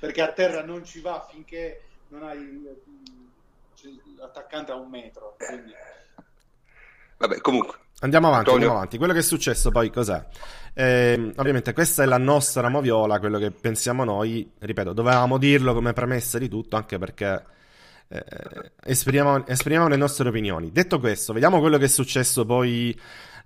perché 0.00 0.22
a 0.22 0.32
terra 0.32 0.62
non 0.62 0.84
ci 0.84 1.00
va 1.00 1.26
finché 1.30 1.82
non 2.08 2.22
hai 2.22 2.62
l'attaccante 4.16 4.72
a 4.72 4.76
un 4.76 4.88
metro. 4.88 5.36
Quindi... 5.38 5.72
Vabbè, 7.18 7.40
comunque, 7.40 7.84
Andiamo 8.00 8.28
avanti, 8.28 8.50
andiamo 8.50 8.74
avanti. 8.74 8.98
Quello 8.98 9.14
che 9.14 9.20
è 9.20 9.22
successo 9.22 9.70
poi 9.70 9.90
cos'è? 9.90 10.22
Eh, 10.74 11.32
ovviamente 11.36 11.72
questa 11.72 12.02
è 12.02 12.06
la 12.06 12.18
nostra 12.18 12.68
moviola, 12.68 13.18
quello 13.18 13.38
che 13.38 13.50
pensiamo 13.50 14.04
noi. 14.04 14.52
Ripeto, 14.58 14.92
dovevamo 14.92 15.38
dirlo 15.38 15.72
come 15.72 15.94
premessa 15.94 16.36
di 16.36 16.48
tutto, 16.50 16.76
anche 16.76 16.98
perché 16.98 17.42
eh, 18.08 18.22
esprimiamo, 18.84 19.46
esprimiamo, 19.46 19.88
le 19.88 19.96
nostre 19.96 20.28
opinioni. 20.28 20.70
Detto 20.72 21.00
questo, 21.00 21.32
vediamo 21.32 21.58
quello 21.58 21.78
che 21.78 21.86
è 21.86 21.88
successo 21.88 22.44
poi 22.44 22.94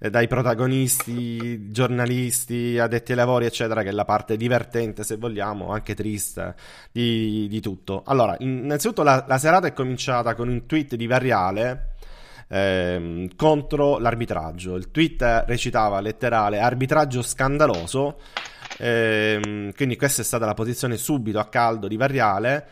eh, 0.00 0.10
dai 0.10 0.26
protagonisti, 0.26 1.70
giornalisti, 1.70 2.76
addetti 2.76 3.12
ai 3.12 3.18
lavori, 3.18 3.46
eccetera, 3.46 3.82
che 3.84 3.90
è 3.90 3.92
la 3.92 4.04
parte 4.04 4.36
divertente, 4.36 5.04
se 5.04 5.14
vogliamo, 5.14 5.70
anche 5.70 5.94
triste 5.94 6.56
di, 6.90 7.46
di 7.48 7.60
tutto. 7.60 8.02
Allora, 8.04 8.34
innanzitutto 8.40 9.04
la, 9.04 9.24
la 9.28 9.38
serata 9.38 9.68
è 9.68 9.72
cominciata 9.72 10.34
con 10.34 10.48
un 10.48 10.66
tweet 10.66 10.96
di 10.96 11.06
Variale 11.06 11.90
ehm, 12.50 13.28
contro 13.36 13.98
l'arbitraggio. 13.98 14.74
Il 14.74 14.90
tweet 14.90 15.44
recitava 15.46 16.00
letterale 16.00 16.58
arbitraggio 16.58 17.22
scandaloso. 17.22 18.18
Ehm, 18.78 19.72
quindi 19.74 19.96
questa 19.96 20.22
è 20.22 20.24
stata 20.24 20.46
la 20.46 20.54
posizione 20.54 20.96
subito 20.96 21.38
a 21.38 21.48
caldo 21.48 21.86
di 21.86 21.96
Variale, 21.96 22.66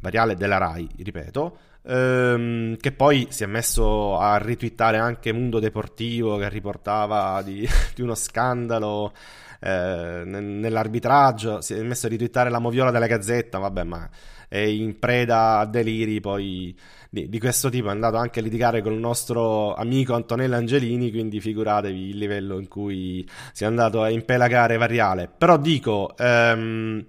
Variale 0.00 0.34
della 0.34 0.58
Rai, 0.58 0.88
ripeto, 0.96 1.56
ehm, 1.86 2.76
che 2.76 2.92
poi 2.92 3.26
si 3.30 3.42
è 3.42 3.46
messo 3.46 4.18
a 4.18 4.38
ritwittare 4.38 4.98
anche 4.98 5.32
Mundo 5.32 5.58
Deportivo 5.58 6.36
che 6.38 6.48
riportava 6.48 7.42
di, 7.42 7.68
di 7.94 8.02
uno 8.02 8.14
scandalo 8.14 9.12
eh, 9.60 10.22
nell'arbitraggio, 10.24 11.60
si 11.60 11.74
è 11.74 11.82
messo 11.82 12.06
a 12.06 12.08
ritwittare 12.08 12.48
la 12.48 12.58
moviola 12.60 12.90
della 12.90 13.06
Gazzetta, 13.06 13.58
vabbè, 13.58 13.82
ma 13.84 14.08
è 14.50 14.58
in 14.58 14.98
preda 14.98 15.58
a 15.58 15.64
deliri 15.64 16.18
poi 16.18 16.76
di, 17.08 17.28
di, 17.28 17.38
questo 17.38 17.68
tipo 17.68 17.86
è 17.86 17.92
andato 17.92 18.16
anche 18.16 18.40
a 18.40 18.42
litigare 18.42 18.82
con 18.82 18.92
il 18.92 18.98
nostro 18.98 19.74
amico 19.74 20.14
Antonello 20.14 20.56
Angelini, 20.56 21.12
quindi 21.12 21.40
figuratevi 21.40 22.08
il 22.08 22.18
livello 22.18 22.58
in 22.58 22.66
cui 22.66 23.24
si 23.52 23.62
è 23.62 23.66
andato 23.68 24.02
a 24.02 24.10
impelagare 24.10 24.76
Variale. 24.76 25.30
Però 25.36 25.56
dico... 25.56 26.14
Um, 26.18 27.06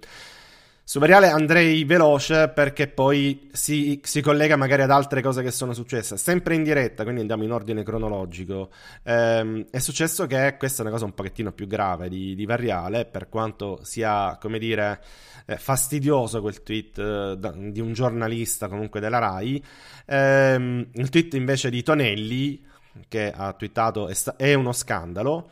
su 0.92 0.98
Variale 0.98 1.28
andrei 1.28 1.84
veloce 1.84 2.48
perché 2.48 2.86
poi 2.86 3.48
si, 3.50 3.98
si, 4.04 4.20
collega 4.20 4.56
magari 4.56 4.82
ad 4.82 4.90
altre 4.90 5.22
cose 5.22 5.42
che 5.42 5.50
sono 5.50 5.72
successe. 5.72 6.18
Sempre 6.18 6.54
in 6.54 6.62
diretta, 6.62 7.02
quindi 7.02 7.22
andiamo 7.22 7.44
in 7.44 7.50
ordine 7.50 7.82
cronologico. 7.82 8.68
Ehm, 9.04 9.64
è 9.70 9.78
successo 9.78 10.26
che 10.26 10.54
questa 10.58 10.80
è 10.80 10.84
una 10.84 10.92
cosa 10.92 11.06
un 11.06 11.14
pochettino 11.14 11.50
più 11.52 11.66
grave 11.66 12.10
di, 12.10 12.34
di 12.34 12.44
Variale, 12.44 13.06
per 13.06 13.30
quanto 13.30 13.78
sia, 13.84 14.36
come 14.38 14.58
dire, 14.58 15.02
eh, 15.46 15.56
fastidioso 15.56 16.42
quel 16.42 16.62
tweet 16.62 16.98
eh, 16.98 17.38
di 17.70 17.80
un 17.80 17.94
giornalista 17.94 18.68
comunque 18.68 19.00
della 19.00 19.18
RAI. 19.18 19.64
Ehm, 20.04 20.88
il 20.92 21.08
tweet 21.08 21.32
invece 21.32 21.70
di 21.70 21.82
Tonelli, 21.82 22.62
che 23.08 23.32
ha 23.34 23.54
twittato 23.54 24.08
è, 24.08 24.12
sta- 24.12 24.36
è 24.36 24.52
uno 24.52 24.72
scandalo. 24.72 25.48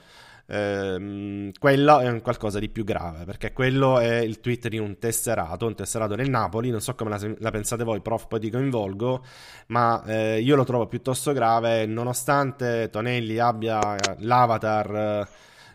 Ehm, 0.53 1.53
quello 1.61 2.01
è 2.01 2.09
un 2.09 2.21
qualcosa 2.23 2.59
di 2.59 2.69
più 2.69 2.83
grave 2.83 3.25
perché 3.25 3.53
quello 3.53 4.01
è 4.01 4.17
il 4.17 4.41
tweet 4.41 4.67
di 4.67 4.79
un 4.79 4.99
tesserato, 4.99 5.67
un 5.67 5.77
tesserato 5.77 6.17
del 6.17 6.29
Napoli. 6.29 6.71
Non 6.71 6.81
so 6.81 6.95
come 6.97 7.11
la, 7.11 7.35
la 7.39 7.51
pensate 7.51 7.85
voi, 7.85 8.01
prof. 8.01 8.27
Poi 8.27 8.41
ti 8.41 8.51
coinvolgo, 8.51 9.25
ma 9.69 10.03
eh, 10.05 10.41
io 10.41 10.57
lo 10.57 10.65
trovo 10.65 10.87
piuttosto 10.89 11.33
grave. 11.33 11.87
Nonostante 11.87 12.89
Tonelli 12.91 13.39
abbia 13.39 13.97
l'avatar 14.19 14.95
eh, 14.95 15.29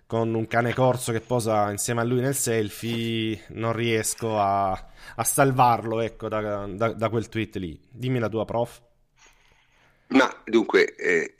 con 0.05 0.33
un 0.33 0.45
cane 0.45 0.73
corso 0.73 1.11
che 1.13 1.21
posa 1.21 1.71
insieme 1.71 2.01
a 2.01 2.03
lui 2.03 2.19
nel 2.19 2.35
selfie, 2.35 3.45
non 3.49 3.73
riesco 3.73 4.39
a, 4.39 4.71
a 4.71 5.23
salvarlo 5.23 6.01
ecco, 6.01 6.27
da, 6.27 6.67
da, 6.67 6.93
da, 6.93 7.09
quel 7.09 7.29
tweet 7.29 7.55
lì. 7.55 7.79
Dimmi 7.89 8.19
la 8.19 8.29
tua, 8.29 8.43
prof. 8.43 8.81
Ma 10.07 10.29
dunque, 10.45 10.95
eh, 10.95 11.35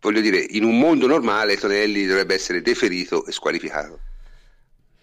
voglio 0.00 0.20
dire, 0.20 0.38
in 0.38 0.64
un 0.64 0.78
mondo 0.78 1.06
normale 1.06 1.56
Tonelli 1.56 2.06
dovrebbe 2.06 2.34
essere 2.34 2.62
deferito 2.62 3.26
e 3.26 3.32
squalificato. 3.32 4.00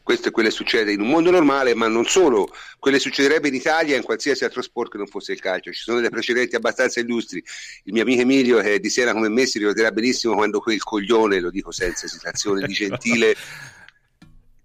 Questo 0.06 0.28
è 0.28 0.32
quello 0.32 0.50
che 0.50 0.54
succede 0.54 0.92
in 0.92 1.02
un 1.02 1.08
mondo 1.08 1.32
normale, 1.32 1.74
ma 1.74 1.88
non 1.88 2.06
solo, 2.06 2.48
quello 2.78 2.98
che 2.98 3.02
succederebbe 3.02 3.48
in 3.48 3.56
Italia 3.56 3.96
e 3.96 3.98
in 3.98 4.04
qualsiasi 4.04 4.44
altro 4.44 4.62
sport 4.62 4.92
che 4.92 4.98
non 4.98 5.08
fosse 5.08 5.32
il 5.32 5.40
calcio. 5.40 5.72
Ci 5.72 5.82
sono 5.82 5.98
delle 5.98 6.12
precedenti 6.12 6.56
abbastanza 6.56 7.00
illustri. 7.00 7.44
Il 7.86 7.94
mio 7.94 8.04
amico 8.04 8.22
Emilio, 8.22 8.60
che 8.60 8.76
è 8.76 8.80
di 8.80 8.92
Siena 8.92 9.14
come 9.14 9.30
me, 9.30 9.48
si 9.48 9.58
ricorderà 9.58 9.92
benissimo 9.92 10.36
quando 10.36 10.60
quel 10.60 10.84
coglione, 10.84 11.40
lo 11.40 11.50
dico 11.50 11.72
senza 11.72 12.06
esitazione, 12.06 12.68
di 12.68 12.74
Gentile, 12.76 13.36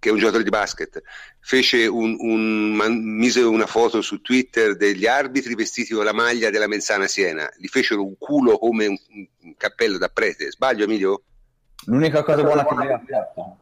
che 0.00 0.08
è 0.08 0.12
un 0.12 0.18
giocatore 0.18 0.42
di 0.42 0.48
basket, 0.48 1.02
fece 1.38 1.86
un, 1.86 2.16
un, 2.18 2.74
mise 2.74 3.42
una 3.42 3.66
foto 3.66 4.00
su 4.00 4.22
Twitter 4.22 4.74
degli 4.74 5.06
arbitri 5.06 5.54
vestiti 5.54 5.94
con 5.94 6.04
la 6.04 6.14
maglia 6.14 6.48
della 6.48 6.66
Menzana 6.66 7.06
Siena, 7.06 7.46
gli 7.58 7.66
fecero 7.66 8.04
un 8.04 8.16
culo 8.18 8.58
come 8.58 8.86
un, 8.86 8.96
un 9.42 9.54
cappello 9.58 9.98
da 9.98 10.08
prete, 10.08 10.50
sbaglio 10.50 10.84
Emilio? 10.84 11.22
L'unica 11.84 12.22
cosa 12.22 12.42
buona 12.42 12.64
che 12.64 12.74
aveva 12.74 13.02
fatto. 13.04 13.58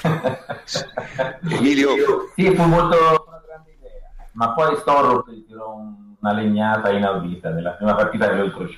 Emilio? 1.50 2.30
Sì, 2.36 2.54
fu 2.54 2.62
molto 2.62 3.24
una 3.26 3.42
grande 3.44 3.72
idea, 3.76 4.10
ma 4.32 4.52
poi 4.52 4.76
Storro 4.76 5.24
tirò 5.24 5.74
una 6.20 6.32
legnata 6.32 6.92
inaudita 6.92 7.50
nella 7.50 7.72
prima 7.72 7.96
partita 7.96 8.28
dell'Oltro 8.28 8.68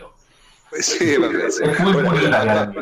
Sì, 0.71 1.17
vabbè, 1.17 1.51
sì. 1.51 1.63
Ora, 1.63 2.73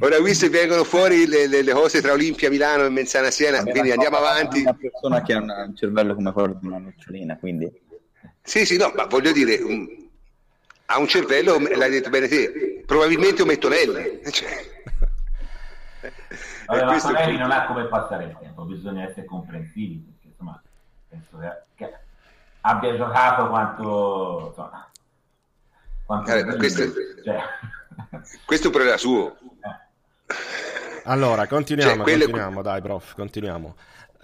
ora, 0.00 0.16
qui 0.18 0.34
se 0.34 0.48
vengono 0.48 0.84
fuori 0.84 1.26
le, 1.26 1.46
le, 1.46 1.62
le, 1.62 1.72
cose 1.72 2.00
tra 2.00 2.12
Olimpia 2.12 2.48
Milano 2.48 2.84
e 2.84 2.88
Menzana 2.88 3.30
Siena, 3.30 3.58
vabbè, 3.58 3.70
quindi 3.70 3.90
andiamo 3.90 4.16
avanti. 4.16 4.60
Una 4.60 4.74
persona 4.74 5.22
che 5.22 5.32
ha 5.32 5.38
un 5.38 5.74
cervello 5.76 6.14
come 6.14 6.32
quello 6.32 6.58
di 6.60 6.66
una 6.66 6.78
nocciolina, 6.78 7.36
quindi... 7.36 7.70
Sì, 8.42 8.64
sì, 8.64 8.76
no, 8.76 8.92
ma 8.94 9.06
voglio 9.06 9.32
dire, 9.32 9.56
un, 9.56 9.86
ha 10.86 10.98
un 10.98 11.06
cervello, 11.06 11.58
l'hai 11.58 11.90
detto 11.90 12.10
bene 12.10 12.28
te, 12.28 12.82
probabilmente 12.86 13.42
un 13.42 13.48
mettonelli. 13.48 14.20
Cioè. 14.30 14.72
Vabbè, 16.66 16.84
ma 16.84 16.98
Tonelli 16.98 17.36
non 17.36 17.50
ha 17.50 17.66
come 17.66 17.84
passare 17.86 18.24
il 18.24 18.36
tempo, 18.40 18.64
bisogna 18.64 19.04
essere 19.08 19.24
comprensivi, 19.24 19.96
perché 19.96 20.28
insomma, 20.28 20.60
penso 21.08 21.38
che, 21.38 21.62
che 21.74 21.94
abbia 22.62 22.96
giocato 22.96 23.48
quanto... 23.48 24.46
Insomma, 24.48 24.88
quanto 26.04 26.32
eh, 26.32 26.56
questo, 26.56 26.82
cioè... 27.24 27.38
questo 28.44 28.64
è 28.64 28.66
un 28.66 28.72
problema 28.72 28.96
suo. 28.96 29.36
Eh. 29.38 31.02
Allora, 31.04 31.46
continuiamo, 31.46 31.94
cioè, 31.94 32.02
quello... 32.02 32.24
continuiamo, 32.24 32.62
dai 32.62 32.80
prof, 32.80 33.14
continuiamo. 33.14 33.76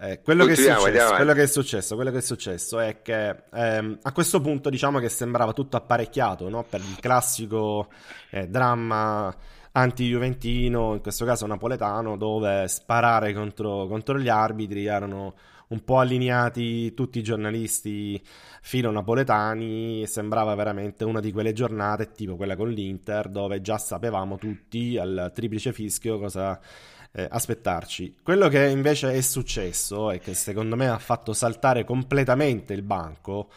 Eh, 0.03 0.22
quello, 0.22 0.47
che 0.47 0.57
successo, 0.57 0.81
quello, 1.14 1.33
che 1.35 1.43
è 1.43 1.47
successo, 1.47 1.95
quello 1.95 2.11
che 2.11 2.18
è 2.18 2.22
successo 2.22 2.81
è 2.81 3.03
che 3.03 3.43
ehm, 3.53 3.99
a 4.01 4.12
questo 4.12 4.41
punto 4.41 4.70
diciamo 4.70 4.99
che 4.99 5.11
sembrava 5.11 5.53
tutto 5.53 5.76
apparecchiato 5.76 6.49
no? 6.49 6.64
per 6.66 6.81
il 6.81 6.99
classico 6.99 7.89
eh, 8.31 8.49
dramma 8.49 9.35
anti-juventino, 9.72 10.95
in 10.95 11.03
questo 11.03 11.26
caso 11.26 11.47
napoletano, 11.47 12.16
dove 12.16 12.66
sparare 12.68 13.35
contro, 13.35 13.87
contro 13.87 14.18
gli 14.18 14.31
arbitri 14.31 14.87
erano 14.87 15.35
un 15.71 15.85
po' 15.85 15.99
allineati 15.99 16.95
tutti 16.95 17.18
i 17.18 17.23
giornalisti 17.23 18.21
filo 18.62 18.91
napoletani 18.91 20.07
sembrava 20.07 20.55
veramente 20.55 21.05
una 21.05 21.21
di 21.21 21.33
quelle 21.33 21.53
giornate 21.53 22.12
tipo 22.12 22.37
quella 22.37 22.57
con 22.57 22.71
l'Inter 22.71 23.29
dove 23.29 23.61
già 23.61 23.79
sapevamo 23.79 24.37
tutti 24.37 24.97
al 24.99 25.31
triplice 25.35 25.73
fischio 25.73 26.18
cosa 26.18 26.61
eh, 27.12 27.27
aspettarci. 27.29 28.16
Quello 28.23 28.49
che 28.49 28.68
invece 28.68 29.12
è 29.12 29.21
successo 29.21 30.11
e 30.11 30.18
che 30.18 30.35
secondo 30.35 30.77
me 30.77 30.89
ha 30.89 30.99
fatto 30.99 31.33
saltare 31.33 31.85
completamente 31.85 32.73
il 32.73 32.83
banco 32.83 33.49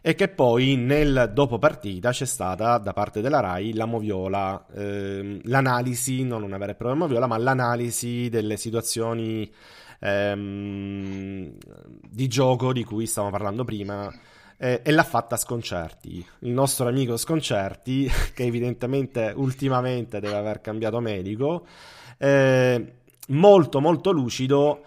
è 0.00 0.16
che 0.16 0.28
poi 0.28 0.74
nel 0.74 1.30
dopo 1.32 1.58
partita 1.58 2.10
c'è 2.10 2.24
stata 2.24 2.76
da 2.78 2.92
parte 2.92 3.20
della 3.20 3.38
RAI 3.38 3.72
la 3.74 3.84
moviola, 3.84 4.66
ehm, 4.74 5.42
l'analisi, 5.44 6.24
non 6.24 6.42
una 6.42 6.58
vera 6.58 6.72
e 6.72 6.74
propria 6.74 6.98
moviola, 6.98 7.28
ma 7.28 7.38
l'analisi 7.38 8.28
delle 8.28 8.56
situazioni 8.56 9.48
ehm, 10.02 11.52
di 12.10 12.28
gioco 12.28 12.72
di 12.72 12.84
cui 12.84 13.06
stavamo 13.06 13.32
parlando 13.32 13.64
prima 13.64 14.12
e 14.62 14.92
l'ha 14.92 15.02
fatta 15.02 15.36
Sconcerti, 15.36 16.24
il 16.40 16.52
nostro 16.52 16.86
amico 16.86 17.16
Sconcerti 17.16 18.08
che 18.32 18.44
evidentemente 18.44 19.32
ultimamente 19.34 20.20
deve 20.20 20.36
aver 20.36 20.60
cambiato 20.60 21.00
medico 21.00 21.66
eh, 22.16 22.92
molto 23.28 23.80
molto 23.80 24.12
lucido 24.12 24.84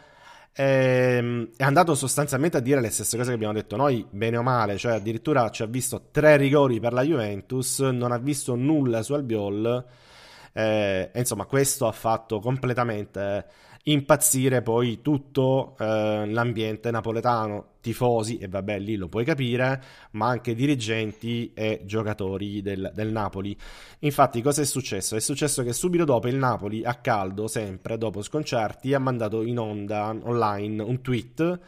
eh, 0.57 1.49
è 1.57 1.63
andato 1.63 1.95
sostanzialmente 1.95 2.55
a 2.55 2.61
dire 2.61 2.79
le 2.79 2.89
stesse 2.89 3.17
cose 3.17 3.29
che 3.29 3.35
abbiamo 3.35 3.51
detto 3.51 3.75
noi, 3.75 4.05
bene 4.09 4.37
o 4.37 4.41
male, 4.41 4.77
cioè 4.77 4.93
addirittura 4.93 5.49
ci 5.49 5.63
ha 5.63 5.65
visto 5.65 6.07
tre 6.11 6.37
rigori 6.37 6.79
per 6.79 6.93
la 6.93 7.01
Juventus, 7.01 7.79
non 7.79 8.13
ha 8.13 8.17
visto 8.17 8.55
nulla 8.55 9.03
su 9.03 9.11
Albiol, 9.13 9.85
eh, 10.53 11.11
insomma 11.13 11.43
questo 11.43 11.87
ha 11.87 11.91
fatto 11.91 12.39
completamente 12.39 13.45
impazzire 13.87 14.61
poi 14.61 15.01
tutto 15.01 15.75
eh, 15.77 16.25
l'ambiente 16.27 16.89
napoletano, 16.89 17.73
tifosi, 17.81 18.37
e 18.37 18.47
vabbè 18.47 18.79
lì 18.79 18.95
lo 18.95 19.07
puoi 19.07 19.23
capire, 19.23 19.81
ma 20.11 20.27
anche 20.27 20.55
dirigenti 20.55 21.51
e 21.53 21.81
giocatori 21.85 22.61
del, 22.61 22.91
del, 22.93 23.11
Napoli. 23.11 23.55
Infatti 23.99 24.41
cosa 24.41 24.61
è 24.61 24.65
successo? 24.65 25.15
È 25.15 25.19
successo 25.19 25.61
che 25.61 25.73
subito 25.73 26.03
dopo 26.03 26.27
il 26.27 26.35
Napoli, 26.35 26.83
a 26.83 26.95
caldo, 26.95 27.47
sempre 27.47 27.97
dopo 27.97 28.23
sconcerti, 28.23 28.93
ha 28.93 28.99
mandato 28.99 29.43
in 29.43 29.59
onda 29.59 30.15
online 30.23 30.81
un 30.81 31.01
tweet 31.01 31.59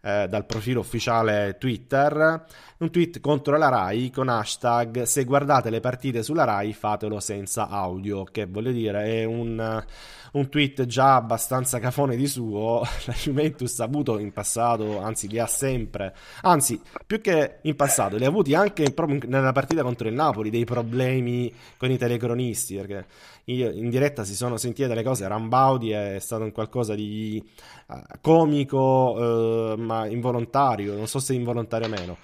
eh, 0.00 0.26
dal 0.28 0.46
profilo 0.46 0.80
ufficiale 0.80 1.56
Twitter, 1.58 2.44
un 2.78 2.90
tweet 2.90 3.20
contro 3.20 3.56
la 3.56 3.68
RAI 3.68 4.10
con 4.10 4.28
hashtag 4.28 5.04
se 5.04 5.24
guardate 5.24 5.70
le 5.70 5.80
partite 5.80 6.22
sulla 6.22 6.44
RAI 6.44 6.74
fatelo 6.74 7.20
senza 7.20 7.68
audio, 7.68 8.24
che 8.24 8.44
vuol 8.44 8.72
dire 8.72 9.04
è 9.04 9.24
un, 9.24 9.84
un 10.32 10.48
tweet 10.50 10.84
già 10.84 11.14
abbastanza 11.14 11.78
cafone 11.78 12.16
di 12.16 12.26
suo, 12.26 12.82
la 13.06 13.14
Juventus 13.14 13.80
ha 13.80 13.84
avuto 13.84 14.18
in 14.18 14.32
passato, 14.32 15.00
anzi 15.00 15.26
li 15.26 15.38
ha 15.38 15.46
sempre, 15.46 16.14
anzi 16.42 16.78
più 17.06 17.22
che 17.22 17.60
in 17.62 17.76
passato, 17.76 18.16
li 18.16 18.26
ha 18.26 18.28
avuti 18.28 18.54
anche 18.54 18.92
proprio 18.92 19.20
nella 19.26 19.52
partita 19.52 19.82
contro 19.82 20.08
il 20.08 20.14
Napoli 20.14 20.50
dei 20.50 20.66
problemi 20.66 21.50
con 21.78 21.90
i 21.90 21.96
telecronisti, 21.96 22.76
perché 22.76 23.06
io, 23.44 23.70
in 23.70 23.88
diretta 23.88 24.24
si 24.24 24.34
sono 24.34 24.58
sentite 24.58 24.88
delle 24.88 25.02
cose, 25.02 25.26
Rambaudi 25.26 25.92
è 25.92 26.18
stato 26.20 26.42
un 26.42 26.52
qualcosa 26.52 26.94
di 26.94 27.42
uh, 27.86 27.94
comico, 28.20 29.14
uh, 29.16 29.80
ma 29.80 30.06
involontario, 30.06 30.94
non 30.94 31.06
so 31.06 31.20
se 31.20 31.32
involontario 31.32 31.86
o 31.86 31.90
meno. 31.90 32.16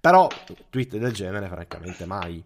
Però 0.00 0.28
tweet 0.70 0.96
del 0.96 1.12
genere, 1.12 1.48
francamente, 1.48 2.04
mai. 2.04 2.42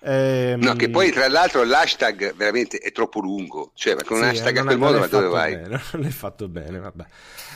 Ehm... 0.00 0.60
No, 0.60 0.74
che 0.74 0.90
poi 0.90 1.10
tra 1.10 1.28
l'altro 1.28 1.64
l'hashtag 1.64 2.34
veramente 2.34 2.78
è 2.78 2.92
troppo 2.92 3.20
lungo, 3.20 3.72
cioè 3.74 3.94
con 3.96 4.16
sì, 4.16 4.22
un 4.22 4.28
hashtag 4.28 4.56
a 4.58 4.64
quel 4.64 4.78
modo, 4.78 4.98
ma 4.98 5.06
dove 5.06 5.28
vai? 5.28 5.56
Bene, 5.56 5.80
non 5.92 6.04
è 6.04 6.10
fatto 6.10 6.48
bene, 6.48 6.78
vabbè. 6.78 7.04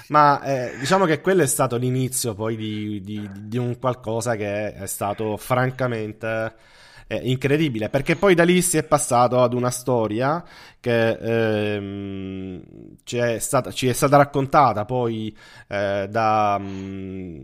Ma 0.08 0.42
eh, 0.42 0.76
diciamo 0.78 1.04
che 1.04 1.20
quello 1.20 1.42
è 1.42 1.46
stato 1.46 1.76
l'inizio 1.76 2.34
poi 2.34 2.56
di, 2.56 3.00
di, 3.02 3.28
di 3.32 3.56
un 3.56 3.78
qualcosa 3.78 4.36
che 4.36 4.74
è 4.74 4.86
stato 4.86 5.36
francamente 5.36 6.54
eh, 7.12 7.20
incredibile, 7.24 7.90
perché 7.90 8.16
poi 8.16 8.34
da 8.34 8.42
lì 8.42 8.62
si 8.62 8.78
è 8.78 8.84
passato 8.84 9.42
ad 9.42 9.52
una 9.52 9.70
storia 9.70 10.42
che 10.80 11.10
ehm, 11.10 12.62
ci, 13.04 13.18
è 13.18 13.38
stata, 13.38 13.70
ci, 13.70 13.86
è 13.86 13.92
stata, 13.92 14.16
raccontata 14.16 14.86
poi 14.86 15.36
eh, 15.68 16.06
da, 16.08 16.58
mm, 16.58 17.38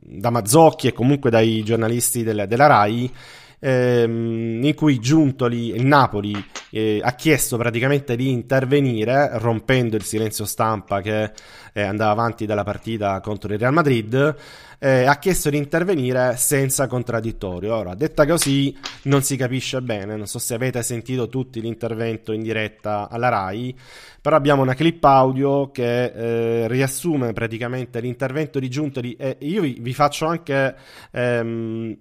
da, 0.00 0.30
Mazzocchi 0.30 0.88
e 0.88 0.92
comunque 0.94 1.28
dai 1.28 1.62
giornalisti 1.62 2.22
del, 2.22 2.46
della 2.48 2.66
RAI 2.66 3.12
ehm, 3.58 4.64
in 4.64 4.74
cui 4.74 4.98
Giuntoli, 4.98 5.74
il 5.74 5.84
Napoli, 5.84 6.32
eh, 6.70 7.00
ha 7.02 7.12
chiesto 7.12 7.58
praticamente 7.58 8.16
di 8.16 8.30
intervenire 8.30 9.30
rompendo 9.34 9.96
il 9.96 10.04
silenzio 10.04 10.46
stampa 10.46 11.02
che 11.02 11.32
eh, 11.74 11.82
andava 11.82 12.12
avanti 12.12 12.46
dalla 12.46 12.64
partita 12.64 13.20
contro 13.20 13.52
il 13.52 13.58
Real 13.58 13.74
Madrid 13.74 14.36
eh, 14.84 15.04
ha 15.04 15.16
chiesto 15.18 15.48
di 15.48 15.56
intervenire 15.56 16.34
senza 16.36 16.88
contraddittorio. 16.88 17.72
Ora, 17.72 17.94
detta 17.94 18.26
così, 18.26 18.76
non 19.04 19.22
si 19.22 19.36
capisce 19.36 19.80
bene. 19.80 20.16
Non 20.16 20.26
so 20.26 20.40
se 20.40 20.54
avete 20.54 20.82
sentito 20.82 21.28
tutti 21.28 21.60
l'intervento 21.60 22.32
in 22.32 22.42
diretta 22.42 23.08
alla 23.08 23.28
RAI, 23.28 23.78
però 24.20 24.34
abbiamo 24.34 24.62
una 24.62 24.74
clip 24.74 25.02
audio 25.04 25.70
che 25.70 26.06
eh, 26.06 26.68
riassume 26.68 27.32
praticamente 27.32 28.00
l'intervento 28.00 28.58
di 28.58 28.68
Giuntoli 28.68 29.14
e 29.14 29.36
io 29.40 29.60
vi, 29.62 29.78
vi 29.80 29.94
faccio 29.94 30.26
anche, 30.26 30.74
ehm, 31.12 31.96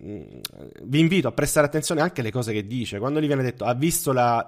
vi 0.82 1.00
invito 1.00 1.28
a 1.28 1.32
prestare 1.34 1.68
attenzione 1.68 2.02
anche 2.02 2.22
alle 2.22 2.32
cose 2.32 2.52
che 2.52 2.66
dice. 2.66 2.98
Quando 2.98 3.22
gli 3.22 3.28
viene 3.28 3.44
detto 3.44 3.64
ha 3.66 3.76
visto 3.76 4.12
la, 4.12 4.44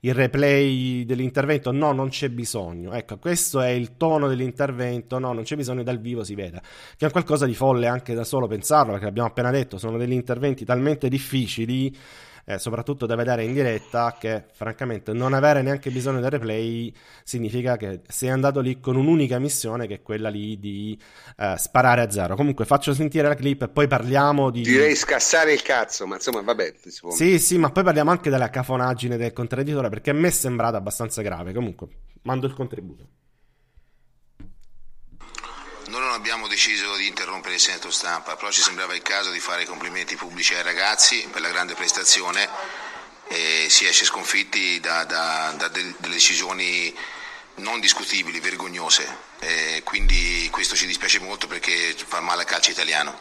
il 0.00 0.12
replay 0.12 1.06
dell'intervento? 1.06 1.72
No, 1.72 1.92
non 1.92 2.10
c'è 2.10 2.28
bisogno. 2.28 2.92
Ecco, 2.92 3.16
questo 3.16 3.62
è 3.62 3.70
il 3.70 3.96
tono 3.96 4.28
dell'intervento. 4.28 5.18
No, 5.18 5.32
non 5.32 5.44
c'è 5.44 5.56
bisogno 5.56 5.82
dal 5.82 5.98
vivo, 5.98 6.22
si 6.22 6.34
vede. 6.34 6.60
Che 6.98 7.06
è 7.06 7.10
qualcosa 7.10 7.46
di 7.46 7.54
folle 7.54 7.77
anche 7.86 8.14
da 8.14 8.24
solo 8.24 8.46
pensarlo, 8.46 8.92
perché 8.92 9.06
abbiamo 9.06 9.28
appena 9.28 9.50
detto, 9.50 9.78
sono 9.78 9.96
degli 9.96 10.12
interventi 10.12 10.64
talmente 10.64 11.08
difficili. 11.08 11.96
Eh, 12.50 12.58
soprattutto 12.58 13.04
da 13.04 13.14
vedere 13.14 13.44
in 13.44 13.52
diretta, 13.52 14.16
che 14.18 14.44
francamente 14.54 15.12
non 15.12 15.34
avere 15.34 15.60
neanche 15.60 15.90
bisogno 15.90 16.18
del 16.20 16.30
replay 16.30 16.90
significa 17.22 17.76
che 17.76 18.00
sei 18.08 18.30
andato 18.30 18.60
lì 18.60 18.80
con 18.80 18.96
un'unica 18.96 19.38
missione 19.38 19.86
che 19.86 19.96
è 19.96 20.02
quella 20.02 20.30
lì 20.30 20.58
di 20.58 20.98
eh, 21.36 21.56
sparare 21.58 22.00
a 22.00 22.10
zero. 22.10 22.36
Comunque 22.36 22.64
faccio 22.64 22.94
sentire 22.94 23.28
la 23.28 23.34
clip 23.34 23.60
e 23.60 23.68
poi 23.68 23.86
parliamo 23.86 24.48
di... 24.48 24.62
Direi 24.62 24.96
scassare 24.96 25.52
il 25.52 25.60
cazzo, 25.60 26.06
ma 26.06 26.14
insomma 26.14 26.40
vabbè. 26.40 26.72
Sì, 27.10 27.38
sì, 27.38 27.58
ma 27.58 27.70
poi 27.70 27.84
parliamo 27.84 28.10
anche 28.10 28.30
della 28.30 28.48
cafonaggine 28.48 29.18
del 29.18 29.34
contradditore 29.34 29.90
perché 29.90 30.08
a 30.08 30.14
me 30.14 30.28
è 30.28 30.30
sembrata 30.30 30.78
abbastanza 30.78 31.20
grave. 31.20 31.52
Comunque, 31.52 31.88
mando 32.22 32.46
il 32.46 32.54
contributo. 32.54 33.08
Noi 35.98 36.06
non 36.06 36.14
abbiamo 36.14 36.46
deciso 36.46 36.94
di 36.94 37.08
interrompere 37.08 37.54
il 37.56 37.60
segreto 37.60 37.90
stampa, 37.90 38.36
però 38.36 38.52
ci 38.52 38.62
sembrava 38.62 38.94
il 38.94 39.02
caso 39.02 39.32
di 39.32 39.40
fare 39.40 39.62
i 39.62 39.66
complimenti 39.66 40.14
pubblici 40.14 40.54
ai 40.54 40.62
ragazzi 40.62 41.26
per 41.28 41.40
la 41.40 41.48
grande 41.48 41.74
prestazione 41.74 42.48
e 43.26 43.66
si 43.68 43.84
esce 43.84 44.04
sconfitti 44.04 44.78
da, 44.78 45.02
da, 45.02 45.52
da 45.56 45.66
delle 45.66 45.96
decisioni 45.98 46.96
non 47.56 47.80
discutibili, 47.80 48.38
vergognose. 48.38 49.12
E 49.40 49.80
quindi 49.82 50.48
questo 50.52 50.76
ci 50.76 50.86
dispiace 50.86 51.18
molto 51.18 51.48
perché 51.48 51.96
fa 52.06 52.20
male 52.20 52.42
al 52.42 52.46
calcio 52.46 52.70
italiano. 52.70 53.20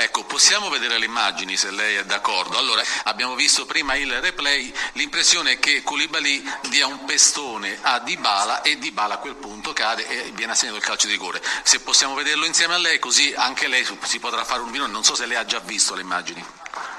Ecco, 0.00 0.22
possiamo 0.22 0.68
vedere 0.68 0.96
le 0.96 1.06
immagini 1.06 1.56
se 1.56 1.72
lei 1.72 1.96
è 1.96 2.04
d'accordo. 2.04 2.56
Allora, 2.56 2.80
abbiamo 3.02 3.34
visto 3.34 3.66
prima 3.66 3.96
il 3.96 4.20
replay, 4.20 4.72
l'impressione 4.92 5.50
è 5.54 5.58
che 5.58 5.82
Koulibaly 5.82 6.40
dia 6.68 6.86
un 6.86 7.04
pestone 7.04 7.76
a 7.82 7.98
Dybala 7.98 8.62
e 8.62 8.78
Dybala 8.78 9.14
a 9.14 9.16
quel 9.18 9.34
punto 9.34 9.72
cade 9.72 10.06
e 10.06 10.30
viene 10.30 10.52
assegnato 10.52 10.76
il 10.76 10.84
calcio 10.84 11.08
di 11.08 11.14
rigore. 11.14 11.42
Se 11.64 11.80
possiamo 11.80 12.14
vederlo 12.14 12.44
insieme 12.44 12.74
a 12.74 12.78
lei, 12.78 13.00
così 13.00 13.34
anche 13.36 13.66
lei 13.66 13.84
si 14.04 14.20
potrà 14.20 14.44
fare 14.44 14.62
un 14.62 14.70
vino, 14.70 14.86
non 14.86 15.02
so 15.02 15.16
se 15.16 15.26
lei 15.26 15.36
ha 15.36 15.44
già 15.44 15.58
visto 15.58 15.96
le 15.96 16.02
immagini. 16.02 16.46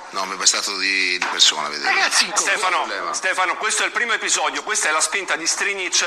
No, 0.10 0.26
mi 0.26 0.34
è 0.34 0.38
bastato 0.38 0.76
di, 0.76 1.18
di 1.18 1.26
persona 1.32 1.70
vedere. 1.70 1.94
Ragazzi, 1.94 2.30
Stefano, 2.34 3.14
Stefano, 3.14 3.56
questo 3.56 3.84
è 3.84 3.86
il 3.86 3.94
primo 3.94 4.12
episodio, 4.12 4.62
questa 4.62 4.90
è 4.90 4.92
la 4.92 5.00
spinta 5.00 5.38
di 5.38 5.48
Strinic 5.48 6.06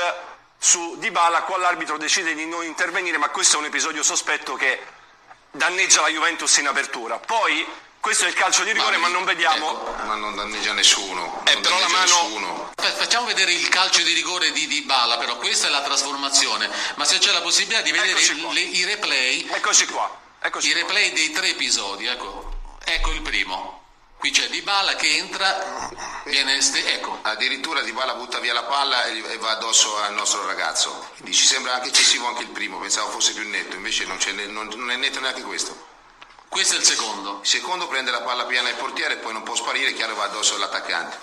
su 0.59 0.97
Dybala, 0.99 1.41
qua 1.41 1.57
l'arbitro 1.57 1.97
decide 1.97 2.35
di 2.35 2.45
non 2.45 2.63
intervenire, 2.63 3.17
ma 3.17 3.29
questo 3.29 3.55
è 3.55 3.59
un 3.59 3.65
episodio 3.65 4.03
sospetto 4.03 4.53
che 4.53 4.92
danneggia 5.53 6.01
la 6.01 6.09
Juventus 6.09 6.57
in 6.57 6.67
apertura. 6.67 7.19
Poi 7.19 7.65
questo 7.99 8.25
è 8.25 8.27
il 8.27 8.33
calcio 8.33 8.63
di 8.63 8.73
rigore, 8.73 8.97
ma, 8.97 9.07
ma 9.07 9.13
non 9.13 9.23
vediamo. 9.23 9.71
Ecco, 9.71 10.03
ma 10.03 10.15
non 10.15 10.35
danneggia 10.35 10.73
nessuno. 10.73 11.41
Eh, 11.45 11.57
però 11.59 11.79
la 11.79 11.87
mano. 11.87 12.03
Nessuno. 12.03 12.71
Facciamo 12.75 13.27
vedere 13.27 13.53
il 13.53 13.69
calcio 13.69 14.01
di 14.01 14.13
rigore 14.13 14.51
di 14.51 14.67
Dybala, 14.67 15.17
però 15.17 15.37
questa 15.37 15.67
è 15.67 15.69
la 15.69 15.81
trasformazione. 15.81 16.69
Ma 16.95 17.05
se 17.05 17.19
c'è 17.19 17.31
la 17.31 17.41
possibilità 17.41 17.81
di 17.81 17.91
vedere 17.91 18.19
le, 18.51 18.59
i 18.59 18.83
replay. 18.83 19.47
Eccoci 19.49 19.85
qua. 19.85 20.19
Eccoci 20.39 20.67
I 20.67 20.71
qua. 20.71 20.81
replay 20.81 21.13
dei 21.13 21.31
tre 21.31 21.49
episodi, 21.49 22.07
ecco. 22.07 22.51
Ecco 22.83 23.11
il 23.11 23.21
primo. 23.21 23.82
Qui 24.23 24.31
c'è 24.31 24.47
Dybala 24.47 24.95
che 24.95 25.17
entra, 25.17 25.91
viene 26.23 26.61
ste- 26.61 26.93
ecco. 26.93 27.19
Addirittura 27.23 27.81
Dybala 27.81 28.13
butta 28.13 28.39
via 28.39 28.53
la 28.53 28.63
palla 28.63 29.03
e 29.03 29.37
va 29.37 29.51
addosso 29.51 29.97
al 29.97 30.13
nostro 30.13 30.45
ragazzo. 30.45 31.09
Quindi 31.15 31.33
ci 31.33 31.45
sembra 31.45 31.73
anche 31.73 31.89
eccessivo 31.89 32.27
anche 32.27 32.43
il 32.43 32.47
primo, 32.47 32.79
pensavo 32.79 33.09
fosse 33.09 33.33
più 33.33 33.45
netto, 33.49 33.75
invece 33.75 34.05
non, 34.05 34.17
non, 34.47 34.71
non 34.77 34.91
è 34.91 34.95
netto 34.95 35.19
neanche 35.19 35.41
questo. 35.41 35.87
Questo 36.47 36.75
è 36.75 36.77
il 36.77 36.85
secondo. 36.85 37.39
Il 37.41 37.49
secondo 37.49 37.89
prende 37.89 38.11
la 38.11 38.21
palla 38.21 38.45
piena 38.45 38.69
al 38.69 38.75
portiere 38.75 39.15
e 39.15 39.17
poi 39.17 39.33
non 39.33 39.43
può 39.43 39.55
sparire, 39.55 39.91
chiaro 39.91 40.15
va 40.15 40.23
addosso 40.23 40.55
all'attaccante. 40.55 41.19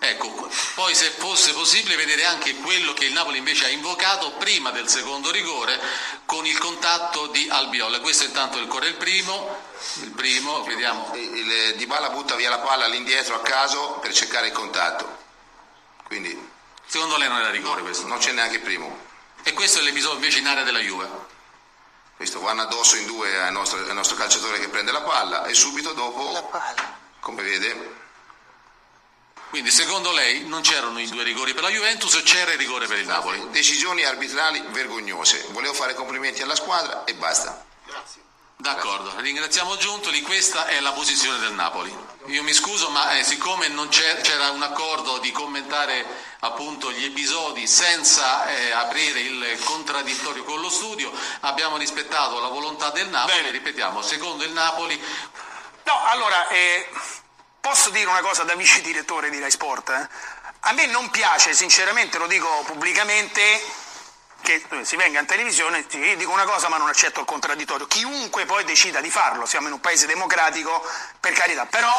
Ecco, 0.00 0.48
poi 0.76 0.94
se 0.94 1.10
fosse 1.10 1.52
possibile 1.52 1.96
vedere 1.96 2.24
anche 2.24 2.54
quello 2.56 2.92
che 2.92 3.06
il 3.06 3.12
Napoli 3.12 3.38
invece 3.38 3.64
ha 3.64 3.68
invocato 3.68 4.32
prima 4.32 4.70
del 4.70 4.88
secondo 4.88 5.30
rigore 5.32 5.80
con 6.24 6.46
il 6.46 6.56
contatto 6.56 7.26
di 7.26 7.48
Albiol. 7.50 8.00
Questo 8.00 8.24
intanto 8.24 8.58
il, 8.58 8.68
il 8.84 8.94
primo, 8.94 9.64
il 10.02 10.10
primo, 10.10 10.62
vediamo. 10.62 11.10
Il, 11.14 11.36
il 11.36 11.76
Dybala 11.76 12.10
butta 12.10 12.36
via 12.36 12.48
la 12.48 12.60
palla 12.60 12.84
all'indietro 12.84 13.34
a 13.34 13.42
caso 13.42 13.94
per 13.94 14.12
cercare 14.12 14.46
il 14.46 14.52
contatto. 14.52 15.18
Quindi 16.04 16.48
secondo 16.86 17.16
lei 17.16 17.28
non 17.28 17.40
era 17.40 17.50
rigore 17.50 17.82
questo? 17.82 18.06
Non 18.06 18.18
c'è 18.18 18.30
neanche 18.30 18.56
il 18.56 18.62
primo. 18.62 19.06
E 19.42 19.52
questo 19.52 19.80
è 19.80 19.82
l'episodio 19.82 20.16
invece 20.16 20.38
in 20.38 20.46
area 20.46 20.62
della 20.62 20.78
Juve. 20.78 21.08
Questo 22.14 22.40
vanno 22.40 22.62
addosso 22.62 22.96
in 22.96 23.06
due 23.06 23.36
al 23.40 23.52
nostro, 23.52 23.78
al 23.78 23.94
nostro 23.94 24.16
calciatore 24.16 24.60
che 24.60 24.68
prende 24.68 24.92
la 24.92 25.02
palla 25.02 25.44
e 25.44 25.54
subito 25.54 25.92
dopo, 25.92 26.50
come 27.20 27.42
vede, 27.42 27.97
quindi 29.50 29.70
secondo 29.70 30.12
lei 30.12 30.46
non 30.46 30.60
c'erano 30.60 30.98
i 30.98 31.08
due 31.08 31.22
rigori 31.22 31.54
per 31.54 31.62
la 31.62 31.70
Juventus 31.70 32.14
o 32.14 32.22
c'era 32.22 32.52
il 32.52 32.58
rigore 32.58 32.86
per 32.86 32.98
il 32.98 33.06
Napoli? 33.06 33.48
Decisioni 33.50 34.04
arbitrali 34.04 34.62
vergognose. 34.68 35.46
Volevo 35.50 35.72
fare 35.72 35.94
complimenti 35.94 36.42
alla 36.42 36.54
squadra 36.54 37.04
e 37.04 37.14
basta. 37.14 37.64
Grazie. 37.84 38.22
D'accordo, 38.60 39.12
ringraziamo 39.20 39.76
Giuntoli, 39.76 40.20
questa 40.20 40.66
è 40.66 40.80
la 40.80 40.90
posizione 40.90 41.38
del 41.38 41.52
Napoli. 41.52 41.96
Io 42.26 42.42
mi 42.42 42.52
scuso, 42.52 42.90
ma 42.90 43.16
eh, 43.16 43.22
siccome 43.22 43.68
non 43.68 43.88
c'era 43.88 44.50
un 44.50 44.62
accordo 44.62 45.18
di 45.18 45.30
commentare 45.30 46.04
appunto 46.40 46.90
gli 46.90 47.04
episodi 47.04 47.66
senza 47.66 48.46
eh, 48.48 48.72
aprire 48.72 49.20
il 49.20 49.58
contraddittorio 49.64 50.42
con 50.44 50.60
lo 50.60 50.68
studio, 50.68 51.10
abbiamo 51.40 51.76
rispettato 51.76 52.40
la 52.40 52.48
volontà 52.48 52.90
del 52.90 53.08
Napoli, 53.08 53.36
Bene. 53.36 53.50
ripetiamo, 53.50 54.02
secondo 54.02 54.44
il 54.44 54.52
Napoli... 54.52 55.00
No, 55.84 56.04
allora, 56.06 56.48
eh, 56.48 56.86
posso 57.60 57.90
dire 57.90 58.08
una 58.08 58.20
cosa 58.20 58.44
da 58.44 58.54
vice 58.54 58.80
direttore 58.80 59.30
di 59.30 59.40
Rai 59.40 59.50
Sport? 59.50 59.90
Eh? 59.90 60.08
A 60.60 60.72
me 60.72 60.86
non 60.86 61.10
piace, 61.10 61.54
sinceramente 61.54 62.18
lo 62.18 62.26
dico 62.26 62.62
pubblicamente, 62.66 63.60
che 64.40 64.62
si 64.82 64.96
venga 64.96 65.20
in 65.20 65.26
televisione, 65.26 65.84
io 65.90 66.16
dico 66.16 66.30
una 66.30 66.44
cosa 66.44 66.68
ma 66.68 66.78
non 66.78 66.88
accetto 66.88 67.20
il 67.20 67.26
contraddittorio, 67.26 67.86
chiunque 67.86 68.46
poi 68.46 68.64
decida 68.64 69.00
di 69.00 69.10
farlo, 69.10 69.46
siamo 69.46 69.66
in 69.66 69.74
un 69.74 69.80
paese 69.80 70.06
democratico, 70.06 70.84
per 71.20 71.32
carità, 71.32 71.66
però 71.66 71.92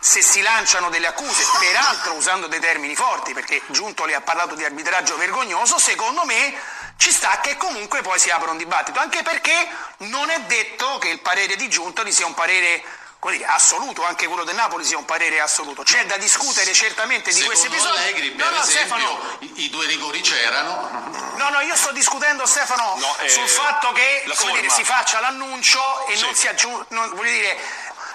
se 0.00 0.20
si 0.20 0.42
lanciano 0.42 0.90
delle 0.90 1.06
accuse, 1.06 1.44
peraltro 1.58 2.14
usando 2.14 2.46
dei 2.46 2.60
termini 2.60 2.94
forti, 2.94 3.32
perché 3.32 3.62
Giuntoli 3.68 4.12
ha 4.12 4.20
parlato 4.20 4.54
di 4.54 4.64
arbitraggio 4.64 5.16
vergognoso, 5.16 5.78
secondo 5.78 6.24
me 6.24 6.54
ci 6.96 7.10
sta 7.10 7.40
che 7.40 7.56
comunque 7.56 8.02
poi 8.02 8.18
si 8.18 8.30
apra 8.30 8.50
un 8.50 8.58
dibattito, 8.58 8.98
anche 8.98 9.22
perché 9.22 9.52
non 9.98 10.30
è 10.30 10.40
detto 10.42 10.98
che 10.98 11.08
il 11.08 11.20
parere 11.20 11.56
di 11.56 11.68
Giuntoli 11.68 12.12
sia 12.12 12.26
un 12.26 12.34
parere 12.34 12.84
dire, 13.30 13.44
assoluto, 13.46 14.04
anche 14.04 14.26
quello 14.26 14.44
del 14.44 14.54
Napoli 14.54 14.84
sia 14.84 14.98
un 14.98 15.04
parere 15.04 15.40
assoluto. 15.40 15.82
C'è 15.82 16.06
da 16.06 16.16
discutere 16.16 16.72
certamente 16.72 17.30
di 17.30 17.40
Secondo 17.40 17.58
questi 17.58 17.74
episodi. 17.74 17.98
Allegri, 17.98 18.30
per 18.30 18.50
no, 18.50 18.56
no, 18.56 18.62
esempio, 18.62 18.96
Stefano, 18.96 19.36
i, 19.40 19.64
i, 19.64 19.70
due 19.70 19.86
rigori 19.86 20.20
c'erano. 20.20 21.34
No, 21.36 21.48
no, 21.48 21.60
io 21.60 21.76
sto 21.76 21.92
discutendo, 21.92 22.46
Stefano, 22.46 22.94
no, 22.98 23.16
eh, 23.18 23.28
sul 23.28 23.48
fatto 23.48 23.92
che 23.92 24.24
dire, 24.52 24.68
si 24.70 24.84
faccia 24.84 25.20
l'annuncio 25.20 26.06
e 26.06 26.16
sì. 26.16 26.22
non 26.22 26.34
si 26.34 26.46
aggiunga. 26.48 26.86
Voglio 26.88 27.30
dire, 27.30 27.58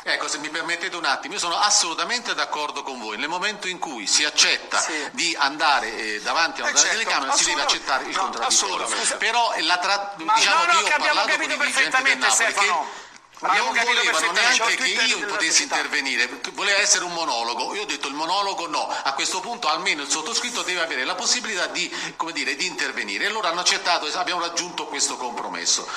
Ecco, 0.03 0.27
se 0.27 0.37
mi 0.37 0.49
permettete 0.49 0.95
un 0.95 1.05
attimo, 1.05 1.33
io 1.33 1.39
sono 1.39 1.57
assolutamente 1.57 2.33
d'accordo 2.33 2.83
con 2.83 2.99
voi. 2.99 3.17
Nel 3.17 3.27
momento 3.27 3.67
in 3.67 3.79
cui 3.79 4.07
si 4.07 4.23
accetta 4.23 4.79
sì. 4.79 4.93
di 5.11 5.35
andare 5.37 6.15
eh, 6.15 6.21
davanti 6.21 6.61
a 6.61 6.63
una 6.63 6.73
eh 6.73 6.77
certo, 6.77 6.97
telecamera, 6.97 7.33
si 7.33 7.45
deve 7.45 7.61
accettare 7.61 8.05
il 8.05 8.15
no, 8.15 8.21
contraddittorio. 8.21 9.17
Però 9.17 9.53
la 9.59 9.77
tra... 9.77 10.13
diciamo 10.15 10.65
no, 10.65 10.73
no, 10.73 10.79
che 10.79 10.87
io 10.87 10.93
ho 10.93 10.95
abbiamo 10.95 11.25
capito 11.25 11.57
perfettamente, 11.57 12.29
Stefano. 12.29 12.89
Che 12.91 13.08
ma 13.41 13.55
non 13.57 13.71
volevano 13.71 14.31
neanche 14.33 14.75
che 14.75 15.03
io 15.05 15.25
potessi 15.25 15.63
intervenire, 15.63 16.27
voleva 16.53 16.79
essere 16.79 17.05
un 17.05 17.13
monologo. 17.13 17.73
Io 17.73 17.83
ho 17.83 17.85
detto 17.85 18.07
il 18.07 18.13
monologo 18.13 18.67
no, 18.67 18.87
a 18.87 19.13
questo 19.13 19.39
punto 19.39 19.67
almeno 19.67 20.01
il 20.01 20.09
sottoscritto 20.09 20.61
deve 20.63 20.81
avere 20.81 21.05
la 21.05 21.15
possibilità 21.15 21.67
di, 21.67 21.89
dire, 22.33 22.55
di 22.55 22.65
intervenire. 22.65 23.25
E 23.25 23.29
loro 23.29 23.47
hanno 23.47 23.61
accettato 23.61 24.07
e 24.07 24.11
abbiamo 24.15 24.41
raggiunto 24.41 24.87
questo 24.87 25.15
compromesso. 25.15 25.87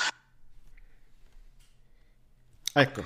Ecco. 2.73 3.03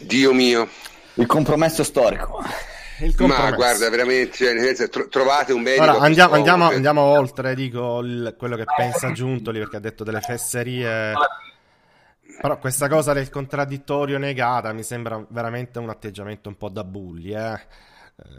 Dio 0.00 0.32
mio. 0.32 0.68
Il 1.14 1.26
compromesso 1.26 1.84
storico. 1.84 2.42
Ma 3.18 3.50
guarda, 3.50 3.90
veramente, 3.90 4.74
cioè, 4.74 5.08
trovate 5.08 5.52
un 5.52 5.60
medico. 5.60 5.82
Ora, 5.82 5.98
andiamo, 5.98 6.34
andiamo, 6.34 6.68
andiamo, 6.68 7.00
oltre, 7.02 7.54
dico, 7.54 7.98
il, 7.98 8.34
quello 8.38 8.56
che 8.56 8.64
pensa 8.64 9.12
Giuntoli, 9.12 9.58
perché 9.58 9.76
ha 9.76 9.80
detto 9.80 10.04
delle 10.04 10.20
fesserie 10.20 11.12
però 12.40 12.58
questa 12.58 12.88
cosa 12.88 13.12
del 13.12 13.30
contraddittorio 13.30 14.18
negata 14.18 14.72
mi 14.72 14.82
sembra 14.82 15.24
veramente 15.28 15.78
un 15.78 15.88
atteggiamento 15.88 16.48
un 16.48 16.56
po' 16.56 16.68
da 16.68 16.84
bulli, 16.84 17.32
eh? 17.32 17.52
eh 17.52 17.60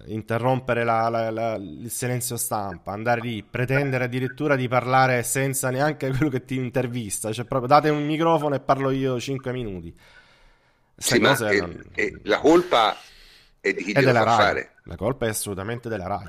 interrompere 0.07 0.83
la, 0.83 1.09
la, 1.09 1.29
la, 1.31 1.55
il 1.55 1.89
silenzio 1.89 2.37
stampa, 2.37 2.91
andare 2.91 3.21
lì, 3.21 3.43
pretendere 3.43 4.05
addirittura 4.05 4.55
di 4.55 4.67
parlare 4.67 5.23
senza 5.23 5.69
neanche 5.69 6.09
quello 6.09 6.29
che 6.29 6.45
ti 6.45 6.55
intervista, 6.55 7.31
cioè 7.31 7.45
proprio 7.45 7.69
date 7.69 7.89
un 7.89 8.05
microfono 8.05 8.55
e 8.55 8.59
parlo 8.59 8.89
io 8.89 9.19
5 9.19 9.51
minuti. 9.51 9.95
Sì, 10.95 11.19
ma 11.19 11.35
è, 11.35 11.59
non... 11.59 11.83
è, 11.93 12.11
la 12.23 12.39
colpa 12.39 12.95
è 13.59 13.73
di 13.73 13.83
chi 13.83 13.91
è 13.93 14.03
della 14.03 14.23
Rai. 14.23 14.35
fare. 14.35 14.71
La 14.83 14.95
colpa 14.95 15.25
è 15.25 15.29
assolutamente 15.29 15.89
della 15.89 16.07
Rai. 16.07 16.25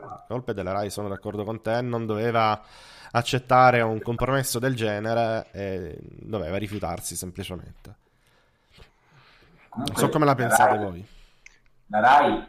La 0.00 0.24
colpa 0.26 0.52
è 0.52 0.54
della 0.54 0.72
Rai, 0.72 0.90
sono 0.90 1.08
d'accordo 1.08 1.44
con 1.44 1.60
te, 1.60 1.80
non 1.82 2.06
doveva 2.06 2.62
accettare 3.12 3.80
un 3.80 4.00
compromesso 4.00 4.58
del 4.58 4.74
genere 4.74 5.48
e 5.52 5.98
doveva 6.00 6.56
rifiutarsi 6.56 7.16
semplicemente. 7.16 8.06
Comunque, 9.68 9.94
non 9.94 10.04
so 10.04 10.08
come 10.10 10.24
la 10.24 10.34
pensate 10.34 10.76
Rai, 10.76 10.84
voi. 10.84 11.06
La 11.86 12.00
RAI 12.00 12.46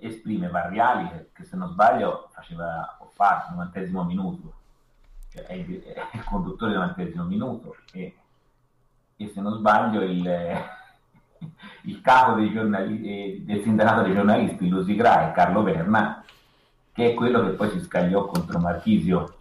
esprime 0.00 0.48
Variali 0.48 1.08
che, 1.08 1.28
che, 1.32 1.44
se 1.44 1.56
non 1.56 1.70
sbaglio 1.70 2.28
faceva 2.32 2.96
o 2.98 3.10
fa 3.14 3.46
il 3.48 3.54
novantesimo 3.54 4.04
minuto, 4.04 4.52
cioè 5.32 5.44
è, 5.44 5.52
il, 5.54 5.82
è 5.82 6.16
il 6.16 6.24
conduttore 6.24 6.72
del 6.72 6.80
novantesimo 6.80 7.24
minuto 7.24 7.76
e, 7.92 8.16
e, 9.16 9.28
se 9.28 9.40
non 9.40 9.58
sbaglio 9.58 10.02
il, 10.02 10.24
il 11.82 12.00
capo 12.00 12.34
dei 12.34 12.50
giornali, 12.50 13.44
del 13.44 13.62
sindacato 13.62 14.02
dei 14.02 14.14
giornalisti, 14.14 14.68
Lusi 14.68 14.94
Grai, 14.96 15.32
Carlo 15.32 15.62
Verna, 15.62 16.24
che 16.92 17.10
è 17.10 17.14
quello 17.14 17.42
che 17.42 17.50
poi 17.50 17.70
si 17.70 17.80
scagliò 17.80 18.26
contro 18.26 18.58
Marchisio 18.58 19.37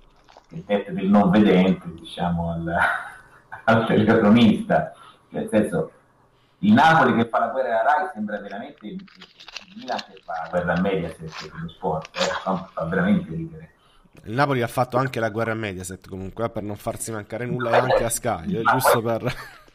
il 0.50 0.64
tetto 0.66 0.91
del 0.91 1.08
non 1.08 1.30
vedente, 1.30 1.86
diciamo, 1.93 2.52
al, 2.52 2.78
al 3.66 3.86
telecronista. 3.86 4.93
Cioè, 5.30 5.41
nel 5.41 5.50
senso, 5.50 5.91
il 6.60 6.74
Napoli 6.74 7.16
che 7.16 7.30
fa 7.30 7.39
la 7.39 7.48
guerra 7.48 7.82
alla 7.82 7.91
RAI 7.91 8.10
sembra 8.14 8.39
veramente 8.39 8.88
il 8.88 9.06
Milan 9.76 9.98
che 9.98 10.22
fa 10.24 10.34
la 10.43 10.50
guerra 10.50 10.74
a 10.74 10.80
Mediaset 10.82 11.50
per 11.50 11.62
lo 11.62 11.70
sport, 11.70 12.16
eh? 12.16 12.34
fa, 12.41 12.70
fa 12.72 12.86
veramente 12.86 13.30
ridere. 13.30 13.72
Il 14.24 14.34
Napoli 14.34 14.62
ha 14.64 14.68
fatto 14.68 14.98
anche 14.98 15.20
la 15.20 15.30
guerra 15.30 15.52
a 15.52 15.56
Mediaset 15.56 16.08
comunque, 16.08 16.45
eh, 16.45 16.50
per 16.50 16.64
non 16.64 16.76
farsi 16.76 17.12
mancare 17.12 17.45
nulla, 17.45 17.72
e 17.72 17.78
anche 17.78 18.04
a 18.04 18.10
Sky, 18.10 18.56
eh, 18.56 18.62
giusto 18.64 19.02
per... 19.02 19.22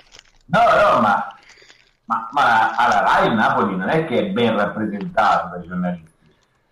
No, 0.45 0.59
no, 0.59 1.01
ma, 1.01 1.35
ma, 2.05 2.29
ma, 2.33 2.77
alla 2.77 3.01
RAI 3.01 3.29
il 3.29 3.35
Napoli 3.35 3.77
non 3.77 3.89
è 3.89 4.05
che 4.05 4.19
è 4.19 4.27
ben 4.31 4.57
rappresentato 4.57 5.57
dai 5.57 5.67
giornalisti, 5.67 6.13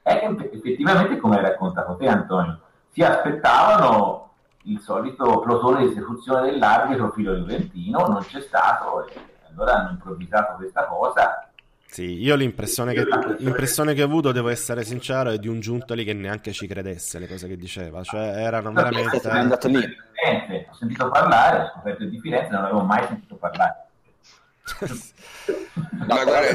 è 0.03 0.19
che 0.19 0.51
effettivamente 0.53 1.17
come 1.17 1.37
hai 1.37 1.43
raccontato 1.43 1.97
te 1.97 2.09
Antonio, 2.09 2.61
si 2.93 3.03
aspettavano 3.03 4.33
il 4.65 4.81
solito 4.81 5.41
plotone 5.41 5.85
di 5.85 5.93
esecuzione 5.93 6.51
dell'arbitro 6.51 7.11
filo 7.13 7.35
juventino, 7.35 8.07
non 8.07 8.23
c'è 8.27 8.41
stato 8.41 9.07
e 9.07 9.13
allora 9.51 9.75
hanno 9.75 9.91
improvvisato 9.91 10.57
questa 10.57 10.85
cosa. 10.87 11.49
Sì, 11.87 12.21
io 12.21 12.37
l'impressione 12.37 12.93
che, 12.93 13.05
l'impressione 13.39 13.95
che 13.95 14.03
ho 14.03 14.07
avuto, 14.07 14.31
devo 14.31 14.49
essere 14.49 14.85
sincero, 14.85 15.31
è 15.31 15.39
di 15.39 15.49
un 15.49 15.59
Giuntoli 15.59 16.05
che 16.05 16.13
neanche 16.13 16.53
ci 16.53 16.69
credesse 16.69 17.17
alle 17.17 17.27
cose 17.27 17.49
che 17.49 17.57
diceva, 17.57 18.05
cioè 18.05 18.29
erano 18.37 18.71
veramente... 18.71 19.21
È 19.21 19.29
andato 19.29 19.67
lì. 19.67 19.79
Ho 19.79 20.75
sentito 20.75 21.09
parlare, 21.09 21.63
ho 21.63 21.71
scoperto 21.73 22.05
di 22.05 22.21
Firenze, 22.21 22.53
non 22.53 22.65
avevo 22.65 22.83
mai 22.83 23.05
sentito 23.07 23.35
parlare. 23.35 23.87
Ma 26.07 26.25
guarda, 26.25 26.55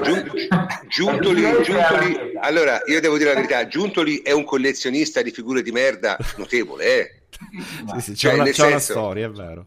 Giuntoli, 0.88 1.42
Giuntoli, 1.64 2.34
allora 2.40 2.82
io 2.86 3.00
devo 3.00 3.18
dire 3.18 3.30
la 3.30 3.36
verità, 3.36 3.68
Giuntoli 3.68 4.22
è 4.22 4.32
un 4.32 4.44
collezionista 4.44 5.22
di 5.22 5.32
figure 5.32 5.62
di 5.62 5.72
merda 5.72 6.18
notevole, 6.38 6.86
eh? 6.86 7.20
Sì, 7.96 8.02
sì, 8.02 8.12
c'è, 8.12 8.30
cioè, 8.30 8.34
una, 8.34 8.44
c'è 8.46 8.54
senso, 8.54 8.68
una, 8.68 8.80
storia, 8.80 9.28
è 9.28 9.30
vero. 9.30 9.66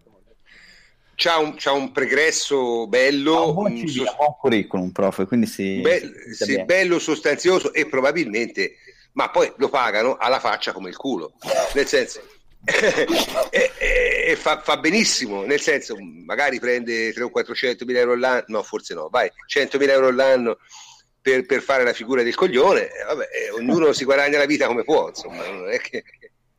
c'ha 1.15 1.39
un, 1.39 1.55
c'ha 1.57 1.73
un 1.73 1.93
pregresso 1.93 2.87
bello, 2.87 3.59
un 3.59 3.73
un 3.73 3.85
CV, 3.85 3.89
sos- 3.89 4.17
un 4.19 4.35
curriculum, 4.41 4.91
prof, 4.91 5.27
quindi 5.27 5.47
si, 5.47 5.81
be- 5.81 6.33
sì, 6.33 6.63
bello, 6.65 6.99
sostanzioso 6.99 7.73
e 7.73 7.87
probabilmente, 7.87 8.77
ma 9.13 9.31
poi 9.31 9.53
lo 9.57 9.69
pagano 9.69 10.17
alla 10.17 10.41
faccia 10.41 10.73
come 10.73 10.89
il 10.89 10.97
culo, 10.97 11.35
nel 11.75 11.87
senso, 11.87 12.23
e, 13.51 13.71
e- 13.79 14.25
e 14.31 14.37
fa, 14.37 14.61
fa 14.61 14.77
benissimo, 14.77 15.45
nel 15.45 15.61
senso, 15.61 15.97
magari 16.27 16.59
prende 16.61 17.13
300 17.13 17.25
o 17.25 17.31
400 17.31 17.85
mila 17.85 18.01
euro 18.01 18.13
all'anno, 18.13 18.45
no, 18.49 18.63
forse 18.63 18.95
no, 18.95 19.09
vai, 19.11 19.31
100 19.47 19.79
mila 19.79 19.93
euro 19.93 20.09
all'anno 20.09 20.59
per, 21.21 21.47
per 21.47 21.63
fare 21.63 21.85
la 21.85 21.93
figura 21.93 22.23
del 22.23 22.35
coglione, 22.35 22.89
e 22.89 23.05
vabbè, 23.07 23.29
e 23.33 23.51
ognuno 23.51 23.93
si 23.93 24.05
guadagna 24.05 24.39
la 24.39 24.47
vita 24.47 24.67
come 24.67 24.85
può, 24.85 25.09
insomma, 25.09 25.47
non 25.49 25.71
è 25.71 25.79
che... 25.79 26.05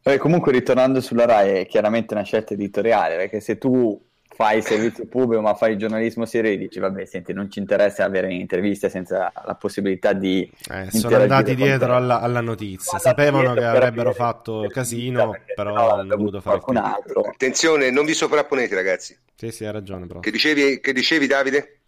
Poi 0.02 0.18
comunque 0.18 0.52
ritornando 0.52 1.02
sulla 1.02 1.26
RAI 1.26 1.60
è 1.60 1.68
chiaramente 1.68 2.14
una 2.14 2.24
scelta 2.24 2.54
editoriale, 2.54 3.16
perché 3.18 3.40
se 3.40 3.58
tu 3.58 4.09
fai 4.40 4.60
il 4.60 4.64
servizio 4.64 5.06
pubblico 5.06 5.42
ma 5.42 5.54
fai 5.54 5.74
il 5.74 5.78
giornalismo 5.78 6.26
serio 6.26 6.54
e 6.54 6.58
dici 6.58 6.80
vabbè 6.80 7.04
senti 7.04 7.34
non 7.34 7.52
ci 7.52 7.60
interessa 7.60 8.06
avere 8.06 8.34
interviste 8.34 8.88
senza 8.88 9.30
la 9.46 9.56
possibilità 9.56 10.14
di 10.14 10.50
Eh, 10.72 10.90
sono 10.92 11.18
andati 11.18 11.56
dietro 11.56 11.94
alla, 11.94 12.22
alla 12.22 12.40
notizia. 12.40 12.98
Sono 12.98 13.02
Sapevano 13.02 13.54
che 13.54 13.66
avrebbero 13.66 14.14
fatto 14.14 14.66
casino, 14.70 15.32
perché 15.32 15.54
però 15.56 15.76
sennò 15.76 15.90
hanno 15.90 16.16
dovuto 16.16 16.40
fare 16.40 16.62
qualcun 16.62 16.78
altro. 16.78 17.22
Attenzione, 17.22 17.92
non 17.92 18.06
vi 18.06 18.14
sovrapponete 18.14 18.76
ragazzi. 18.76 19.18
Sì, 19.36 19.52
sì, 19.52 19.66
hai 19.66 19.74
ragione, 19.74 20.06
però. 20.06 20.22
Che 20.22 20.32
dicevi, 20.32 20.80
che 20.80 20.94
dicevi 20.94 21.28
Davide? 21.28 21.80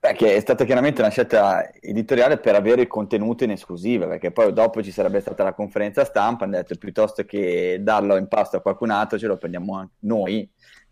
Beh, 0.00 0.14
che 0.14 0.36
è 0.36 0.40
stata 0.40 0.64
chiaramente 0.64 1.00
una 1.00 1.10
scelta 1.10 1.72
editoriale 1.80 2.38
per 2.38 2.54
avere 2.54 2.82
il 2.82 2.86
contenuto 2.88 3.44
in 3.44 3.50
esclusiva, 3.50 4.06
perché 4.06 4.30
poi 4.30 4.52
dopo 4.52 4.82
ci 4.82 4.92
sarebbe 4.92 5.20
stata 5.20 5.42
la 5.42 5.54
conferenza 5.54 6.04
stampa, 6.04 6.44
hanno 6.44 6.56
detto 6.56 6.76
piuttosto 6.76 7.24
che 7.24 7.78
darlo 7.80 8.16
in 8.16 8.26
pasto 8.28 8.56
a 8.56 8.60
qualcun 8.60 8.90
altro 8.90 9.18
ce 9.18 9.26
lo 9.26 9.36
prendiamo 9.36 9.90
noi, 10.00 10.48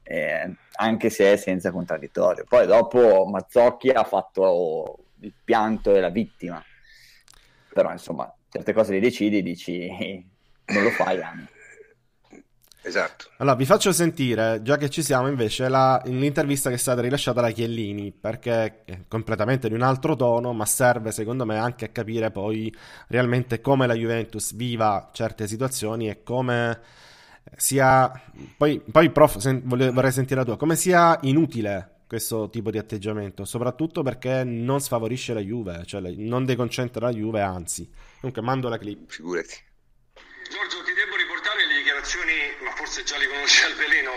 eh, 0.08 0.54
anche 0.76 1.10
se 1.10 1.32
è 1.32 1.36
senza 1.36 1.72
contraddittorio. 1.72 2.44
Poi 2.48 2.66
dopo 2.66 3.26
Mazzocchi 3.26 3.88
ha 3.90 4.04
fatto 4.04 4.98
il 5.20 5.32
pianto 5.42 5.92
della 5.92 6.10
vittima, 6.10 6.62
però 7.72 7.90
insomma 7.90 8.32
certe 8.48 8.72
cose 8.72 8.92
le 8.92 9.00
decidi, 9.00 9.42
dici 9.42 9.88
non 10.66 10.82
lo 10.82 10.90
fai, 10.90 11.20
anni. 11.20 11.46
Esatto. 12.82 13.30
Allora, 13.38 13.56
vi 13.56 13.64
faccio 13.64 13.90
sentire, 13.90 14.60
già 14.62 14.76
che 14.76 14.88
ci 14.88 15.02
siamo, 15.02 15.26
invece, 15.26 15.68
la- 15.68 16.00
l'intervista 16.04 16.68
che 16.68 16.76
è 16.76 16.78
stata 16.78 17.00
rilasciata 17.00 17.40
da 17.40 17.50
Chiellini, 17.50 18.12
perché 18.12 18.84
è 18.84 19.00
completamente 19.08 19.66
di 19.66 19.74
un 19.74 19.82
altro 19.82 20.14
tono, 20.14 20.52
ma 20.52 20.64
serve, 20.66 21.10
secondo 21.10 21.44
me, 21.44 21.58
anche 21.58 21.86
a 21.86 21.88
capire 21.88 22.30
poi 22.30 22.72
realmente 23.08 23.60
come 23.60 23.88
la 23.88 23.94
Juventus 23.94 24.54
viva 24.54 25.10
certe 25.12 25.48
situazioni 25.48 26.08
e 26.08 26.22
come 26.22 26.78
sia... 27.56 28.10
Poi, 28.56 28.80
poi 28.90 29.10
prof, 29.10 29.36
sen- 29.38 29.62
vole- 29.64 29.90
vorrei 29.90 30.12
sentire 30.12 30.40
la 30.40 30.44
tua, 30.46 30.56
come 30.56 30.76
sia 30.76 31.18
inutile 31.22 31.90
questo 32.06 32.48
tipo 32.50 32.70
di 32.70 32.78
atteggiamento, 32.78 33.44
soprattutto 33.44 34.02
perché 34.02 34.44
non 34.44 34.80
sfavorisce 34.80 35.34
la 35.34 35.40
Juve, 35.40 35.84
cioè 35.86 36.00
non 36.00 36.44
deconcentra 36.44 37.06
la 37.06 37.12
Juve, 37.12 37.40
anzi. 37.40 37.90
Comunque, 38.20 38.42
mando 38.42 38.68
la 38.68 38.78
clip. 38.78 39.10
Figurati. 39.10 39.64
Giorgio, 40.46 40.78
ti 40.86 40.94
devo 40.94 41.16
riportare 41.16 41.66
le 41.66 41.74
dichiarazioni, 41.74 42.32
ma 42.62 42.70
forse 42.78 43.02
già 43.02 43.18
le 43.18 43.26
conosci 43.26 43.64
al 43.64 43.74
veleno. 43.74 44.12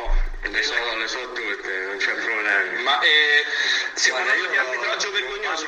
Le 0.46 0.62
so, 0.62 0.74
le 0.98 1.08
so 1.08 1.18
tutte, 1.34 1.72
non 1.90 1.98
c'è 1.98 2.14
problema. 2.14 2.62
Ma 2.86 3.02
eh, 3.02 3.42
Guarda, 3.98 4.30
parlando 4.30 4.46
di 4.46 4.54
io 4.54 4.62
arbitraggio 4.62 5.10
vergognoso. 5.12 5.66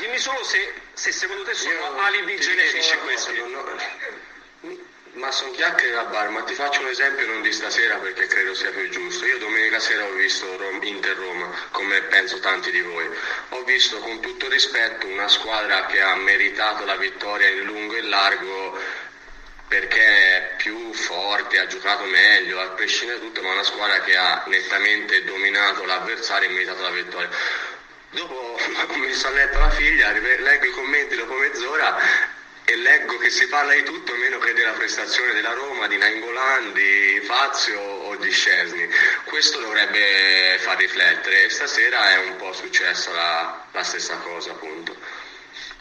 Dimmi, 0.00 0.16
solo 0.16 0.42
se, 0.42 0.72
se 0.96 1.12
secondo 1.12 1.44
te 1.44 1.52
sono 1.52 1.74
Io 1.76 2.00
alibi 2.00 2.40
generici 2.40 2.96
una 2.96 3.04
questi. 3.04 3.36
ho- 3.36 4.19
Ma 5.12 5.32
sono 5.32 5.50
chiacchiere 5.50 5.92
da 5.92 6.04
bar, 6.04 6.28
ma 6.28 6.42
ti 6.42 6.54
faccio 6.54 6.82
un 6.82 6.88
esempio 6.88 7.26
non 7.26 7.42
di 7.42 7.50
stasera 7.52 7.96
perché 7.96 8.28
credo 8.28 8.54
sia 8.54 8.70
più 8.70 8.88
giusto. 8.90 9.26
Io 9.26 9.38
domenica 9.38 9.80
sera 9.80 10.04
ho 10.04 10.12
visto 10.12 10.56
Rom- 10.56 10.82
Inter-Roma, 10.82 11.50
come 11.72 12.00
penso 12.02 12.38
tanti 12.38 12.70
di 12.70 12.80
voi. 12.80 13.08
Ho 13.48 13.64
visto 13.64 13.98
con 13.98 14.20
tutto 14.20 14.48
rispetto 14.48 15.08
una 15.08 15.26
squadra 15.26 15.86
che 15.86 16.00
ha 16.00 16.14
meritato 16.14 16.84
la 16.84 16.94
vittoria 16.94 17.48
in 17.48 17.64
lungo 17.64 17.96
e 17.96 18.02
largo 18.02 18.78
perché 19.66 20.00
è 20.00 20.54
più 20.56 20.92
forte, 20.92 21.58
ha 21.58 21.66
giocato 21.66 22.04
meglio, 22.04 22.60
a 22.60 22.68
prescindere 22.68 23.18
da 23.18 23.24
tutto, 23.24 23.42
ma 23.42 23.52
una 23.52 23.64
squadra 23.64 24.00
che 24.00 24.16
ha 24.16 24.44
nettamente 24.46 25.24
dominato 25.24 25.84
l'avversario 25.84 26.48
e 26.48 26.52
meritato 26.52 26.82
la 26.82 26.90
vittoria. 26.90 27.28
Dopo 28.10 28.58
mi 28.94 29.12
sono 29.12 29.34
letto 29.34 29.58
la 29.58 29.70
figlia, 29.70 30.12
leggo 30.12 30.66
i 30.66 30.70
commenti 30.70 31.16
dopo 31.16 31.34
mezz'ora 31.34 32.38
e 32.70 32.76
leggo 32.76 33.18
che 33.18 33.30
si 33.30 33.48
parla 33.48 33.74
di 33.74 33.82
tutto 33.82 34.14
meno 34.14 34.38
che 34.38 34.52
della 34.52 34.70
prestazione 34.70 35.32
della 35.32 35.54
Roma, 35.54 35.88
di 35.88 35.96
Nainggolan, 35.96 36.72
di 36.72 37.20
Fazio 37.24 37.80
o 37.80 38.14
di 38.14 38.30
Scesni. 38.30 38.88
Questo 39.24 39.58
dovrebbe 39.58 40.56
far 40.60 40.76
riflettere 40.76 41.46
e 41.46 41.50
stasera 41.50 42.12
è 42.12 42.18
un 42.18 42.36
po' 42.36 42.52
successa 42.52 43.10
la, 43.10 43.66
la 43.72 43.82
stessa 43.82 44.14
cosa 44.18 44.52
appunto. 44.52 44.96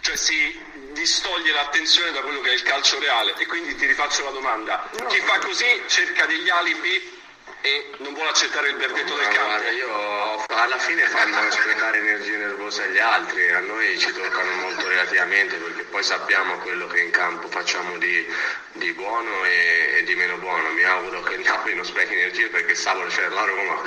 Cioè 0.01 0.15
si 0.15 0.59
distoglie 0.93 1.51
l'attenzione 1.51 2.11
da 2.11 2.21
quello 2.21 2.41
che 2.41 2.49
è 2.49 2.53
il 2.53 2.63
calcio 2.63 2.97
reale. 2.97 3.35
E 3.37 3.45
quindi 3.45 3.75
ti 3.75 3.85
rifaccio 3.85 4.23
la 4.23 4.31
domanda. 4.31 4.89
Chi 5.09 5.19
fa 5.19 5.37
così 5.37 5.83
cerca 5.85 6.25
degli 6.25 6.49
alibi 6.49 7.17
e 7.61 7.91
non 7.97 8.13
vuole 8.13 8.29
accettare 8.29 8.69
il 8.69 8.77
verdetto 8.77 9.13
del 9.13 9.25
Ma 9.27 9.31
campo. 9.31 9.45
guarda, 9.45 9.69
io 9.69 10.18
alla 10.55 10.77
fine 10.79 11.03
fanno 11.03 11.51
sprecare 11.51 11.99
energie 11.99 12.37
nervose 12.37 12.83
agli 12.83 12.97
altri, 12.97 13.49
a 13.51 13.59
noi 13.59 13.97
ci 13.99 14.11
toccano 14.11 14.61
molto 14.61 14.87
relativamente 14.87 15.55
perché 15.57 15.83
poi 15.83 16.01
sappiamo 16.01 16.57
quello 16.57 16.87
che 16.87 17.01
in 17.01 17.11
campo 17.11 17.47
facciamo 17.47 17.97
di, 17.97 18.25
di 18.73 18.91
buono 18.93 19.45
e, 19.45 19.99
e 19.99 20.03
di 20.03 20.15
meno 20.15 20.37
buono. 20.37 20.69
Mi 20.73 20.83
auguro 20.83 21.21
che 21.21 21.35
il 21.35 21.45
Napoli 21.45 21.75
non 21.75 21.85
sprechi 21.85 22.13
energie 22.13 22.47
perché 22.49 22.73
sabato 22.73 23.07
c'è 23.09 23.29
la 23.29 23.45
Roma 23.45 23.81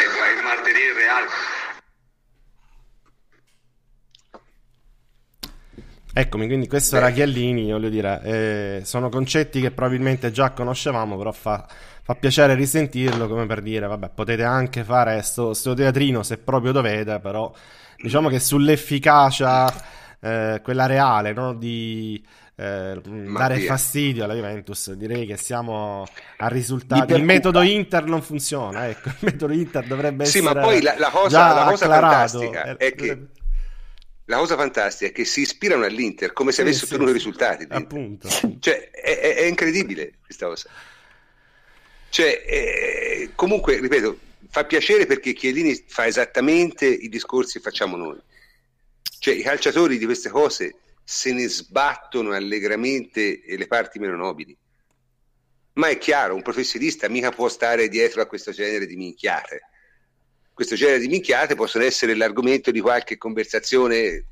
e 0.00 0.08
poi 0.16 0.36
il 0.36 0.42
martedì 0.42 0.80
il 0.80 0.94
Real. 0.94 1.26
Eccomi, 6.12 6.46
quindi 6.46 6.66
questo 6.66 6.96
era 6.96 7.10
Chiellini, 7.10 7.70
voglio 7.70 7.88
dire, 7.88 8.20
eh, 8.24 8.80
sono 8.84 9.08
concetti 9.10 9.60
che 9.60 9.70
probabilmente 9.70 10.32
già 10.32 10.50
conoscevamo, 10.50 11.16
però 11.16 11.30
fa, 11.30 11.64
fa 12.12 12.14
piacere 12.18 12.54
risentirlo 12.54 13.28
come 13.28 13.46
per 13.46 13.60
dire, 13.62 13.86
vabbè, 13.86 14.10
potete 14.14 14.42
anche 14.44 14.84
fare 14.84 15.20
sto, 15.22 15.54
sto 15.54 15.74
teatrino 15.74 16.22
se 16.22 16.38
proprio 16.38 16.72
dovete, 16.72 17.20
però 17.20 17.52
diciamo 18.00 18.28
che 18.28 18.40
sull'efficacia, 18.40 19.72
eh, 20.20 20.60
quella 20.62 20.86
reale, 20.86 21.32
no, 21.32 21.54
di 21.54 22.22
eh, 22.56 23.00
dare 23.02 23.54
via. 23.56 23.70
fastidio 23.70 24.24
alla 24.24 24.34
Juventus, 24.34 24.92
direi 24.92 25.26
che 25.26 25.36
siamo 25.36 26.04
a 26.38 26.48
risultati. 26.48 27.12
Il 27.12 27.22
metodo. 27.24 27.60
Inter 27.62 28.04
non 28.04 28.22
funziona, 28.22 28.88
ecco, 28.88 29.08
il 29.08 29.16
metodo 29.20 29.52
Inter 29.52 29.86
dovrebbe 29.86 30.24
Sì, 30.24 30.38
essere 30.38 30.42
ma 30.42 30.54
poi 30.56 30.82
la, 30.82 30.96
la 30.98 31.10
cosa, 31.10 31.52
la 31.52 31.64
cosa 31.64 31.88
fantastica 31.88 32.64
Eh, 32.70 32.76
è 32.76 32.94
che 32.94 33.26
la 34.26 34.36
cosa 34.38 34.56
fantastica 34.56 35.10
è 35.10 35.12
che 35.14 35.24
si 35.24 35.40
ispirano 35.40 35.84
all'Inter 35.84 36.32
come 36.32 36.52
se 36.52 36.62
Sì, 36.62 36.62
avesse 36.62 36.84
sì, 36.86 36.94
ottenuto 36.94 37.10
sì. 37.10 37.16
risultati. 37.16 37.66
Appunto. 37.68 38.28
Cioè, 38.60 38.90
è- 38.90 39.34
è 39.36 39.42
incredibile 39.46 40.18
questa 40.24 40.46
cosa. 40.46 40.68
Cioè, 42.10 42.44
eh, 42.46 43.30
comunque, 43.34 43.80
ripeto, 43.80 44.18
fa 44.50 44.64
piacere 44.64 45.06
perché 45.06 45.32
Chiellini 45.32 45.74
fa 45.86 46.06
esattamente 46.06 46.86
i 46.86 47.08
discorsi 47.08 47.54
che 47.58 47.64
facciamo 47.64 47.96
noi. 47.96 48.18
Cioè, 49.18 49.34
i 49.34 49.42
calciatori 49.42 49.96
di 49.96 50.04
queste 50.04 50.28
cose 50.28 50.74
se 51.04 51.32
ne 51.32 51.48
sbattono 51.48 52.32
allegramente 52.32 53.42
le 53.46 53.66
parti 53.66 53.98
meno 53.98 54.16
nobili. 54.16 54.56
Ma 55.74 55.88
è 55.88 55.98
chiaro, 55.98 56.34
un 56.34 56.42
professionista 56.42 57.08
mica 57.08 57.30
può 57.30 57.48
stare 57.48 57.88
dietro 57.88 58.22
a 58.22 58.26
questo 58.26 58.50
genere 58.50 58.86
di 58.86 58.96
minchiate. 58.96 59.62
Questo 60.52 60.74
genere 60.74 60.98
di 60.98 61.08
minchiate 61.08 61.54
possono 61.54 61.84
essere 61.84 62.14
l'argomento 62.14 62.70
di 62.70 62.80
qualche 62.80 63.16
conversazione 63.18 64.24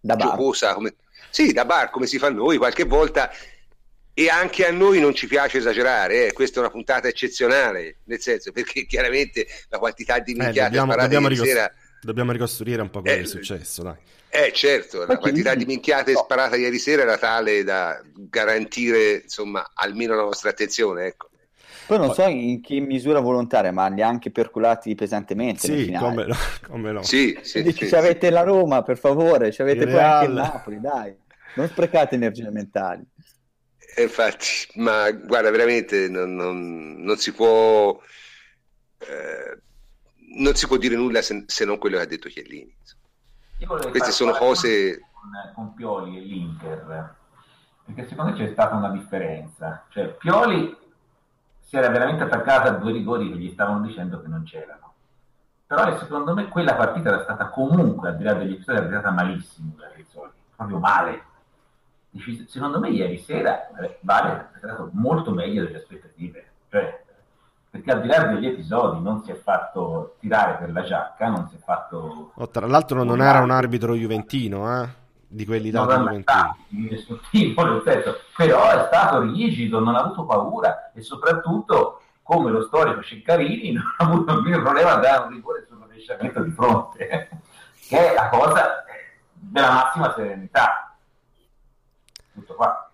Da 0.00 0.16
bar. 0.16 0.30
giocosa, 0.30 0.72
come... 0.74 0.94
sì, 1.30 1.52
da 1.52 1.64
bar, 1.64 1.90
come 1.90 2.06
si 2.06 2.18
fa 2.18 2.30
noi 2.30 2.58
qualche 2.58 2.84
volta. 2.84 3.30
E 4.16 4.28
anche 4.28 4.64
a 4.64 4.70
noi 4.70 5.00
non 5.00 5.12
ci 5.12 5.26
piace 5.26 5.58
esagerare, 5.58 6.28
eh. 6.28 6.32
questa 6.32 6.58
è 6.58 6.62
una 6.62 6.70
puntata 6.70 7.08
eccezionale, 7.08 7.96
nel 8.04 8.20
senso 8.20 8.52
perché 8.52 8.86
chiaramente 8.86 9.44
la 9.68 9.78
quantità 9.78 10.20
di 10.20 10.32
Eh, 10.32 10.36
minchiate 10.36 10.60
dobbiamo, 10.76 10.92
sparate 10.92 11.02
dobbiamo 11.14 11.26
ieri 11.28 11.34
ricos- 11.40 11.48
sera 11.52 11.72
dobbiamo 12.00 12.32
ricostruire 12.32 12.82
un 12.82 12.90
po' 12.90 13.00
quello 13.00 13.16
Eh, 13.16 13.20
che 13.20 13.24
è 13.26 13.28
successo, 13.28 13.82
dai. 13.82 13.96
eh 14.28 14.52
certo, 14.52 14.98
la 15.06 15.16
quantità 15.18 15.50
Chiellini- 15.50 15.56
di 15.64 15.64
minchiate 15.72 16.12
no. 16.12 16.18
sparata 16.20 16.54
ieri 16.54 16.78
sera 16.78 17.02
era 17.02 17.18
tale 17.18 17.64
da 17.64 18.00
garantire 18.14 19.22
insomma 19.24 19.70
almeno 19.74 20.14
la 20.14 20.22
nostra 20.22 20.50
attenzione, 20.50 21.06
ecco. 21.06 21.30
Poi 21.86 21.98
non 21.98 22.14
so 22.14 22.22
in 22.26 22.62
che 22.62 22.78
misura 22.80 23.20
volontaria, 23.20 23.70
ma 23.72 23.88
li 23.88 24.00
ha 24.00 24.06
anche 24.08 24.30
percolati 24.30 24.94
pesantemente 24.94 25.60
Sì, 25.60 25.92
come 25.98 26.24
no, 26.26 26.36
come 26.68 26.92
no. 26.92 27.02
Sì, 27.02 27.36
sì, 27.42 27.62
Dici, 27.62 27.80
sì, 27.84 27.88
ci 27.88 27.94
avete 27.96 28.30
la 28.30 28.42
Roma, 28.42 28.82
per 28.82 28.96
favore, 28.96 29.50
ci 29.52 29.60
avete 29.60 29.84
Il 29.84 29.90
poi 29.90 30.00
anche 30.00 30.26
il 30.26 30.34
Real. 30.34 30.50
Napoli, 30.52 30.80
dai. 30.80 31.14
Non 31.56 31.68
sprecate 31.68 32.14
energie 32.14 32.48
mentali. 32.50 33.02
E 33.96 34.02
infatti, 34.02 34.46
ma 34.74 35.10
guarda, 35.12 35.50
veramente 35.50 36.08
non, 36.08 36.34
non- 36.34 36.96
non 36.98 37.16
si 37.16 37.32
può 37.32 38.00
eh, 38.98 39.62
non 40.36 40.54
si 40.54 40.66
può 40.66 40.76
dire 40.76 40.96
nulla 40.96 41.22
se, 41.22 41.44
se 41.46 41.64
non 41.64 41.78
quello 41.78 41.96
che 41.96 42.02
ha 42.02 42.06
detto 42.06 42.28
Chiellini. 42.28 42.74
Queste 43.90 44.10
sono 44.12 44.32
cose 44.32 45.00
Con, 45.12 45.30
con 45.54 45.74
Pioli 45.74 46.18
e 46.18 46.20
l'Inter, 46.20 47.14
perché 47.84 48.06
secondo 48.08 48.32
me 48.32 48.36
c'è 48.38 48.48
stata 48.52 48.74
una 48.74 48.90
differenza. 48.90 49.84
Cioè, 49.88 50.08
Pioli 50.08 50.76
si 51.60 51.76
era 51.76 51.88
veramente 51.88 52.24
attaccato 52.24 52.68
a 52.68 52.72
due 52.72 52.92
rigori 52.92 53.30
che 53.30 53.38
gli 53.38 53.50
stavano 53.50 53.86
dicendo 53.86 54.20
che 54.20 54.28
non 54.28 54.42
c'erano. 54.44 54.94
però 55.66 55.98
secondo 55.98 56.34
me 56.34 56.48
quella 56.48 56.74
partita 56.76 57.08
era 57.10 57.22
stata 57.22 57.48
comunque, 57.48 58.08
al 58.10 58.16
di 58.16 58.24
là 58.24 58.34
degli 58.34 58.52
episodi, 58.54 58.78
era 58.78 58.88
stata 58.88 59.10
malissimo 59.10 59.74
da 59.76 59.90
Rizzoli, 59.94 60.32
proprio 60.54 60.78
male. 60.78 61.24
Secondo 62.46 62.78
me 62.78 62.90
ieri 62.90 63.18
sera 63.18 63.68
eh, 63.76 63.98
Vale 64.00 64.50
è 64.54 64.58
stato 64.58 64.90
molto 64.92 65.32
meglio 65.32 65.64
delle 65.64 65.78
aspettative, 65.78 66.46
cioè, 66.70 67.02
perché 67.70 67.90
al 67.90 68.00
di 68.02 68.06
là 68.06 68.24
degli 68.24 68.46
episodi 68.46 69.02
non 69.02 69.24
si 69.24 69.32
è 69.32 69.34
fatto 69.34 70.16
tirare 70.20 70.56
per 70.58 70.70
la 70.70 70.82
giacca, 70.82 71.28
non 71.28 71.48
si 71.48 71.56
è 71.56 71.58
fatto... 71.58 72.30
Oh, 72.34 72.48
tra 72.48 72.66
l'altro 72.66 73.02
non 73.02 73.20
era 73.20 73.40
un 73.40 73.50
arbitro 73.50 73.94
juventino, 73.94 74.82
eh? 74.82 75.02
di 75.34 75.44
quelli 75.44 75.70
da 75.70 75.84
nel 77.64 77.82
senso, 77.84 78.18
però 78.36 78.70
è 78.70 78.86
stato 78.86 79.20
rigido, 79.22 79.80
non 79.80 79.96
ha 79.96 80.00
avuto 80.00 80.24
paura 80.24 80.92
e 80.94 81.02
soprattutto 81.02 82.00
come 82.22 82.50
lo 82.50 82.62
storico 82.62 83.02
Ceccarini 83.02 83.72
non 83.74 83.84
ha 83.98 84.04
avuto 84.04 84.38
il 84.38 84.62
problema 84.62 84.92
a 84.92 84.98
dare 84.98 85.24
un 85.24 85.32
rigore 85.32 85.64
sul 85.68 85.78
rovesciamento 85.78 86.40
di 86.40 86.50
fronte, 86.52 87.28
che 87.88 88.12
è 88.12 88.14
la 88.14 88.28
cosa 88.28 88.84
della 89.32 89.72
massima 89.72 90.12
serenità. 90.14 90.83
Tutto 92.34 92.54
qua. 92.54 92.90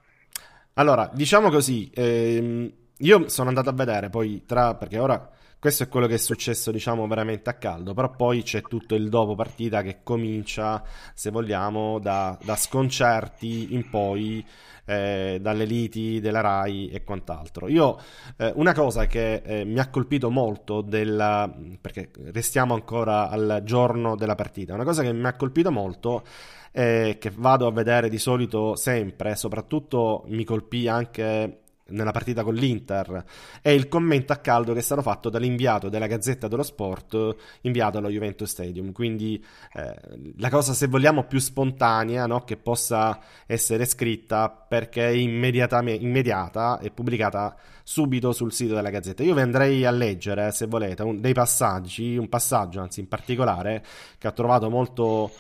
Allora, 0.75 1.11
diciamo 1.13 1.51
così, 1.51 1.91
ehm, 1.93 2.73
io 2.99 3.29
sono 3.29 3.49
andato 3.49 3.71
a 3.71 3.73
vedere 3.73 4.11
poi 4.11 4.45
tra, 4.47 4.75
perché 4.75 4.99
ora 4.99 5.31
questo 5.59 5.83
è 5.83 5.89
quello 5.89 6.07
che 6.07 6.15
è 6.15 6.19
successo, 6.19 6.71
diciamo, 6.71 7.07
veramente 7.07 7.51
a 7.51 7.55
caldo, 7.55 7.93
però 7.93 8.11
poi 8.11 8.43
c'è 8.43 8.63
tutto 8.63 8.95
il 8.95 9.11
dopo 9.11 9.35
partita 9.35 9.83
che 9.83 10.01
comincia, 10.03 10.83
se 11.13 11.31
vogliamo, 11.31 11.99
da, 11.99 12.39
da 12.43 12.57
sconcerti 12.57 13.75
in 13.75 13.91
poi 13.91 14.43
eh, 14.87 15.39
dalle 15.39 15.67
liti 15.67 16.19
della 16.19 16.41
RAI 16.41 16.89
e 16.89 17.05
quant'altro. 17.05 17.69
Io 17.69 17.99
eh, 18.39 18.53
una 18.57 18.73
cosa 18.73 19.07
che 19.07 19.43
eh, 19.45 19.65
mi 19.67 19.79
ha 19.79 19.91
colpito 19.91 20.31
molto 20.31 20.81
della, 20.81 21.53
perché 21.79 22.11
restiamo 22.33 22.73
ancora 22.73 23.29
al 23.29 23.61
giorno 23.63 24.17
della 24.17 24.35
partita, 24.35 24.73
una 24.73 24.85
cosa 24.85 25.03
che 25.03 25.13
mi 25.13 25.27
ha 25.27 25.35
colpito 25.37 25.71
molto 25.71 26.25
eh, 26.73 27.17
che 27.19 27.33
vado 27.35 27.67
a 27.67 27.73
vedere 27.73 28.09
di 28.09 28.19
solito 28.19 28.77
sempre, 28.77 29.37
soprattutto 29.37 30.25
mi 30.29 30.45
colpì 30.45 30.89
anche 30.89 31.61
nella 31.91 32.13
partita 32.13 32.43
con 32.43 32.55
l'Inter 32.55 33.25
è 33.61 33.71
il 33.71 33.89
commento 33.89 34.33
a 34.33 34.37
caldo 34.37 34.73
che 34.73 34.79
è 34.79 34.83
stato 34.83 35.03
fatto 35.03 35.29
dall'inviato 35.29 35.89
della 35.89 36.07
Gazzetta 36.07 36.49
dello 36.49 36.63
Sport 36.63 37.37
inviato 37.63 37.99
allo 37.99 38.09
Juventus 38.09 38.51
Stadium 38.51 38.93
quindi 38.93 39.43
eh, 39.75 39.95
la 40.39 40.51
cosa 40.51 40.73
se 40.73 40.87
vogliamo 40.87 41.25
più 41.25 41.39
spontanea 41.39 42.27
no? 42.27 42.45
che 42.45 42.57
possa 42.57 43.19
essere 43.47 43.85
scritta 43.85 44.51
perché 44.51 45.09
è 45.09 45.13
immediata 45.13 46.79
e 46.79 46.91
pubblicata 46.91 47.57
subito 47.83 48.33
sul 48.33 48.53
sito 48.53 48.75
della 48.75 48.91
Gazzetta 48.91 49.23
io 49.23 49.35
vi 49.35 49.41
andrei 49.41 49.85
a 49.85 49.91
leggere 49.91 50.53
se 50.53 50.67
volete 50.67 51.03
un, 51.03 51.21
dei 51.21 51.33
passaggi 51.33 52.17
un 52.17 52.29
passaggio 52.29 52.81
anzi 52.81 53.01
in 53.01 53.09
particolare 53.09 53.85
che 54.19 54.29
ho 54.29 54.33
trovato 54.33 54.71
molto 54.71 55.31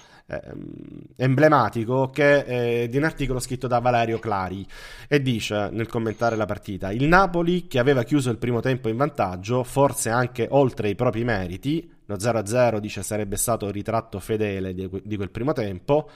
emblematico 1.16 2.10
che 2.10 2.44
è 2.44 2.88
di 2.88 2.96
un 2.96 3.04
articolo 3.04 3.40
scritto 3.40 3.66
da 3.66 3.78
Valerio 3.78 4.18
Clari 4.18 4.66
e 5.08 5.20
dice 5.20 5.68
nel 5.72 5.88
commentare 5.88 6.36
la 6.36 6.46
partita 6.46 6.92
il 6.92 7.04
Napoli 7.04 7.66
che 7.66 7.78
aveva 7.78 8.02
chiuso 8.02 8.30
il 8.30 8.38
primo 8.38 8.60
tempo 8.60 8.88
in 8.88 8.96
vantaggio 8.96 9.64
forse 9.64 10.10
anche 10.10 10.46
oltre 10.50 10.88
i 10.88 10.94
propri 10.94 11.24
meriti 11.24 11.90
lo 12.06 12.16
0-0 12.16 12.78
dice 12.78 13.02
sarebbe 13.02 13.36
stato 13.36 13.66
il 13.66 13.72
ritratto 13.72 14.18
fedele 14.18 14.74
di, 14.74 14.88
di 15.02 15.16
quel 15.16 15.30
primo 15.30 15.52
tempo 15.52 16.08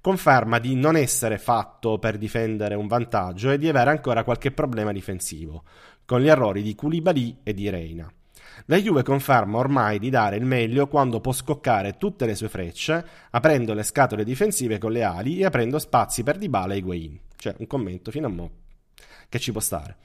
conferma 0.00 0.58
di 0.58 0.74
non 0.74 0.96
essere 0.96 1.38
fatto 1.38 1.98
per 1.98 2.18
difendere 2.18 2.74
un 2.74 2.86
vantaggio 2.86 3.50
e 3.50 3.58
di 3.58 3.68
avere 3.68 3.90
ancora 3.90 4.24
qualche 4.24 4.50
problema 4.50 4.92
difensivo 4.92 5.64
con 6.04 6.20
gli 6.20 6.28
errori 6.28 6.62
di 6.62 6.74
Koulibaly 6.74 7.38
e 7.42 7.54
di 7.54 7.70
Reina 7.70 8.12
la 8.66 8.76
Juve 8.76 9.02
conferma 9.02 9.58
ormai 9.58 9.98
di 9.98 10.10
dare 10.10 10.36
il 10.36 10.44
meglio 10.44 10.86
quando 10.86 11.20
può 11.20 11.32
scoccare 11.32 11.96
tutte 11.96 12.26
le 12.26 12.34
sue 12.34 12.48
frecce, 12.48 13.04
aprendo 13.30 13.74
le 13.74 13.82
scatole 13.82 14.24
difensive 14.24 14.78
con 14.78 14.92
le 14.92 15.02
ali 15.02 15.38
e 15.38 15.44
aprendo 15.44 15.78
spazi 15.78 16.22
per 16.22 16.38
Dybala 16.38 16.74
e 16.74 16.76
Higuain. 16.78 17.20
Cioè, 17.36 17.56
un 17.58 17.66
commento 17.66 18.10
fino 18.10 18.26
a 18.26 18.30
mo' 18.30 18.50
che 19.28 19.38
ci 19.38 19.50
può 19.50 19.60
stare. 19.60 19.96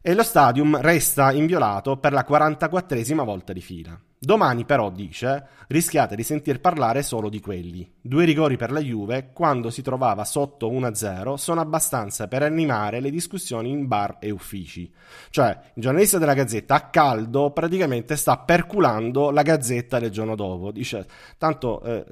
E 0.00 0.14
lo 0.14 0.22
stadium 0.22 0.80
resta 0.80 1.32
inviolato 1.32 1.96
per 1.96 2.12
la 2.12 2.24
44esima 2.28 3.24
volta 3.24 3.52
di 3.52 3.60
fila. 3.60 4.00
Domani 4.20 4.64
però, 4.64 4.90
dice, 4.90 5.46
rischiate 5.68 6.16
di 6.16 6.22
sentir 6.22 6.60
parlare 6.60 7.02
solo 7.02 7.28
di 7.28 7.40
quelli. 7.40 7.88
Due 8.00 8.24
rigori 8.24 8.56
per 8.56 8.70
la 8.70 8.80
Juve, 8.80 9.30
quando 9.32 9.70
si 9.70 9.82
trovava 9.82 10.24
sotto 10.24 10.70
1-0, 10.70 11.34
sono 11.34 11.60
abbastanza 11.60 12.26
per 12.28 12.42
animare 12.42 13.00
le 13.00 13.10
discussioni 13.10 13.70
in 13.70 13.88
bar 13.88 14.18
e 14.20 14.30
uffici. 14.30 14.92
Cioè, 15.30 15.56
il 15.74 15.82
giornalista 15.82 16.18
della 16.18 16.34
Gazzetta 16.34 16.74
a 16.74 16.88
caldo 16.90 17.50
praticamente 17.50 18.16
sta 18.16 18.38
perculando 18.38 19.30
la 19.30 19.42
Gazzetta 19.42 19.98
del 19.98 20.10
giorno 20.10 20.34
dopo. 20.36 20.70
Dice, 20.70 21.06
tanto 21.38 21.82
eh, 21.82 22.04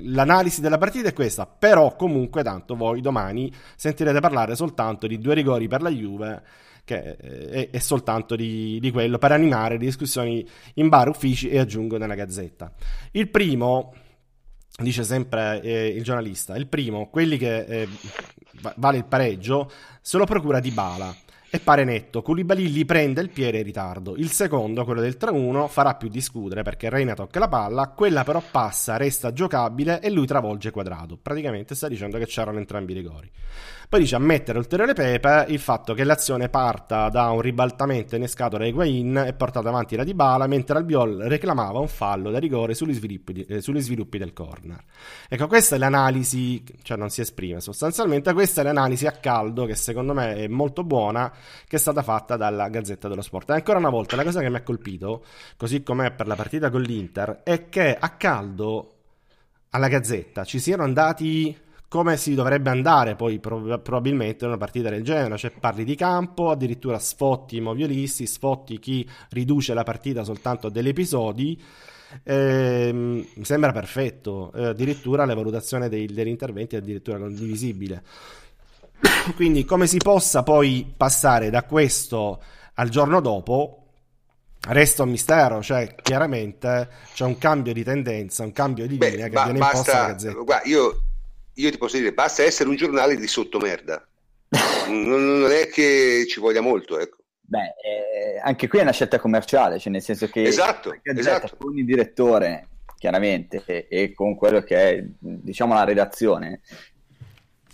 l'analisi 0.00 0.62
della 0.62 0.78
partita 0.78 1.08
è 1.08 1.14
questa, 1.14 1.46
però 1.46 1.94
comunque 1.94 2.42
tanto 2.42 2.74
voi 2.74 3.02
domani 3.02 3.52
sentirete 3.76 4.20
parlare 4.20 4.56
soltanto 4.56 5.06
di 5.06 5.18
due 5.18 5.34
rigori 5.34 5.68
per 5.68 5.82
la 5.82 5.90
Juve 5.90 6.42
che 6.84 7.16
è, 7.16 7.70
è 7.70 7.78
soltanto 7.78 8.36
di, 8.36 8.78
di, 8.80 8.90
quello 8.90 9.18
per 9.18 9.32
animare 9.32 9.78
le 9.78 9.84
discussioni 9.84 10.46
in 10.74 10.88
bar, 10.88 11.08
uffici 11.08 11.48
e 11.48 11.58
aggiungo 11.58 11.96
nella 11.98 12.14
gazzetta. 12.14 12.72
Il 13.12 13.28
primo, 13.28 13.94
dice 14.76 15.02
sempre 15.02 15.60
eh, 15.62 15.88
il 15.88 16.02
giornalista, 16.02 16.56
il 16.56 16.66
primo, 16.66 17.08
quelli 17.08 17.38
che 17.38 17.64
eh, 17.64 17.88
vale 18.76 18.98
il 18.98 19.04
pareggio, 19.04 19.70
se 20.00 20.18
lo 20.18 20.24
procura 20.24 20.60
di 20.60 20.70
Bala 20.70 21.14
e 21.54 21.60
pare 21.60 21.84
netto. 21.84 22.20
Koulibaly 22.20 22.68
li 22.68 22.84
prende 22.84 23.20
il 23.20 23.30
piede 23.30 23.58
in 23.58 23.64
ritardo. 23.64 24.16
Il 24.16 24.32
secondo, 24.32 24.84
quello 24.84 25.00
del 25.00 25.16
3-1, 25.16 25.68
farà 25.68 25.94
più 25.94 26.08
discutere 26.08 26.62
perché 26.62 26.88
Reina 26.88 27.14
tocca 27.14 27.38
la 27.38 27.46
palla, 27.46 27.90
quella 27.90 28.24
però 28.24 28.42
passa, 28.50 28.96
resta 28.96 29.32
giocabile 29.32 30.00
e 30.00 30.10
lui 30.10 30.26
travolge 30.26 30.72
quadrato. 30.72 31.16
Praticamente 31.16 31.76
sta 31.76 31.86
dicendo 31.86 32.18
che 32.18 32.26
c'erano 32.26 32.58
entrambi 32.58 32.90
i 32.90 32.96
rigori. 32.96 33.30
Poi 33.94 34.02
dice 34.02 34.16
a 34.16 34.18
mettere 34.18 34.58
ulteriore 34.58 34.92
pepe 34.92 35.46
il 35.50 35.60
fatto 35.60 35.94
che 35.94 36.02
l'azione 36.02 36.48
parta 36.48 37.08
da 37.10 37.30
un 37.30 37.40
ribaltamento 37.40 38.16
innescato 38.16 38.56
da 38.56 38.66
Higuain 38.66 39.16
e 39.18 39.34
portato 39.34 39.68
avanti 39.68 39.94
da 39.94 40.02
Dybala, 40.02 40.48
mentre 40.48 40.78
Albiol 40.78 41.18
reclamava 41.28 41.78
un 41.78 41.86
fallo 41.86 42.32
da 42.32 42.40
rigore 42.40 42.74
sugli 42.74 42.92
sviluppi, 42.92 43.32
di, 43.32 43.44
eh, 43.44 43.60
sugli 43.60 43.80
sviluppi 43.80 44.18
del 44.18 44.32
corner. 44.32 44.82
Ecco, 45.28 45.46
questa 45.46 45.76
è 45.76 45.78
l'analisi, 45.78 46.64
cioè 46.82 46.96
non 46.96 47.08
si 47.08 47.20
esprime 47.20 47.60
sostanzialmente, 47.60 48.32
questa 48.32 48.62
è 48.62 48.64
l'analisi 48.64 49.06
a 49.06 49.12
caldo 49.12 49.64
che 49.64 49.76
secondo 49.76 50.12
me 50.12 50.34
è 50.34 50.48
molto 50.48 50.82
buona, 50.82 51.32
che 51.68 51.76
è 51.76 51.78
stata 51.78 52.02
fatta 52.02 52.36
dalla 52.36 52.68
Gazzetta 52.68 53.06
dello 53.06 53.22
Sport. 53.22 53.50
E 53.50 53.52
ancora 53.52 53.78
una 53.78 53.90
volta, 53.90 54.16
la 54.16 54.24
cosa 54.24 54.40
che 54.40 54.50
mi 54.50 54.56
ha 54.56 54.62
colpito, 54.62 55.24
così 55.56 55.84
come 55.84 56.10
per 56.10 56.26
la 56.26 56.34
partita 56.34 56.68
con 56.68 56.82
l'Inter, 56.82 57.42
è 57.44 57.68
che 57.68 57.96
a 57.96 58.08
caldo 58.16 58.88
alla 59.70 59.86
Gazzetta 59.86 60.42
ci 60.42 60.58
siano 60.58 60.82
andati 60.82 61.62
come 61.94 62.16
si 62.16 62.34
dovrebbe 62.34 62.70
andare 62.70 63.14
poi 63.14 63.38
prob- 63.38 63.78
probabilmente 63.78 64.42
in 64.42 64.50
una 64.50 64.58
partita 64.58 64.90
del 64.90 65.04
genere, 65.04 65.36
cioè 65.36 65.52
parli 65.52 65.84
di 65.84 65.94
campo, 65.94 66.50
addirittura 66.50 66.98
sfotti 66.98 67.58
i 67.58 67.60
moviolisti, 67.60 68.26
sfotti 68.26 68.80
chi 68.80 69.08
riduce 69.28 69.74
la 69.74 69.84
partita 69.84 70.24
soltanto 70.24 70.66
a 70.66 70.70
degli 70.70 70.88
episodi. 70.88 71.62
Eh, 72.24 72.90
mi 72.92 73.44
sembra 73.44 73.70
perfetto, 73.70 74.50
eh, 74.54 74.64
addirittura 74.64 75.24
la 75.24 75.36
valutazione 75.36 75.88
dei, 75.88 76.06
degli 76.06 76.26
interventi 76.26 76.74
è 76.74 76.78
addirittura 76.78 77.16
condivisibile. 77.16 78.02
Quindi 79.36 79.64
come 79.64 79.86
si 79.86 79.98
possa 79.98 80.42
poi 80.42 80.92
passare 80.96 81.48
da 81.48 81.62
questo 81.62 82.42
al 82.74 82.88
giorno 82.88 83.20
dopo 83.20 83.84
resta 84.62 85.04
un 85.04 85.10
mistero, 85.10 85.62
cioè 85.62 85.94
chiaramente 86.02 86.88
c'è 87.14 87.24
un 87.24 87.38
cambio 87.38 87.72
di 87.72 87.84
tendenza, 87.84 88.42
un 88.42 88.50
cambio 88.50 88.88
di 88.88 88.98
linea 88.98 89.28
Beh, 89.28 89.36
che 89.36 89.42
viene 89.44 89.58
imposto 89.60 89.92
dalla 89.92 90.06
Gazzetta. 90.08 90.42
Guarda, 90.42 90.68
io 90.68 90.98
io 91.54 91.70
ti 91.70 91.78
posso 91.78 91.96
dire, 91.96 92.12
basta 92.12 92.42
essere 92.42 92.68
un 92.68 92.76
giornale 92.76 93.16
di 93.16 93.26
sottomerda. 93.26 94.06
non, 94.88 95.40
non 95.40 95.50
è 95.50 95.68
che 95.68 96.26
ci 96.28 96.40
voglia 96.40 96.60
molto, 96.60 96.98
ecco. 96.98 97.18
Beh, 97.46 97.74
eh, 97.82 98.40
anche 98.42 98.68
qui 98.68 98.78
è 98.78 98.82
una 98.82 98.92
scelta 98.92 99.18
commerciale, 99.18 99.78
cioè 99.78 99.92
nel 99.92 100.02
senso 100.02 100.28
che 100.28 100.42
esatto, 100.42 100.96
esatto. 101.02 101.56
con 101.58 101.76
il 101.76 101.84
direttore, 101.84 102.68
chiaramente, 102.98 103.62
e, 103.66 103.86
e, 103.88 104.14
con 104.14 104.34
quello 104.34 104.62
che 104.62 104.76
è, 104.76 105.04
diciamo, 105.18 105.74
la 105.74 105.84
redazione, 105.84 106.60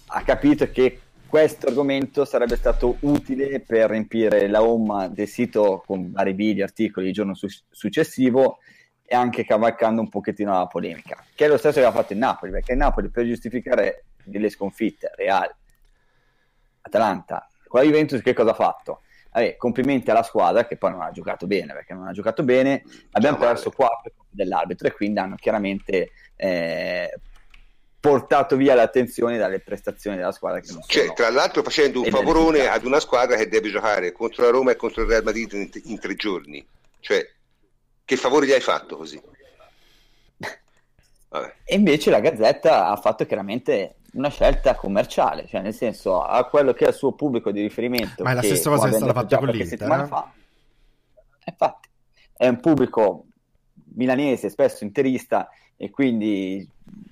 ha 0.06 0.22
capito 0.22 0.68
che 0.70 1.00
questo 1.28 1.68
argomento 1.68 2.24
sarebbe 2.24 2.56
stato 2.56 2.96
utile 3.00 3.60
per 3.60 3.90
riempire 3.90 4.48
la 4.48 4.60
home 4.62 5.10
del 5.12 5.28
sito 5.28 5.84
con 5.86 6.10
vari 6.10 6.32
video, 6.32 6.64
articoli 6.64 7.06
il 7.06 7.12
giorno 7.12 7.34
su- 7.34 7.46
successivo 7.70 8.58
e 9.12 9.16
anche 9.16 9.44
cavalcando 9.44 10.00
un 10.00 10.08
pochettino 10.08 10.52
la 10.52 10.68
polemica, 10.68 11.20
che 11.34 11.46
è 11.46 11.48
lo 11.48 11.58
stesso 11.58 11.80
che 11.80 11.84
ha 11.84 11.90
fatto 11.90 12.12
il 12.12 12.20
Napoli, 12.20 12.52
perché 12.52 12.70
il 12.70 12.78
Napoli 12.78 13.08
per 13.08 13.26
giustificare 13.26 14.04
delle 14.22 14.48
sconfitte, 14.50 15.10
Real, 15.16 15.52
Atalanta, 16.82 17.48
con 17.66 17.80
la 17.80 17.86
Juventus 17.86 18.22
che 18.22 18.34
cosa 18.34 18.52
ha 18.52 18.54
fatto? 18.54 19.00
Vabbè, 19.32 19.56
complimenti 19.56 20.12
alla 20.12 20.22
squadra 20.22 20.64
che 20.64 20.76
poi 20.76 20.92
non 20.92 21.02
ha 21.02 21.10
giocato 21.10 21.48
bene, 21.48 21.72
perché 21.72 21.92
non 21.92 22.06
ha 22.06 22.12
giocato 22.12 22.44
bene, 22.44 22.84
abbiamo 23.10 23.36
Ciao, 23.36 23.46
perso 23.48 23.70
quattro 23.72 24.12
dell'arbitro 24.28 24.86
e 24.86 24.92
quindi 24.92 25.18
hanno 25.18 25.34
chiaramente 25.34 26.12
eh, 26.36 27.12
portato 27.98 28.54
via 28.54 28.76
l'attenzione 28.76 29.38
dalle 29.38 29.58
prestazioni 29.58 30.18
della 30.18 30.30
squadra. 30.30 30.60
Che 30.60 30.70
non 30.70 30.82
cioè, 30.86 31.02
sono 31.02 31.14
tra 31.14 31.30
l'altro 31.30 31.64
facendo 31.64 32.00
un 32.00 32.10
favorone 32.10 32.68
ad 32.68 32.84
una 32.84 33.00
squadra 33.00 33.34
che 33.34 33.48
deve 33.48 33.70
giocare 33.70 34.12
contro 34.12 34.44
la 34.44 34.50
Roma 34.50 34.70
e 34.70 34.76
contro 34.76 35.02
il 35.02 35.08
Real 35.08 35.24
Madrid 35.24 35.50
in, 35.52 35.68
in 35.82 35.98
tre 35.98 36.14
giorni. 36.14 36.64
Cioè, 37.00 37.28
che 38.10 38.16
favore 38.16 38.44
gli 38.44 38.50
hai 38.50 38.60
fatto 38.60 38.96
così? 38.96 39.22
Vabbè. 41.28 41.54
E 41.62 41.76
invece 41.76 42.10
la 42.10 42.18
Gazzetta 42.18 42.88
ha 42.88 42.96
fatto 42.96 43.24
chiaramente 43.24 43.98
una 44.14 44.30
scelta 44.30 44.74
commerciale, 44.74 45.46
cioè 45.46 45.60
nel 45.60 45.72
senso 45.72 46.20
ha 46.20 46.44
quello 46.46 46.72
che 46.72 46.86
è 46.86 46.88
il 46.88 46.94
suo 46.94 47.12
pubblico 47.12 47.52
di 47.52 47.62
riferimento. 47.62 48.24
Ma 48.24 48.32
è 48.32 48.34
la 48.34 48.40
che, 48.40 48.48
stessa 48.48 48.68
cosa 48.68 48.88
che 48.88 48.94
è 48.94 48.96
stata 48.96 49.12
fatta 49.12 49.38
con 49.38 49.46
l'Inter, 49.46 49.66
settimana 49.68 50.06
fa. 50.08 50.32
Infatti, 51.44 51.88
è 52.36 52.48
un 52.48 52.58
pubblico 52.58 53.26
milanese, 53.94 54.50
spesso 54.50 54.82
interista, 54.82 55.48
e 55.76 55.90
quindi 55.90 56.68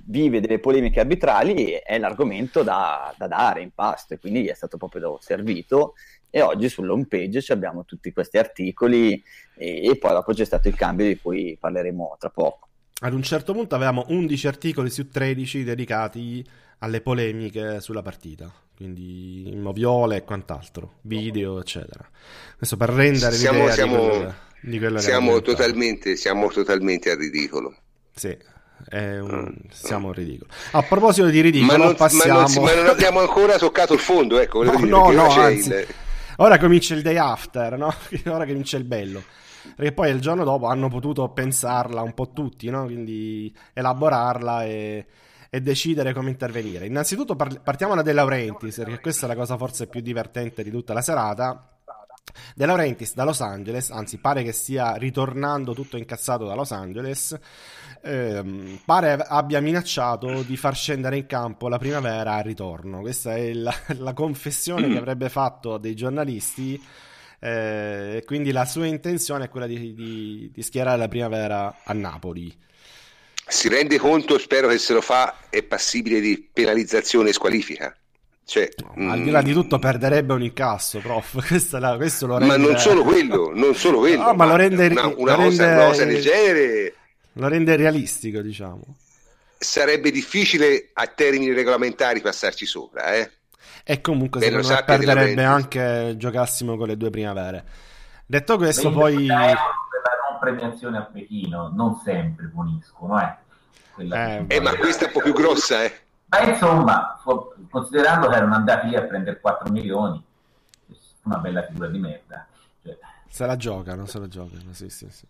vive 0.07 0.41
delle 0.41 0.59
polemiche 0.59 0.99
arbitrali, 0.99 1.75
è 1.75 1.97
l'argomento 1.99 2.65
da, 2.65 3.15
da 3.17 3.29
dare 3.29 3.63
in 3.63 3.71
pasto, 3.71 4.15
e 4.15 4.19
quindi 4.19 4.43
gli 4.43 4.49
è 4.49 4.55
stato 4.55 4.79
proprio 4.79 5.19
servito. 5.21 5.95
E 6.31 6.43
oggi 6.43 6.69
sull'home 6.69 7.07
page 7.07 7.45
abbiamo 7.53 7.85
tutti 7.85 8.13
questi 8.13 8.37
articoli, 8.39 9.23
e, 9.57 9.87
e 9.89 9.97
poi 9.97 10.11
dopo 10.13 10.33
c'è 10.33 10.45
stato 10.45 10.69
il 10.69 10.75
cambio 10.75 11.07
di 11.07 11.19
cui 11.19 11.57
parleremo 11.59 12.17
tra 12.19 12.29
poco. 12.31 12.69
Ad 13.01 13.13
un 13.15 13.23
certo 13.23 13.53
punto 13.53 13.75
avevamo 13.75 14.05
11 14.09 14.47
articoli 14.49 14.91
su 14.91 15.09
13 15.09 15.65
dedicati 15.65 16.45
alle 16.81 17.01
polemiche 17.01 17.81
sulla 17.81 18.03
partita, 18.03 18.53
quindi 18.77 19.49
in 19.49 19.61
moviole 19.61 20.17
e 20.17 20.25
quant'altro, 20.25 20.95
video, 21.03 21.61
eccetera. 21.61 22.07
Adesso 22.57 22.77
per 22.77 22.89
rendere 22.91 23.35
Siamo- 23.37 23.59
l'idea 23.61 23.73
siamo- 23.73 23.97
di 23.97 24.09
quello, 24.09 24.35
di 24.61 24.79
quello 24.79 24.99
Siamo 24.99 25.41
totalmente, 25.41 26.17
siamo 26.17 26.49
totalmente 26.49 27.11
al 27.11 27.19
ridicolo. 27.19 27.75
Sì, 28.15 28.37
è 28.89 29.19
un... 29.19 29.55
siamo 29.71 30.13
ridicoli. 30.13 30.51
A 30.73 30.83
proposito 30.83 31.29
di 31.29 31.41
ridicolo, 31.41 31.73
Ma 31.73 31.79
non, 31.79 31.87
ma 31.93 31.95
passiamo... 31.95 32.39
non 32.41 32.49
si- 32.49 32.61
ma 32.61 32.75
non 32.75 32.87
abbiamo 32.87 33.21
ancora 33.21 33.57
toccato 33.59 33.95
il 33.95 34.01
fondo, 34.01 34.39
ecco, 34.41 34.63
No, 34.65 34.75
dire, 34.77 34.89
no, 34.89 35.11
no, 35.13 35.31
anzi. 35.31 35.69
il- 35.71 35.87
Ora 36.41 36.57
comincia 36.57 36.95
il 36.95 37.03
day 37.03 37.17
after, 37.17 37.77
no? 37.77 37.93
Ora 38.33 38.47
comincia 38.47 38.77
il 38.77 38.85
bello. 38.85 39.23
Perché 39.75 39.93
poi 39.93 40.11
il 40.11 40.21
giorno 40.21 40.45
dopo 40.45 40.67
hanno 40.67 40.89
potuto 40.89 41.29
pensarla 41.31 42.01
un 42.01 42.15
po' 42.15 42.31
tutti, 42.31 42.71
no? 42.71 42.85
Quindi 42.85 43.53
elaborarla 43.73 44.65
e, 44.65 45.07
e 45.51 45.61
decidere 45.61 46.13
come 46.13 46.31
intervenire. 46.31 46.87
Innanzitutto 46.87 47.35
par- 47.35 47.61
partiamo 47.61 47.97
da 47.97 48.03
De 48.03 48.13
Laurentiis, 48.13 48.77
perché 48.77 49.01
questa 49.01 49.27
è 49.27 49.29
la 49.29 49.35
cosa 49.35 49.57
forse 49.57 49.89
più 49.89 50.01
divertente 50.01 50.63
di 50.63 50.71
tutta 50.71 50.93
la 50.93 51.03
serata. 51.03 51.73
De 52.55 52.67
Laurentiis 52.67 53.15
da 53.15 53.25
Los 53.25 53.41
Angeles, 53.41 53.91
anzi 53.91 54.19
pare 54.19 54.45
che 54.45 54.53
stia 54.53 54.95
ritornando 54.95 55.75
tutto 55.75 55.97
incazzato 55.97 56.45
da 56.45 56.55
Los 56.55 56.71
Angeles, 56.71 57.37
ehm, 58.03 58.81
pare 58.85 59.13
abbia 59.13 59.61
minacciato 59.61 60.43
di 60.43 60.57
far 60.57 60.75
scendere 60.77 61.17
in 61.17 61.27
campo 61.27 61.69
la 61.69 61.79
primavera 61.79 62.35
al 62.35 62.45
ritorno. 62.45 63.01
Questa 63.01 63.35
è 63.37 63.53
la, 63.53 63.75
la 63.99 64.13
confessione 64.15 64.89
che 64.89 64.97
avrebbe 64.99 65.29
fatto 65.29 65.79
dei 65.79 65.95
giornalisti. 65.95 66.81
eh, 67.41 68.23
quindi 68.27 68.51
la 68.53 68.65
sua 68.65 68.87
intenzione 68.87 69.45
è 69.45 69.49
quella 69.49 69.67
di, 69.67 69.95
di- 69.95 70.51
di 70.53 70.63
schierare 70.63 70.99
la 70.99 71.09
primavera 71.09 71.81
a 71.85 71.93
Napoli. 71.93 72.57
Si 73.47 73.69
rende 73.69 73.99
conto, 73.99 74.39
spero 74.39 74.69
che 74.69 74.79
se 74.79 74.93
lo 74.93 75.01
fa, 75.01 75.47
è 75.49 75.63
passibile 75.63 76.21
di 76.21 76.49
penalizzazione 76.53 77.31
e 77.31 77.33
squalifica. 77.33 77.97
Cioè, 78.45 78.69
Al 79.07 79.21
mm, 79.21 79.23
di 79.23 79.31
là 79.31 79.43
di 79.43 79.53
tutto 79.53 79.79
perderebbe 79.79 80.33
un 80.35 80.43
incasso, 80.43 81.01
prof. 81.01 81.35
La- 81.79 81.97
questo 81.97 82.27
lo 82.27 82.39
ma 82.39 82.57
rende... 82.57 82.57
non 82.57 82.79
solo 82.79 83.03
quello, 83.05 83.53
non 83.55 83.75
solo 83.75 83.99
quello. 83.99 84.23
No, 84.25 84.35
ma 84.35 84.47
lo 84.47 84.57
rende- 84.57 84.87
una, 84.89 85.03
lo 85.03 85.15
una 85.19 85.35
cosa, 85.35 85.65
rende- 85.67 85.73
una 85.75 85.87
cosa 85.87 86.05
del 86.05 86.21
Lo 87.39 87.47
rende 87.47 87.77
realistico, 87.77 88.41
diciamo. 88.41 88.83
sarebbe 89.57 90.11
difficile 90.11 90.91
a 90.93 91.07
termini 91.07 91.53
regolamentari 91.53 92.21
passarci 92.21 92.67
sopra, 92.67 93.15
eh? 93.15 93.31
E 93.85 94.01
comunque 94.01 94.41
Beh, 94.41 94.51
lo 94.51 94.63
secondo 94.63 94.93
me 94.93 94.99
perderebbe 94.99 95.45
anche 95.45 96.15
giocassimo 96.17 96.77
con 96.77 96.89
le 96.89 96.97
due 96.97 97.11
primavere. 97.11 97.65
Detto 98.27 98.57
questo, 98.57 98.91
20.000 98.91 98.93
poi... 98.93 99.27
la 99.27 99.37
non 99.47 100.39
premiazione 100.41 100.99
a 100.99 101.03
Pechino 101.03 101.73
non 101.75 102.01
sempre 102.05 102.47
puniscono, 102.49 103.21
eh. 103.21 103.35
Quella 103.95 104.39
Eh, 104.39 104.45
Eh, 104.49 104.61
ma 104.61 104.77
questa 104.77 105.05
è 105.05 105.07
un 105.07 105.13
po' 105.13 105.21
più 105.21 105.33
grossa, 105.33 105.85
eh? 105.85 105.93
Ma 106.27 106.43
insomma, 106.43 107.21
considerando 107.71 108.29
che 108.29 108.37
erano 108.37 108.55
andati 108.55 108.89
lì 108.89 108.97
a 108.97 109.03
prendere 109.03 109.41
4 109.41 109.71
milioni, 109.71 110.23
una 111.23 111.39
bella 111.39 111.63
figura 111.63 111.89
di 111.89 111.99
merda. 111.99 112.47
Cioè, 112.83 112.99
Se 113.29 113.47
la 113.47 113.57
giocano, 113.57 114.07
se 114.07 114.19
la 114.19 114.29
giocano, 114.29 114.73
sì, 114.73 114.91
sì, 114.91 115.07
sì. 115.11 115.27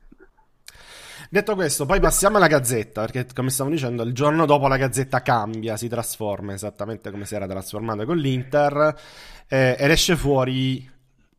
Detto 1.30 1.54
questo, 1.54 1.84
poi 1.84 2.00
passiamo 2.00 2.38
alla 2.38 2.46
Gazzetta, 2.46 3.02
perché 3.02 3.26
come 3.34 3.50
stavo 3.50 3.68
dicendo, 3.68 4.02
il 4.02 4.14
giorno 4.14 4.46
dopo 4.46 4.66
la 4.66 4.76
Gazzetta 4.76 5.20
cambia, 5.20 5.76
si 5.76 5.88
trasforma 5.88 6.54
esattamente 6.54 7.10
come 7.10 7.26
si 7.26 7.34
era 7.34 7.46
trasformata 7.46 8.04
con 8.06 8.16
l'Inter, 8.16 8.98
eh, 9.46 9.76
ed 9.78 9.90
esce 9.90 10.16
fuori 10.16 10.90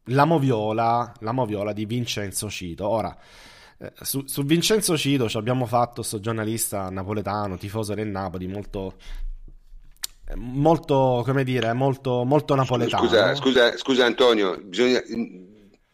la 0.05 0.25
moviola, 0.25 1.13
la 1.19 1.31
moviola 1.31 1.73
di 1.73 1.85
Vincenzo 1.85 2.49
Cito. 2.49 2.87
Ora, 2.87 3.15
eh, 3.79 3.91
su, 4.01 4.25
su 4.27 4.43
Vincenzo 4.43 4.95
Cito 4.95 5.27
ci 5.27 5.37
abbiamo 5.37 5.65
fatto 5.65 5.95
questo 5.95 6.19
giornalista 6.19 6.89
napoletano, 6.89 7.57
tifoso 7.57 7.93
del 7.93 8.07
Napoli, 8.07 8.47
molto... 8.47 8.95
Molto, 10.35 11.23
come 11.25 11.43
dire, 11.43 11.73
molto, 11.73 12.23
molto 12.23 12.53
napoletano. 12.53 13.03
Scusa, 13.03 13.33
scusa, 13.33 13.75
scusa 13.77 14.05
Antonio, 14.05 14.61
bisogna, 14.63 15.01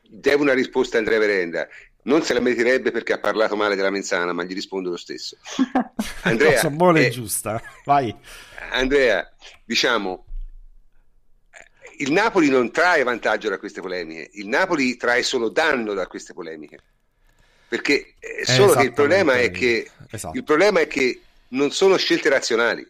devo 0.09 0.41
una 0.43 0.53
risposta 0.53 0.97
a 0.97 0.99
Andrea 0.99 1.19
Verenda. 1.19 1.65
Non 2.05 2.23
se 2.23 2.33
la 2.33 2.39
meriterebbe 2.39 2.91
perché 2.91 3.13
ha 3.13 3.19
parlato 3.19 3.55
male 3.55 3.75
della 3.75 3.89
Menzana, 3.89 4.31
ma 4.31 4.43
gli 4.43 4.53
rispondo 4.53 4.89
lo 4.89 4.97
stesso. 4.97 5.37
Andrea, 6.23 6.53
Cosa 6.53 6.69
buona 6.69 6.99
e 6.99 7.05
eh, 7.05 7.09
giusta. 7.09 7.61
Vai. 7.83 8.15
Andrea, 8.71 9.27
diciamo, 9.63 10.25
il 11.97 12.11
Napoli 12.11 12.49
non 12.49 12.71
trae 12.71 13.03
vantaggio 13.03 13.49
da 13.49 13.57
queste 13.57 13.81
polemiche, 13.81 14.29
il 14.33 14.47
Napoli 14.47 14.97
trae 14.97 15.23
solo 15.23 15.49
danno 15.49 15.93
da 15.93 16.07
queste 16.07 16.33
polemiche. 16.33 16.79
Perché 17.67 18.13
eh, 18.19 18.45
solo 18.45 18.73
che 18.73 18.83
il 18.83 18.93
problema 18.93 19.37
è 19.37 19.49
che 19.49 19.89
Esatto. 20.11 20.37
il 20.37 20.43
problema 20.43 20.81
è 20.81 20.87
che 20.87 21.21
non 21.49 21.71
sono 21.71 21.97
scelte 21.97 22.29
razionali, 22.29 22.87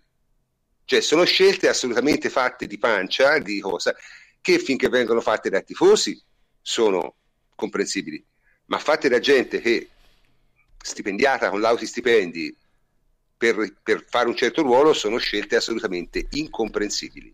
cioè 0.84 1.02
sono 1.02 1.24
scelte 1.24 1.70
assolutamente 1.70 2.30
fatte 2.30 2.68
di 2.68 2.78
pancia, 2.78 3.40
di 3.40 3.60
cosa, 3.60 3.96
che 4.42 4.60
finché 4.60 4.90
vengono 4.90 5.22
fatte 5.22 5.50
dai 5.50 5.64
tifosi 5.64 6.22
sono 6.62 7.16
comprensibili, 7.56 8.24
ma 8.66 8.78
fatte 8.78 9.10
da 9.10 9.20
gente 9.20 9.62
che 9.62 9.90
stipendiata 10.82 11.50
con 11.50 11.62
lauti 11.62 11.86
stipendi 11.86 12.56
per, 13.38 13.74
per 13.82 14.06
fare 14.08 14.28
un 14.28 14.36
certo 14.36 14.62
ruolo 14.62 14.94
sono 14.94 15.18
scelte 15.18 15.56
assolutamente 15.56 16.28
incomprensibili. 16.32 17.34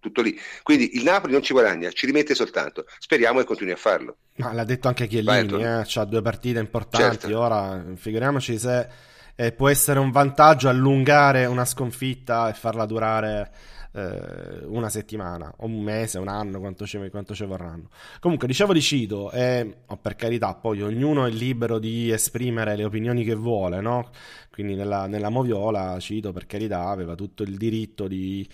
Tutto 0.00 0.20
lì. 0.20 0.36
Quindi 0.64 0.96
il 0.96 1.04
Napoli 1.04 1.32
non 1.32 1.42
ci 1.42 1.52
guadagna, 1.52 1.90
ci 1.92 2.06
rimette 2.06 2.34
soltanto. 2.34 2.86
Speriamo 2.98 3.38
che 3.38 3.44
continui 3.44 3.72
a 3.72 3.76
farlo. 3.76 4.16
Ma 4.36 4.52
l'ha 4.52 4.64
detto 4.64 4.88
anche 4.88 5.06
Chiellini, 5.06 5.62
eh, 5.62 5.82
c'ha 5.84 6.04
due 6.04 6.22
partite 6.22 6.58
importanti. 6.58 7.18
Certo. 7.20 7.38
Ora 7.38 7.84
figuriamoci 7.94 8.58
se 8.58 8.88
eh, 9.36 9.52
può 9.52 9.68
essere 9.68 10.00
un 10.00 10.10
vantaggio 10.10 10.68
allungare 10.68 11.46
una 11.46 11.64
sconfitta 11.64 12.48
e 12.48 12.54
farla 12.54 12.84
durare 12.84 13.50
eh, 13.92 14.64
una 14.66 14.88
settimana, 14.88 15.52
o 15.58 15.66
un 15.66 15.82
mese, 15.82 16.18
un 16.18 16.28
anno, 16.28 16.58
quanto 16.60 16.86
ci, 16.86 16.98
quanto 17.10 17.34
ci 17.34 17.44
vorranno. 17.44 17.88
Comunque, 18.20 18.46
dicevo 18.46 18.72
di 18.72 18.80
Cito, 18.80 19.30
e 19.30 19.76
oh, 19.86 19.96
per 19.96 20.16
carità, 20.16 20.54
poi 20.54 20.82
ognuno 20.82 21.26
è 21.26 21.30
libero 21.30 21.78
di 21.78 22.10
esprimere 22.10 22.76
le 22.76 22.84
opinioni 22.84 23.24
che 23.24 23.34
vuole, 23.34 23.80
no? 23.80 24.10
Quindi 24.50 24.74
nella, 24.74 25.06
nella 25.06 25.28
Moviola, 25.28 25.98
Cito, 25.98 26.32
per 26.32 26.46
carità, 26.46 26.88
aveva 26.88 27.14
tutto 27.14 27.42
il 27.42 27.56
diritto 27.56 28.06
di 28.08 28.46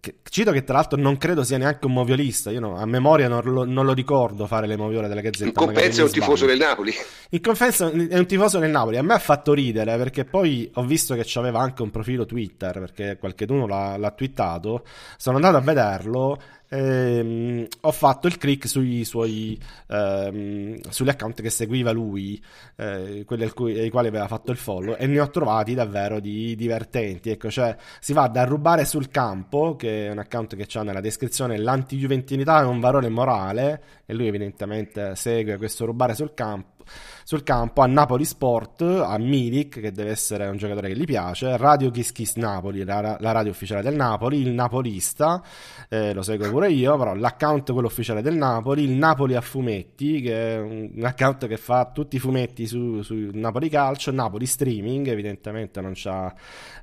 che- 0.00 0.16
Cito 0.28 0.52
che 0.52 0.64
tra 0.64 0.74
l'altro 0.74 1.00
non 1.00 1.16
credo 1.16 1.44
sia 1.44 1.56
neanche 1.58 1.86
un 1.86 1.92
moviolista, 1.92 2.50
io 2.50 2.60
no- 2.60 2.76
a 2.76 2.84
memoria 2.86 3.28
non 3.28 3.40
lo, 3.44 3.64
non 3.64 3.86
lo 3.86 3.92
ricordo 3.92 4.46
fare 4.46 4.66
le 4.66 4.76
moviole 4.76 5.08
della 5.08 5.20
Gazzetta. 5.20 5.46
In 5.46 5.52
compenso 5.52 6.00
è 6.00 6.04
un 6.04 6.10
tifoso 6.10 6.46
del 6.46 6.58
Napoli. 6.58 6.92
In 7.30 7.40
confesso 7.40 7.90
è 7.90 8.18
un 8.18 8.26
tifoso 8.26 8.58
del 8.58 8.70
Napoli. 8.70 8.96
A 8.98 9.02
me 9.02 9.14
ha 9.14 9.18
fatto 9.18 9.52
ridere 9.54 9.96
perché 9.96 10.24
poi 10.24 10.70
ho 10.74 10.84
visto 10.84 11.14
che 11.14 11.22
c'aveva 11.24 11.60
anche 11.60 11.82
un 11.82 11.90
profilo 11.90 12.26
Twitter 12.26 12.80
perché 12.80 13.16
qualcuno 13.18 13.66
l'ha, 13.66 13.96
l'ha 13.96 14.10
twittato. 14.10 14.84
Sono 15.16 15.36
andato 15.36 15.56
a 15.56 15.60
vederlo. 15.60 16.38
Ehm, 16.68 17.66
ho 17.80 17.92
fatto 17.92 18.26
il 18.26 18.38
click 18.38 18.68
sui 18.68 19.04
suoi 19.04 19.58
ehm, 19.88 20.80
sugli 20.88 21.08
account 21.08 21.42
che 21.42 21.50
seguiva 21.50 21.90
lui, 21.92 22.42
eh, 22.76 23.24
quelli 23.26 23.44
al 23.44 23.52
cui- 23.52 23.78
ai 23.78 23.90
quali 23.90 24.08
aveva 24.08 24.26
fatto 24.28 24.50
il 24.50 24.56
follow, 24.56 24.96
e 24.98 25.06
ne 25.06 25.20
ho 25.20 25.30
trovati 25.30 25.74
davvero 25.74 26.20
di 26.20 26.54
divertenti. 26.56 27.30
Ecco, 27.30 27.50
cioè 27.50 27.76
si 28.00 28.12
va 28.12 28.28
da 28.28 28.44
rubare 28.44 28.84
sul 28.84 29.08
campo, 29.08 29.76
che 29.76 30.06
è 30.06 30.10
un 30.10 30.18
account 30.18 30.56
che 30.56 30.64
c'ha 30.66 30.82
nella 30.82 31.00
descrizione 31.00 31.58
l'antijuventinità 31.58 32.60
è 32.60 32.64
un 32.64 32.80
valore 32.80 33.08
morale, 33.08 33.82
e 34.06 34.14
lui 34.14 34.26
evidentemente 34.26 35.14
segue 35.16 35.56
questo 35.56 35.84
rubare 35.84 36.14
sul 36.14 36.34
campo 36.34 36.75
sul 37.24 37.42
campo 37.42 37.82
a 37.82 37.86
Napoli 37.86 38.24
Sport, 38.24 38.82
a 38.82 39.18
Milik, 39.18 39.80
che 39.80 39.90
deve 39.90 40.10
essere 40.10 40.46
un 40.46 40.56
giocatore 40.56 40.88
che 40.88 40.96
gli 40.96 41.04
piace, 41.04 41.56
Radio 41.56 41.90
Kiss 41.90 42.12
Kiss 42.12 42.36
Napoli, 42.36 42.84
la, 42.84 43.16
la 43.18 43.32
radio 43.32 43.50
ufficiale 43.50 43.82
del 43.82 43.94
Napoli, 43.94 44.40
il 44.40 44.50
Napolista, 44.50 45.42
eh, 45.88 46.14
lo 46.14 46.22
seguo 46.22 46.48
pure 46.50 46.70
io, 46.70 46.96
però 46.96 47.14
l'account 47.14 47.72
quello 47.72 47.88
ufficiale 47.88 48.22
del 48.22 48.36
Napoli, 48.36 48.84
il 48.84 48.92
Napoli 48.92 49.34
a 49.34 49.40
fumetti, 49.40 50.20
che 50.20 50.54
è 50.54 50.58
un, 50.58 50.90
un 50.94 51.04
account 51.04 51.48
che 51.48 51.56
fa 51.56 51.90
tutti 51.92 52.16
i 52.16 52.18
fumetti 52.20 52.66
su, 52.66 53.02
su 53.02 53.30
Napoli 53.32 53.68
Calcio, 53.68 54.12
Napoli 54.12 54.46
Streaming, 54.46 55.08
evidentemente 55.08 55.80
non 55.80 55.92
c'ha 55.94 56.32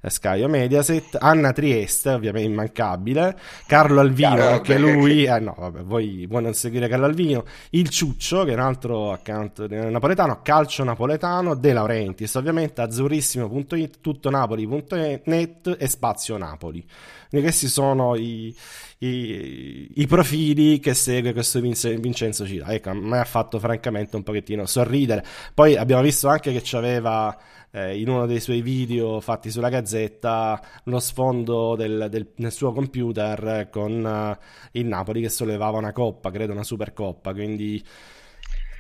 eh, 0.02 0.10
Sky 0.10 0.44
o 0.44 0.50
Mediaset, 0.50 1.18
Anna 1.20 1.54
Trieste, 1.54 2.10
ovviamente 2.10 2.50
immancabile, 2.50 3.38
Carlo 3.66 4.02
Alvino, 4.02 4.36
Chiaro, 4.36 4.54
anche 4.56 4.78
vabbè. 4.78 4.92
lui, 4.92 5.24
eh 5.24 5.40
no, 5.40 5.56
vabbè, 5.58 5.84
voi 5.84 6.26
vuoi 6.28 6.44
non 6.44 6.54
seguire 6.54 6.88
Carlo 6.88 7.06
Alvino, 7.06 7.46
il 7.72 7.90
Ciuccio, 7.90 8.44
che 8.44 8.52
è 8.52 8.54
un 8.56 8.60
altro 8.60 9.12
account, 9.12 9.66
un 9.70 9.93
napoletano, 9.94 10.42
calcio 10.42 10.84
napoletano, 10.84 11.56
De 11.56 11.72
Laurentiis, 11.72 12.36
ovviamente 12.36 12.82
azzurrissimo.it, 12.82 14.02
tutto 14.02 14.30
napoli.net 14.30 15.78
e 15.80 15.88
spazio 15.88 16.38
Napoli. 16.38 16.86
Quindi 17.30 17.48
questi 17.48 17.68
sono 17.68 18.16
i, 18.16 18.54
i, 19.00 19.92
i, 19.96 20.06
profili 20.06 20.80
che 20.80 20.94
segue 20.94 21.32
questo 21.34 21.60
Vincenzo 21.62 22.46
Cira. 22.46 22.68
Ecco, 22.74 22.90
a 22.90 22.94
me 22.94 23.20
ha 23.20 23.24
fatto 23.24 23.58
francamente 23.58 24.16
un 24.16 24.24
pochettino 24.24 24.66
sorridere. 24.66 25.24
Poi 25.54 25.78
abbiamo 25.78 26.02
visto 26.02 26.28
anche 26.28 26.52
che 26.52 26.62
c'aveva 26.64 27.36
eh, 27.72 28.00
in 28.00 28.08
uno 28.08 28.28
dei 28.28 28.40
suoi 28.40 28.62
video 28.62 29.20
fatti 29.20 29.50
sulla 29.50 29.70
gazzetta 29.70 30.62
lo 30.84 31.00
sfondo 31.00 31.76
del, 31.76 32.08
del, 32.10 32.32
del 32.36 32.52
suo 32.52 32.72
computer 32.72 33.68
con 33.72 34.04
uh, 34.04 34.44
il 34.74 34.86
Napoli 34.86 35.22
che 35.22 35.30
sollevava 35.30 35.80
una 35.80 35.92
coppa, 35.92 36.30
credo 36.30 36.54
una 36.54 36.64
supercoppa, 36.64 37.34
quindi 37.34 37.84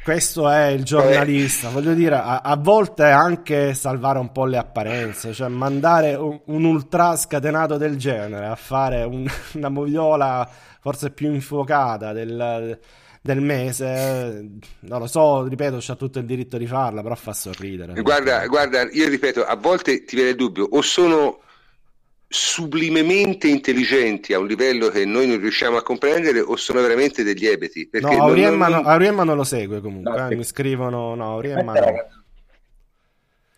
questo 0.03 0.49
è 0.49 0.67
il 0.67 0.83
giornalista, 0.83 1.69
voglio 1.69 1.93
dire, 1.93 2.15
a, 2.15 2.41
a, 2.41 2.57
volte 2.57 3.03
anche 3.03 3.73
salvare 3.73 4.19
un 4.19 4.31
po' 4.31 4.45
le 4.45 4.57
apparenze, 4.57 5.33
cioè 5.33 5.47
mandare 5.47 6.13
un, 6.15 6.39
un 6.45 6.63
ultra 6.65 7.15
scatenato 7.15 7.77
del 7.77 7.97
genere 7.97 8.47
a 8.47 8.55
fare 8.55 9.03
un, 9.03 9.25
una 9.53 9.69
moviola 9.69 10.47
forse 10.81 11.11
più 11.11 11.31
infuocata 11.31 12.11
del, 12.11 12.77
del 13.21 13.39
mese, 13.39 14.49
non 14.81 14.99
lo 14.99 15.07
so, 15.07 15.47
ripeto, 15.47 15.77
c'ha 15.79 15.95
tutto 15.95 16.19
il 16.19 16.25
diritto 16.25 16.57
di 16.57 16.67
farla, 16.67 17.01
però 17.01 17.15
fa 17.15 17.31
sorridere. 17.31 18.01
Guarda, 18.01 18.45
guarda, 18.47 18.85
io 18.91 19.07
ripeto, 19.07 19.45
a 19.45 19.55
volte 19.55 20.03
ti 20.03 20.15
viene 20.15 20.31
il 20.31 20.35
dubbio, 20.35 20.67
o 20.69 20.81
sono 20.81 21.39
sublimemente 22.33 23.47
intelligenti 23.47 24.33
a 24.33 24.39
un 24.39 24.47
livello 24.47 24.87
che 24.89 25.05
noi 25.05 25.27
non 25.27 25.39
riusciamo 25.39 25.77
a 25.77 25.83
comprendere 25.83 26.39
o 26.39 26.55
sono 26.55 26.81
veramente 26.81 27.21
degli 27.21 27.45
ebeti? 27.45 27.87
no, 28.01 28.09
Auriemma 28.09 28.69
non, 28.69 28.81
non... 28.81 28.91
Auriemma 28.91 29.23
non 29.23 29.35
lo 29.37 29.43
segue 29.43 29.81
comunque, 29.81 30.19
no, 30.19 30.29
eh, 30.29 30.35
mi 30.35 30.43
scrivono, 30.43 31.13
no, 31.13 31.33
Auriemma 31.33 31.73
no. 31.73 32.07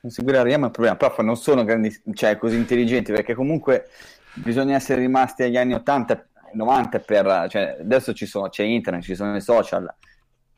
Non 0.01 0.11
seguire 0.11 0.39
Auriemma 0.39 0.63
è 0.63 0.67
un 0.67 0.71
problema, 0.73 0.97
però 0.97 1.15
non 1.19 1.37
sono 1.37 1.63
grandi, 1.63 1.95
cioè, 2.13 2.37
così 2.37 2.57
intelligenti 2.57 3.13
perché 3.13 3.33
comunque 3.33 3.87
bisogna 4.33 4.75
essere 4.75 4.99
rimasti 4.99 5.43
agli 5.43 5.55
anni 5.55 5.73
80 5.73 6.27
90 6.51 6.99
per, 6.99 7.47
cioè, 7.49 7.77
adesso 7.79 8.13
ci 8.13 8.25
sono, 8.25 8.49
c'è 8.49 8.63
internet, 8.63 9.03
ci 9.03 9.15
sono 9.15 9.35
i 9.35 9.41
social, 9.41 9.93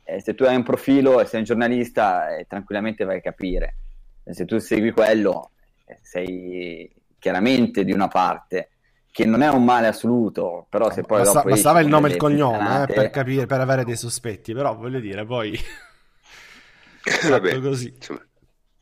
e 0.03 0.22
se 0.22 0.34
tu 0.34 0.44
hai 0.44 0.56
un 0.56 0.64
profilo 0.64 1.22
e 1.22 1.26
sei 1.26 1.39
un 1.39 1.45
giornalista, 1.45 2.35
eh, 2.35 2.45
tranquillamente 2.48 3.03
vai 3.03 3.18
a 3.18 3.22
capire. 3.22 3.76
E 4.23 4.34
se 4.34 4.45
tu 4.45 4.57
segui 4.57 4.91
quello, 4.91 5.52
eh, 5.85 5.99
sei 6.02 6.89
chiaramente 7.27 7.83
di 7.83 7.91
una 7.91 8.07
parte, 8.07 8.69
che 9.11 9.25
non 9.25 9.41
è 9.41 9.49
un 9.49 9.65
male 9.65 9.87
assoluto, 9.87 10.65
però 10.69 10.89
se 10.91 11.01
poi 11.01 11.23
Basta, 11.23 11.41
bastava 11.41 11.81
il 11.81 11.87
nome 11.87 12.07
e 12.07 12.11
il 12.11 12.17
cognome 12.17 12.83
eh, 12.83 12.93
per 12.93 13.09
capire, 13.09 13.45
per 13.45 13.59
avere 13.59 13.83
dei 13.83 13.97
sospetti, 13.97 14.53
però 14.53 14.75
voglio 14.75 15.01
dire, 15.01 15.25
poi... 15.25 15.59
Vabbè, 17.29 17.59
così. 17.59 17.93
Insomma. 17.93 18.25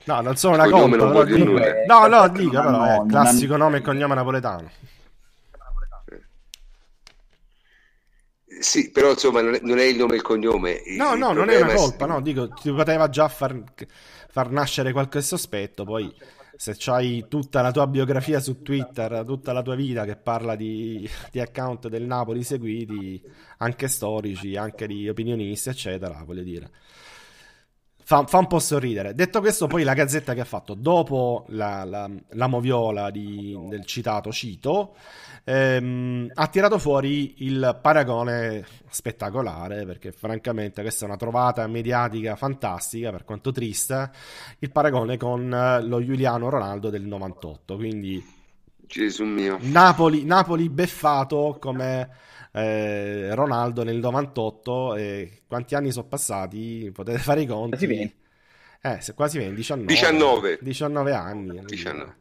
No, 0.04 0.22
non 0.22 0.36
sono 0.36 0.54
una 0.54 0.70
colpa, 0.70 0.96
non 0.96 1.26
dico... 1.26 1.52
No, 1.88 2.06
no, 2.06 2.28
dico, 2.30 2.52
però 2.52 2.84
è 2.84 2.98
no, 2.98 3.06
classico 3.08 3.58
nome 3.58 3.78
e 3.78 3.82
cognome 3.82 4.14
napoletano. 4.14 4.70
Sì, 8.60 8.92
però 8.92 9.10
insomma 9.10 9.42
non 9.42 9.56
è, 9.56 9.60
non 9.64 9.80
è, 9.80 9.84
il 9.84 9.98
nome 9.98 10.14
e 10.14 10.16
il 10.18 10.22
cognome. 10.22 10.84
No, 10.98 11.14
il 11.14 11.20
no, 11.20 11.34
non 11.34 11.50
è 11.50 11.60
una 11.60 11.74
colpa, 11.74 12.06
è... 12.06 12.08
no, 12.08 12.22
dico, 12.22 12.50
ti 12.50 12.72
poteva 12.72 13.10
già 13.10 13.28
far, 13.28 13.64
far, 14.30 14.52
nascere 14.52 14.92
qualche 14.92 15.22
sospetto, 15.22 15.84
poi 15.84 16.14
se 16.58 16.76
c'hai 16.78 17.26
tutta 17.28 17.62
la 17.62 17.72
tua 17.72 17.88
biografia 17.88 18.40
su 18.40 18.62
Twitter, 18.62 19.24
tutta 19.26 19.52
la 19.54 19.62
tua 19.62 19.76
vita 19.76 20.06
che 20.06 20.16
parla 20.16 20.56
di, 20.56 21.08
di 21.32 21.40
account 21.40 21.88
del 21.88 22.04
Napoli 22.04 22.44
seguiti, 22.44 23.22
anche 23.58 23.88
storici, 23.88 24.56
anche 24.56 24.88
di 24.88 25.10
opinionisti, 25.10 25.70
eccetera, 25.70 26.24
voglio 26.26 26.44
dire. 26.44 26.72
Fa, 28.04 28.26
fa, 28.28 28.38
un 28.38 28.48
po' 28.48 28.60
sorridere. 28.60 29.16
Detto 29.16 29.40
questo, 29.40 29.66
poi 29.66 29.84
la 29.84 29.96
gazzetta 29.96 30.36
che 30.36 30.42
ha 30.42 30.46
fatto 30.46 30.76
dopo 30.76 31.46
la, 31.50 31.84
la, 31.84 32.08
la 32.30 32.48
moviola 32.48 33.10
di, 33.10 33.58
del 33.68 33.84
citato 33.84 34.32
Cito 34.32 34.96
ehm, 35.46 36.32
ha 36.34 36.48
tirato 36.48 36.78
fuori 36.80 37.46
il 37.46 37.80
paragone 37.82 38.66
spettacolare 38.90 39.86
perché 39.86 40.12
francamente 40.12 40.82
questa 40.82 41.06
è 41.06 41.08
una 41.08 41.18
trovata 41.18 41.66
mediatica 41.68 42.36
fantastica 42.36 43.12
per 43.12 43.24
quanto 43.24 43.52
triste 43.52 44.10
il 44.60 44.72
paragone 44.72 45.18
con 45.18 45.48
lo 45.84 46.04
Giuliano 46.04 46.50
Ronaldo 46.50 46.90
del 46.90 47.04
98 47.04 47.76
quindi 47.76 48.34
Gesù 48.88 49.24
mio 49.24 49.58
Napoli, 49.62 50.26
Napoli 50.26 50.70
beffato 50.70 51.58
come 51.60 52.10
eh, 52.52 53.36
Ronaldo 53.36 53.84
nel 53.84 53.98
98 53.98 54.96
e 54.96 55.42
quanti 55.46 55.76
anni 55.76 55.92
sono 55.92 56.08
passati? 56.08 56.90
Potete 56.94 57.18
fare 57.18 57.42
i 57.42 57.46
conti. 57.46 57.86
Quasi 57.86 57.88
20. 57.88 58.16
Eh, 58.82 59.02
se 59.02 59.14
quasi 59.14 59.38
20, 59.40 59.56
19. 59.56 59.88
19. 59.88 60.60
19 60.62 61.14
anni. 61.14 61.62
19 61.66 62.16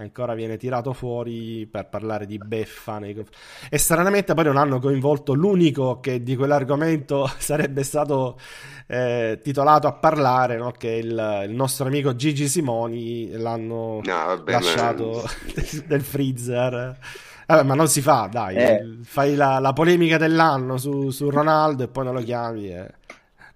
ancora 0.00 0.34
viene 0.34 0.56
tirato 0.56 0.92
fuori 0.92 1.66
per 1.70 1.88
parlare 1.88 2.26
di 2.26 2.38
beffa 2.38 2.98
nei... 2.98 3.24
e 3.68 3.78
stranamente 3.78 4.34
poi 4.34 4.44
non 4.44 4.56
hanno 4.56 4.80
coinvolto 4.80 5.32
l'unico 5.32 6.00
che 6.00 6.22
di 6.22 6.36
quell'argomento 6.36 7.30
sarebbe 7.38 7.82
stato 7.82 8.38
eh, 8.86 9.38
titolato 9.42 9.86
a 9.86 9.92
parlare 9.92 10.56
no? 10.56 10.72
che 10.72 10.90
il, 10.90 11.44
il, 11.46 11.54
nostro 11.54 11.86
amico 11.86 12.14
Gigi 12.16 12.48
Simoni 12.48 13.30
l'hanno 13.32 14.00
no, 14.02 14.24
vabbè, 14.26 14.52
lasciato 14.52 15.22
ma... 15.24 15.62
del 15.86 16.02
freezer 16.02 16.98
Vabbè, 17.46 17.64
ma 17.64 17.74
non 17.74 17.88
si 17.88 18.00
fa, 18.00 18.28
dai. 18.30 18.54
Eh. 18.54 18.98
Fai 19.02 19.34
la, 19.34 19.58
la, 19.58 19.72
polemica 19.72 20.18
dell'anno 20.18 20.76
su, 20.76 21.10
su, 21.10 21.30
Ronaldo 21.30 21.82
e 21.82 21.88
poi 21.88 22.04
non 22.04 22.14
lo 22.14 22.22
chiami. 22.22 22.68
E... 22.68 22.86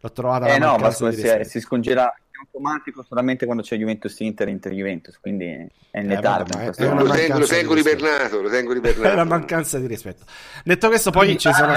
L'ho 0.01 0.11
trovata 0.11 0.49
eh 0.49 0.59
no, 0.59 0.77
ma 0.79 0.91
si, 0.91 1.45
si 1.45 1.61
scongela 1.61 2.12
automatico 2.55 3.05
solamente 3.07 3.45
quando 3.45 3.63
c'è 3.63 3.77
Juventus 3.77 4.19
Inter 4.21 4.49
Inter 4.49 4.73
Juventus 4.73 5.19
quindi 5.21 5.47
è 5.91 5.99
in 5.99 6.07
letargo 6.07 6.59
eh, 6.59 6.67
lo, 6.67 6.73
tengo, 6.73 7.39
lo 7.39 7.47
tengo 7.47 7.75
ribernato 7.75 8.41
lo 8.41 8.49
tengo 8.49 8.73
ribernato 8.73 9.09
è 9.11 9.13
una 9.13 9.25
mancanza 9.25 9.79
di 9.79 9.87
rispetto 9.87 10.25
detto 10.63 10.89
questo 10.89 11.11
poi 11.11 11.37
ci 11.37 11.53
sono 11.53 11.75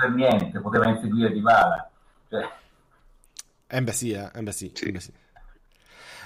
per 0.00 0.10
niente 0.10 0.58
poteva 0.60 0.88
inseguire 0.88 1.32
Di 1.32 1.40
Bala 1.40 1.88
cioè... 2.28 2.48
eh 3.68 3.82
beh 3.82 3.92
sì, 3.92 4.10
eh, 4.12 4.30
eh 4.34 4.42
beh 4.42 4.52
sì, 4.52 4.70
sì. 4.74 4.84
Eh 4.86 4.92
beh 4.92 5.00
sì. 5.00 5.12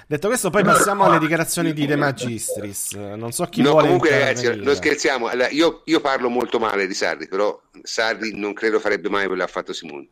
Detto 0.09 0.29
questo, 0.29 0.49
poi 0.49 0.63
passiamo 0.63 1.03
alle 1.03 1.19
dichiarazioni 1.19 1.73
di 1.73 1.85
De 1.85 1.97
Magistris. 1.97 2.93
Non 2.93 3.33
so 3.33 3.43
chi 3.47 3.61
no, 3.61 3.71
vuole. 3.71 3.87
Comunque, 3.87 4.11
ragazzi, 4.11 4.55
non 4.55 4.73
scherziamo. 4.73 5.27
Allora, 5.27 5.49
io, 5.49 5.81
io, 5.83 5.99
parlo 5.99 6.29
molto 6.29 6.59
male 6.59 6.87
di 6.87 6.93
Sardi, 6.93 7.27
però 7.27 7.61
Sardi 7.81 8.31
non 8.33 8.53
credo 8.53 8.79
farebbe 8.79 9.09
mai 9.09 9.25
quello 9.25 9.43
che 9.43 9.49
ha 9.49 9.51
fatto 9.51 9.73
Simone. 9.73 10.07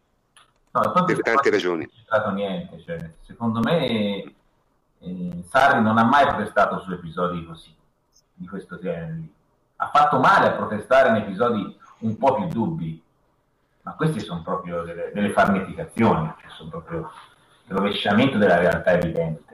No, 0.80 1.04
per 1.04 1.22
tante 1.22 1.50
ragioni. 1.50 1.90
Non 2.10 2.34
niente. 2.34 2.82
Cioè, 2.82 3.12
secondo 3.22 3.60
me, 3.60 4.36
eh, 5.00 5.44
Sardi 5.50 5.82
non 5.82 5.98
ha 5.98 6.04
mai 6.04 6.28
protestato 6.28 6.80
su 6.80 6.92
episodi 6.92 7.46
così, 7.46 7.74
di 8.34 8.48
questo 8.48 8.80
genere. 8.80 9.22
Ha 9.78 9.90
fatto 9.90 10.20
male 10.20 10.48
a 10.48 10.52
protestare 10.52 11.10
in 11.10 11.16
episodi 11.16 11.78
un 12.00 12.18
po' 12.18 12.36
più 12.36 12.48
dubbi, 12.48 13.02
ma 13.82 13.94
questi 13.94 14.20
sono 14.20 14.42
proprio 14.42 14.84
delle, 14.84 15.12
delle 15.14 15.32
farneticazioni, 15.32 16.34
cioè 16.42 16.50
sono 16.52 16.70
proprio 16.70 17.12
il 17.68 17.76
rovesciamento 17.76 18.38
della 18.38 18.58
realtà 18.58 18.92
evidente 18.92 19.46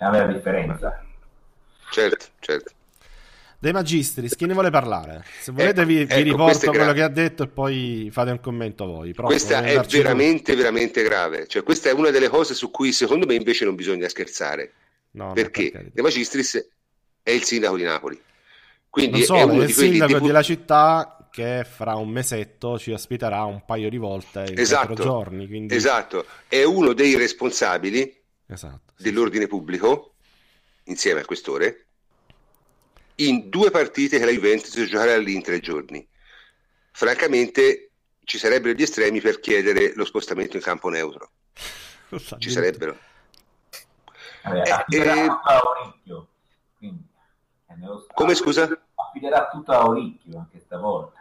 c'è 0.00 0.06
una 0.06 0.10
vera 0.10 0.32
differenza. 0.32 1.04
Certo, 1.90 2.26
certo. 2.38 2.72
De 3.62 3.72
Magistris, 3.72 4.36
chi 4.36 4.46
ne 4.46 4.54
vuole 4.54 4.70
parlare? 4.70 5.22
Se 5.38 5.52
volete 5.52 5.82
ecco, 5.82 5.88
vi, 5.88 5.96
vi 5.96 6.00
ecco, 6.00 6.22
riporto 6.22 6.70
quello 6.70 6.94
che 6.94 7.02
ha 7.02 7.08
detto 7.08 7.42
e 7.42 7.46
poi 7.46 8.08
fate 8.10 8.30
un 8.30 8.40
commento 8.40 8.86
voi. 8.86 9.12
Pronto, 9.12 9.32
questa 9.32 9.62
è 9.62 9.78
veramente, 9.86 10.52
tu. 10.52 10.56
veramente 10.58 11.02
grave. 11.02 11.46
Cioè, 11.46 11.62
questa 11.62 11.90
è 11.90 11.92
una 11.92 12.08
delle 12.08 12.30
cose 12.30 12.54
su 12.54 12.70
cui 12.70 12.90
secondo 12.90 13.26
me 13.26 13.34
invece 13.34 13.66
non 13.66 13.74
bisogna 13.74 14.08
scherzare. 14.08 14.72
No, 15.10 15.34
perché 15.34 15.90
De 15.92 16.00
Magistris 16.00 16.70
è 17.22 17.32
il 17.32 17.42
sindaco 17.42 17.76
di 17.76 17.82
Napoli. 17.82 18.18
Quindi 18.88 19.18
non 19.18 19.22
solo, 19.24 19.38
è, 19.40 19.42
uno 19.42 19.60
è 19.60 19.66
il 19.66 19.72
sindaco 19.74 20.12
deput- 20.12 20.26
della 20.26 20.42
città 20.42 21.28
che 21.30 21.66
fra 21.68 21.96
un 21.96 22.08
mesetto 22.08 22.78
ci 22.78 22.92
ospiterà 22.92 23.44
un 23.44 23.62
paio 23.66 23.90
di 23.90 23.98
volte 23.98 24.46
in 24.48 24.58
esatto, 24.58 24.86
quattro 24.86 25.04
giorni. 25.04 25.46
Quindi... 25.46 25.74
Esatto, 25.74 26.24
è 26.48 26.62
uno 26.64 26.94
dei 26.94 27.14
responsabili 27.14 28.20
esatto, 28.46 28.94
sì, 28.96 29.02
dell'ordine 29.02 29.46
pubblico, 29.46 30.14
insieme 30.84 31.20
al 31.20 31.26
questore, 31.26 31.88
in 33.16 33.48
due 33.48 33.70
partite 33.70 34.18
che 34.18 34.24
la 34.24 34.30
Juventus 34.30 34.72
giocherà 34.84 35.16
lì 35.16 35.34
in 35.34 35.42
tre 35.42 35.60
giorni. 35.60 36.06
Francamente 36.92 37.90
ci 38.24 38.38
sarebbero 38.38 38.74
gli 38.74 38.82
estremi 38.82 39.20
per 39.20 39.40
chiedere 39.40 39.92
lo 39.94 40.04
spostamento 40.04 40.56
in 40.56 40.62
campo 40.62 40.88
neutro. 40.88 41.30
ci 42.38 42.50
sarebbero. 42.50 42.96
Vabbè, 44.42 44.84
eh, 44.88 44.96
eh, 44.96 45.28
Auricchio, 45.44 46.28
quindi, 46.78 47.04
come 48.14 48.34
scusa? 48.34 48.68
Affiderà 48.94 49.48
tutto 49.48 49.72
a 49.72 49.80
Auricchio 49.80 50.38
anche 50.38 50.60
stavolta. 50.64 51.18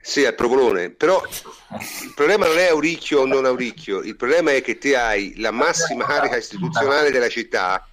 Sì, 0.00 0.26
al 0.26 0.34
provolone, 0.34 0.90
però 0.90 1.22
il 1.24 2.12
problema 2.14 2.46
non 2.46 2.58
è 2.58 2.68
Auricchio 2.68 3.20
o 3.20 3.26
non 3.26 3.46
Auricchio, 3.46 4.00
il 4.00 4.16
problema 4.16 4.52
è 4.52 4.60
che 4.60 4.76
ti 4.76 4.92
hai 4.94 5.34
la 5.38 5.50
massima 5.50 6.04
carica 6.04 6.36
istituzionale 6.36 7.10
della 7.10 7.30
città 7.30 7.88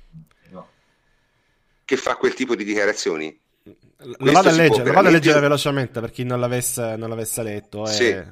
che 1.92 1.98
fa 1.98 2.16
quel 2.16 2.34
tipo 2.34 2.56
di 2.56 2.64
dichiarazioni. 2.64 3.38
lo 3.98 4.32
vado 4.32 4.48
a 4.48 4.54
leggere, 4.54 4.86
lo 4.86 4.94
vado 4.94 5.10
a 5.10 5.12
leggere 5.12 5.42
velocemente 5.42 6.00
per 6.00 6.10
chi 6.10 6.24
non 6.24 6.40
l'avesse, 6.40 6.96
non 6.96 7.10
l'avesse 7.10 7.44
letto 7.44 7.86
e 7.86 7.92
sì. 7.92 8.24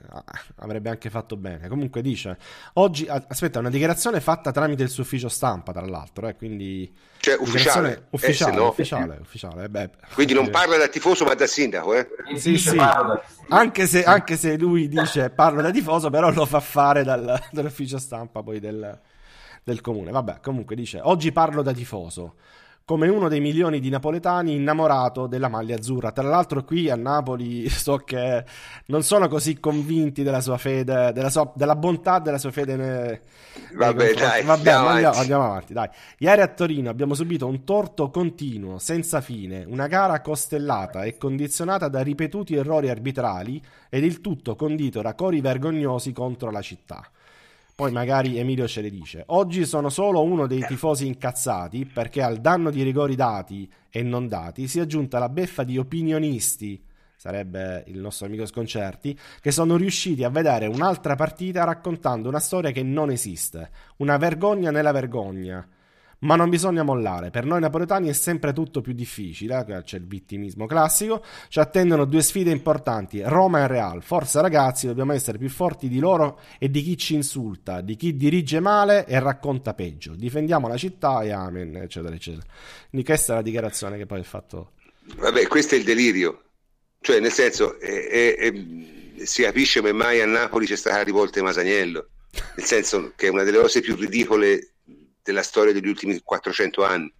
avrebbe 0.55 0.89
anche 0.89 1.09
fatto 1.09 1.35
bene. 1.35 1.67
Comunque 1.67 2.01
dice, 2.01 2.37
oggi, 2.75 3.05
aspetta, 3.05 3.59
una 3.59 3.69
dichiarazione 3.69 4.21
fatta 4.21 4.51
tramite 4.53 4.83
il 4.83 4.89
suo 4.89 5.03
ufficio 5.03 5.27
stampa, 5.27 5.73
tra 5.73 5.85
l'altro, 5.85 6.29
eh, 6.29 6.37
quindi... 6.37 6.89
Cioè 7.17 7.35
ufficiale? 7.37 8.05
Ufficiale, 8.11 8.53
eh, 8.53 8.55
no. 8.55 8.69
ufficiale, 8.69 9.17
ufficiale. 9.19 9.67
Beh, 9.67 9.89
quindi 10.13 10.33
non 10.33 10.49
parla 10.49 10.77
da 10.77 10.87
tifoso 10.87 11.25
ma 11.25 11.33
da 11.33 11.47
sindaco, 11.47 11.95
eh? 11.95 12.07
Sì, 12.35 12.57
sì, 12.57 12.77
anche 13.49 13.87
se, 13.87 14.05
anche 14.05 14.37
se 14.37 14.57
lui 14.57 14.87
dice 14.87 15.31
parlo 15.31 15.61
da 15.61 15.69
tifoso, 15.69 16.09
però 16.09 16.31
lo 16.31 16.45
fa 16.45 16.61
fare 16.61 17.03
dal, 17.03 17.37
dall'ufficio 17.51 17.97
stampa 17.97 18.41
poi 18.41 18.61
del, 18.61 18.97
del 19.65 19.81
comune. 19.81 20.11
Vabbè, 20.11 20.39
comunque 20.41 20.77
dice, 20.77 21.01
oggi 21.03 21.33
parlo 21.33 21.61
da 21.61 21.73
tifoso 21.73 22.35
come 22.89 23.07
uno 23.07 23.29
dei 23.29 23.39
milioni 23.39 23.79
di 23.79 23.89
napoletani 23.89 24.55
innamorato 24.55 25.27
della 25.27 25.47
maglia 25.47 25.75
azzurra. 25.75 26.11
Tra 26.11 26.27
l'altro 26.27 26.63
qui 26.63 26.89
a 26.89 26.95
Napoli 26.95 27.69
so 27.69 27.97
che 27.97 28.43
non 28.87 29.03
sono 29.03 29.27
così 29.27 29.59
convinti 29.59 30.23
della 30.23 30.41
sua 30.41 30.57
fede, 30.57 31.11
della, 31.13 31.29
sua, 31.29 31.51
della 31.53 31.75
bontà 31.75 32.17
della 32.17 32.39
sua 32.39 32.49
fede. 32.49 32.75
Ne, 32.75 33.21
Vabbè, 33.75 34.15
dai, 34.15 34.41
Vabbè 34.43 34.57
andiamo, 34.57 34.87
andiamo, 34.87 35.17
andiamo, 35.17 35.43
avanti, 35.43 35.73
dai. 35.73 35.87
Ieri 36.17 36.41
a 36.41 36.47
Torino 36.47 36.89
abbiamo 36.89 37.13
subito 37.13 37.45
un 37.45 37.63
torto 37.63 38.09
continuo, 38.09 38.79
senza 38.79 39.21
fine, 39.21 39.65
una 39.67 39.85
gara 39.85 40.19
costellata 40.21 41.03
e 41.03 41.15
condizionata 41.15 41.89
da 41.89 42.01
ripetuti 42.01 42.55
errori 42.55 42.89
arbitrali 42.89 43.61
ed 43.87 44.03
il 44.03 44.19
tutto 44.19 44.55
condito 44.55 45.03
da 45.03 45.13
cori 45.13 45.41
vergognosi 45.41 46.11
contro 46.11 46.49
la 46.49 46.61
città. 46.61 47.07
Poi 47.79 47.93
magari 47.93 48.37
Emilio 48.37 48.67
ce 48.67 48.81
le 48.81 48.89
dice. 48.89 49.23
Oggi 49.27 49.65
sono 49.65 49.87
solo 49.87 50.21
uno 50.21 50.47
dei 50.47 50.65
tifosi 50.67 51.07
incazzati 51.07 51.85
perché 51.85 52.21
al 52.21 52.39
danno 52.39 52.71
di 52.71 52.83
rigori 52.83 53.15
dati 53.15 53.71
e 53.89 54.03
non 54.03 54.27
dati 54.27 54.67
si 54.67 54.79
è 54.79 54.81
aggiunta 54.81 55.17
la 55.17 55.29
beffa 55.29 55.63
di 55.63 55.77
opinionisti, 55.77 56.83
sarebbe 57.15 57.85
il 57.87 57.99
nostro 57.99 58.25
amico 58.25 58.45
Sconcerti, 58.45 59.17
che 59.39 59.51
sono 59.51 59.77
riusciti 59.77 60.25
a 60.25 60.29
vedere 60.29 60.65
un'altra 60.65 61.15
partita 61.15 61.63
raccontando 61.63 62.27
una 62.27 62.41
storia 62.41 62.71
che 62.71 62.83
non 62.83 63.11
esiste, 63.11 63.69
una 63.99 64.17
vergogna 64.17 64.71
nella 64.71 64.91
vergogna. 64.91 65.65
Ma 66.21 66.35
non 66.35 66.49
bisogna 66.49 66.83
mollare, 66.83 67.29
per 67.29 67.45
noi 67.45 67.61
napoletani 67.61 68.09
è 68.09 68.13
sempre 68.13 68.51
tutto 68.51 68.81
più 68.81 68.91
difficile, 68.91 69.65
eh, 69.65 69.83
c'è 69.83 69.97
il 69.97 70.05
vittimismo 70.05 70.65
classico, 70.65 71.23
ci 71.47 71.59
attendono 71.59 72.03
due 72.03 72.21
sfide 72.21 72.51
importanti, 72.51 73.21
Roma 73.23 73.61
e 73.61 73.67
Real. 73.67 74.03
Forza 74.03 74.41
ragazzi, 74.41 74.87
dobbiamo 74.87 75.13
essere 75.13 75.37
più 75.37 75.49
forti 75.49 75.87
di 75.87 75.99
loro 75.99 76.41
e 76.59 76.69
di 76.69 76.81
chi 76.81 76.97
ci 76.97 77.13
insulta, 77.13 77.79
di 77.79 77.95
chi 77.95 78.17
dirige 78.17 78.59
male 78.59 79.05
e 79.05 79.17
racconta 79.19 79.73
peggio. 79.73 80.13
Difendiamo 80.13 80.67
la 80.67 80.75
città 80.75 81.21
e 81.21 81.31
amen, 81.31 81.77
eccetera, 81.77 82.13
eccetera. 82.13 82.45
Quindi 82.89 83.07
questa 83.07 83.33
è 83.33 83.35
la 83.37 83.41
dichiarazione 83.41 83.97
che 83.97 84.05
poi 84.05 84.19
ha 84.19 84.23
fatto. 84.23 84.71
Vabbè, 85.15 85.47
questo 85.47 85.75
è 85.75 85.77
il 85.77 85.85
delirio, 85.85 86.41
cioè 86.99 87.21
nel 87.21 87.31
senso, 87.31 87.79
è, 87.79 88.07
è, 88.07 88.35
è, 88.35 88.53
si 89.23 89.41
capisce 89.43 89.79
come 89.79 89.93
mai 89.93 90.21
a 90.21 90.25
Napoli 90.25 90.65
c'è 90.65 90.75
stata 90.75 90.97
la 90.97 91.03
rivolta 91.03 91.39
di 91.39 91.45
Masaniello, 91.45 92.09
nel 92.57 92.65
senso 92.65 93.13
che 93.15 93.27
è 93.27 93.29
una 93.29 93.43
delle 93.43 93.59
cose 93.59 93.79
più 93.79 93.95
ridicole 93.95 94.73
della 95.29 95.43
storia 95.43 95.73
degli 95.73 95.87
ultimi 95.87 96.19
400 96.23 96.83
anni. 96.83 97.13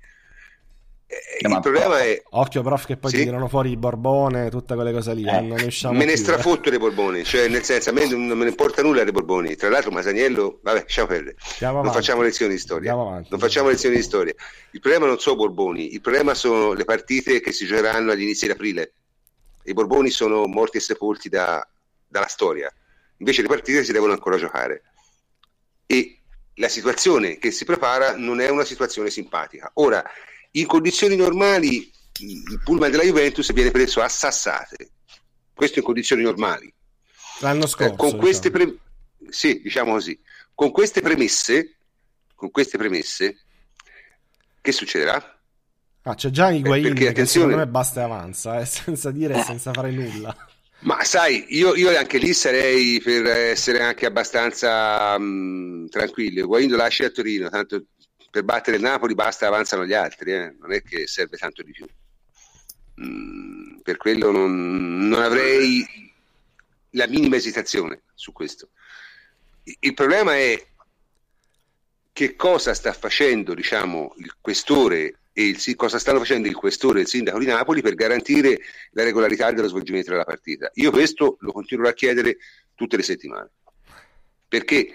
Eh, 1.06 1.48
il 1.48 1.60
problema 1.60 2.00
è 2.02 2.22
occhio 2.32 2.62
prof 2.62 2.86
che 2.86 2.96
poi 2.96 3.10
sì? 3.10 3.18
ti 3.18 3.24
tirano 3.24 3.48
fuori 3.48 3.72
il 3.72 3.78
borbone 3.78 4.52
tutte 4.52 4.76
quelle 4.76 4.92
cose 4.92 5.16
lì 5.16 5.24
eh. 5.24 5.38
eh 5.38 5.42
ne 5.42 5.48
me 5.48 6.06
ne 6.06 6.06
più, 6.06 6.16
strafotto 6.18 6.68
eh. 6.68 6.70
dei 6.70 6.78
borboni 6.78 7.24
cioè 7.24 7.48
nel 7.48 7.64
senso 7.64 7.90
a 7.90 7.94
me 7.94 8.08
non, 8.08 8.28
me 8.28 8.44
ne 8.44 8.50
importa 8.50 8.84
nulla 8.84 9.04
dei 9.04 9.12
borboni 9.12 9.56
tra 9.56 9.70
l'altro 9.70 9.90
Masaniello 9.90 10.60
vabbè 10.62 10.82
lasciamo 10.82 11.08
perdere 11.08 11.36
non 11.62 11.92
facciamo 11.92 12.22
lezioni 12.22 12.54
di 12.54 12.60
storia 12.60 12.94
non 12.94 13.40
facciamo 13.40 13.70
lezioni 13.70 13.96
di 13.96 14.04
storia 14.04 14.36
il 14.70 14.80
problema 14.80 15.08
non 15.08 15.18
sono 15.18 15.36
borboni 15.38 15.94
il 15.94 16.02
problema 16.02 16.36
sono 16.36 16.74
le 16.74 16.86
partite 16.86 17.40
che 17.40 17.54
si 17.54 17.66
giocheranno 17.66 18.12
all'inizio 18.12 18.46
di 18.46 18.54
aprile 18.54 18.94
i 19.64 19.74
borboni 19.74 20.12
sono 20.12 20.46
morti 20.46 20.78
e 20.78 20.82
sepolti 20.82 21.28
da, 21.28 21.68
dalla 22.08 22.28
storia 22.28 22.72
invece 23.18 23.42
le 23.42 23.48
partite 23.48 23.84
si 23.84 23.92
devono 23.92 24.14
ancora 24.14 24.38
giocare 24.38 24.84
e 25.88 26.19
la 26.60 26.68
situazione 26.70 27.38
che 27.38 27.52
si 27.52 27.66
prepara 27.66 28.16
non 28.16 28.42
è 28.42 28.50
una 28.50 28.66
situazione 28.66 29.10
simpatica. 29.10 29.72
Ora, 29.76 30.04
in 30.52 30.66
condizioni 30.68 31.16
normali 31.16 31.92
il 32.20 32.62
pullman 32.64 32.92
della 32.92 33.04
Juventus 33.04 33.52
viene 33.54 33.72
preso 33.72 34.02
a 34.02 34.10
sassate, 34.10 34.92
questo 35.54 35.80
in 35.80 35.86
condizioni 35.86 36.22
normali. 36.22 36.72
L'anno 37.40 37.66
scorso. 37.66 37.94
Eh, 37.94 37.96
con 37.96 38.18
queste 38.18 38.52
diciamo. 38.52 38.78
pre... 39.18 39.32
Sì, 39.32 39.62
diciamo 39.62 39.94
così. 39.94 40.20
Con 40.54 40.72
queste 40.72 41.00
premesse, 41.00 41.78
con 42.36 42.52
queste 42.52 42.78
premesse, 42.78 43.38
che 44.60 44.72
succederà? 44.74 45.40
Ah, 46.02 46.16
c'è 46.16 46.30
già 46.30 46.50
Higuain 46.50 46.86
eh, 46.86 46.90
perché, 46.90 47.12
che 47.14 47.26
secondo 47.26 47.56
me 47.56 47.68
basta 47.68 48.02
e 48.02 48.04
avanza, 48.04 48.60
eh, 48.60 48.66
senza 48.68 49.12
dire 49.12 49.40
e 49.40 49.44
senza 49.44 49.72
fare 49.72 49.92
nulla. 49.92 50.36
Ma 50.82 51.04
sai, 51.04 51.46
io, 51.50 51.76
io, 51.76 51.96
anche 51.98 52.18
lì 52.18 52.34
sarei 52.34 53.02
per 53.02 53.26
essere 53.26 53.82
anche 53.82 54.06
abbastanza 54.06 55.18
mh, 55.18 55.90
tranquillo. 55.90 56.48
Guaido 56.48 56.78
lascia 56.78 57.06
a 57.06 57.10
Torino, 57.10 57.50
tanto 57.50 57.88
per 58.32 58.44
battere 58.44 58.78
il 58.78 58.84
Napoli 58.84 59.14
basta 59.14 59.48
avanzano 59.48 59.86
gli 59.86 59.94
altri, 59.94 60.32
eh? 60.32 60.56
non 60.58 60.72
è 60.72 60.82
che 60.82 61.06
serve 61.08 61.38
tanto 61.38 61.64
di 61.64 61.72
più. 61.72 61.86
Mm, 63.02 63.80
per 63.80 63.98
quello 63.98 64.32
non, 64.32 65.08
non, 65.08 65.22
avrei 65.22 65.86
la 66.92 67.08
minima 67.08 67.36
esitazione 67.36 68.04
su 68.14 68.32
questo. 68.32 68.70
Il, 69.80 69.94
problema 69.94 70.36
è 70.38 70.66
che 72.14 72.36
cosa 72.36 72.74
sta 72.74 72.94
facendo 72.94 73.54
diciamo, 73.54 74.14
il 74.18 74.36
questore 74.40 75.19
il, 75.34 75.76
cosa 75.76 76.00
stanno 76.00 76.20
facendo 76.20 76.48
il 76.48 76.56
questore 76.56 77.00
e 77.00 77.02
il 77.04 77.08
sindaco 77.08 77.40
di 77.40 77.46
Napoli 77.46 77.82
per 77.82 77.96
garantire 77.96 78.60
la 78.92 79.04
regolarità 79.04 79.52
dello 79.52 79.68
svolgimento 79.68 80.12
della 80.12 80.24
partita. 80.24 80.70
Io 80.76 80.92
questo 80.92 81.38
lo 81.40 81.52
continuerò 81.52 81.90
a 81.90 81.94
chiedere 81.94 82.38
tutte 82.76 82.98
le 82.98 83.04
settimane, 83.04 83.52
perché 84.48 84.94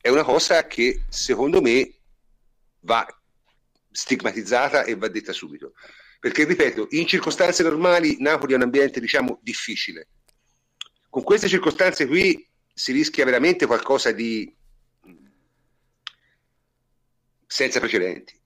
è 0.00 0.08
una 0.08 0.24
cosa 0.24 0.66
che 0.66 1.04
secondo 1.08 1.60
me 1.60 1.94
va 2.80 3.06
stigmatizzata 3.90 4.84
e 4.84 4.96
va 4.96 5.08
detta 5.08 5.32
subito. 5.32 5.74
Perché, 6.18 6.44
ripeto, 6.44 6.88
in 6.90 7.06
circostanze 7.06 7.62
normali 7.62 8.16
Napoli 8.20 8.52
è 8.52 8.56
un 8.56 8.62
ambiente, 8.62 9.00
diciamo, 9.00 9.40
difficile. 9.42 10.08
Con 11.08 11.22
queste 11.24 11.48
circostanze 11.48 12.06
qui 12.06 12.48
si 12.72 12.92
rischia 12.92 13.24
veramente 13.24 13.66
qualcosa 13.66 14.12
di 14.12 14.54
senza 17.46 17.80
precedenti. 17.80 18.40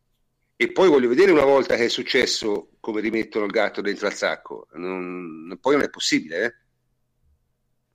E 0.59 0.73
poi 0.73 0.89
voglio 0.89 1.09
vedere 1.09 1.33
una 1.33 1.45
volta 1.45 1.77
che 1.77 1.85
è 1.85 1.89
successo 1.89 2.71
come 2.81 3.03
rimettono 3.03 3.45
il 3.45 3.51
gatto 3.51 3.83
dentro 3.83 4.07
al 4.07 4.15
sacco. 4.15 4.69
Non, 4.73 5.59
poi 5.61 5.75
non 5.75 5.85
è 5.85 5.91
possibile. 5.91 6.45
Eh? 6.45 6.55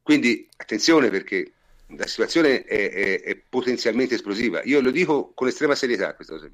Quindi 0.03 0.47
attenzione 0.57 1.09
perché 1.09 1.53
la 1.87 2.05
situazione 2.05 2.63
è, 2.63 2.91
è, 2.91 3.21
è, 3.21 3.35
potenzialmente 3.37 4.13
esplosiva. 4.13 4.61
Io 4.63 4.79
lo 4.79 4.91
dico 4.91 5.33
con 5.33 5.47
estrema 5.47 5.73
serietà 5.73 6.13
questa 6.13 6.35
cosa. 6.35 6.49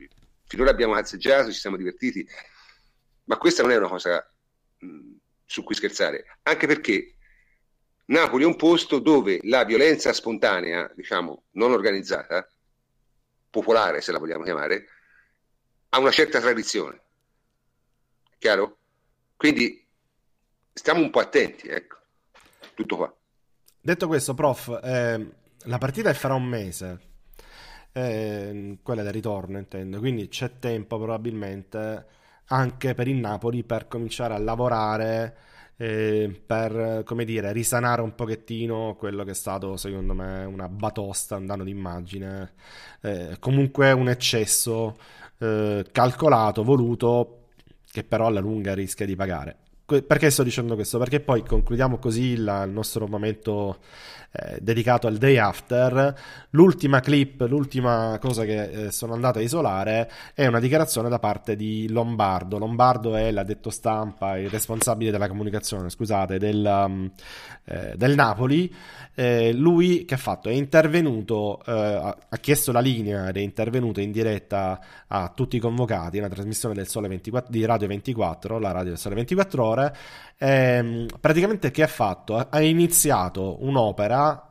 Finora 0.48 0.70
abbiamo 0.70 0.96
azzeggiato, 0.96 1.52
ci 1.52 1.60
siamo 1.60 1.76
divertiti, 1.76 2.26
ma 3.26 3.38
questa 3.38 3.62
non 3.62 3.72
è 3.72 3.78
una 3.78 3.90
cosa 3.90 4.34
mh, 4.78 5.16
su 5.46 5.64
cui 5.64 5.76
scherzare. 5.76 6.38
Anche 6.44 6.68
perché 6.68 7.16
Napoli 8.06 8.44
è 8.44 8.48
un 8.48 8.56
posto 8.56 9.00
dove 9.00 9.40
la 9.44 9.66
violenza 9.66 10.14
spontanea, 10.14 10.90
diciamo, 10.96 11.44
non 11.52 11.74
organizzata, 11.74 12.48
popolare 13.50 14.00
se 14.00 14.14
la 14.14 14.20
vogliamo 14.20 14.44
chiamare, 14.44 14.88
ha 15.90 16.00
una 16.00 16.12
certa 16.12 16.40
tradizione. 16.40 17.02
Chiaro? 18.38 18.78
Quindi 19.36 19.86
stiamo 20.74 21.02
un 21.02 21.10
po' 21.10 21.20
attenti, 21.20 21.68
ecco. 21.68 21.98
Tutto 22.74 22.96
qua. 22.96 23.16
Detto 23.80 24.08
questo, 24.08 24.34
prof, 24.34 24.80
eh, 24.84 25.30
la 25.64 25.78
partita 25.78 26.10
è 26.10 26.14
fra 26.14 26.34
un 26.34 26.46
mese. 26.46 27.00
Eh, 27.92 28.78
quella 28.84 29.04
del 29.04 29.14
ritorno, 29.14 29.58
intendo. 29.58 30.00
Quindi 30.00 30.28
c'è 30.28 30.60
tempo 30.60 30.98
probabilmente 30.98 32.06
anche 32.50 32.94
per 32.94 33.08
il 33.08 33.16
Napoli 33.18 33.64
per 33.64 33.88
cominciare 33.88 34.34
a 34.34 34.38
lavorare 34.38 35.38
eh, 35.78 36.42
per, 36.46 37.04
come 37.06 37.24
dire, 37.24 37.52
risanare 37.52 38.02
un 38.02 38.16
pochettino 38.16 38.96
quello 38.98 39.24
che 39.24 39.32
è 39.32 39.36
stato, 39.36 39.78
secondo 39.78 40.14
me, 40.14 40.44
una 40.44 40.68
batosta, 40.68 41.36
un 41.38 41.46
danno 41.46 41.64
d'immagine, 41.64 42.54
eh, 43.02 43.38
comunque 43.40 43.92
un 43.92 44.10
eccesso 44.10 44.98
eh, 45.40 45.86
calcolato, 45.92 46.64
voluto, 46.64 47.48
che 47.90 48.04
però 48.04 48.28
alla 48.28 48.40
lunga 48.40 48.74
rischia 48.74 49.06
di 49.06 49.16
pagare. 49.16 49.58
Perché 49.88 50.30
sto 50.32 50.44
dicendo 50.44 50.76
questo? 50.76 50.98
Perché 50.98 51.22
poi 51.22 51.44
concludiamo 51.44 51.98
così 51.98 52.32
il, 52.32 52.64
il 52.66 52.72
nostro 52.74 53.08
momento 53.08 53.78
eh, 54.34 54.58
dedicato 54.60 55.08
al 55.08 55.16
day 55.16 55.38
after. 55.38 56.14
L'ultima 56.50 57.00
clip, 57.00 57.46
l'ultima 57.48 58.18
cosa 58.20 58.44
che 58.44 58.88
eh, 58.88 58.92
sono 58.92 59.14
andato 59.14 59.40
a 59.40 59.42
isolare 59.42 60.12
è 60.34 60.46
una 60.46 60.60
dichiarazione 60.60 61.08
da 61.08 61.20
parte 61.20 61.56
di 61.56 61.88
Lombardo. 61.90 62.58
Lombardo 62.58 63.16
è 63.16 63.32
l'addetto 63.32 63.70
stampa, 63.70 64.38
il 64.38 64.50
responsabile 64.50 65.12
della 65.12 65.30
comunicazione, 65.30 65.90
scusate, 65.90 66.38
del, 66.38 66.66
um, 66.66 67.10
eh, 67.64 67.94
del 67.96 68.16
Napoli. 68.16 68.74
Eh, 69.16 69.54
lui 69.54 70.04
che 70.04 70.16
ha 70.16 70.18
fatto? 70.18 70.50
È 70.50 70.54
intervenuto, 70.54 71.62
eh, 71.66 71.72
ha 72.30 72.38
chiesto 72.40 72.74
la 72.74 72.82
linea 72.82 73.30
ed 73.30 73.38
è 73.38 73.40
intervenuto 73.40 74.02
in 74.02 74.12
diretta 74.12 74.80
a 75.08 75.32
tutti 75.34 75.56
i 75.56 75.60
convocati, 75.60 76.18
una 76.18 76.28
trasmissione 76.28 76.76
del 76.76 76.88
Sole 76.88 77.08
24, 77.08 77.50
di 77.50 77.66
Radio 77.66 77.88
24, 77.88 78.60
la 78.60 78.72
radio 78.72 78.90
del 78.90 79.00
Sole 79.00 79.16
24 79.16 79.64
ore 79.64 79.77
favore. 79.78 79.96
Ehm, 80.40 81.06
praticamente 81.20 81.72
che 81.72 81.84
ha 81.84 81.88
fatto? 81.88 82.36
Ha 82.38 82.62
iniziato 82.62 83.64
un'opera 83.64 84.42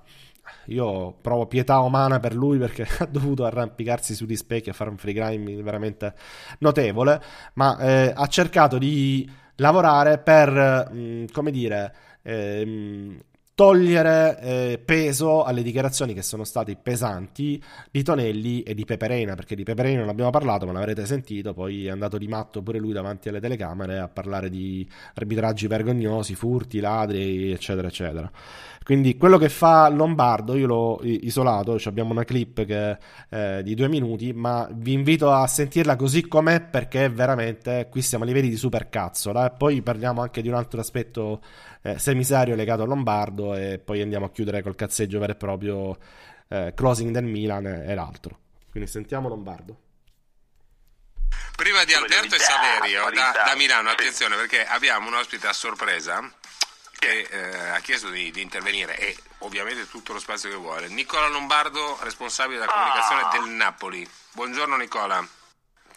io 0.66 1.16
provo 1.20 1.46
pietà 1.46 1.78
umana 1.78 2.18
per 2.18 2.34
lui 2.34 2.58
perché 2.58 2.86
ha 2.98 3.06
dovuto 3.06 3.44
arrampicarsi 3.44 4.14
sugli 4.14 4.36
specchi 4.36 4.70
a 4.70 4.72
fare 4.72 4.90
un 4.90 4.96
free 4.96 5.14
crime 5.14 5.62
veramente 5.62 6.14
notevole, 6.58 7.22
ma 7.54 7.78
eh, 7.78 8.12
ha 8.14 8.26
cercato 8.26 8.78
di 8.78 9.30
lavorare 9.56 10.18
per, 10.18 10.90
mh, 10.90 10.98
mm, 10.98 11.24
come 11.32 11.50
dire, 11.50 11.94
ehm, 12.22 13.18
togliere 13.56 14.38
eh, 14.40 14.82
peso 14.84 15.42
alle 15.42 15.62
dichiarazioni 15.62 16.12
che 16.12 16.20
sono 16.20 16.44
state 16.44 16.76
pesanti 16.76 17.60
di 17.90 18.02
Tonelli 18.02 18.62
e 18.62 18.74
di 18.74 18.84
Peperena, 18.84 19.34
perché 19.34 19.56
di 19.56 19.62
Peperena 19.62 20.00
non 20.00 20.10
abbiamo 20.10 20.28
parlato, 20.28 20.66
ma 20.66 20.72
l'avrete 20.72 21.06
sentito, 21.06 21.54
poi 21.54 21.86
è 21.86 21.90
andato 21.90 22.18
di 22.18 22.28
matto 22.28 22.62
pure 22.62 22.78
lui 22.78 22.92
davanti 22.92 23.30
alle 23.30 23.40
telecamere 23.40 23.98
a 23.98 24.08
parlare 24.08 24.50
di 24.50 24.86
arbitraggi 25.14 25.68
vergognosi, 25.68 26.34
furti, 26.34 26.80
ladri, 26.80 27.50
eccetera, 27.50 27.88
eccetera. 27.88 28.30
Quindi 28.84 29.16
quello 29.16 29.36
che 29.36 29.48
fa 29.48 29.88
Lombardo, 29.88 30.54
io 30.54 30.66
l'ho 30.66 31.00
isolato, 31.02 31.76
cioè 31.76 31.90
abbiamo 31.90 32.12
una 32.12 32.22
clip 32.22 32.64
che, 32.64 32.96
eh, 33.30 33.62
di 33.64 33.74
due 33.74 33.88
minuti, 33.88 34.32
ma 34.32 34.68
vi 34.72 34.92
invito 34.92 35.32
a 35.32 35.44
sentirla 35.46 35.96
così 35.96 36.28
com'è 36.28 36.60
perché 36.60 37.08
veramente 37.08 37.88
qui 37.90 38.00
siamo 38.00 38.22
a 38.22 38.26
livelli 38.28 38.48
di 38.48 38.56
supercazzola. 38.56 39.50
E 39.50 39.56
poi 39.56 39.82
parliamo 39.82 40.20
anche 40.20 40.40
di 40.40 40.46
un 40.46 40.54
altro 40.54 40.78
aspetto 40.78 41.40
eh, 41.86 41.98
semiserio 42.00 42.56
legato 42.56 42.82
a 42.82 42.86
Lombardo 42.86 43.54
e 43.54 43.78
poi 43.78 44.02
andiamo 44.02 44.26
a 44.26 44.30
chiudere 44.30 44.62
col 44.62 44.74
cazzeggio 44.74 45.20
vero 45.20 45.32
e 45.32 45.36
proprio 45.36 45.96
eh, 46.48 46.72
closing 46.74 47.12
del 47.12 47.24
Milan 47.24 47.66
e, 47.66 47.84
e 47.86 47.94
l'altro. 47.94 48.38
Quindi 48.70 48.90
sentiamo 48.90 49.28
Lombardo. 49.28 49.82
Prima 51.54 51.84
di 51.84 51.94
Alberto 51.94 52.34
e 52.34 52.38
Saverio 52.38 53.08
da, 53.10 53.32
da 53.46 53.54
Milano, 53.56 53.88
attenzione 53.88 54.36
perché 54.36 54.64
abbiamo 54.64 55.08
un 55.08 55.14
ospite 55.14 55.46
a 55.46 55.52
sorpresa 55.52 56.30
che 56.98 57.26
eh, 57.30 57.68
ha 57.70 57.80
chiesto 57.80 58.10
di, 58.10 58.30
di, 58.30 58.42
intervenire 58.42 58.98
e 58.98 59.16
ovviamente 59.38 59.88
tutto 59.88 60.12
lo 60.12 60.18
spazio 60.18 60.50
che 60.50 60.56
vuole. 60.56 60.88
Nicola 60.88 61.28
Lombardo, 61.28 61.98
responsabile 62.02 62.58
della 62.58 62.70
comunicazione 62.70 63.22
ah. 63.22 63.30
del 63.30 63.54
Napoli. 63.54 64.08
Buongiorno 64.32 64.76
Nicola. 64.76 65.26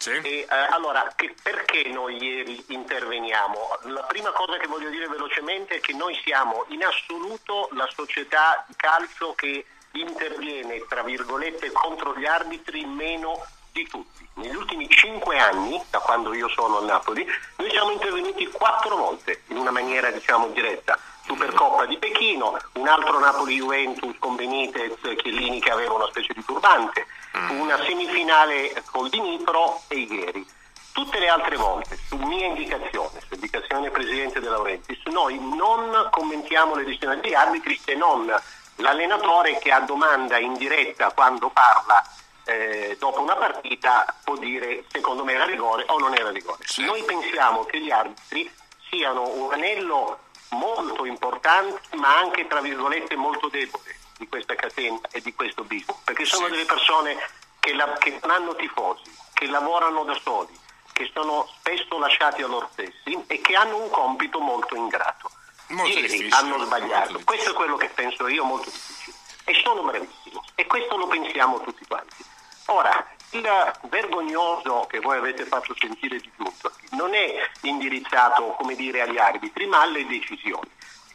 Sì. 0.00 0.12
E, 0.12 0.46
eh, 0.48 0.56
allora, 0.70 1.12
che, 1.14 1.34
perché 1.42 1.82
noi 1.90 2.16
ieri 2.16 2.64
interveniamo? 2.68 3.78
La 3.82 4.02
prima 4.04 4.30
cosa 4.30 4.56
che 4.56 4.66
voglio 4.66 4.88
dire 4.88 5.06
velocemente 5.06 5.74
è 5.74 5.80
che 5.80 5.92
noi 5.92 6.18
siamo 6.24 6.64
in 6.68 6.82
assoluto 6.82 7.68
la 7.72 7.86
società 7.94 8.64
di 8.66 8.72
calcio 8.76 9.34
che 9.34 9.62
interviene, 9.92 10.86
tra 10.88 11.02
virgolette, 11.02 11.70
contro 11.72 12.16
gli 12.16 12.24
arbitri 12.24 12.86
meno 12.86 13.44
di 13.72 13.86
tutti. 13.88 14.26
Negli 14.36 14.54
ultimi 14.54 14.88
cinque 14.88 15.38
anni, 15.38 15.78
da 15.90 15.98
quando 15.98 16.32
io 16.32 16.48
sono 16.48 16.78
a 16.78 16.84
Napoli, 16.84 17.26
noi 17.56 17.68
siamo 17.68 17.90
intervenuti 17.90 18.46
quattro 18.46 18.96
volte 18.96 19.42
in 19.48 19.58
una 19.58 19.70
maniera 19.70 20.10
diciamo 20.10 20.48
diretta. 20.48 20.98
Supercoppa 21.26 21.84
di 21.84 21.98
Pechino, 21.98 22.58
un 22.72 22.88
altro 22.88 23.18
Napoli-Juventus 23.18 24.16
con 24.18 24.34
Benitez 24.34 24.98
Chiellini 25.16 25.60
che 25.60 25.70
aveva 25.70 25.92
una 25.92 26.08
specie 26.08 26.32
di 26.32 26.42
turbante. 26.42 27.06
Una 27.32 27.82
semifinale 27.84 28.82
col 28.90 29.08
Dnipro 29.08 29.82
e 29.88 29.98
Ieri. 29.98 30.46
Tutte 30.92 31.18
le 31.18 31.28
altre 31.28 31.56
volte, 31.56 31.96
su 32.08 32.16
mia 32.16 32.46
indicazione, 32.46 33.20
su 33.20 33.34
indicazione 33.34 33.82
del 33.82 33.92
Presidente 33.92 34.40
De 34.40 34.48
Laurentiis, 34.48 35.00
noi 35.06 35.38
non 35.38 36.08
commentiamo 36.10 36.74
le 36.74 36.84
decisioni 36.84 37.20
degli 37.20 37.34
arbitri 37.34 37.80
se 37.82 37.94
non 37.94 38.34
l'allenatore 38.76 39.58
che 39.58 39.70
a 39.70 39.80
domanda 39.80 40.38
in 40.38 40.54
diretta 40.54 41.12
quando 41.12 41.50
parla 41.50 42.02
eh, 42.44 42.96
dopo 42.98 43.20
una 43.20 43.36
partita 43.36 44.14
può 44.24 44.36
dire 44.36 44.84
secondo 44.90 45.22
me 45.22 45.34
era 45.34 45.44
rigore 45.44 45.84
o 45.88 45.98
non 45.98 46.14
era 46.14 46.30
rigore. 46.30 46.64
Sì. 46.64 46.84
Noi 46.84 47.02
pensiamo 47.04 47.64
che 47.64 47.80
gli 47.80 47.90
arbitri 47.90 48.50
siano 48.88 49.28
un 49.28 49.52
anello 49.52 50.18
molto 50.50 51.04
importante 51.04 51.96
ma 51.96 52.18
anche 52.18 52.48
tra 52.48 52.60
virgolette 52.60 53.14
molto 53.14 53.48
debole 53.48 53.99
di 54.20 54.28
questa 54.28 54.54
catena 54.54 55.00
e 55.10 55.22
di 55.22 55.34
questo 55.34 55.64
business, 55.64 55.96
perché 56.04 56.26
sono 56.26 56.44
sì. 56.44 56.50
delle 56.52 56.66
persone 56.66 57.16
che, 57.58 57.72
la, 57.72 57.90
che 57.94 58.18
non 58.20 58.30
hanno 58.30 58.54
tifosi, 58.54 59.10
che 59.32 59.46
lavorano 59.46 60.04
da 60.04 60.14
soli, 60.22 60.56
che 60.92 61.10
sono 61.14 61.48
spesso 61.56 61.98
lasciati 61.98 62.42
a 62.42 62.46
loro 62.46 62.68
stessi 62.72 63.24
e 63.26 63.40
che 63.40 63.56
hanno 63.56 63.82
un 63.82 63.88
compito 63.88 64.38
molto 64.38 64.76
ingrato. 64.76 65.30
Molto 65.68 65.98
Ieri 65.98 66.28
hanno 66.32 66.58
sbagliato, 66.64 67.20
questo 67.24 67.50
è 67.50 67.54
quello 67.54 67.76
che 67.76 67.88
penso 67.88 68.28
io 68.28 68.44
molto 68.44 68.68
difficile 68.68 69.16
e 69.44 69.54
sono 69.62 69.82
bravissimi 69.82 70.40
e 70.54 70.66
questo 70.66 70.96
lo 70.96 71.06
pensiamo 71.06 71.60
tutti 71.60 71.86
quanti. 71.86 72.22
Ora, 72.66 73.08
il 73.30 73.72
vergognoso 73.88 74.86
che 74.88 74.98
voi 74.98 75.16
avete 75.16 75.46
fatto 75.46 75.74
sentire 75.78 76.18
di 76.18 76.30
giunto 76.36 76.72
non 76.90 77.14
è 77.14 77.48
indirizzato, 77.62 78.48
come 78.58 78.74
dire, 78.74 79.00
agli 79.00 79.16
arbitri, 79.16 79.66
ma 79.66 79.80
alle 79.80 80.04
decisioni. 80.06 80.68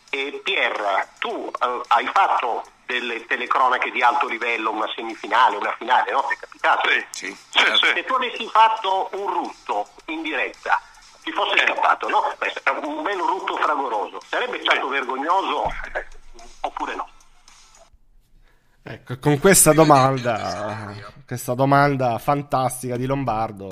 E 0.09 0.39
Pier, 0.43 1.09
tu 1.19 1.51
eh, 1.61 1.81
hai 1.87 2.07
fatto 2.07 2.63
delle 2.85 3.25
telecronache 3.25 3.91
di 3.91 4.01
alto 4.01 4.27
livello, 4.27 4.71
una 4.71 4.89
semifinale, 4.95 5.57
una 5.57 5.75
finale, 5.77 6.11
no? 6.11 6.23
Ti 6.27 6.33
è 6.33 6.37
capitato? 6.37 6.89
Sì, 6.89 7.05
sì. 7.11 7.37
sì. 7.49 7.85
Se 7.93 8.03
tu 8.03 8.13
avessi 8.13 8.47
fatto 8.47 9.09
un 9.13 9.27
rutto 9.31 9.87
in 10.05 10.21
diretta, 10.21 10.79
ti 11.23 11.31
fosse 11.31 11.55
eh. 11.55 11.65
scappato, 11.65 12.07
no? 12.07 12.33
Un 12.81 13.03
bel 13.03 13.17
rutto 13.17 13.57
fragoroso, 13.57 14.21
sarebbe 14.27 14.59
stato 14.61 14.87
vergognoso 14.87 15.71
oppure 16.61 16.95
no? 16.95 17.09
Ecco, 18.87 19.17
con 19.17 19.39
questa 19.39 19.73
domanda, 19.73 20.93
questa 21.25 21.55
domanda 21.55 22.19
fantastica 22.19 22.95
di 22.95 23.07
Lombardo, 23.07 23.67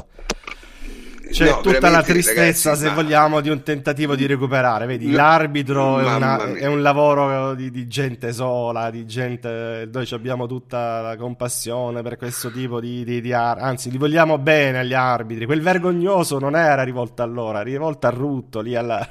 c'è 1.33 1.49
no, 1.49 1.61
tutta 1.61 1.89
la 1.89 2.03
tristezza, 2.03 2.69
ragazzi, 2.69 2.83
se 2.83 2.89
ma... 2.89 2.93
vogliamo, 2.93 3.41
di 3.41 3.49
un 3.49 3.63
tentativo 3.63 4.15
di 4.15 4.27
recuperare. 4.27 4.85
Vedi, 4.85 5.09
no, 5.09 5.15
l'arbitro 5.15 5.99
è, 5.99 6.15
una, 6.15 6.53
è, 6.53 6.67
un 6.67 6.81
lavoro 6.81 7.55
di, 7.55 7.71
di, 7.71 7.87
gente 7.87 8.31
sola, 8.31 8.91
di 8.91 9.05
gente. 9.05 9.89
Noi 9.91 10.07
abbiamo 10.11 10.45
tutta 10.45 11.01
la 11.01 11.17
compassione 11.17 12.03
per 12.03 12.17
questo 12.17 12.51
tipo 12.51 12.79
di, 12.79 13.03
di, 13.03 13.19
di 13.19 13.33
ar- 13.33 13.57
anzi, 13.57 13.89
li 13.89 13.97
vogliamo 13.97 14.37
bene 14.37 14.79
agli 14.79 14.93
arbitri. 14.93 15.45
Quel 15.45 15.61
vergognoso 15.61 16.37
non 16.37 16.55
era 16.55 16.83
rivolto 16.83 17.23
a 17.23 17.25
loro, 17.25 17.57
era 17.57 17.63
rivolto 17.63 18.05
a 18.07 18.11
Rutto 18.11 18.61
lì 18.61 18.75
alla 18.75 19.05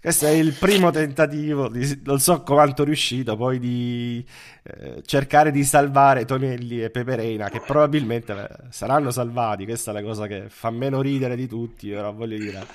questo 0.00 0.26
è 0.26 0.30
il 0.30 0.54
primo 0.54 0.90
tentativo, 0.90 1.68
di, 1.68 2.00
non 2.04 2.18
so 2.20 2.40
quanto 2.42 2.84
riuscito, 2.84 3.36
poi 3.36 3.58
di 3.58 4.24
eh, 4.62 5.02
cercare 5.04 5.50
di 5.50 5.62
salvare 5.62 6.24
Tonelli 6.24 6.82
e 6.82 6.88
Pepereina, 6.88 7.50
che 7.50 7.60
probabilmente 7.60 8.32
eh, 8.32 8.48
saranno 8.70 9.10
salvati. 9.10 9.66
Questa 9.66 9.90
è 9.90 9.94
la 9.94 10.02
cosa 10.02 10.26
che 10.26 10.46
fa 10.48 10.70
meno 10.70 11.02
ridere 11.02 11.36
di 11.36 11.46
tutti, 11.46 11.90
però 11.90 12.14
voglio 12.14 12.38
dire. 12.38 12.66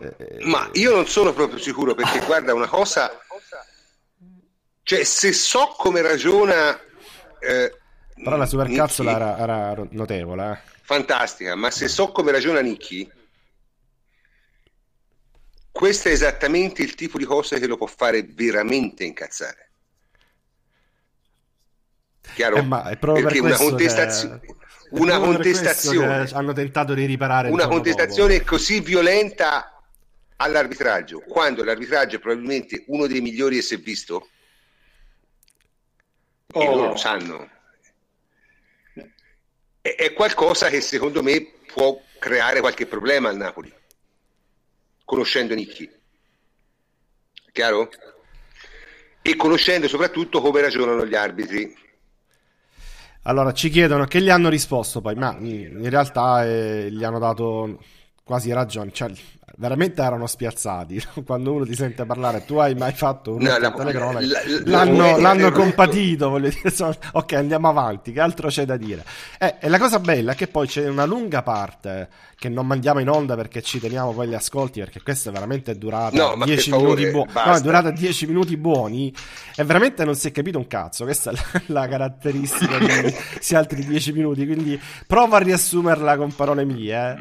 Eh, 0.00 0.38
Ma 0.46 0.68
io 0.72 0.92
non 0.92 1.06
sono 1.06 1.32
proprio 1.32 1.60
sicuro 1.60 1.94
perché 1.94 2.18
guarda 2.26 2.54
una 2.54 2.66
cosa, 2.66 3.08
cioè 4.82 5.04
se 5.04 5.32
so 5.32 5.74
come 5.78 6.02
ragiona... 6.02 6.76
Eh, 7.38 7.72
però 8.22 8.36
la 8.36 8.46
supercazzola 8.46 9.14
era, 9.14 9.38
era 9.38 9.86
notevole. 9.90 10.50
Eh. 10.50 10.58
Fantastica, 10.82 11.54
ma 11.54 11.70
se 11.70 11.86
so 11.86 12.10
come 12.10 12.32
ragiona 12.32 12.60
Nicky 12.60 13.08
questo 15.72 16.08
è 16.08 16.12
esattamente 16.12 16.82
il 16.82 16.94
tipo 16.94 17.16
di 17.18 17.24
cosa 17.24 17.58
che 17.58 17.66
lo 17.66 17.76
può 17.76 17.86
fare 17.86 18.22
veramente 18.22 19.04
incazzare. 19.04 19.70
Chiaro? 22.34 22.56
Eh, 22.56 22.62
ma 22.62 22.88
è 22.88 22.96
proprio 22.96 23.24
Perché 23.24 23.40
per 23.40 23.50
una 23.50 23.58
contestazione, 23.58 24.40
che... 24.40 24.54
una 24.90 25.18
contestazione 25.18 26.28
hanno 26.32 26.52
tentato 26.52 26.94
di 26.94 27.04
riparare 27.04 27.50
una 27.50 27.66
contestazione 27.66 28.38
dopo. 28.38 28.50
così 28.50 28.80
violenta 28.80 29.82
all'arbitraggio, 30.36 31.20
quando 31.20 31.64
l'arbitraggio 31.64 32.16
è 32.16 32.18
probabilmente 32.18 32.84
uno 32.88 33.06
dei 33.06 33.20
migliori 33.20 33.56
che 33.56 33.62
si 33.62 33.74
è 33.74 33.78
visto, 33.78 34.28
oh. 36.52 36.62
e 36.62 36.64
loro 36.66 36.88
lo 36.88 36.96
sanno, 36.96 37.48
è, 39.80 39.94
è 39.96 40.12
qualcosa 40.12 40.68
che 40.68 40.80
secondo 40.80 41.22
me 41.22 41.52
può 41.72 42.00
creare 42.18 42.60
qualche 42.60 42.86
problema 42.86 43.28
al 43.28 43.36
Napoli 43.36 43.78
conoscendo 45.10 45.54
Nicchi. 45.54 45.90
Chiaro? 47.50 47.88
E 49.20 49.34
conoscendo 49.34 49.88
soprattutto 49.88 50.40
come 50.40 50.60
ragionano 50.60 51.04
gli 51.04 51.16
arbitri. 51.16 51.76
Allora, 53.22 53.52
ci 53.52 53.70
chiedono 53.70 54.04
che 54.04 54.22
gli 54.22 54.30
hanno 54.30 54.48
risposto 54.48 55.00
poi, 55.00 55.16
ma 55.16 55.36
in 55.40 55.90
realtà 55.90 56.46
eh, 56.46 56.92
gli 56.92 57.02
hanno 57.02 57.18
dato 57.18 57.82
quasi 58.22 58.52
ragione. 58.52 58.92
Cioè, 58.92 59.10
veramente 59.56 60.02
erano 60.02 60.26
spiazzati. 60.26 61.02
Quando 61.24 61.52
uno 61.52 61.64
ti 61.64 61.74
sente 61.74 62.04
parlare, 62.04 62.44
tu 62.44 62.56
hai 62.56 62.74
mai 62.74 62.92
fatto 62.92 63.34
un 63.34 63.42
no, 63.42 63.58
la, 63.58 63.72
telecronaca? 63.72 64.26
La, 64.26 64.40
la, 64.46 64.84
l'hanno, 64.84 65.18
l'hanno 65.18 65.50
compatito, 65.52 66.28
voglio 66.28 66.48
dire. 66.48 66.58
Ok, 67.12 67.32
andiamo 67.32 67.68
avanti. 67.68 68.12
Che 68.12 68.20
altro 68.20 68.48
c'è 68.48 68.64
da 68.64 68.76
dire? 68.76 69.04
Eh, 69.38 69.56
e 69.60 69.68
la 69.68 69.78
cosa 69.78 69.98
bella 69.98 70.32
è 70.32 70.34
che 70.34 70.46
poi 70.46 70.66
c'è 70.66 70.88
una 70.88 71.04
lunga 71.04 71.42
parte 71.42 72.08
che 72.40 72.48
non 72.48 72.66
mandiamo 72.66 73.00
in 73.00 73.10
onda 73.10 73.36
perché 73.36 73.60
ci 73.60 73.78
teniamo 73.78 74.14
poi 74.14 74.26
gli 74.26 74.34
ascolti 74.34 74.80
perché 74.80 75.02
questa 75.02 75.28
è 75.28 75.32
veramente 75.32 75.76
durata 75.76 76.34
10 76.42 76.70
minuti 76.70 77.10
buoni 77.10 77.30
no, 77.34 77.52
è 77.52 77.60
durata 77.60 77.90
10 77.90 78.26
minuti 78.26 78.56
buoni 78.56 79.14
e 79.54 79.62
veramente 79.62 80.06
non 80.06 80.14
si 80.14 80.28
è 80.28 80.32
capito 80.32 80.56
un 80.56 80.66
cazzo 80.66 81.04
questa 81.04 81.32
è 81.32 81.34
la, 81.66 81.84
caratteristica 81.86 82.78
di 82.78 82.86
questi 83.32 83.54
altri 83.54 83.84
10 83.84 84.12
minuti 84.12 84.46
quindi 84.46 84.80
provo 85.06 85.36
a 85.36 85.40
riassumerla 85.40 86.16
con 86.16 86.34
parole 86.34 86.64
mie 86.64 87.18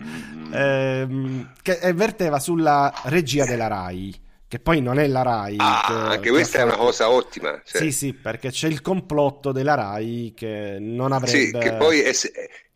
eh. 0.53 0.57
ehm, 0.57 1.51
che 1.61 1.80
verteva 2.20 2.40
sulla 2.40 2.94
regia 3.06 3.46
della 3.46 3.68
RAI 3.68 4.28
che 4.50 4.60
poi 4.60 4.82
non 4.82 4.98
è 4.98 5.06
la 5.06 5.22
RAI. 5.22 5.56
Ah, 5.60 5.84
che, 5.86 5.94
anche 5.94 6.30
questa 6.32 6.58
è 6.58 6.64
una 6.64 6.76
cosa 6.76 7.12
ottima. 7.12 7.62
Cioè. 7.64 7.82
Sì, 7.84 7.91
sì, 7.91 8.14
perché 8.14 8.50
c'è 8.50 8.68
il 8.68 8.82
complotto 8.82 9.52
della 9.52 9.76
RAI 9.76 10.34
che 10.36 10.78
non 10.80 11.12
avrebbe... 11.12 11.46
Sì, 11.46 11.52
che 11.52 11.74
poi 11.74 12.00
è, 12.00 12.12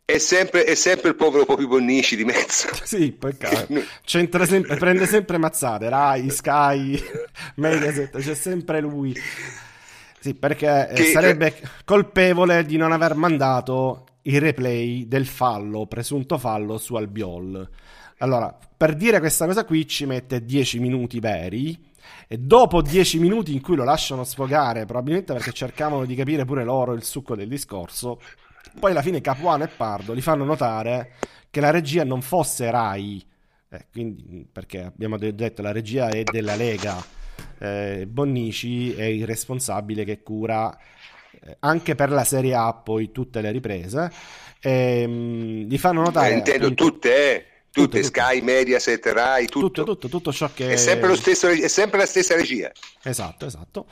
è, 0.04 0.18
sempre, 0.18 0.62
è 0.62 0.76
sempre, 0.76 1.08
il 1.08 1.16
povero 1.16 1.44
Popi 1.44 1.66
Bonnici 1.66 2.14
di 2.14 2.24
mezzo. 2.24 2.68
sì, 2.84 3.10
poi 3.10 3.36
sempre, 4.04 4.76
prende 4.76 5.06
sempre 5.06 5.36
mazzate, 5.36 5.88
RAI, 5.88 6.30
Sky, 6.30 7.02
Mediaset, 7.56 8.18
c'è 8.20 8.34
sempre 8.36 8.80
lui. 8.80 9.12
Sì, 10.20 10.34
perché 10.34 10.90
eh, 10.90 10.94
che, 10.94 11.04
sarebbe 11.06 11.60
colpevole 11.84 12.64
di 12.64 12.76
non 12.76 12.92
aver 12.92 13.16
mandato 13.16 14.04
il 14.22 14.40
replay 14.40 15.08
del 15.08 15.26
fallo, 15.26 15.86
presunto 15.86 16.38
fallo 16.38 16.78
su 16.78 16.94
Albiol. 16.94 17.68
Allora, 18.24 18.56
per 18.74 18.94
dire 18.94 19.18
questa 19.18 19.44
cosa 19.44 19.66
qui 19.66 19.86
ci 19.86 20.06
mette 20.06 20.44
10 20.44 20.78
minuti 20.78 21.20
veri. 21.20 21.92
E 22.26 22.38
dopo 22.38 22.80
10 22.80 23.18
minuti 23.18 23.52
in 23.52 23.60
cui 23.60 23.76
lo 23.76 23.84
lasciano 23.84 24.24
sfogare, 24.24 24.86
probabilmente 24.86 25.34
perché 25.34 25.52
cercavano 25.52 26.06
di 26.06 26.14
capire 26.14 26.46
pure 26.46 26.64
loro 26.64 26.94
il 26.94 27.02
succo 27.02 27.36
del 27.36 27.48
discorso, 27.48 28.18
poi 28.80 28.92
alla 28.92 29.02
fine 29.02 29.20
Capuano 29.20 29.64
e 29.64 29.68
Pardo 29.68 30.14
gli 30.14 30.22
fanno 30.22 30.44
notare 30.44 31.12
che 31.50 31.60
la 31.60 31.70
regia 31.70 32.02
non 32.02 32.22
fosse 32.22 32.70
Rai, 32.70 33.22
eh, 33.68 33.86
quindi, 33.92 34.46
perché 34.50 34.84
abbiamo 34.84 35.18
detto 35.18 35.60
la 35.60 35.72
regia 35.72 36.08
è 36.08 36.22
della 36.22 36.56
Lega, 36.56 37.02
eh, 37.58 38.06
Bonnici 38.08 38.94
è 38.94 39.04
il 39.04 39.26
responsabile 39.26 40.04
che 40.04 40.22
cura 40.22 40.74
eh, 41.42 41.56
anche 41.60 41.94
per 41.94 42.10
la 42.10 42.24
Serie 42.24 42.54
A 42.54 42.72
poi 42.72 43.12
tutte 43.12 43.42
le 43.42 43.50
riprese. 43.50 44.10
E, 44.60 45.02
ehm, 45.02 45.12
mh, 45.12 45.68
gli 45.68 45.78
fanno 45.78 46.02
notare... 46.02 46.32
Eh, 46.32 46.36
intendo 46.36 46.66
appunto, 46.66 46.84
tutte, 46.84 47.46
tutte, 47.74 48.00
tutto, 48.00 48.20
Sky, 48.20 48.38
tutto. 48.38 48.44
Mediaset, 48.44 49.06
Rai, 49.06 49.46
tutto. 49.46 49.66
Tutto, 49.66 49.84
tutto, 49.84 50.08
tutto 50.08 50.32
ciò 50.32 50.48
che... 50.54 50.70
È 50.70 50.76
sempre, 50.76 51.16
stesso, 51.16 51.48
è 51.48 51.68
sempre 51.68 51.98
la 51.98 52.06
stessa 52.06 52.36
regia. 52.36 52.70
Esatto, 53.02 53.46
esatto. 53.46 53.86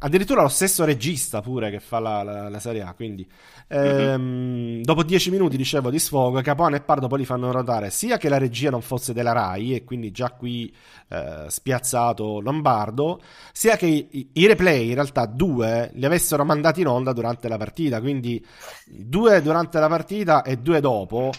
Addirittura 0.00 0.42
lo 0.42 0.48
stesso 0.48 0.84
regista 0.84 1.40
pure 1.40 1.70
che 1.70 1.80
fa 1.80 1.98
la, 1.98 2.22
la, 2.22 2.48
la 2.48 2.60
Serie 2.60 2.82
A, 2.82 2.94
quindi... 2.94 3.28
Ehm, 3.68 4.22
mm-hmm. 4.22 4.82
Dopo 4.82 5.02
dieci 5.02 5.30
minuti, 5.30 5.56
dicevo, 5.56 5.90
di 5.90 5.98
sfogo, 5.98 6.40
Capone 6.40 6.76
e 6.76 6.80
Pardo 6.80 7.06
poi 7.06 7.18
li 7.18 7.24
fanno 7.26 7.52
notare 7.52 7.90
sia 7.90 8.16
che 8.16 8.30
la 8.30 8.38
regia 8.38 8.70
non 8.70 8.80
fosse 8.80 9.12
della 9.12 9.32
Rai, 9.32 9.74
e 9.74 9.84
quindi 9.84 10.10
già 10.10 10.30
qui 10.30 10.74
eh, 11.08 11.44
spiazzato 11.48 12.40
Lombardo, 12.40 13.20
sia 13.52 13.76
che 13.76 13.86
i, 13.86 14.30
i, 14.32 14.46
replay, 14.46 14.88
in 14.88 14.94
realtà 14.94 15.26
due, 15.26 15.90
li 15.94 16.06
avessero 16.06 16.44
mandati 16.44 16.80
in 16.80 16.86
onda 16.86 17.12
durante 17.12 17.48
la 17.48 17.58
partita, 17.58 18.00
quindi 18.00 18.42
due 18.86 19.42
durante 19.42 19.78
la 19.78 19.88
partita 19.88 20.42
e 20.42 20.56
due 20.56 20.80
dopo 20.80 21.30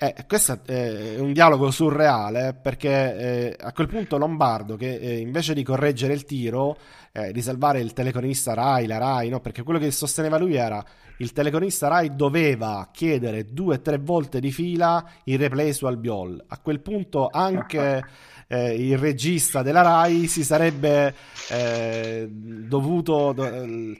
eh, 0.00 0.14
questo 0.28 0.60
è 0.64 1.18
un 1.18 1.32
dialogo 1.32 1.72
surreale 1.72 2.54
perché 2.54 3.16
eh, 3.16 3.56
a 3.58 3.72
quel 3.72 3.88
punto 3.88 4.16
Lombardo, 4.16 4.76
che 4.76 4.94
eh, 4.94 5.18
invece 5.18 5.54
di 5.54 5.64
correggere 5.64 6.12
il 6.12 6.24
tiro, 6.24 6.78
eh, 7.10 7.32
di 7.32 7.42
salvare 7.42 7.80
il 7.80 7.92
telecronista 7.92 8.54
Rai, 8.54 8.86
la 8.86 8.98
Rai, 8.98 9.28
no? 9.28 9.40
perché 9.40 9.64
quello 9.64 9.80
che 9.80 9.90
sosteneva 9.90 10.38
lui 10.38 10.54
era 10.54 10.84
il 11.16 11.32
telecronista 11.32 11.88
Rai 11.88 12.14
doveva 12.14 12.90
chiedere 12.92 13.46
due 13.46 13.74
o 13.74 13.80
tre 13.80 13.98
volte 13.98 14.38
di 14.38 14.52
fila 14.52 15.04
il 15.24 15.36
replay 15.36 15.72
su 15.72 15.86
Albiol. 15.86 16.44
A 16.46 16.58
quel 16.58 16.78
punto 16.78 17.28
anche 17.32 18.04
eh, 18.48 18.74
il 18.74 18.98
regista 18.98 19.62
della 19.62 19.82
Rai 19.82 20.26
si 20.26 20.42
sarebbe 20.42 21.14
eh, 21.50 22.26
dovuto... 22.28 23.32
Do- 23.32 23.96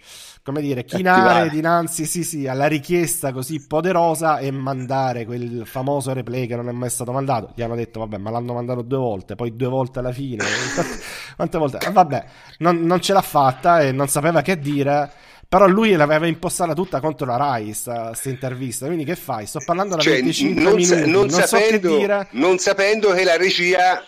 come 0.48 0.62
dire, 0.62 0.84
chinare 0.84 1.20
Attivare. 1.20 1.50
dinanzi 1.50 2.06
sì, 2.06 2.24
sì, 2.24 2.46
alla 2.46 2.66
richiesta 2.66 3.32
così 3.32 3.66
poderosa 3.66 4.38
e 4.38 4.50
mandare 4.50 5.26
quel 5.26 5.66
famoso 5.66 6.14
replay 6.14 6.46
che 6.46 6.56
non 6.56 6.70
è 6.70 6.72
mai 6.72 6.88
stato 6.88 7.12
mandato. 7.12 7.52
Gli 7.54 7.60
hanno 7.60 7.74
detto, 7.74 7.98
vabbè, 7.98 8.16
ma 8.16 8.30
l'hanno 8.30 8.54
mandato 8.54 8.80
due 8.80 8.96
volte, 8.96 9.34
poi 9.34 9.54
due 9.54 9.68
volte 9.68 9.98
alla 9.98 10.12
fine. 10.12 10.42
Quante 11.36 11.58
volte? 11.58 11.86
Eh, 11.86 11.90
vabbè, 11.90 12.24
non, 12.60 12.80
non, 12.80 12.98
ce 13.02 13.12
l'ha 13.12 13.20
fatta 13.20 13.82
e 13.82 13.92
non 13.92 14.08
sapeva 14.08 14.40
che 14.40 14.58
dire. 14.58 15.12
Però 15.46 15.66
lui 15.66 15.92
l'aveva 15.92 16.26
impostata 16.26 16.72
tutta 16.72 17.00
contro 17.00 17.26
la 17.26 17.36
Rai, 17.36 17.64
questa 17.64 18.14
intervista. 18.24 18.86
Quindi 18.86 19.04
che 19.04 19.16
fai? 19.16 19.44
Sto 19.44 19.60
parlando 19.64 19.96
da 19.96 20.02
cioè, 20.02 20.14
25 20.14 20.62
non 20.62 20.72
minuti, 20.74 20.84
sa- 20.86 21.00
non, 21.00 21.10
non 21.10 21.30
sapendo, 21.30 21.88
so 21.88 21.94
che 21.94 22.00
dire. 22.00 22.28
Non 22.30 22.58
sapendo 22.58 23.12
che 23.12 23.24
la 23.24 23.36
regia 23.36 24.02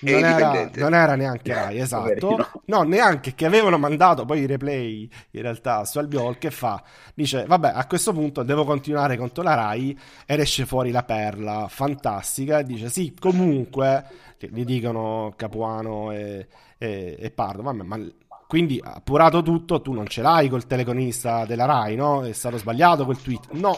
non 0.00 0.24
era, 0.24 0.70
non 0.74 0.94
era, 0.94 1.14
neanche 1.14 1.54
Rai, 1.54 1.78
esatto. 1.78 2.62
No, 2.66 2.82
neanche 2.82 3.34
che 3.34 3.46
avevano 3.46 3.78
mandato 3.78 4.26
poi 4.26 4.40
i 4.40 4.46
replay 4.46 5.08
in 5.30 5.42
realtà 5.42 5.86
su 5.86 5.98
Albiol 5.98 6.36
che 6.36 6.50
fa, 6.50 6.82
dice 7.14 7.44
vabbè 7.46 7.72
a 7.74 7.86
questo 7.86 8.12
punto 8.12 8.42
devo 8.42 8.64
continuare 8.64 9.16
contro 9.16 9.42
la 9.42 9.54
Rai 9.54 9.98
ed 10.26 10.40
esce 10.40 10.66
fuori 10.66 10.90
la 10.90 11.02
perla 11.02 11.66
fantastica 11.68 12.58
e 12.58 12.64
dice 12.64 12.90
sì 12.90 13.14
comunque, 13.18 14.04
gli 14.38 14.64
dicono 14.64 15.32
Capuano 15.34 16.12
e, 16.12 16.46
e, 16.76 17.16
e 17.18 17.30
Pardo, 17.30 17.62
vabbè 17.62 17.82
ma 17.82 17.98
quindi 18.46 18.80
appurato 18.82 19.42
tutto 19.42 19.80
tu 19.80 19.92
non 19.92 20.06
ce 20.06 20.22
l'hai 20.22 20.48
col 20.48 20.66
teleconista 20.66 21.46
della 21.46 21.64
Rai, 21.64 21.96
no? 21.96 22.22
È 22.22 22.32
stato 22.32 22.58
sbagliato 22.58 23.04
quel 23.04 23.20
tweet. 23.20 23.50
No, 23.52 23.76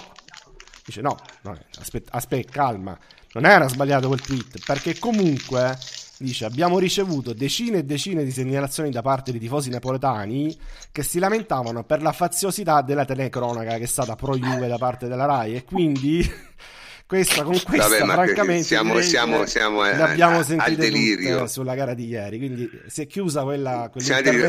dice 0.85 1.01
no, 1.01 1.17
no 1.43 1.57
aspetta, 1.79 2.11
aspetta 2.13 2.51
calma, 2.51 2.99
non 3.33 3.47
era 3.47 3.69
sbagliato 3.69 4.09
quel 4.09 4.21
tweet 4.21 4.65
perché 4.67 4.99
comunque 4.99 5.79
Dice: 6.19 6.45
Abbiamo 6.45 6.79
ricevuto 6.81 7.33
decine 7.33 7.79
e 7.79 7.85
decine 7.85 8.25
di 8.25 8.33
segnalazioni 8.33 8.91
da 8.91 9.03
parte 9.03 9.31
di 9.31 9.39
tifosi 9.39 9.71
napoletani 9.71 10.57
che 10.91 11.05
si 11.05 11.21
lamentavano 11.21 11.85
per 11.85 12.03
la 12.03 12.11
faziosità 12.11 12.83
della 12.83 13.05
telecronaca 13.05 13.77
che 13.77 13.85
è 13.85 13.87
stata 13.87 14.17
pro 14.17 14.37
Juve 14.37 14.67
da 14.67 14.79
parte 14.79 15.07
della 15.07 15.27
Rai. 15.27 15.55
E 15.55 15.65
quindi, 15.65 16.29
questa, 17.07 17.45
con 17.45 17.61
questa, 17.63 17.89
Vabbè, 17.89 18.13
francamente, 18.13 18.65
siamo, 18.65 19.01
siamo, 19.01 19.47
siamo 19.47 19.83
a, 19.83 19.91
abbiamo 19.91 20.43
sentito 20.43 20.81
delirio 20.81 21.47
sulla 21.47 21.77
gara 21.77 21.95
di 21.95 22.09
ieri. 22.09 22.39
Quindi 22.39 22.69
si 22.89 23.03
è 23.03 23.07
chiusa 23.07 23.45
quella. 23.45 23.89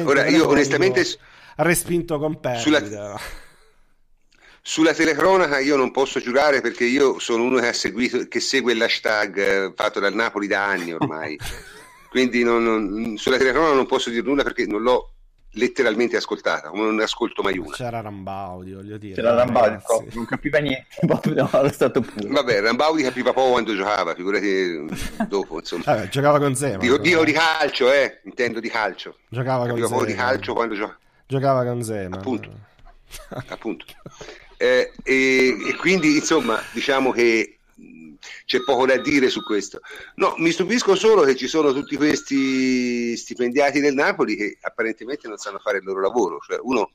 Ora, 0.05 0.27
io 0.27 0.47
onestamente. 0.47 1.05
Respinto 1.57 2.17
con 2.17 2.39
perdita. 2.39 2.61
Sulla 2.61 2.79
sulla 4.61 4.93
telecronaca 4.93 5.59
io 5.59 5.75
non 5.75 5.91
posso 5.91 6.19
giurare 6.19 6.61
perché 6.61 6.85
io 6.85 7.19
sono 7.19 7.43
uno 7.43 7.59
che 7.59 7.67
ha 7.67 7.73
seguito, 7.73 8.27
che 8.27 8.39
segue 8.39 8.73
l'hashtag 8.73 9.37
eh, 9.37 9.73
fatto 9.75 9.99
dal 9.99 10.13
Napoli 10.13 10.47
da 10.47 10.65
anni 10.65 10.93
ormai. 10.93 11.37
Quindi 12.09 12.43
non, 12.43 12.63
non, 12.63 13.17
sulla 13.17 13.37
telecronaca 13.37 13.73
non 13.75 13.85
posso 13.85 14.09
dire 14.09 14.23
nulla 14.23 14.43
perché 14.43 14.65
non 14.65 14.81
l'ho 14.81 15.13
letteralmente 15.53 16.15
ascoltata, 16.17 16.69
come 16.69 16.83
non 16.83 16.95
ne 16.95 17.03
ascolto 17.03 17.41
mai 17.41 17.57
una. 17.57 17.75
C'era 17.75 18.01
Rambaudi, 18.01 18.73
voglio 18.73 18.97
dire. 18.97 19.15
C'era 19.15 19.33
Rambaudi, 19.33 19.83
non 20.13 20.25
capiva 20.25 20.59
niente, 20.59 20.87
stato 21.71 22.01
pure. 22.01 22.27
Vabbè, 22.27 22.61
Rambaudi 22.61 23.03
capiva 23.03 23.33
poco 23.33 23.51
quando 23.51 23.75
giocava, 23.75 24.13
figurati 24.13 24.85
dopo, 25.27 25.59
insomma. 25.59 25.83
Vabbè, 25.85 26.09
giocava 26.09 26.39
con 26.39 26.55
Zema. 26.55 26.77
Dico, 26.77 26.97
dico, 26.97 27.23
di 27.23 27.31
calcio, 27.31 27.91
eh, 27.91 28.21
intendo 28.25 28.59
di 28.59 28.69
calcio. 28.69 29.17
Giocava 29.27 29.65
capiva 29.65 29.87
con 29.87 29.87
Zema. 29.87 29.99
poco 29.99 30.05
di 30.05 30.15
calcio 30.15 30.53
quando 30.53 30.75
giocava. 30.75 30.97
Giocava 31.25 31.63
con 31.63 31.83
Zema. 31.83 32.15
Appunto. 32.17 32.51
Appunto. 33.47 33.85
Eh, 34.61 34.91
e, 35.03 35.55
e, 35.69 35.75
quindi 35.77 36.17
insomma 36.17 36.61
diciamo 36.73 37.13
che 37.13 37.59
c'è 38.43 38.61
poco 38.63 38.85
da 38.85 38.97
dire 38.97 39.29
su 39.29 39.41
questo. 39.41 39.79
No, 40.15 40.33
mi 40.37 40.51
stupisco 40.51 40.95
solo 40.95 41.21
che 41.21 41.37
ci 41.37 41.47
sono 41.47 41.71
tutti 41.71 41.95
questi 41.95 43.15
stipendiati 43.15 43.79
del 43.79 43.93
Napoli 43.93 44.35
che 44.35 44.57
apparentemente 44.59 45.29
non 45.29 45.37
sanno 45.37 45.59
fare 45.59 45.77
il 45.77 45.85
loro 45.85 46.01
lavoro. 46.01 46.39
Cioè, 46.45 46.59
uno 46.63 46.91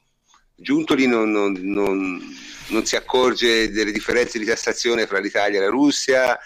Giuntoli 0.56 1.06
non, 1.06 1.30
non, 1.30 1.52
non, 1.62 2.20
non 2.68 2.84
si 2.84 2.96
accorge 2.96 3.70
delle 3.70 3.92
differenze 3.92 4.38
di 4.38 4.44
tassazione 4.44 5.06
fra 5.06 5.18
l'Italia 5.18 5.58
e 5.58 5.62
la 5.62 5.70
Russia, 5.70 6.38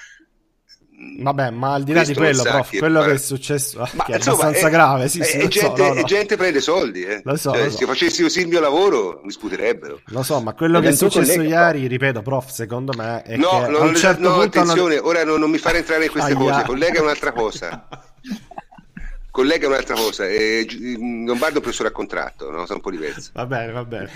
Vabbè, 1.00 1.50
ma 1.50 1.74
al 1.74 1.84
di 1.84 1.92
là 1.92 2.02
di 2.02 2.12
quello, 2.12 2.42
prof, 2.42 2.76
quello 2.76 3.02
che 3.02 3.12
è 3.12 3.18
successo 3.18 3.88
ma, 3.92 4.04
che 4.04 4.14
è 4.14 4.16
insomma, 4.16 4.36
abbastanza 4.36 4.66
è, 4.66 4.70
grave. 4.70 5.08
Sì, 5.08 5.22
sì, 5.22 5.36
è, 5.36 5.46
gente, 5.46 5.76
so, 5.76 5.88
no, 5.88 5.94
no. 5.94 6.02
gente, 6.02 6.36
prende 6.36 6.60
soldi. 6.60 7.04
Eh. 7.04 7.20
Lo 7.22 7.36
so, 7.36 7.52
cioè, 7.52 7.64
lo 7.64 7.70
so. 7.70 7.76
Se 7.76 7.86
facessi 7.86 8.22
così 8.22 8.40
il 8.40 8.48
mio 8.48 8.58
lavoro, 8.58 9.20
mi 9.22 9.30
sputerebbero. 9.30 10.00
Lo 10.06 10.22
so, 10.24 10.40
ma 10.40 10.54
quello 10.54 10.80
che 10.80 10.88
è 10.88 10.92
successo 10.92 11.36
collega, 11.36 11.66
ieri, 11.66 11.86
ripeto, 11.86 12.22
prof, 12.22 12.50
secondo 12.50 12.92
me 12.96 13.22
è 13.22 13.36
no, 13.36 13.48
che 13.48 13.68
non, 13.68 13.94
certo 13.94 14.28
no, 14.28 14.40
attenzione, 14.40 14.96
non... 14.96 15.06
ora 15.06 15.24
non, 15.24 15.38
non, 15.38 15.50
mi 15.50 15.58
fare 15.58 15.78
entrare 15.78 16.06
in 16.06 16.10
queste 16.10 16.32
Aia. 16.32 16.38
cose. 16.40 16.62
Collega 16.64 16.98
è 16.98 17.02
un'altra 17.02 17.32
cosa. 17.32 17.88
collega 19.30 19.66
è 19.66 19.68
un'altra 19.68 19.94
cosa. 19.94 20.26
Eh, 20.26 20.66
Lombardo 20.98 21.54
è 21.54 21.56
un 21.56 21.60
professore 21.60 21.90
a 21.90 21.92
contratto, 21.92 22.50
no? 22.50 22.64
sono 22.64 22.74
un 22.74 22.80
po' 22.80 22.90
diversi. 22.90 23.30
Va 23.34 23.46
bene, 23.46 23.70
va 23.70 23.84
bene. 23.84 24.10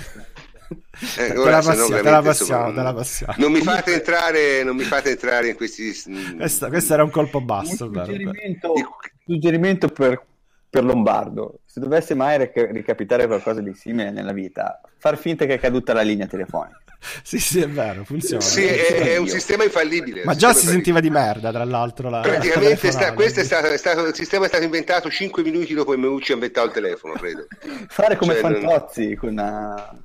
Eh, 1.19 1.33
te, 1.33 1.35
la 1.35 1.61
passiamo, 1.61 1.87
te, 1.87 2.03
la 2.03 2.23
passiamo, 2.23 2.67
insomma, 2.67 2.73
te 2.75 2.83
la 2.83 2.95
passiamo, 2.95 3.35
Non 3.37 3.53
mi 3.53 3.61
fate 3.61 3.93
entrare, 3.95 4.63
non 4.63 4.77
mi 4.77 4.85
fate 4.85 5.11
entrare 5.11 5.49
in 5.49 5.55
questi. 5.55 5.93
Questo, 6.37 6.69
questo 6.69 6.93
era 6.95 7.05
un 7.05 7.11
colpo 7.11 7.41
basso. 7.41 7.87
Un 7.87 7.95
suggerimento, 7.95 8.75
suggerimento 9.25 9.89
per, 9.89 10.25
per, 10.69 10.85
Lombardo: 10.85 11.61
se 11.65 11.81
dovesse 11.81 12.15
mai 12.15 12.51
ricapitare 12.55 13.27
qualcosa 13.27 13.61
di 13.61 13.75
simile 13.75 14.11
nella 14.11 14.33
vita, 14.33 14.81
far 14.99 15.17
finta 15.17 15.45
che 15.47 15.55
è 15.55 15.59
caduta 15.59 15.93
la 15.93 16.03
linea 16.03 16.27
telefonica. 16.27 16.83
Sì, 17.23 17.39
sì, 17.39 17.61
è 17.61 17.69
vero, 17.69 18.05
funziona. 18.05 18.43
Sì, 18.43 18.65
è, 18.65 19.15
è, 19.15 19.17
un 19.17 19.29
sistema 19.29 19.65
infallibile. 19.65 20.25
Ma 20.25 20.35
già 20.35 20.53
si 20.53 20.67
sentiva 20.67 21.01
di 21.01 21.11
merda, 21.11 21.51
tra 21.51 21.65
l'altro. 21.65 22.09
La, 22.09 22.21
Praticamente, 22.21 22.87
la 22.87 22.93
sta, 22.93 23.13
questo 23.13 23.41
è 23.41 23.45
stato, 23.45 23.67
è 23.67 23.77
stato, 23.77 24.07
il 24.07 24.15
sistema 24.15 24.45
è 24.45 24.49
stato 24.49 24.65
inventato 24.65 25.11
5 25.11 25.43
minuti 25.43 25.75
dopo 25.75 25.91
che 25.91 25.97
Meucci 25.97 26.33
ha 26.33 26.35
inventato 26.35 26.69
il 26.69 26.73
telefono, 26.73 27.15
credo. 27.15 27.47
Fare 27.89 28.17
come 28.17 28.35
cioè, 28.35 28.43
Fantozzi 28.43 29.09
non... 29.09 29.17
con 29.17 29.29
una 29.31 30.02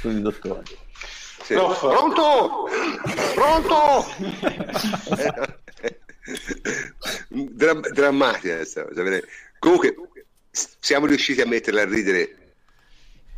con 0.00 0.10
il 0.12 0.22
dottore. 0.22 0.62
Sì. 1.42 1.54
No, 1.54 1.74
pronto? 1.74 2.68
Pronto? 3.34 4.06
Dra- 7.28 7.74
drammatica 7.74 8.56
questa 8.56 8.84
cosa. 8.84 9.02
Comunque, 9.58 9.94
siamo 10.50 11.06
riusciti 11.06 11.40
a 11.40 11.46
metterla 11.46 11.82
a 11.82 11.86
ridere, 11.86 12.54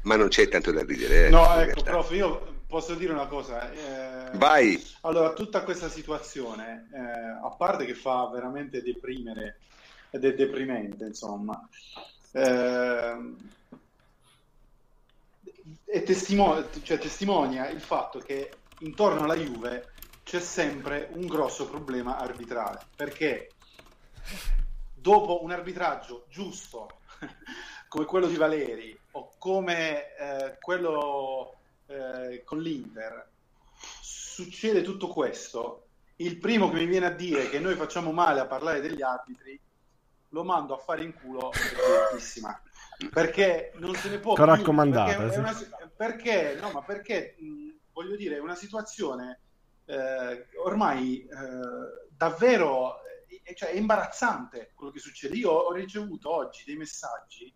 ma 0.02 0.16
non 0.16 0.28
c'è 0.28 0.48
tanto 0.48 0.72
da 0.72 0.82
ridere. 0.82 1.26
Eh, 1.26 1.30
no, 1.30 1.55
ecco, 1.59 1.82
prof, 1.82 2.10
io 2.12 2.60
posso 2.66 2.94
dire 2.94 3.12
una 3.12 3.26
cosa. 3.26 3.70
Eh, 3.72 4.36
Vai. 4.36 4.82
Allora, 5.02 5.32
tutta 5.32 5.62
questa 5.62 5.89
situazione, 5.89 6.89
eh, 6.93 6.98
a 6.98 7.51
parte 7.56 7.84
che 7.84 7.94
fa 7.94 8.28
veramente 8.32 8.82
deprimere 8.82 9.59
ed 10.10 10.24
è 10.24 10.34
deprimente, 10.34 11.05
insomma, 11.05 11.68
eh, 12.32 13.16
e 15.85 16.03
testimo- 16.03 16.70
cioè, 16.82 16.99
testimonia 16.99 17.69
il 17.69 17.81
fatto 17.81 18.19
che 18.19 18.51
intorno 18.81 19.24
alla 19.24 19.36
Juve 19.36 19.93
c'è 20.24 20.40
sempre 20.40 21.09
un 21.12 21.27
grosso 21.27 21.69
problema 21.69 22.19
arbitrale, 22.19 22.86
perché 22.97 23.51
dopo 24.94 25.43
un 25.43 25.51
arbitraggio 25.51 26.27
giusto 26.28 27.01
come 27.89 28.05
quello 28.05 28.27
di 28.27 28.36
Valeri 28.36 28.99
o 29.12 29.32
come 29.39 30.15
eh, 30.16 30.59
quello 30.61 31.57
eh, 31.86 32.43
con 32.44 32.61
l'Inter, 32.61 33.28
succede 34.01 34.82
tutto 34.82 35.09
questo, 35.09 35.86
il 36.16 36.39
primo 36.39 36.70
che 36.70 36.77
mi 36.77 36.86
viene 36.86 37.07
a 37.07 37.11
dire 37.11 37.49
che 37.51 37.59
noi 37.59 37.74
facciamo 37.74 38.12
male 38.12 38.40
a 38.40 38.47
parlare 38.47 38.81
degli 38.81 39.03
arbitri, 39.03 39.59
lo 40.31 40.44
mando 40.44 40.74
a 40.74 40.78
fare 40.78 41.03
in 41.05 41.12
culo 41.12 41.51
perché 43.11 43.73
non 43.77 43.95
se 43.95 44.09
ne 44.11 44.19
può 44.19 44.35
più, 44.35 44.45
raccomandato 44.45 45.19
perché, 45.19 45.39
una, 45.39 45.91
perché, 45.97 46.59
no, 46.61 46.70
ma 46.70 46.83
perché 46.83 47.37
mh, 47.39 47.69
voglio 47.93 48.16
dire, 48.16 48.37
è 48.37 48.41
una 48.41 48.55
situazione 48.55 49.41
eh, 49.87 50.47
ormai 50.65 51.23
eh, 51.23 52.09
davvero 52.11 53.03
eh, 53.05 53.55
cioè, 53.55 53.70
è 53.70 53.77
imbarazzante 53.77 54.73
quello 54.74 54.93
che 54.93 55.01
succede. 55.01 55.37
Io 55.37 55.51
ho 55.51 55.73
ricevuto 55.73 56.31
oggi 56.31 56.62
dei 56.65 56.77
messaggi 56.77 57.53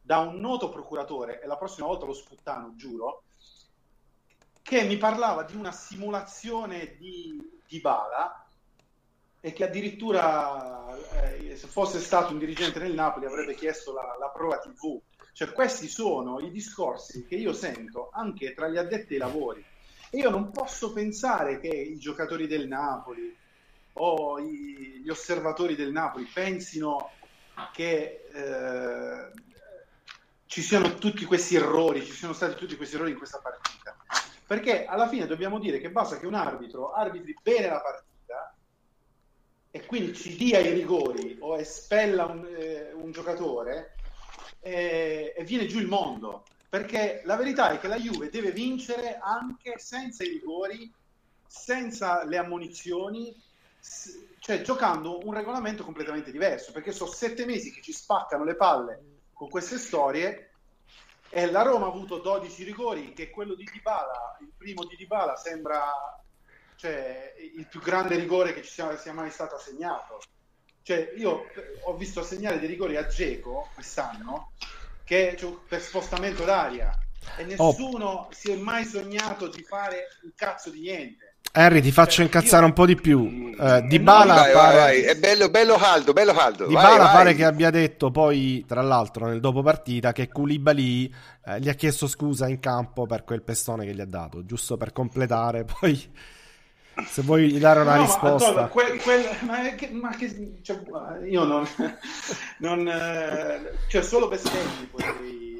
da 0.00 0.18
un 0.18 0.38
noto 0.38 0.68
procuratore, 0.68 1.40
e 1.40 1.46
la 1.46 1.56
prossima 1.56 1.86
volta 1.86 2.04
lo 2.04 2.12
sputtano, 2.12 2.74
giuro, 2.76 3.24
che 4.60 4.82
mi 4.84 4.98
parlava 4.98 5.44
di 5.44 5.56
una 5.56 5.72
simulazione 5.72 6.96
di, 6.96 7.60
di 7.66 7.80
Bala 7.80 8.43
e 9.44 9.52
che 9.52 9.64
addirittura 9.64 10.96
eh, 11.20 11.54
se 11.54 11.66
fosse 11.66 12.00
stato 12.00 12.32
un 12.32 12.38
dirigente 12.38 12.78
del 12.78 12.94
Napoli 12.94 13.26
avrebbe 13.26 13.54
chiesto 13.54 13.92
la, 13.92 14.16
la 14.18 14.30
prova 14.30 14.56
TV. 14.56 14.98
Cioè 15.34 15.52
questi 15.52 15.86
sono 15.86 16.38
i 16.40 16.50
discorsi 16.50 17.26
che 17.26 17.34
io 17.34 17.52
sento 17.52 18.08
anche 18.10 18.54
tra 18.54 18.68
gli 18.68 18.78
addetti 18.78 19.12
ai 19.12 19.18
lavori 19.18 19.62
e 20.08 20.16
io 20.16 20.30
non 20.30 20.50
posso 20.50 20.94
pensare 20.94 21.60
che 21.60 21.68
i 21.68 21.98
giocatori 21.98 22.46
del 22.46 22.66
Napoli 22.66 23.36
o 23.92 24.38
i, 24.38 25.02
gli 25.04 25.10
osservatori 25.10 25.76
del 25.76 25.92
Napoli 25.92 26.24
pensino 26.24 27.10
che 27.74 28.24
eh, 28.32 29.30
ci 30.46 30.62
siano 30.62 30.94
tutti 30.94 31.26
questi 31.26 31.56
errori, 31.56 32.02
ci 32.02 32.12
siano 32.12 32.32
stati 32.32 32.54
tutti 32.54 32.76
questi 32.76 32.94
errori 32.94 33.10
in 33.10 33.18
questa 33.18 33.40
partita. 33.42 33.94
Perché 34.46 34.86
alla 34.86 35.06
fine 35.06 35.26
dobbiamo 35.26 35.58
dire 35.58 35.80
che 35.80 35.90
basta 35.90 36.16
che 36.16 36.26
un 36.26 36.34
arbitro 36.34 36.94
arbitri 36.94 37.36
bene 37.42 37.68
la 37.68 37.82
partita 37.82 38.12
e 39.76 39.86
quindi 39.86 40.14
ci 40.14 40.36
dia 40.36 40.60
i 40.60 40.72
rigori 40.72 41.36
o 41.40 41.58
espella 41.58 42.26
un, 42.26 42.46
eh, 42.46 42.92
un 42.92 43.10
giocatore 43.10 43.96
eh, 44.60 45.34
e 45.36 45.42
viene 45.42 45.66
giù 45.66 45.80
il 45.80 45.88
mondo. 45.88 46.44
Perché 46.68 47.22
la 47.24 47.34
verità 47.34 47.70
è 47.70 47.80
che 47.80 47.88
la 47.88 47.96
Juve 47.96 48.30
deve 48.30 48.52
vincere 48.52 49.18
anche 49.20 49.80
senza 49.80 50.22
i 50.22 50.28
rigori, 50.28 50.92
senza 51.44 52.24
le 52.24 52.36
ammonizioni, 52.36 53.34
cioè 54.38 54.62
giocando 54.62 55.18
un 55.24 55.34
regolamento 55.34 55.82
completamente 55.82 56.30
diverso, 56.30 56.70
perché 56.70 56.92
sono 56.92 57.10
sette 57.10 57.44
mesi 57.44 57.72
che 57.72 57.82
ci 57.82 57.92
spaccano 57.92 58.44
le 58.44 58.54
palle 58.54 59.02
con 59.32 59.48
queste 59.48 59.78
storie 59.78 60.50
e 61.30 61.50
la 61.50 61.62
Roma 61.62 61.86
ha 61.86 61.88
avuto 61.88 62.18
12 62.18 62.62
rigori, 62.62 63.12
che 63.12 63.28
quello 63.28 63.56
di 63.56 63.64
Dybala, 63.64 64.36
il 64.40 64.52
primo 64.56 64.84
di 64.84 64.94
Dybala 64.94 65.34
sembra 65.34 65.82
cioè, 66.76 67.34
il 67.56 67.66
più 67.68 67.80
grande 67.80 68.16
rigore 68.16 68.54
che 68.54 68.62
ci 68.62 68.70
sia, 68.70 68.96
sia 68.96 69.12
mai 69.12 69.30
stato 69.30 69.56
assegnato. 69.56 70.20
Cioè, 70.82 71.12
io 71.16 71.46
ho 71.84 71.96
visto 71.96 72.20
assegnare 72.20 72.58
dei 72.58 72.68
rigori 72.68 72.96
a 72.96 73.06
Geco 73.06 73.70
quest'anno 73.74 74.52
che 75.04 75.34
cioè, 75.38 75.54
per 75.66 75.80
spostamento 75.80 76.44
d'aria 76.44 76.96
e 77.36 77.54
oh. 77.56 77.70
nessuno 77.70 78.06
oh. 78.06 78.28
si 78.32 78.50
è 78.50 78.56
mai 78.56 78.84
sognato 78.84 79.48
di 79.48 79.62
fare 79.62 80.08
un 80.22 80.32
cazzo 80.34 80.70
di 80.70 80.80
niente. 80.80 81.36
Harry, 81.56 81.80
ti 81.80 81.92
faccio 81.92 82.16
cioè, 82.16 82.24
incazzare 82.24 82.62
io... 82.62 82.68
un 82.68 82.72
po' 82.72 82.84
di 82.84 82.96
più. 82.96 83.20
Uh, 83.56 83.86
di 83.86 84.00
Bala 84.00 84.34
vai, 84.34 84.52
pare... 84.52 84.76
vai, 84.76 85.02
vai. 85.02 85.02
è 85.02 85.16
bello, 85.16 85.50
bello 85.50 85.76
caldo, 85.76 86.12
bello 86.12 86.32
caldo. 86.32 86.66
Di 86.66 86.74
Bala 86.74 87.10
pare 87.10 87.34
che 87.34 87.44
abbia 87.44 87.70
detto 87.70 88.10
poi, 88.10 88.64
tra 88.66 88.82
l'altro, 88.82 89.26
nel 89.26 89.40
dopo 89.40 89.62
partita 89.62 90.12
che 90.12 90.28
Koulibaly 90.28 91.14
eh, 91.46 91.60
gli 91.60 91.68
ha 91.68 91.74
chiesto 91.74 92.08
scusa 92.08 92.48
in 92.48 92.58
campo 92.58 93.06
per 93.06 93.22
quel 93.22 93.42
pestone 93.42 93.86
che 93.86 93.94
gli 93.94 94.00
ha 94.00 94.06
dato, 94.06 94.44
giusto 94.44 94.76
per 94.76 94.92
completare 94.92 95.64
poi 95.64 96.12
se 97.06 97.22
vuoi 97.22 97.58
dare 97.58 97.80
una 97.80 97.96
no, 97.96 98.02
risposta. 98.02 98.52
Ma, 98.52 98.66
quel, 98.68 99.00
quel, 99.00 99.24
ma, 99.40 99.74
che, 99.74 99.90
ma 99.90 100.10
che, 100.16 100.58
cioè, 100.62 100.80
io 101.24 101.44
non, 101.44 101.66
non 102.58 102.88
eh, 102.88 103.72
cioè 103.88 104.02
solo 104.02 104.28
bestemmi 104.28 104.86
potrei 104.90 105.54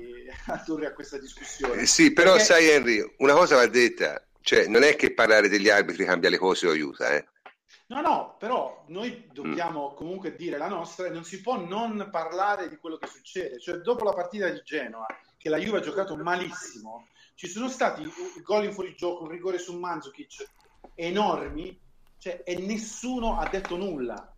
addurre 0.47 0.87
a 0.87 0.93
questa 0.93 1.19
discussione. 1.19 1.83
Eh, 1.83 1.87
sì, 1.87 2.13
però 2.13 2.33
Perché... 2.33 2.45
sai 2.45 2.69
Henry, 2.69 3.15
una 3.19 3.35
cosa 3.35 3.57
va 3.57 3.67
detta, 3.67 4.23
cioè 4.41 4.67
non 4.67 4.83
è 4.83 4.97
che 4.97 5.15
parlare 5.15 5.49
degli 5.49 5.69
arbitri 5.69 6.05
cambia 6.05 6.31
le 6.31 6.39
cose 6.39 6.67
o 6.67 6.71
aiuta, 6.71 7.11
eh. 7.15 7.27
No, 7.87 8.01
no, 8.01 8.37
però 8.39 8.85
noi 8.89 9.29
dobbiamo 9.33 9.91
mm. 9.93 9.97
comunque 9.97 10.35
dire 10.37 10.57
la 10.57 10.69
nostra 10.69 11.07
e 11.07 11.11
non 11.11 11.25
si 11.25 11.43
può 11.43 11.59
non 11.59 12.09
parlare 12.11 12.69
di 12.69 12.77
quello 12.77 12.97
che 12.97 13.07
succede. 13.07 13.61
Cioè, 13.61 13.77
dopo 13.77 14.05
la 14.05 14.15
partita 14.15 14.49
di 14.49 14.63
Genoa, 14.65 15.07
che 15.37 15.51
la 15.51 15.59
Juve 15.59 15.79
ha 15.79 15.83
giocato 15.83 16.17
malissimo, 16.17 17.09
ci 17.35 17.47
sono 17.47 17.69
stati 17.69 18.11
gol 18.43 18.65
in 18.65 18.73
fuorigioco, 18.73 19.25
un 19.25 19.31
rigore 19.31 19.59
su 19.59 19.77
Mandzukic, 19.79 20.49
enormi 20.95 21.79
cioè, 22.19 22.43
e 22.45 22.57
nessuno 22.57 23.39
ha 23.39 23.49
detto 23.49 23.77
nulla. 23.77 24.29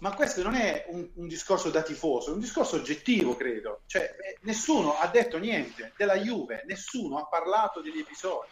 Ma 0.00 0.12
questo 0.12 0.42
non 0.42 0.54
è 0.54 0.84
un, 0.88 1.08
un, 1.14 1.26
discorso 1.26 1.70
da 1.70 1.80
tifoso, 1.80 2.30
è 2.30 2.34
un 2.34 2.40
discorso 2.40 2.76
oggettivo, 2.76 3.34
credo. 3.34 3.80
Cioè, 3.86 4.02
eh, 4.02 4.38
nessuno 4.42 4.98
ha 4.98 5.06
detto 5.06 5.38
niente 5.38 5.92
della 5.96 6.18
Juve, 6.18 6.64
nessuno 6.66 7.16
ha 7.16 7.24
parlato 7.24 7.80
degli 7.80 8.00
episodi, 8.00 8.48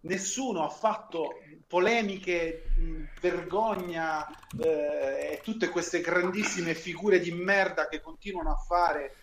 nessuno 0.00 0.62
ha 0.62 0.68
fatto 0.68 1.40
polemiche, 1.66 2.64
mh, 2.76 3.04
vergogna 3.18 4.28
eh, 4.62 5.30
e 5.32 5.40
tutte 5.42 5.70
queste 5.70 6.02
grandissime 6.02 6.74
figure 6.74 7.18
di 7.18 7.32
merda 7.32 7.88
che 7.88 8.02
continuano 8.02 8.50
a 8.50 8.56
fare 8.56 9.14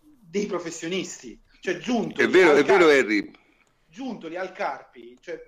dei 0.00 0.46
professionisti. 0.46 1.38
Cioè, 1.60 1.76
giuntoli 1.76 2.26
è 2.26 2.30
vero, 2.30 2.54
è 2.54 2.64
vero, 2.64 2.88
Harry. 2.88 3.30
Giuntoli 3.86 4.36
al 4.36 4.52
Carpi, 4.52 5.18
cioè, 5.20 5.38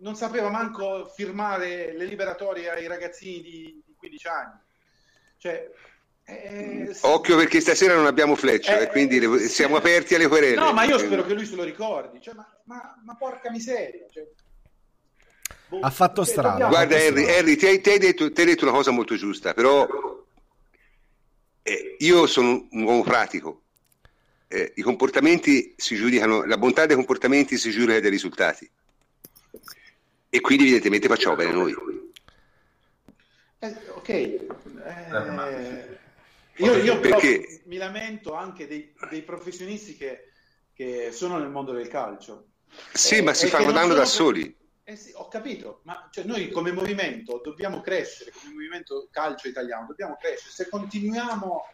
non 0.00 0.16
sapeva 0.16 0.48
manco 0.48 1.10
firmare 1.14 1.96
le 1.96 2.04
liberatorie 2.04 2.70
ai 2.70 2.86
ragazzini 2.86 3.40
di, 3.42 3.82
di 3.86 3.94
15 3.96 4.28
anni. 4.28 4.58
Cioè, 5.36 5.70
eh, 6.24 6.96
Occhio 7.02 7.36
perché 7.36 7.60
stasera 7.60 7.94
non 7.94 8.06
abbiamo 8.06 8.36
fleccia 8.36 8.78
eh, 8.78 8.84
e 8.84 8.88
quindi 8.88 9.18
eh, 9.18 9.48
siamo 9.48 9.76
aperti 9.76 10.14
alle 10.14 10.28
querele. 10.28 10.54
No, 10.54 10.72
ma 10.72 10.84
io 10.84 10.98
spero 10.98 11.24
che 11.24 11.34
lui 11.34 11.46
se 11.46 11.56
lo 11.56 11.64
ricordi. 11.64 12.20
Cioè, 12.20 12.34
ma, 12.34 12.46
ma, 12.64 13.00
ma, 13.04 13.14
porca 13.16 13.50
miseria. 13.50 14.06
Cioè, 14.10 14.26
boh, 15.68 15.80
ha 15.80 15.90
fatto 15.90 16.24
cioè, 16.24 16.32
strada. 16.32 16.68
Guarda, 16.68 16.96
Henry, 16.96 17.24
Henry 17.24 17.56
ti, 17.56 17.66
hai, 17.66 17.80
ti, 17.80 17.90
hai 17.90 17.98
detto, 17.98 18.32
ti, 18.32 18.40
hai, 18.40 18.46
detto, 18.46 18.64
una 18.64 18.74
cosa 18.74 18.90
molto 18.90 19.16
giusta, 19.16 19.54
però 19.54 19.86
eh, 21.62 21.96
io 21.98 22.26
sono 22.26 22.68
un 22.70 22.82
uomo 22.82 23.02
pratico. 23.02 23.62
Eh, 24.46 24.72
I 24.76 24.82
comportamenti 24.82 25.74
si 25.76 25.94
giudicano, 25.94 26.44
la 26.44 26.58
bontà 26.58 26.86
dei 26.86 26.96
comportamenti 26.96 27.56
si 27.56 27.70
giudica 27.70 28.00
dai 28.00 28.10
risultati 28.10 28.68
e 30.30 30.40
quindi 30.40 30.62
evidentemente 30.64 31.08
facciamo 31.08 31.34
bene 31.34 31.52
noi. 31.52 31.74
Eh, 33.58 33.76
ok, 33.94 34.08
eh, 34.08 35.98
io, 36.56 36.76
io 36.76 37.00
Perché? 37.00 37.62
mi 37.64 37.76
lamento 37.76 38.32
anche 38.34 38.66
dei, 38.66 38.94
dei 39.10 39.22
professionisti 39.22 39.96
che, 39.96 40.30
che, 40.72 41.10
sono 41.12 41.38
nel 41.38 41.50
mondo 41.50 41.72
del 41.72 41.88
calcio. 41.88 42.52
Sì, 42.92 43.16
eh, 43.16 43.22
ma 43.22 43.34
si 43.34 43.48
fanno 43.48 43.72
danno 43.72 43.94
da 43.94 44.04
soli. 44.04 44.56
Eh 44.84 44.96
sì, 44.96 45.12
ho 45.14 45.28
capito, 45.28 45.80
ma 45.84 46.08
cioè, 46.10 46.24
noi 46.24 46.48
come 46.50 46.72
movimento 46.72 47.40
dobbiamo 47.42 47.80
crescere, 47.80 48.32
come 48.32 48.52
movimento 48.52 49.08
calcio 49.10 49.48
italiano 49.48 49.86
dobbiamo 49.86 50.16
crescere. 50.16 50.50
Se 50.50 50.68
continuiamo, 50.68 51.64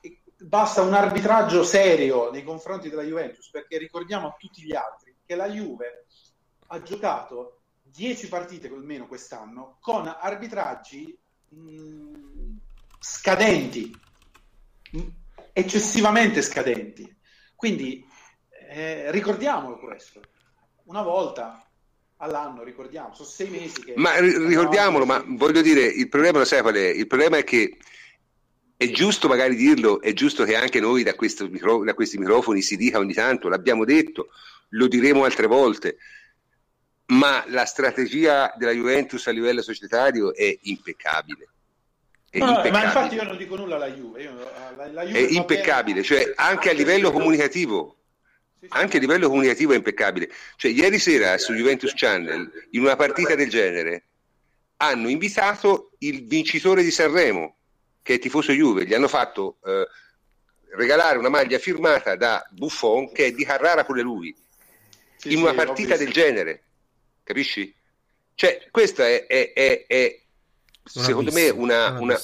eh, 0.00 0.18
basta 0.38 0.82
un 0.82 0.94
arbitraggio 0.94 1.64
serio 1.64 2.30
nei 2.30 2.42
confronti 2.42 2.88
della 2.88 3.02
Juventus, 3.02 3.48
perché 3.50 3.78
ricordiamo 3.78 4.28
a 4.28 4.36
tutti 4.38 4.62
gli 4.62 4.74
altri 4.74 5.16
che 5.24 5.34
la 5.34 5.48
Juve 5.48 6.03
ha 6.74 6.82
giocato 6.82 7.60
10 7.82 8.28
partite 8.28 8.68
almeno 8.68 9.06
quest'anno 9.06 9.78
con 9.80 10.06
arbitraggi 10.06 11.16
mh, 11.48 12.56
scadenti, 12.98 13.96
mh, 14.92 15.00
eccessivamente 15.52 16.42
scadenti. 16.42 17.16
Quindi 17.54 18.04
eh, 18.70 19.10
ricordiamolo 19.10 19.78
questo. 19.78 20.20
Una 20.84 21.02
volta 21.02 21.64
all'anno, 22.16 22.62
ricordiamo, 22.62 23.14
sono 23.14 23.28
sei 23.28 23.48
mesi 23.48 23.82
che... 23.82 23.94
Ma 23.96 24.18
ricordiamolo, 24.18 25.04
ma 25.04 25.22
voglio 25.26 25.62
dire, 25.62 25.82
il 25.82 26.08
problema 26.08 26.38
lo 26.38 26.44
sai 26.44 26.62
qual 26.62 26.74
è? 26.74 26.88
Il 26.88 27.06
problema 27.06 27.36
è 27.36 27.44
che 27.44 27.78
è 28.76 28.90
giusto 28.90 29.28
magari 29.28 29.54
dirlo, 29.54 30.00
è 30.00 30.12
giusto 30.12 30.44
che 30.44 30.56
anche 30.56 30.80
noi 30.80 31.02
da, 31.02 31.14
micro, 31.48 31.84
da 31.84 31.94
questi 31.94 32.18
microfoni 32.18 32.60
si 32.60 32.76
dica 32.76 32.98
ogni 32.98 33.14
tanto, 33.14 33.48
l'abbiamo 33.48 33.84
detto, 33.84 34.28
lo 34.70 34.88
diremo 34.88 35.24
altre 35.24 35.46
volte, 35.46 35.98
ma 37.06 37.44
la 37.48 37.64
strategia 37.64 38.52
della 38.56 38.72
Juventus 38.72 39.26
a 39.26 39.30
livello 39.30 39.62
societario 39.62 40.34
è 40.34 40.56
impeccabile. 40.62 41.48
È 42.30 42.38
no, 42.38 42.46
impeccabile. 42.46 42.72
Ma 42.72 42.84
infatti 42.84 43.14
io 43.14 43.24
non 43.24 43.36
dico 43.36 43.56
nulla 43.56 43.76
alla 43.76 43.90
Juve. 43.90 44.22
Io, 44.22 44.34
la, 44.76 44.86
la 44.86 45.04
Juve 45.04 45.18
è 45.18 45.32
impeccabile, 45.32 46.02
cioè 46.02 46.32
anche 46.36 46.70
a 46.70 46.72
livello 46.72 47.10
comunicativo. 47.10 47.98
Anche 48.68 48.96
a 48.96 49.00
livello 49.00 49.28
comunicativo 49.28 49.74
è 49.74 49.76
impeccabile. 49.76 50.30
Cioè, 50.56 50.70
ieri 50.70 50.98
sera 50.98 51.36
su 51.36 51.52
Juventus 51.52 51.92
Channel, 51.94 52.50
in 52.70 52.80
una 52.80 52.96
partita 52.96 53.34
del 53.34 53.50
genere, 53.50 54.06
hanno 54.78 55.08
invitato 55.08 55.90
il 55.98 56.26
vincitore 56.26 56.82
di 56.82 56.90
Sanremo, 56.90 57.56
che 58.02 58.14
è 58.14 58.18
tifoso 58.18 58.52
Juve, 58.52 58.86
gli 58.86 58.94
hanno 58.94 59.08
fatto 59.08 59.58
eh, 59.64 59.86
regalare 60.76 61.18
una 61.18 61.28
maglia 61.28 61.58
firmata 61.58 62.16
da 62.16 62.42
Buffon, 62.50 63.12
che 63.12 63.26
è 63.26 63.32
di 63.32 63.44
Carrara 63.44 63.84
pure 63.84 64.00
lui, 64.00 64.34
sì, 65.16 65.34
in 65.34 65.40
una 65.40 65.52
partita 65.52 65.96
del 65.96 66.10
genere. 66.10 66.63
Capisci? 67.24 67.74
Cioè, 68.34 68.68
questa 68.70 69.08
è, 69.08 69.26
è, 69.26 69.52
è, 69.52 69.86
è 69.86 70.20
secondo 70.84 71.32
me 71.32 71.48
una, 71.48 71.98
una, 71.98 72.20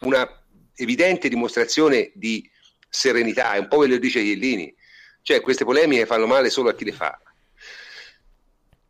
una, 0.00 0.42
evidente 0.74 1.28
dimostrazione 1.28 2.10
di 2.14 2.48
serenità, 2.88 3.52
è 3.52 3.58
un 3.58 3.68
po' 3.68 3.76
quello 3.76 3.94
che 3.94 4.00
dice 4.00 4.20
Iellini, 4.20 4.74
cioè 5.22 5.40
queste 5.40 5.64
polemiche 5.64 6.06
fanno 6.06 6.26
male 6.26 6.48
solo 6.48 6.70
a 6.70 6.74
chi 6.74 6.84
le 6.84 6.92
fa. 6.92 7.20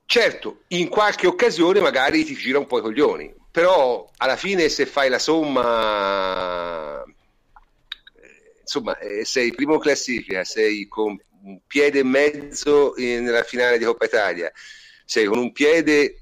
Certo, 0.05 0.63
in 0.69 0.89
qualche 0.89 1.27
occasione 1.27 1.81
magari 1.81 2.25
ti 2.25 2.35
gira 2.35 2.59
un 2.59 2.67
po' 2.67 2.79
i 2.79 2.83
coglioni, 2.83 3.35
però 3.51 4.09
alla 4.19 4.37
fine 4.37 4.69
se 4.69 4.87
fai 4.87 5.09
la 5.09 5.19
somma, 5.19 7.03
insomma, 8.61 8.97
eh, 8.99 9.25
sei 9.25 9.53
primo 9.53 9.79
classifica, 9.79 10.45
sei 10.45 10.87
con 10.87 11.19
un 11.43 11.61
piede 11.67 12.01
e 12.01 12.05
mezzo 12.05 12.95
nella 12.97 13.43
finale 13.43 13.79
di 13.79 13.85
Coppa 13.85 14.05
Italia, 14.05 14.53
sei 15.09 15.25
con 15.25 15.39
un 15.39 15.53
piede 15.53 16.21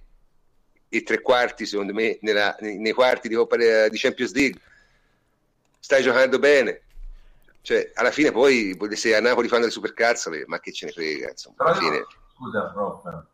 e 0.88 1.02
tre 1.02 1.20
quarti, 1.20 1.66
secondo 1.66 1.92
me, 1.92 2.18
nella, 2.20 2.54
nei, 2.60 2.92
quarti 2.92 3.26
di, 3.26 3.34
Coppa, 3.34 3.56
di 3.56 3.98
Champions 3.98 4.32
League. 4.32 4.60
Stai 5.80 6.04
giocando 6.04 6.38
bene. 6.38 6.82
Cioè, 7.62 7.90
alla 7.94 8.12
fine 8.12 8.30
poi 8.30 8.78
se 8.92 9.16
a 9.16 9.20
Napoli 9.20 9.48
fanno 9.48 9.64
le 9.64 9.72
supercazzole, 9.72 10.44
ma 10.46 10.60
che 10.60 10.70
ce 10.70 10.86
ne 10.86 10.92
frega, 10.92 11.30
insomma, 11.30 11.56
alla 11.64 11.74
fine... 11.74 12.06
Scusa, 12.36 12.66
prof. 12.66 13.24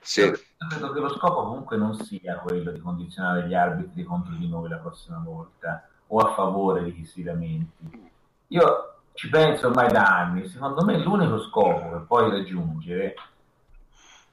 Sì. 0.00 0.20
Io 0.22 0.38
credo 0.70 0.92
che 0.94 1.00
lo 1.00 1.10
scopo 1.10 1.42
comunque 1.42 1.76
non 1.76 2.02
sia 2.02 2.38
quello 2.38 2.70
di 2.70 2.80
condizionare 2.80 3.46
gli 3.46 3.54
arbitri 3.54 4.02
contro 4.02 4.32
di 4.32 4.48
noi 4.48 4.70
la 4.70 4.78
prossima 4.78 5.20
volta 5.22 5.86
o 6.06 6.20
a 6.20 6.32
favore 6.32 6.84
di 6.84 6.94
chi 6.94 7.04
si 7.04 7.22
lamenti. 7.22 8.10
Io 8.46 8.94
ci 9.12 9.28
penso 9.28 9.66
ormai 9.66 9.92
da 9.92 10.20
anni, 10.20 10.48
secondo 10.48 10.82
me 10.86 10.96
l'unico 10.96 11.42
scopo 11.42 11.90
che 11.90 12.04
puoi 12.06 12.30
raggiungere 12.30 13.14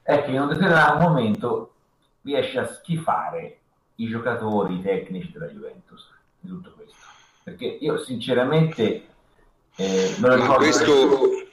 è 0.04 0.22
che 0.22 0.30
in 0.30 0.40
un 0.40 0.48
determinato 0.48 0.98
momento 0.98 1.72
riesce 2.20 2.58
a 2.58 2.66
schifare 2.66 3.58
i 3.96 4.06
giocatori 4.06 4.82
tecnici 4.82 5.32
della 5.32 5.46
Juventus 5.46 6.06
di 6.38 6.48
tutto 6.48 6.72
questo. 6.76 6.96
Perché 7.42 7.64
io 7.64 7.98
sinceramente 7.98 9.06
eh, 9.76 10.14
lo 10.20 10.34
ricordo. 10.34 10.56
Questo... 10.56 10.92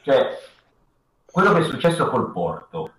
Cioè, 0.03 0.40
quello 1.26 1.53
che 1.53 1.60
è 1.60 1.64
successo 1.64 2.10
col 2.10 2.32
Porto, 2.32 2.91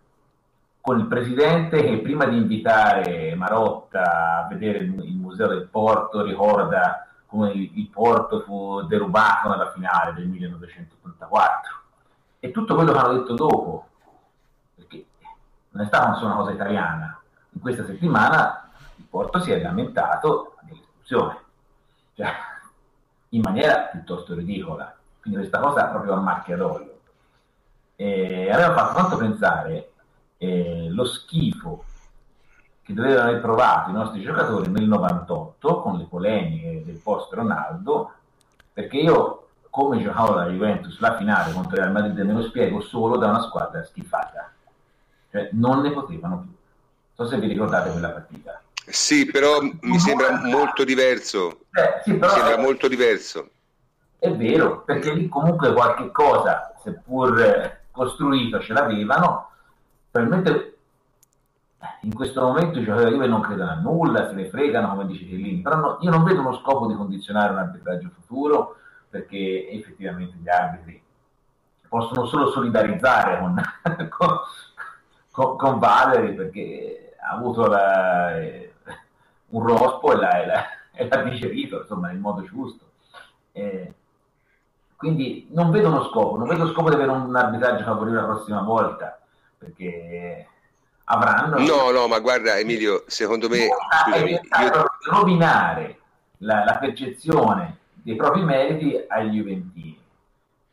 con 0.81 0.99
il 0.99 1.07
presidente 1.07 1.85
che 1.85 1.99
prima 1.99 2.25
di 2.25 2.37
invitare 2.39 3.35
Marotta 3.35 4.45
a 4.45 4.49
vedere 4.49 4.79
il 4.79 5.17
museo 5.17 5.49
del 5.49 5.69
Porto 5.69 6.23
ricorda 6.23 7.07
come 7.27 7.53
il 7.53 7.89
Porto 7.89 8.41
fu 8.41 8.83
derubato 8.83 9.51
nella 9.51 9.71
finale 9.71 10.15
del 10.15 10.27
1984 10.29 11.81
e 12.41 12.51
tutto 12.51 12.75
quello 12.75 12.93
che 12.93 12.99
hanno 12.99 13.19
detto 13.19 13.35
dopo 13.35 13.87
non 15.73 15.85
è 15.85 15.87
stata 15.87 16.15
solo 16.15 16.27
una 16.27 16.37
cosa 16.37 16.53
italiana 16.53 17.23
in 17.55 17.61
questa 17.61 17.85
settimana 17.85 18.71
il 18.97 19.05
Porto 19.09 19.41
si 19.41 19.51
è 19.51 19.61
lamentato 19.61 20.57
dell'espulsione, 20.63 21.39
cioè, 22.15 22.31
in 23.31 23.41
maniera 23.43 23.89
piuttosto 23.91 24.35
ridicola. 24.35 24.95
Quindi 25.21 25.41
questa 25.41 25.61
cosa 25.61 25.87
proprio 25.87 26.15
a 26.15 26.21
macchia 26.21 26.57
d'olio. 26.57 26.99
E 27.97 28.51
aveva 28.51 28.75
fatto 28.75 28.95
tanto 28.95 29.17
pensare 29.17 29.93
eh, 30.39 30.89
lo 30.91 31.05
schifo 31.05 31.85
che 32.83 32.95
dovevano 32.95 33.29
aver 33.29 33.41
provato 33.41 33.91
i 33.91 33.93
nostri 33.93 34.23
giocatori 34.23 34.69
nel 34.71 34.89
98 34.89 35.81
con 35.81 35.99
le 35.99 36.05
polemiche 36.05 36.83
del 36.85 36.97
post 36.97 37.33
Ronaldo, 37.33 38.13
perché 38.73 38.97
io 38.97 39.47
come 39.71 40.03
giocavo 40.03 40.35
la 40.35 40.49
Juventus 40.49 40.99
la 40.99 41.17
finale 41.17 41.53
contro 41.53 41.77
il 41.77 41.83
Real 41.83 41.93
Madrid 41.93 42.19
me 42.19 42.33
lo 42.33 42.43
spiego 42.43 42.81
solo 42.81 43.17
da 43.17 43.29
una 43.29 43.43
squadra 43.43 43.85
schifata, 43.85 44.51
cioè 45.33 45.49
non 45.53 45.81
ne 45.81 45.91
potevano 45.91 46.39
più. 46.41 46.51
Non 47.15 47.27
so 47.27 47.27
se 47.27 47.41
vi 47.41 47.49
ricordate 47.49 47.91
quella 47.91 48.11
partita. 48.11 48.63
Sì, 48.87 49.25
però 49.25 49.61
mi 49.63 49.99
sembra 49.99 50.41
molto 50.45 50.85
diverso. 50.85 51.61
Eh, 51.73 52.03
sì, 52.05 52.15
però, 52.15 52.33
mi 52.33 52.41
sembra 52.41 52.63
molto 52.63 52.89
diverso. 52.89 53.49
È 54.19 54.31
vero, 54.31 54.83
perché 54.83 55.13
lì 55.15 55.29
comunque 55.29 55.73
qualche 55.73 56.11
cosa, 56.11 56.75
seppur 56.83 57.81
costruito, 57.91 58.61
ce 58.61 58.73
l'avevano. 58.75 59.51
Probabilmente 60.11 60.77
eh, 61.79 61.87
in 62.03 62.15
questo 62.15 62.43
momento 62.43 62.79
i 62.79 62.85
giocatori 62.85 63.13
Juve 63.13 63.27
non 63.27 63.41
credono 63.41 63.71
a 63.71 63.75
nulla, 63.77 64.29
se 64.29 64.35
ne 64.35 64.49
fregano, 64.51 64.91
come 64.91 65.07
dice 65.07 65.25
Chiellini. 65.25 65.63
Però 65.63 65.77
no, 65.77 65.99
io 66.03 66.11
non 66.11 66.25
vedo 66.25 66.41
uno 66.41 66.59
scopo 66.59 66.87
di 66.87 66.95
condizionare 66.95 67.53
un 67.53 67.59
arbitraggio 67.59 68.11
futuro, 68.21 68.77
perché 69.09 69.71
effettivamente 69.71 70.37
gli 70.41 70.49
arbitri 70.49 71.03
possono 71.89 72.27
solo 72.27 72.51
solidarizzare 72.51 73.39
con, 73.39 73.61
con, 74.09 74.29
con, 75.33 75.57
con 75.57 75.79
Valeri, 75.81 76.35
perché 76.35 77.17
ha 77.21 77.35
avuto 77.35 77.67
la, 77.67 78.39
eh, 78.39 78.73
un 79.49 79.67
rospo 79.67 80.13
e 80.13 80.17
l'ha, 80.17 80.47
l'ha, 80.47 80.65
l'ha, 81.09 81.23
digerito 81.23 81.81
insomma 81.81 82.09
nel 82.09 82.19
modo 82.19 82.43
giusto. 82.43 82.85
Eh, 83.53 83.93
quindi 84.97 85.49
non 85.51 85.73
vedo 85.73 85.89
uno 85.89 86.05
scopo, 86.05 86.37
non 86.37 86.47
vedo 86.47 86.71
scopo 86.71 86.89
di 86.89 86.95
avere 86.95 87.11
un 87.11 87.35
arbitraggio 87.35 87.83
favorevole 87.83 88.21
la 88.21 88.27
prossima 88.27 88.63
volta, 88.63 89.21
perché 89.59 90.47
avranno... 91.05 91.59
No, 91.59 91.91
no, 91.91 92.07
ma 92.07 92.21
guarda 92.21 92.57
Emilio, 92.57 93.03
secondo 93.09 93.49
me... 93.49 93.67
Scusami, 94.05 94.31
io... 94.31 94.87
rovinare 95.11 95.99
la, 96.39 96.63
la, 96.65 96.77
percezione 96.79 97.79
dei 97.95 98.15
propri 98.15 98.43
meriti 98.43 99.05
agli 99.09 99.39
Juventini. 99.39 100.01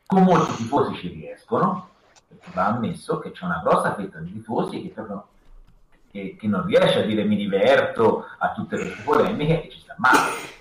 Con 0.06 0.22
molti 0.22 0.54
tifosi 0.54 0.94
ci 0.94 1.08
riescono, 1.08 1.89
va 2.52 2.66
ammesso 2.66 3.18
che 3.18 3.32
c'è 3.32 3.44
una 3.44 3.60
grossa 3.62 3.94
fetta 3.94 4.18
di 4.18 4.32
tifosi 4.32 4.82
che 4.82 4.92
che, 6.10 6.36
che, 6.38 6.46
non 6.48 6.66
riesce 6.66 7.00
a 7.00 7.06
dire 7.06 7.22
mi 7.24 7.36
diverto 7.36 8.26
a 8.38 8.52
tutte 8.52 8.76
queste 8.76 9.02
polemiche 9.02 9.64
e 9.64 9.70
ci 9.70 9.80
sta 9.80 9.94
male. 9.98 10.58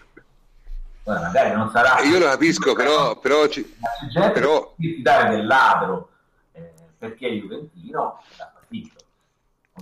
Ora 1.04 1.22
magari 1.22 1.56
non 1.56 1.72
sarà... 1.72 2.02
Io 2.02 2.20
lo 2.20 2.26
capisco, 2.26 2.74
però... 2.76 3.18
però, 3.18 3.48
ci... 3.48 3.76
però... 4.14 4.74
di 4.76 5.02
dare 5.02 5.36
del 5.36 5.48
ladro 5.48 6.10
eh, 6.52 6.72
perché 6.98 7.28
è 7.28 7.32
Juventino 7.32 8.22
l'ha 8.38 8.52
partito. 8.54 8.96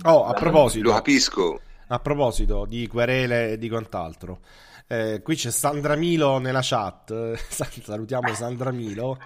Oh, 0.04 0.24
a 0.24 0.32
proposito... 0.32 0.88
Lo 0.88 0.94
capisco. 0.94 1.60
A 1.88 1.98
proposito 1.98 2.64
di 2.64 2.86
querele 2.86 3.52
e 3.52 3.58
di 3.58 3.68
quant'altro. 3.68 4.40
Eh, 4.86 5.20
qui 5.22 5.36
c'è 5.36 5.50
Sandra 5.50 5.96
Milo 5.96 6.38
nella 6.38 6.60
chat. 6.62 7.34
Salutiamo 7.36 8.32
Sandra 8.32 8.70
Milo. 8.70 9.18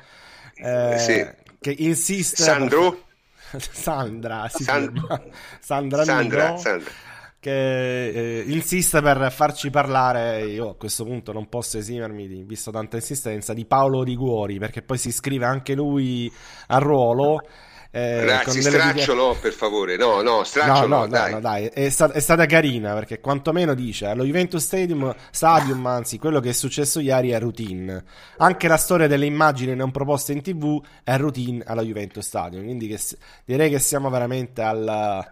Eh, 0.54 0.98
sì. 0.98 1.41
Che 1.62 1.74
insiste. 1.78 2.42
Sandro? 2.42 3.04
Sandra, 3.56 4.48
si 4.48 4.64
Sandra, 4.64 5.22
Sandra, 5.60 6.04
Sandra, 6.04 6.56
Sandra, 6.56 6.90
che 7.38 8.08
eh, 8.08 8.44
insiste 8.48 9.00
per 9.00 9.30
farci 9.30 9.70
parlare, 9.70 10.44
io 10.46 10.70
a 10.70 10.74
questo 10.74 11.04
punto 11.04 11.32
non 11.32 11.48
posso 11.48 11.78
esimermi, 11.78 12.26
visto 12.44 12.72
tanta 12.72 12.96
insistenza, 12.96 13.52
di 13.52 13.64
Paolo 13.64 14.02
Riguori, 14.02 14.58
perché 14.58 14.82
poi 14.82 14.98
si 14.98 15.08
iscrive 15.08 15.44
anche 15.44 15.74
lui 15.74 16.32
al 16.68 16.80
ruolo 16.80 17.46
eh, 17.94 18.24
Ragazzi, 18.24 18.62
stracciolo 18.62 19.26
video... 19.26 19.40
per 19.42 19.52
favore, 19.52 19.98
no, 19.98 20.22
no, 20.22 20.44
stracciolo, 20.44 20.86
no, 20.86 21.00
no, 21.00 21.06
dai. 21.08 21.32
No, 21.32 21.40
dai. 21.40 21.66
È, 21.66 21.90
stata, 21.90 22.14
è, 22.14 22.20
stata 22.20 22.46
carina 22.46 22.94
perché 22.94 23.20
quantomeno 23.20 23.74
dice 23.74 24.06
allo 24.06 24.24
Juventus 24.24 24.64
Stadium, 24.64 25.14
Stadium, 25.30 25.84
anzi, 25.84 26.18
quello 26.18 26.40
che 26.40 26.48
è 26.48 26.52
successo 26.52 27.00
ieri 27.00 27.32
è 27.32 27.38
routine. 27.38 28.02
Anche 28.38 28.66
la 28.66 28.78
storia 28.78 29.06
delle 29.08 29.26
immagini 29.26 29.74
non 29.74 29.90
proposte 29.90 30.32
in 30.32 30.40
tv 30.40 30.82
è 31.04 31.18
routine 31.18 31.62
alla 31.66 31.82
Juventus 31.82 32.24
Stadium, 32.24 32.64
quindi 32.64 32.88
che, 32.88 32.98
direi 33.44 33.68
che 33.68 33.78
siamo 33.78 34.08
veramente 34.08 34.62
al, 34.62 35.28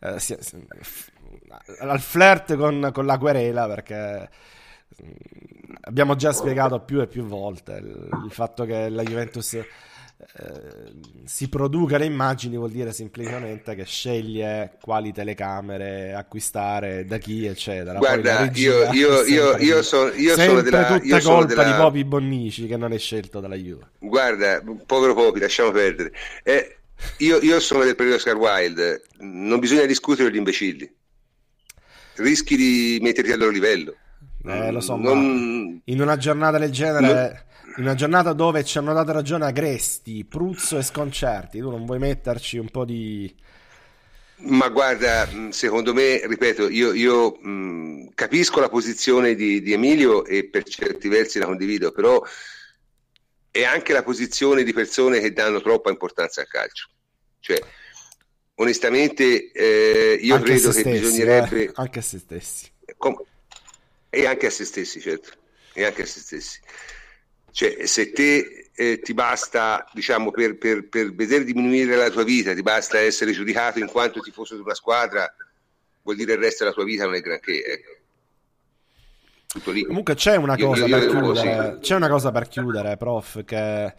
eh, 0.00 0.20
si, 0.20 0.36
al 1.80 2.00
flirt 2.00 2.54
con, 2.56 2.90
con 2.92 3.06
la 3.06 3.16
querela 3.16 3.66
perché 3.66 4.28
mm, 5.02 5.10
abbiamo 5.84 6.16
già 6.16 6.32
spiegato 6.32 6.80
più 6.80 7.00
e 7.00 7.06
più 7.06 7.24
volte 7.24 7.72
il, 7.72 8.08
il 8.26 8.30
fatto 8.30 8.66
che 8.66 8.90
la 8.90 9.02
Juventus 9.02 9.58
eh, 10.20 10.92
si 11.26 11.48
produca 11.48 11.96
le 11.96 12.04
immagini 12.04 12.56
vuol 12.56 12.72
dire 12.72 12.92
semplicemente 12.92 13.76
che 13.76 13.84
sceglie 13.84 14.72
quali 14.80 15.12
telecamere 15.12 16.12
acquistare, 16.12 17.04
da 17.04 17.18
chi, 17.18 17.46
eccetera. 17.46 17.98
Guarda, 17.98 18.50
io, 18.52 18.90
io, 18.92 19.22
io, 19.24 19.56
io, 19.56 19.82
sono, 19.82 20.10
io 20.12 20.34
sono 20.34 20.60
della... 20.60 20.86
tutta 20.86 21.04
io 21.04 21.20
sono 21.20 21.36
colpa 21.36 21.62
della... 21.62 21.76
di 21.76 21.80
Popi 21.80 22.04
Bonnici 22.04 22.66
che 22.66 22.76
non 22.76 22.92
è 22.92 22.98
scelto 22.98 23.38
dalla 23.38 23.54
Juve. 23.54 23.90
Guarda, 23.98 24.60
povero 24.86 25.14
Popi, 25.14 25.38
lasciamo 25.38 25.70
perdere. 25.70 26.12
Eh, 26.42 26.78
io, 27.18 27.38
io 27.40 27.60
sono 27.60 27.84
del 27.84 27.94
periodo 27.94 28.16
Oscar 28.16 28.36
Wilde, 28.36 29.04
non 29.18 29.60
bisogna 29.60 29.84
discutere 29.84 30.32
gli 30.32 30.36
imbecilli. 30.36 30.92
Rischi 32.16 32.56
di 32.56 32.98
metterti 33.00 33.30
al 33.30 33.38
loro 33.38 33.52
livello. 33.52 33.94
Eh, 34.44 34.72
lo 34.72 34.80
so, 34.80 34.96
Non- 34.96 35.80
in 35.84 36.00
una 36.00 36.16
giornata 36.16 36.58
del 36.58 36.70
genere, 36.70 37.46
in 37.78 37.84
una 37.84 37.94
giornata 37.94 38.32
dove 38.32 38.64
ci 38.64 38.76
hanno 38.78 38.92
dato 38.92 39.12
ragione 39.12 39.46
Agresti, 39.46 40.24
Pruzzo 40.24 40.78
e 40.78 40.82
Sconcerti, 40.82 41.60
tu 41.60 41.70
non 41.70 41.86
vuoi 41.86 42.00
metterci 42.00 42.58
un 42.58 42.68
po' 42.70 42.84
di... 42.84 43.32
Ma 44.40 44.68
guarda, 44.68 45.26
mh, 45.26 45.50
secondo 45.50 45.94
me, 45.94 46.26
ripeto, 46.26 46.68
io, 46.68 46.92
io, 46.92 47.36
mh, 47.40 48.10
capisco 48.14 48.58
la 48.58 48.68
posizione 48.68 49.36
di, 49.36 49.62
di 49.62 49.72
Emilio 49.72 50.24
e 50.24 50.48
per 50.48 50.64
certi 50.64 51.08
versi 51.08 51.38
la 51.38 51.46
condivido, 51.46 51.92
però 51.92 52.20
è 53.50 53.62
anche 53.64 53.92
la 53.92 54.02
posizione 54.02 54.64
di 54.64 54.72
persone 54.72 55.20
che 55.20 55.32
danno 55.32 55.60
troppa 55.60 55.90
importanza 55.90 56.40
al 56.40 56.48
calcio. 56.48 56.88
Cioè, 57.38 57.60
onestamente, 58.56 59.52
eh, 59.52 60.18
io 60.20 60.34
anche 60.34 60.50
credo 60.50 60.70
che 60.70 60.80
stessi, 60.80 61.00
bisognerebbe... 61.00 61.64
eh, 61.64 61.70
anche 61.74 61.98
a 62.00 62.02
se 62.02 62.18
stessi. 62.18 62.72
Com- 62.96 63.22
e 64.10 64.26
anche 64.26 64.46
a 64.46 64.50
se 64.50 64.64
stessi, 64.64 65.00
certo, 65.00 65.30
e 65.74 65.84
anche 65.84 66.02
a 66.02 66.06
se 66.06 66.18
stessi. 66.18 66.60
Cioè, 67.58 67.86
se 67.86 68.12
te 68.12 68.70
eh, 68.72 69.00
ti 69.00 69.14
basta, 69.14 69.84
diciamo, 69.92 70.30
per, 70.30 70.56
per, 70.58 70.86
per 70.88 71.12
vedere 71.12 71.42
diminuire 71.42 71.96
la 71.96 72.08
tua 72.08 72.22
vita, 72.22 72.54
ti 72.54 72.62
basta 72.62 73.00
essere 73.00 73.32
giudicato 73.32 73.80
in 73.80 73.88
quanto 73.88 74.20
tifoso 74.20 74.54
di 74.54 74.60
una 74.60 74.74
squadra, 74.74 75.28
vuol 76.02 76.14
dire 76.14 76.34
il 76.34 76.38
resto 76.38 76.62
della 76.62 76.72
tua 76.76 76.84
vita 76.84 77.04
non 77.04 77.16
è 77.16 77.20
granché, 77.20 77.64
ecco. 77.64 77.90
Tutto 79.48 79.72
lì. 79.72 79.84
Comunque 79.84 80.14
c'è 80.14 80.36
una 80.36 80.54
Io- 80.56 80.66
cosa 80.68 80.86
io- 80.86 80.96
per 80.98 81.02
io- 81.02 81.10
chiudere, 81.20 81.74
sì. 81.74 81.80
c'è 81.80 81.94
una 81.96 82.08
cosa 82.08 82.30
per 82.30 82.46
chiudere, 82.46 82.96
prof, 82.96 83.44
che 83.44 83.94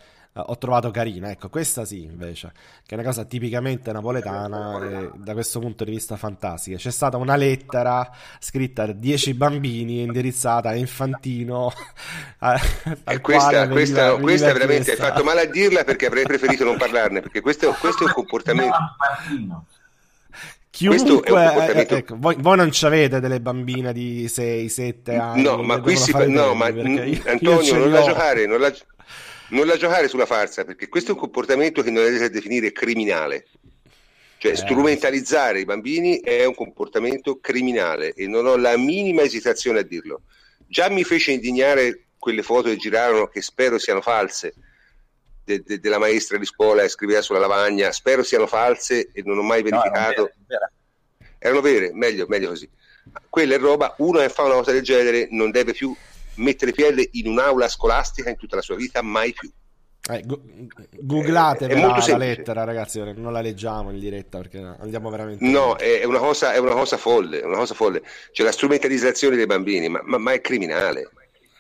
ho 0.48 0.58
trovato 0.58 0.92
carina. 0.92 1.30
Ecco, 1.32 1.50
questa 1.50 1.86
sì, 1.86 2.04
invece, 2.04 2.52
che 2.86 2.96
è 2.96 2.98
una 2.98 3.04
cosa 3.04 3.26
tipicamente 3.26 3.92
napoletana 3.92 4.80
e 4.84 5.12
da 5.16 5.34
questo 5.34 5.60
punto 5.60 5.84
di 5.84 5.92
vista 5.92 6.18
fantastica. 6.18 6.78
C'è 6.78 6.92
stata 6.92 7.18
una 7.18 7.36
lettera 7.36 8.10
scritta 8.40 8.86
da 8.86 8.94
10 8.94 9.34
bambini 9.34 10.02
indirizzata 10.02 10.70
a 10.70 10.76
Infantino. 10.76 11.72
a- 12.40 12.60
E 13.06 13.20
questa, 13.22 13.68
questa, 13.68 14.14
veniva- 14.14 14.20
questa 14.22 14.48
veniva 14.48 14.54
veramente 14.54 14.92
hai 14.92 14.98
fatto 14.98 15.24
male 15.24 15.42
a 15.42 15.46
dirla 15.46 15.84
perché 15.84 16.06
avrei 16.08 16.24
preferito 16.24 16.64
non 16.64 16.78
parlarne, 16.78 17.22
perché 17.22 17.42
questo, 17.42 17.76
questo 17.80 18.04
è 18.04 18.08
un 18.08 18.14
comportamento. 18.14 18.76
Chiunque, 20.72 21.00
questo 21.04 21.24
è 21.26 21.32
un 21.32 21.38
eh, 21.40 21.48
comportamento- 21.48 21.96
ecco, 21.96 22.16
voi, 22.20 22.36
voi 22.40 22.56
non 22.58 22.72
ci 22.72 22.86
avete 22.86 23.20
delle 23.20 23.42
bambine 23.42 23.92
di 23.92 24.26
6-7 24.26 25.20
anni. 25.20 25.42
No, 25.42 25.62
ma 25.64 25.82
qui 25.82 25.98
si 25.98 26.14
no, 26.28 26.54
ma 26.54 26.68
Antonio 26.68 27.78
non 27.78 27.92
la 27.92 28.02
giocare, 28.04 28.46
non 28.46 28.60
la, 28.62 28.72
non 29.50 29.66
la 29.68 29.78
giocare 29.78 30.08
sulla 30.08 30.26
farsa, 30.26 30.64
perché 30.66 30.88
questo 30.88 31.12
è 31.12 31.14
un 31.14 31.20
comportamento 31.20 31.82
che 31.82 31.92
non 31.92 32.04
è 32.06 32.18
da 32.18 32.28
definire 32.28 32.72
criminale. 32.72 33.48
Cioè, 34.38 34.52
Eh. 34.54 34.56
strumentalizzare 34.56 35.60
i 35.60 35.66
bambini 35.66 36.20
è 36.22 36.46
un 36.46 36.56
comportamento 36.56 37.40
criminale 37.40 38.14
e 38.14 38.26
non 38.28 38.46
ho 38.46 38.56
la 38.56 38.78
minima 38.78 39.22
esitazione 39.22 39.80
a 39.80 39.84
dirlo. 39.84 40.22
Già 40.68 40.88
mi 40.90 41.04
fece 41.04 41.32
indignare 41.32 42.06
quelle 42.18 42.42
foto 42.44 42.70
che 42.70 42.78
girarono, 42.78 43.28
che 43.28 43.42
spero 43.42 43.78
siano 43.80 44.02
false, 44.02 44.54
de- 45.44 45.62
de- 45.66 45.80
della 45.80 45.98
maestra 45.98 46.38
di 46.38 46.46
scuola 46.46 46.84
che 46.84 46.90
scriveva 46.90 47.22
sulla 47.22 47.40
lavagna, 47.40 47.92
spero 47.92 48.24
siano 48.24 48.48
false 48.48 49.10
e 49.12 49.24
non 49.26 49.38
ho 49.40 49.42
mai 49.44 49.62
No, 49.64 49.70
verificato. 49.70 50.24
vere, 50.24 50.36
vere. 50.48 50.72
Erano 51.40 51.62
vere, 51.62 51.92
meglio, 51.94 52.26
meglio 52.28 52.50
così. 52.50 52.70
Quella 53.30 53.56
è 53.56 53.60
roba, 53.60 53.96
uno 53.98 54.20
che 54.20 54.30
fa 54.30 54.44
una 54.44 54.54
cosa 54.56 54.72
del 54.72 54.84
genere 54.84 55.28
non 55.32 55.52
deve 55.52 55.74
più 55.74 55.94
mettere 56.40 56.72
piede 56.72 57.08
in 57.14 57.28
un'aula 57.28 57.68
scolastica 57.68 58.30
in 58.30 58.36
tutta 58.38 58.56
la 58.56 58.62
sua 58.62 58.76
vita, 58.76 59.02
mai 59.02 59.34
più. 59.34 59.52
Eh, 60.12 60.24
gu- 60.26 60.42
googlate 61.02 61.68
È 61.68 61.80
la, 61.80 62.04
la 62.08 62.18
lettera, 62.18 62.64
ragazzi, 62.64 63.00
non 63.00 63.32
la 63.32 63.42
leggiamo 63.42 63.92
in 63.92 64.00
diretta 64.00 64.40
perché 64.40 64.58
andiamo 64.58 65.10
veramente. 65.12 65.46
No, 65.46 65.76
è 65.76 66.04
una 66.04 66.18
cosa, 66.18 66.54
è 66.54 66.58
una 66.58 66.72
cosa 66.72 66.98
folle, 66.98 67.42
è 67.42 67.46
una 67.46 67.58
cosa 67.58 67.76
folle. 67.76 68.02
C'è 68.32 68.44
la 68.44 68.52
strumentalizzazione 68.52 69.36
dei 69.36 69.46
bambini, 69.46 69.88
ma, 69.88 70.02
ma- 70.04 70.18
ma 70.18 70.34
è 70.34 70.42
criminale. 70.42 71.10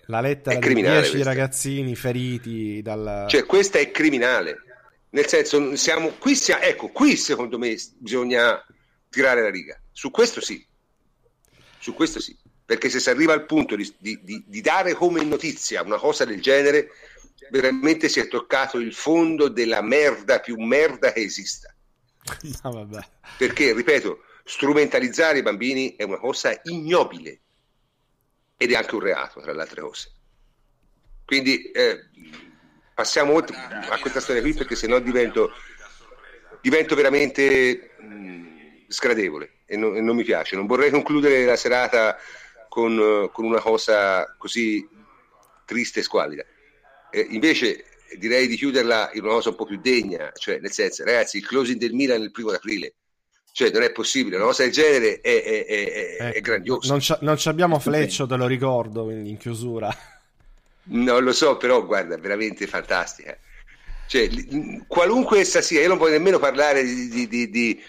La 0.07 0.21
lettera 0.21 0.55
è 0.55 0.59
di 0.59 0.65
criminale 0.65 1.01
10 1.01 1.11
questa. 1.11 1.29
ragazzini 1.29 1.95
feriti 1.95 2.81
dal. 2.81 3.25
Cioè, 3.29 3.45
questa 3.45 3.77
è 3.77 3.91
criminale. 3.91 4.57
Nel 5.11 5.27
senso, 5.27 5.75
siamo 5.75 6.13
qui, 6.17 6.33
sia- 6.35 6.61
ecco, 6.61 6.87
qui 6.87 7.15
secondo 7.15 7.59
me 7.59 7.75
bisogna 7.97 8.63
tirare 9.09 9.43
la 9.43 9.49
riga. 9.51 9.79
Su 9.91 10.09
questo 10.09 10.41
sì. 10.41 10.65
Su 11.77 11.93
questo 11.93 12.19
sì. 12.19 12.35
Perché 12.69 12.87
se 12.91 12.99
si 12.99 13.09
arriva 13.09 13.33
al 13.33 13.47
punto 13.47 13.75
di, 13.75 13.95
di- 13.97 14.19
di- 14.45 14.61
dare 14.61 14.93
come 14.93 15.23
notizia 15.23 15.81
una 15.81 15.97
cosa 15.97 16.23
del 16.23 16.39
genere, 16.39 16.91
veramente 17.49 18.07
si 18.09 18.19
è 18.19 18.27
toccato 18.27 18.77
il 18.77 18.93
fondo 18.93 19.47
della 19.47 19.81
merda 19.81 20.39
più 20.39 20.55
merda 20.57 21.11
che 21.11 21.21
esista. 21.21 21.73
No. 22.61 22.87
Perché, 23.39 23.73
ripeto, 23.73 24.19
strumentalizzare 24.43 25.39
i 25.39 25.41
bambini 25.41 25.95
è 25.95 26.03
una 26.03 26.19
cosa 26.19 26.59
ignobile 26.65 27.39
ed 28.55 28.71
è 28.71 28.75
anche 28.75 28.93
un 28.93 29.01
reato, 29.01 29.41
tra 29.41 29.51
le 29.51 29.61
altre 29.61 29.81
cose. 29.81 30.11
Quindi 31.25 31.71
eh, 31.71 32.01
passiamo 32.93 33.33
oltre 33.33 33.55
a 33.57 33.97
questa 33.99 34.19
storia 34.19 34.43
qui 34.43 34.53
perché 34.53 34.75
sennò 34.75 34.99
divento, 34.99 35.51
divento 36.61 36.93
veramente 36.93 37.95
mh, 37.97 38.85
sgradevole 38.89 39.53
e, 39.65 39.75
non- 39.75 39.95
e 39.95 40.01
non 40.01 40.15
mi 40.15 40.23
piace. 40.23 40.55
Non 40.55 40.67
vorrei 40.67 40.91
concludere 40.91 41.45
la 41.45 41.55
serata 41.55 42.15
con, 42.69 42.97
eh, 42.97 43.29
con 43.33 43.43
una 43.45 43.59
cosa 43.59 44.33
così 44.37 44.87
triste 45.65 45.99
e 45.99 46.03
squallida. 46.03 46.45
Eh, 47.11 47.27
invece 47.31 47.83
direi 48.17 48.47
di 48.47 48.55
chiuderla 48.55 49.11
in 49.13 49.23
una 49.23 49.33
cosa 49.33 49.49
un 49.49 49.55
po' 49.55 49.65
più 49.65 49.79
degna, 49.79 50.31
cioè 50.33 50.59
nel 50.59 50.71
senso, 50.71 51.03
ragazzi, 51.03 51.37
il 51.37 51.45
closing 51.45 51.77
del 51.79 51.93
Milan 51.93 52.21
il 52.21 52.31
primo 52.31 52.51
d'aprile. 52.51 52.93
Cioè, 53.51 53.71
non 53.71 53.81
è 53.81 53.91
possibile, 53.91 54.37
una 54.37 54.45
cosa 54.45 54.63
del 54.63 54.71
genere 54.71 55.19
è, 55.19 55.43
è- 55.43 55.65
è- 55.65 55.91
è- 55.91 56.23
Ecco, 56.27 56.39
grandiosa. 56.41 56.91
Non, 56.91 57.01
ci- 57.01 57.17
non 57.21 57.37
ci 57.37 57.49
abbiamo 57.49 57.79
Fleccio, 57.79 58.25
te 58.25 58.35
lo 58.35 58.47
ricordo, 58.47 59.03
quindi 59.03 59.31
in 59.31 59.37
chiusura. 59.37 59.89
Non 60.91 61.23
lo 61.23 61.33
so, 61.33 61.57
però 61.57 61.85
guarda, 61.85 62.17
veramente 62.17 62.67
fantastica. 62.67 63.37
Cioè, 64.07 64.29
qualunque 64.87 65.39
essa 65.39 65.61
sia, 65.61 65.81
io 65.81 65.87
non 65.89 65.97
voglio 65.97 66.13
nemmeno 66.13 66.39
parlare 66.39 66.83
di- 66.83 67.27
di- 67.27 67.49
di- 67.49 67.83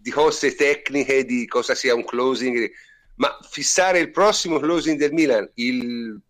di 0.00 0.10
cose 0.10 0.54
tecniche, 0.54 1.24
di 1.24 1.46
cosa 1.46 1.74
sia 1.74 1.94
un 1.94 2.04
closing, 2.04 2.70
ma 3.16 3.38
fissare 3.42 3.98
il 3.98 4.10
prossimo 4.10 4.58
closing 4.58 4.98
del 4.98 5.12
Milan, 5.12 5.48
il 5.54 6.20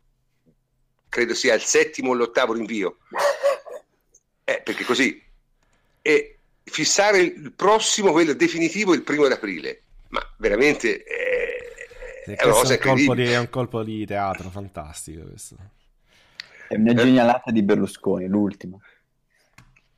credo 1.08 1.34
sia 1.34 1.54
il 1.54 1.62
settimo 1.62 2.10
o 2.10 2.14
l'ottavo 2.14 2.54
rinvio, 2.54 2.98
eh, 4.44 4.60
perché 4.64 4.84
così, 4.84 5.22
e 6.02 6.38
fissare 6.64 7.18
il 7.18 7.52
prossimo, 7.52 8.12
quello 8.12 8.32
definitivo, 8.32 8.94
il 8.94 9.02
primo 9.02 9.28
d'aprile, 9.28 9.82
ma 10.08 10.20
veramente 10.38 11.04
eh, 11.04 11.64
Sì, 12.24 12.32
è 12.32 12.44
una 12.44 12.52
cosa 12.52 12.74
è 12.74 12.76
un, 12.76 12.82
colpo 12.82 13.14
di, 13.14 13.24
è 13.24 13.38
un 13.38 13.50
colpo 13.50 13.82
di 13.82 14.04
teatro 14.06 14.50
fantastico. 14.50 15.24
Questo. 15.24 15.56
È 16.68 16.74
una 16.74 16.94
genialata 16.94 17.50
di 17.50 17.62
Berlusconi, 17.62 18.26
l'ultima. 18.26 18.76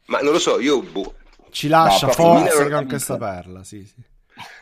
Ma 0.06 0.18
non 0.20 0.32
lo 0.32 0.38
so, 0.38 0.60
io 0.60 0.82
boh, 0.82 1.14
Ci 1.50 1.68
lascia 1.68 2.06
No, 2.06 2.12
forse 2.12 2.68
con 2.68 2.86
questa 2.86 3.16
perla. 3.16 3.64
Sì, 3.64 3.84
sì. 3.86 4.14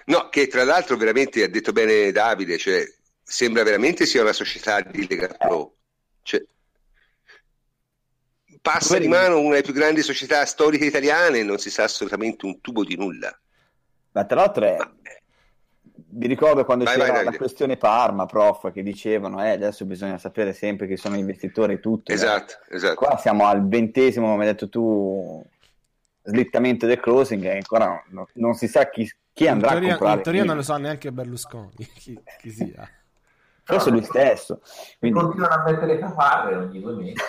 No, 0.06 0.28
che 0.28 0.46
tra 0.46 0.64
l'altro 0.64 0.96
veramente 0.96 1.42
ha 1.42 1.48
detto 1.48 1.72
bene 1.72 2.12
Davide, 2.12 2.58
cioè, 2.58 2.84
sembra 3.22 3.62
veramente 3.62 4.06
sia 4.06 4.22
una 4.22 4.32
società 4.32 4.80
di 4.80 5.06
Lega 5.08 5.28
Pro. 5.28 5.74
Cioè, 6.22 6.44
passa 8.60 8.98
di 8.98 9.08
mano 9.08 9.38
una 9.38 9.50
delle 9.50 9.62
più 9.62 9.72
grandi 9.72 10.02
società 10.02 10.44
storiche 10.46 10.84
italiane 10.84 11.40
e 11.40 11.42
non 11.42 11.58
si 11.58 11.70
sa 11.70 11.84
assolutamente 11.84 12.46
un 12.46 12.60
tubo 12.60 12.84
di 12.84 12.96
nulla. 12.96 13.36
Ma 14.12 14.24
tra 14.24 14.36
l'altro 14.36 14.64
è... 14.64 14.76
Vi 15.96 16.26
ricordo 16.28 16.64
quando 16.64 16.84
Vai, 16.84 16.94
c'era 16.94 17.06
vai, 17.06 17.16
la 17.16 17.22
Davide. 17.24 17.38
questione 17.38 17.76
Parma, 17.76 18.26
prof, 18.26 18.72
che 18.72 18.82
dicevano, 18.82 19.44
eh, 19.44 19.50
adesso 19.50 19.84
bisogna 19.84 20.16
sapere 20.18 20.52
sempre 20.52 20.86
chi 20.86 20.96
sono 20.96 21.16
gli 21.16 21.20
investitori 21.20 21.74
e 21.74 21.80
tutto. 21.80 22.12
Esatto, 22.12 22.58
esatto. 22.68 22.94
Qua 22.94 23.16
siamo 23.18 23.46
al 23.46 23.66
ventesimo, 23.66 24.28
come 24.28 24.44
hai 24.44 24.52
detto 24.52 24.68
tu, 24.68 25.44
slittamento 26.24 26.86
del 26.86 27.00
closing 27.00 27.44
e 27.44 27.54
ancora 27.56 28.02
no- 28.08 28.28
non 28.34 28.54
si 28.54 28.66
sa 28.66 28.88
chi, 28.88 29.10
chi 29.32 29.46
andrà 29.46 29.70
teoria, 29.70 29.88
a 29.88 29.90
comprare. 29.92 30.16
in 30.16 30.22
teoria 30.22 30.44
non 30.44 30.56
lo 30.56 30.62
sa 30.62 30.78
neanche 30.78 31.12
Berlusconi 31.12 31.70
chi, 31.94 32.18
chi 32.40 32.50
sia. 32.50 32.88
Forse 33.66 33.90
lui 33.90 34.02
stesso. 34.02 34.60
Quindi, 34.98 35.18
Continuano 35.18 35.54
a 35.54 35.70
mettere 35.70 35.98
caparre 35.98 36.56
ogni 36.56 36.80
due 36.80 36.94
mesi. 36.94 37.14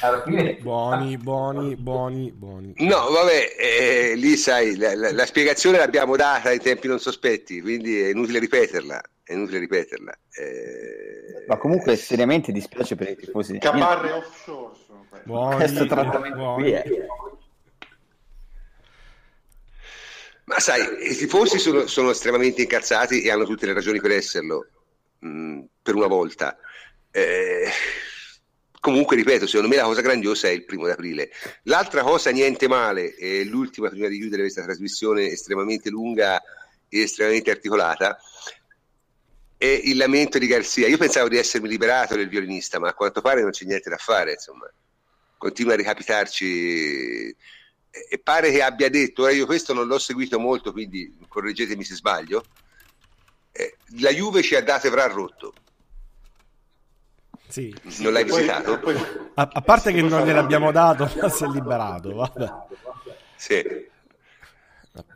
Alla 0.00 0.22
fine 0.22 0.54
Buoni, 0.62 1.16
buoni, 1.18 1.76
buoni, 1.76 2.30
buoni. 2.32 2.72
No, 2.78 3.10
vabbè, 3.10 3.56
eh, 3.58 4.14
lì 4.16 4.36
sai, 4.36 4.76
la, 4.76 4.94
la- 4.94 5.12
la 5.12 5.26
spiegazione 5.26 5.76
l'abbiamo 5.78 6.16
data 6.16 6.52
in 6.52 6.60
tempi 6.60 6.86
non 6.88 6.98
sospetti, 6.98 7.60
quindi 7.60 8.00
è 8.00 8.08
inutile 8.10 8.38
ripeterla. 8.38 9.00
è 9.24 9.32
inutile 9.34 9.58
ripeterla. 9.58 10.12
Eh... 10.38 11.44
Ma 11.46 11.56
comunque 11.58 11.96
seriamente 11.96 12.50
dispiace 12.52 12.94
per 12.96 13.10
i 13.10 13.16
tifosi. 13.16 13.58
Caparre 13.58 14.12
offshore. 14.12 14.76
Buoni, 15.24 15.56
Questo 15.56 15.86
trattamento 15.86 16.36
buoni. 16.38 16.62
qui 16.62 16.72
è... 16.72 16.84
Ma 20.48 20.60
sai, 20.60 21.10
i 21.10 21.14
tifosi 21.14 21.58
sono, 21.58 21.86
sono, 21.86 22.10
estremamente 22.10 22.62
incazzati 22.62 23.20
e 23.20 23.30
hanno 23.30 23.44
tutte 23.44 23.66
le 23.66 23.74
ragioni 23.74 24.00
per 24.00 24.12
esserlo, 24.12 24.66
mh, 25.18 25.28
mm, 25.28 25.60
per 25.82 25.94
una 25.94 26.06
volta. 26.06 26.58
Eh, 27.10 27.68
comunque, 28.80 29.16
ripeto, 29.16 29.46
secondo 29.46 29.68
me 29.68 29.76
la 29.76 29.84
cosa 29.84 30.00
grandiosa 30.00 30.48
è 30.48 30.52
il 30.52 30.64
primo 30.64 30.86
d'aprile. 30.86 31.30
L'altra 31.64 32.02
cosa, 32.02 32.30
niente 32.30 32.66
male, 32.66 33.14
è 33.14 33.44
l'ultima 33.44 33.90
prima 33.90 34.08
di 34.08 34.16
chiudere 34.16 34.40
questa 34.40 34.62
trasmissione 34.62 35.26
estremamente 35.26 35.90
lunga 35.90 36.40
e 36.88 37.02
estremamente 37.02 37.50
articolata, 37.50 38.18
è 39.58 39.66
il 39.66 39.98
lamento 39.98 40.38
di 40.38 40.46
Garzia. 40.46 40.88
Io 40.88 40.96
pensavo 40.96 41.28
di 41.28 41.36
essermi 41.36 41.68
liberato 41.68 42.16
del 42.16 42.28
violinista, 42.28 42.78
ma 42.78 42.88
a 42.88 42.94
quanto 42.94 43.20
pare 43.20 43.42
non 43.42 43.50
c'è 43.50 43.66
niente 43.66 43.90
da 43.90 43.98
fare, 43.98 44.32
insomma. 44.32 44.66
Continua 45.36 45.74
a 45.74 45.76
ricapitarci 45.76 47.36
e 47.90 48.18
pare 48.18 48.50
che 48.50 48.62
abbia 48.62 48.88
detto, 48.90 49.22
ora 49.22 49.32
io 49.32 49.46
questo 49.46 49.72
non 49.72 49.86
l'ho 49.86 49.98
seguito 49.98 50.38
molto, 50.38 50.72
quindi 50.72 51.16
correggetemi 51.26 51.84
se 51.84 51.94
sbaglio, 51.94 52.44
eh, 53.52 53.76
la 54.00 54.10
Juve 54.10 54.42
ci 54.42 54.54
ha 54.54 54.62
dato 54.62 54.86
Evra 54.86 55.06
rotto. 55.06 55.54
Sì. 57.48 57.74
Non 57.98 58.12
l'hai 58.12 58.24
visitato? 58.24 58.78
Poi, 58.78 58.94
a, 59.34 59.48
a, 59.52 59.60
parte 59.62 59.92
che 59.92 60.02
non 60.02 60.24
gliel'abbiamo 60.24 60.70
dato, 60.70 61.10
ma 61.20 61.28
si 61.30 61.44
è 61.44 61.46
liberato. 61.46 62.14
Vabbè. 62.14 62.52
Sì. 63.36 63.86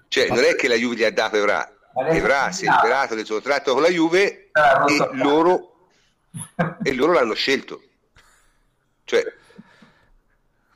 Cioè, 0.08 0.28
non 0.28 0.44
è 0.44 0.56
che 0.56 0.68
la 0.68 0.74
Juve 0.74 0.96
gli 0.96 1.04
ha 1.04 1.12
dato 1.12 1.36
Evra, 1.36 1.70
Evra 2.08 2.52
si 2.52 2.64
è 2.64 2.70
liberato 2.70 3.14
del 3.14 3.26
suo 3.26 3.34
contratto 3.36 3.74
con 3.74 3.82
la 3.82 3.88
Juve 3.88 4.50
e 4.50 5.08
loro, 5.12 5.88
e 6.82 6.92
loro 6.94 7.12
l'hanno 7.12 7.34
scelto. 7.34 7.82
Cioè, 9.04 9.22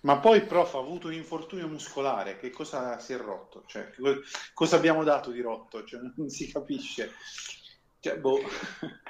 ma 0.07 0.19
poi, 0.19 0.43
prof, 0.43 0.73
ha 0.75 0.79
avuto 0.79 1.09
un 1.09 1.15
infortunio 1.15 1.67
muscolare. 1.67 2.39
Che 2.39 2.51
cosa 2.51 3.01
si 3.01 3.13
è 3.13 3.17
rotto? 3.17 3.65
Cioè, 3.67 3.91
cosa 4.55 4.77
abbiamo 4.77 5.03
dato 5.03 5.33
di 5.33 5.41
rotto? 5.41 5.85
Cioè, 5.85 5.99
non 6.15 6.31
si 6.31 6.49
capisce. 6.49 7.11
Cioè, 7.99 8.17
boh. 8.17 8.41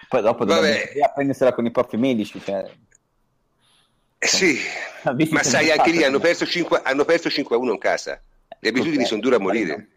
Poi 0.09 0.23
dopo 0.23 0.47
dovrebbe 0.47 0.99
prendersela 1.13 1.53
con 1.53 1.67
i 1.67 1.71
propri 1.71 1.99
medici. 1.99 2.41
Cioè. 2.43 2.67
Eh 4.19 4.27
sì, 4.27 4.59
ma 5.29 5.43
sai, 5.43 5.71
anche 5.71 5.91
lì 5.91 6.03
hanno 6.03 6.19
perso, 6.19 6.47
5, 6.47 6.81
hanno 6.83 7.05
perso 7.05 7.29
5 7.29 7.55
a 7.55 7.59
1 7.59 7.73
in 7.73 7.79
casa. 7.79 8.19
Le 8.59 8.69
abitudini 8.71 8.95
okay. 8.95 9.07
sono 9.07 9.21
dure 9.21 9.37
a 9.37 9.39
morire. 9.39 9.89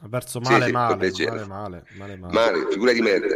Ha 0.00 0.08
perso 0.08 0.38
male, 0.38 0.66
sì, 0.66 0.70
male, 0.70 0.94
male, 0.94 1.44
male, 1.46 1.84
male, 1.96 2.16
male. 2.16 2.32
Male, 2.32 2.70
figura 2.70 2.92
di 2.92 3.00
merda. 3.00 3.34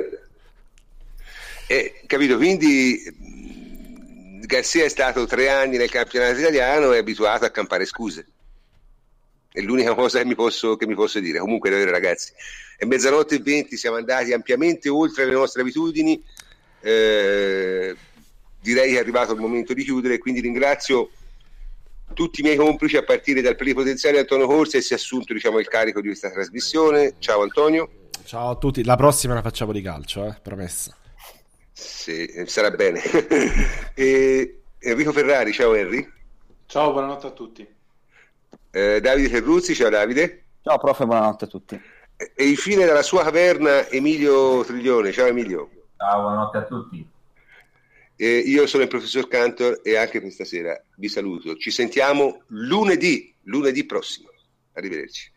E, 1.67 2.03
capito? 2.07 2.37
Quindi 2.37 3.60
Garcia 4.51 4.83
è 4.83 4.89
stato 4.89 5.27
tre 5.27 5.49
anni 5.49 5.77
nel 5.77 5.89
campionato 5.89 6.41
italiano 6.41 6.93
e 6.93 6.97
è 6.97 6.99
abituato 6.99 7.45
a 7.45 7.51
campare 7.51 7.85
scuse. 7.85 8.27
È 9.53 9.61
l'unica 9.61 9.95
cosa 9.95 10.19
che 10.19 10.25
mi 10.25 10.35
posso, 10.35 10.77
che 10.77 10.89
mi 10.89 10.97
posso 10.97 11.21
dire. 11.21 11.39
Comunque, 11.39 11.71
davvero, 11.71 11.93
ragazzi, 11.93 12.33
è 12.77 12.85
mezzanotte 12.85 13.37
e 13.37 13.39
venti, 13.39 13.77
siamo 13.77 13.97
andati 13.97 14.33
ampiamente 14.33 14.89
oltre 14.89 15.25
le 15.25 15.33
nostre 15.33 15.63
abitudini. 15.63 16.21
Eh, 16.81 17.95
direi 18.61 18.91
che 18.91 18.97
è 18.97 19.01
arrivato 19.01 19.35
il 19.35 19.41
momento 19.41 19.73
di 19.73 19.85
chiudere, 19.85 20.19
quindi 20.19 20.41
ringrazio 20.41 21.11
tutti 22.13 22.41
i 22.41 22.43
miei 22.43 22.57
complici 22.57 22.97
a 22.97 23.05
partire 23.05 23.41
dal 23.43 23.55
plenipotenziario 23.55 24.19
Antonio 24.19 24.49
Corsa 24.49 24.79
e 24.79 24.81
si 24.81 24.95
è 24.95 24.97
assunto 24.97 25.33
diciamo, 25.33 25.61
il 25.61 25.69
carico 25.69 26.01
di 26.01 26.09
questa 26.09 26.29
trasmissione. 26.29 27.15
Ciao 27.21 27.43
Antonio. 27.43 28.09
Ciao 28.25 28.51
a 28.51 28.57
tutti, 28.57 28.83
la 28.83 28.97
prossima 28.97 29.35
la 29.35 29.43
facciamo 29.43 29.71
di 29.71 29.81
calcio, 29.81 30.27
eh? 30.27 30.35
promessa. 30.43 31.00
Sì, 31.81 32.31
sarà 32.47 32.71
bene. 32.71 33.01
e, 33.95 34.61
Enrico 34.79 35.13
Ferrari, 35.13 35.51
ciao 35.53 35.75
Henry. 35.75 36.07
Ciao, 36.67 36.93
buonanotte 36.93 37.27
a 37.29 37.31
tutti. 37.31 37.67
Eh, 38.71 39.01
Davide 39.01 39.29
Ferruzzi, 39.31 39.75
ciao 39.75 39.89
Davide. 39.89 40.45
Ciao 40.63 40.79
prof, 40.79 41.03
buonanotte 41.05 41.47
a 41.47 41.49
tutti. 41.49 41.81
E, 42.17 42.33
e 42.37 42.49
infine 42.49 42.85
dalla 42.85 43.03
sua 43.03 43.23
caverna 43.23 43.89
Emilio 43.89 44.63
Triglione, 44.63 45.11
ciao 45.11 45.27
Emilio. 45.27 45.71
Ciao, 45.97 46.21
buonanotte 46.21 46.59
a 46.59 46.65
tutti. 46.65 47.09
Eh, 48.17 48.39
io 48.39 48.67
sono 48.67 48.83
il 48.83 48.89
professor 48.91 49.27
Cantor 49.27 49.81
e 49.83 49.97
anche 49.97 50.21
questa 50.21 50.45
sera 50.45 50.79
vi 50.97 51.09
saluto. 51.09 51.57
Ci 51.57 51.71
sentiamo 51.71 52.43
lunedì, 52.49 53.35
lunedì 53.45 53.87
prossimo. 53.87 54.29
Arrivederci. 54.75 55.33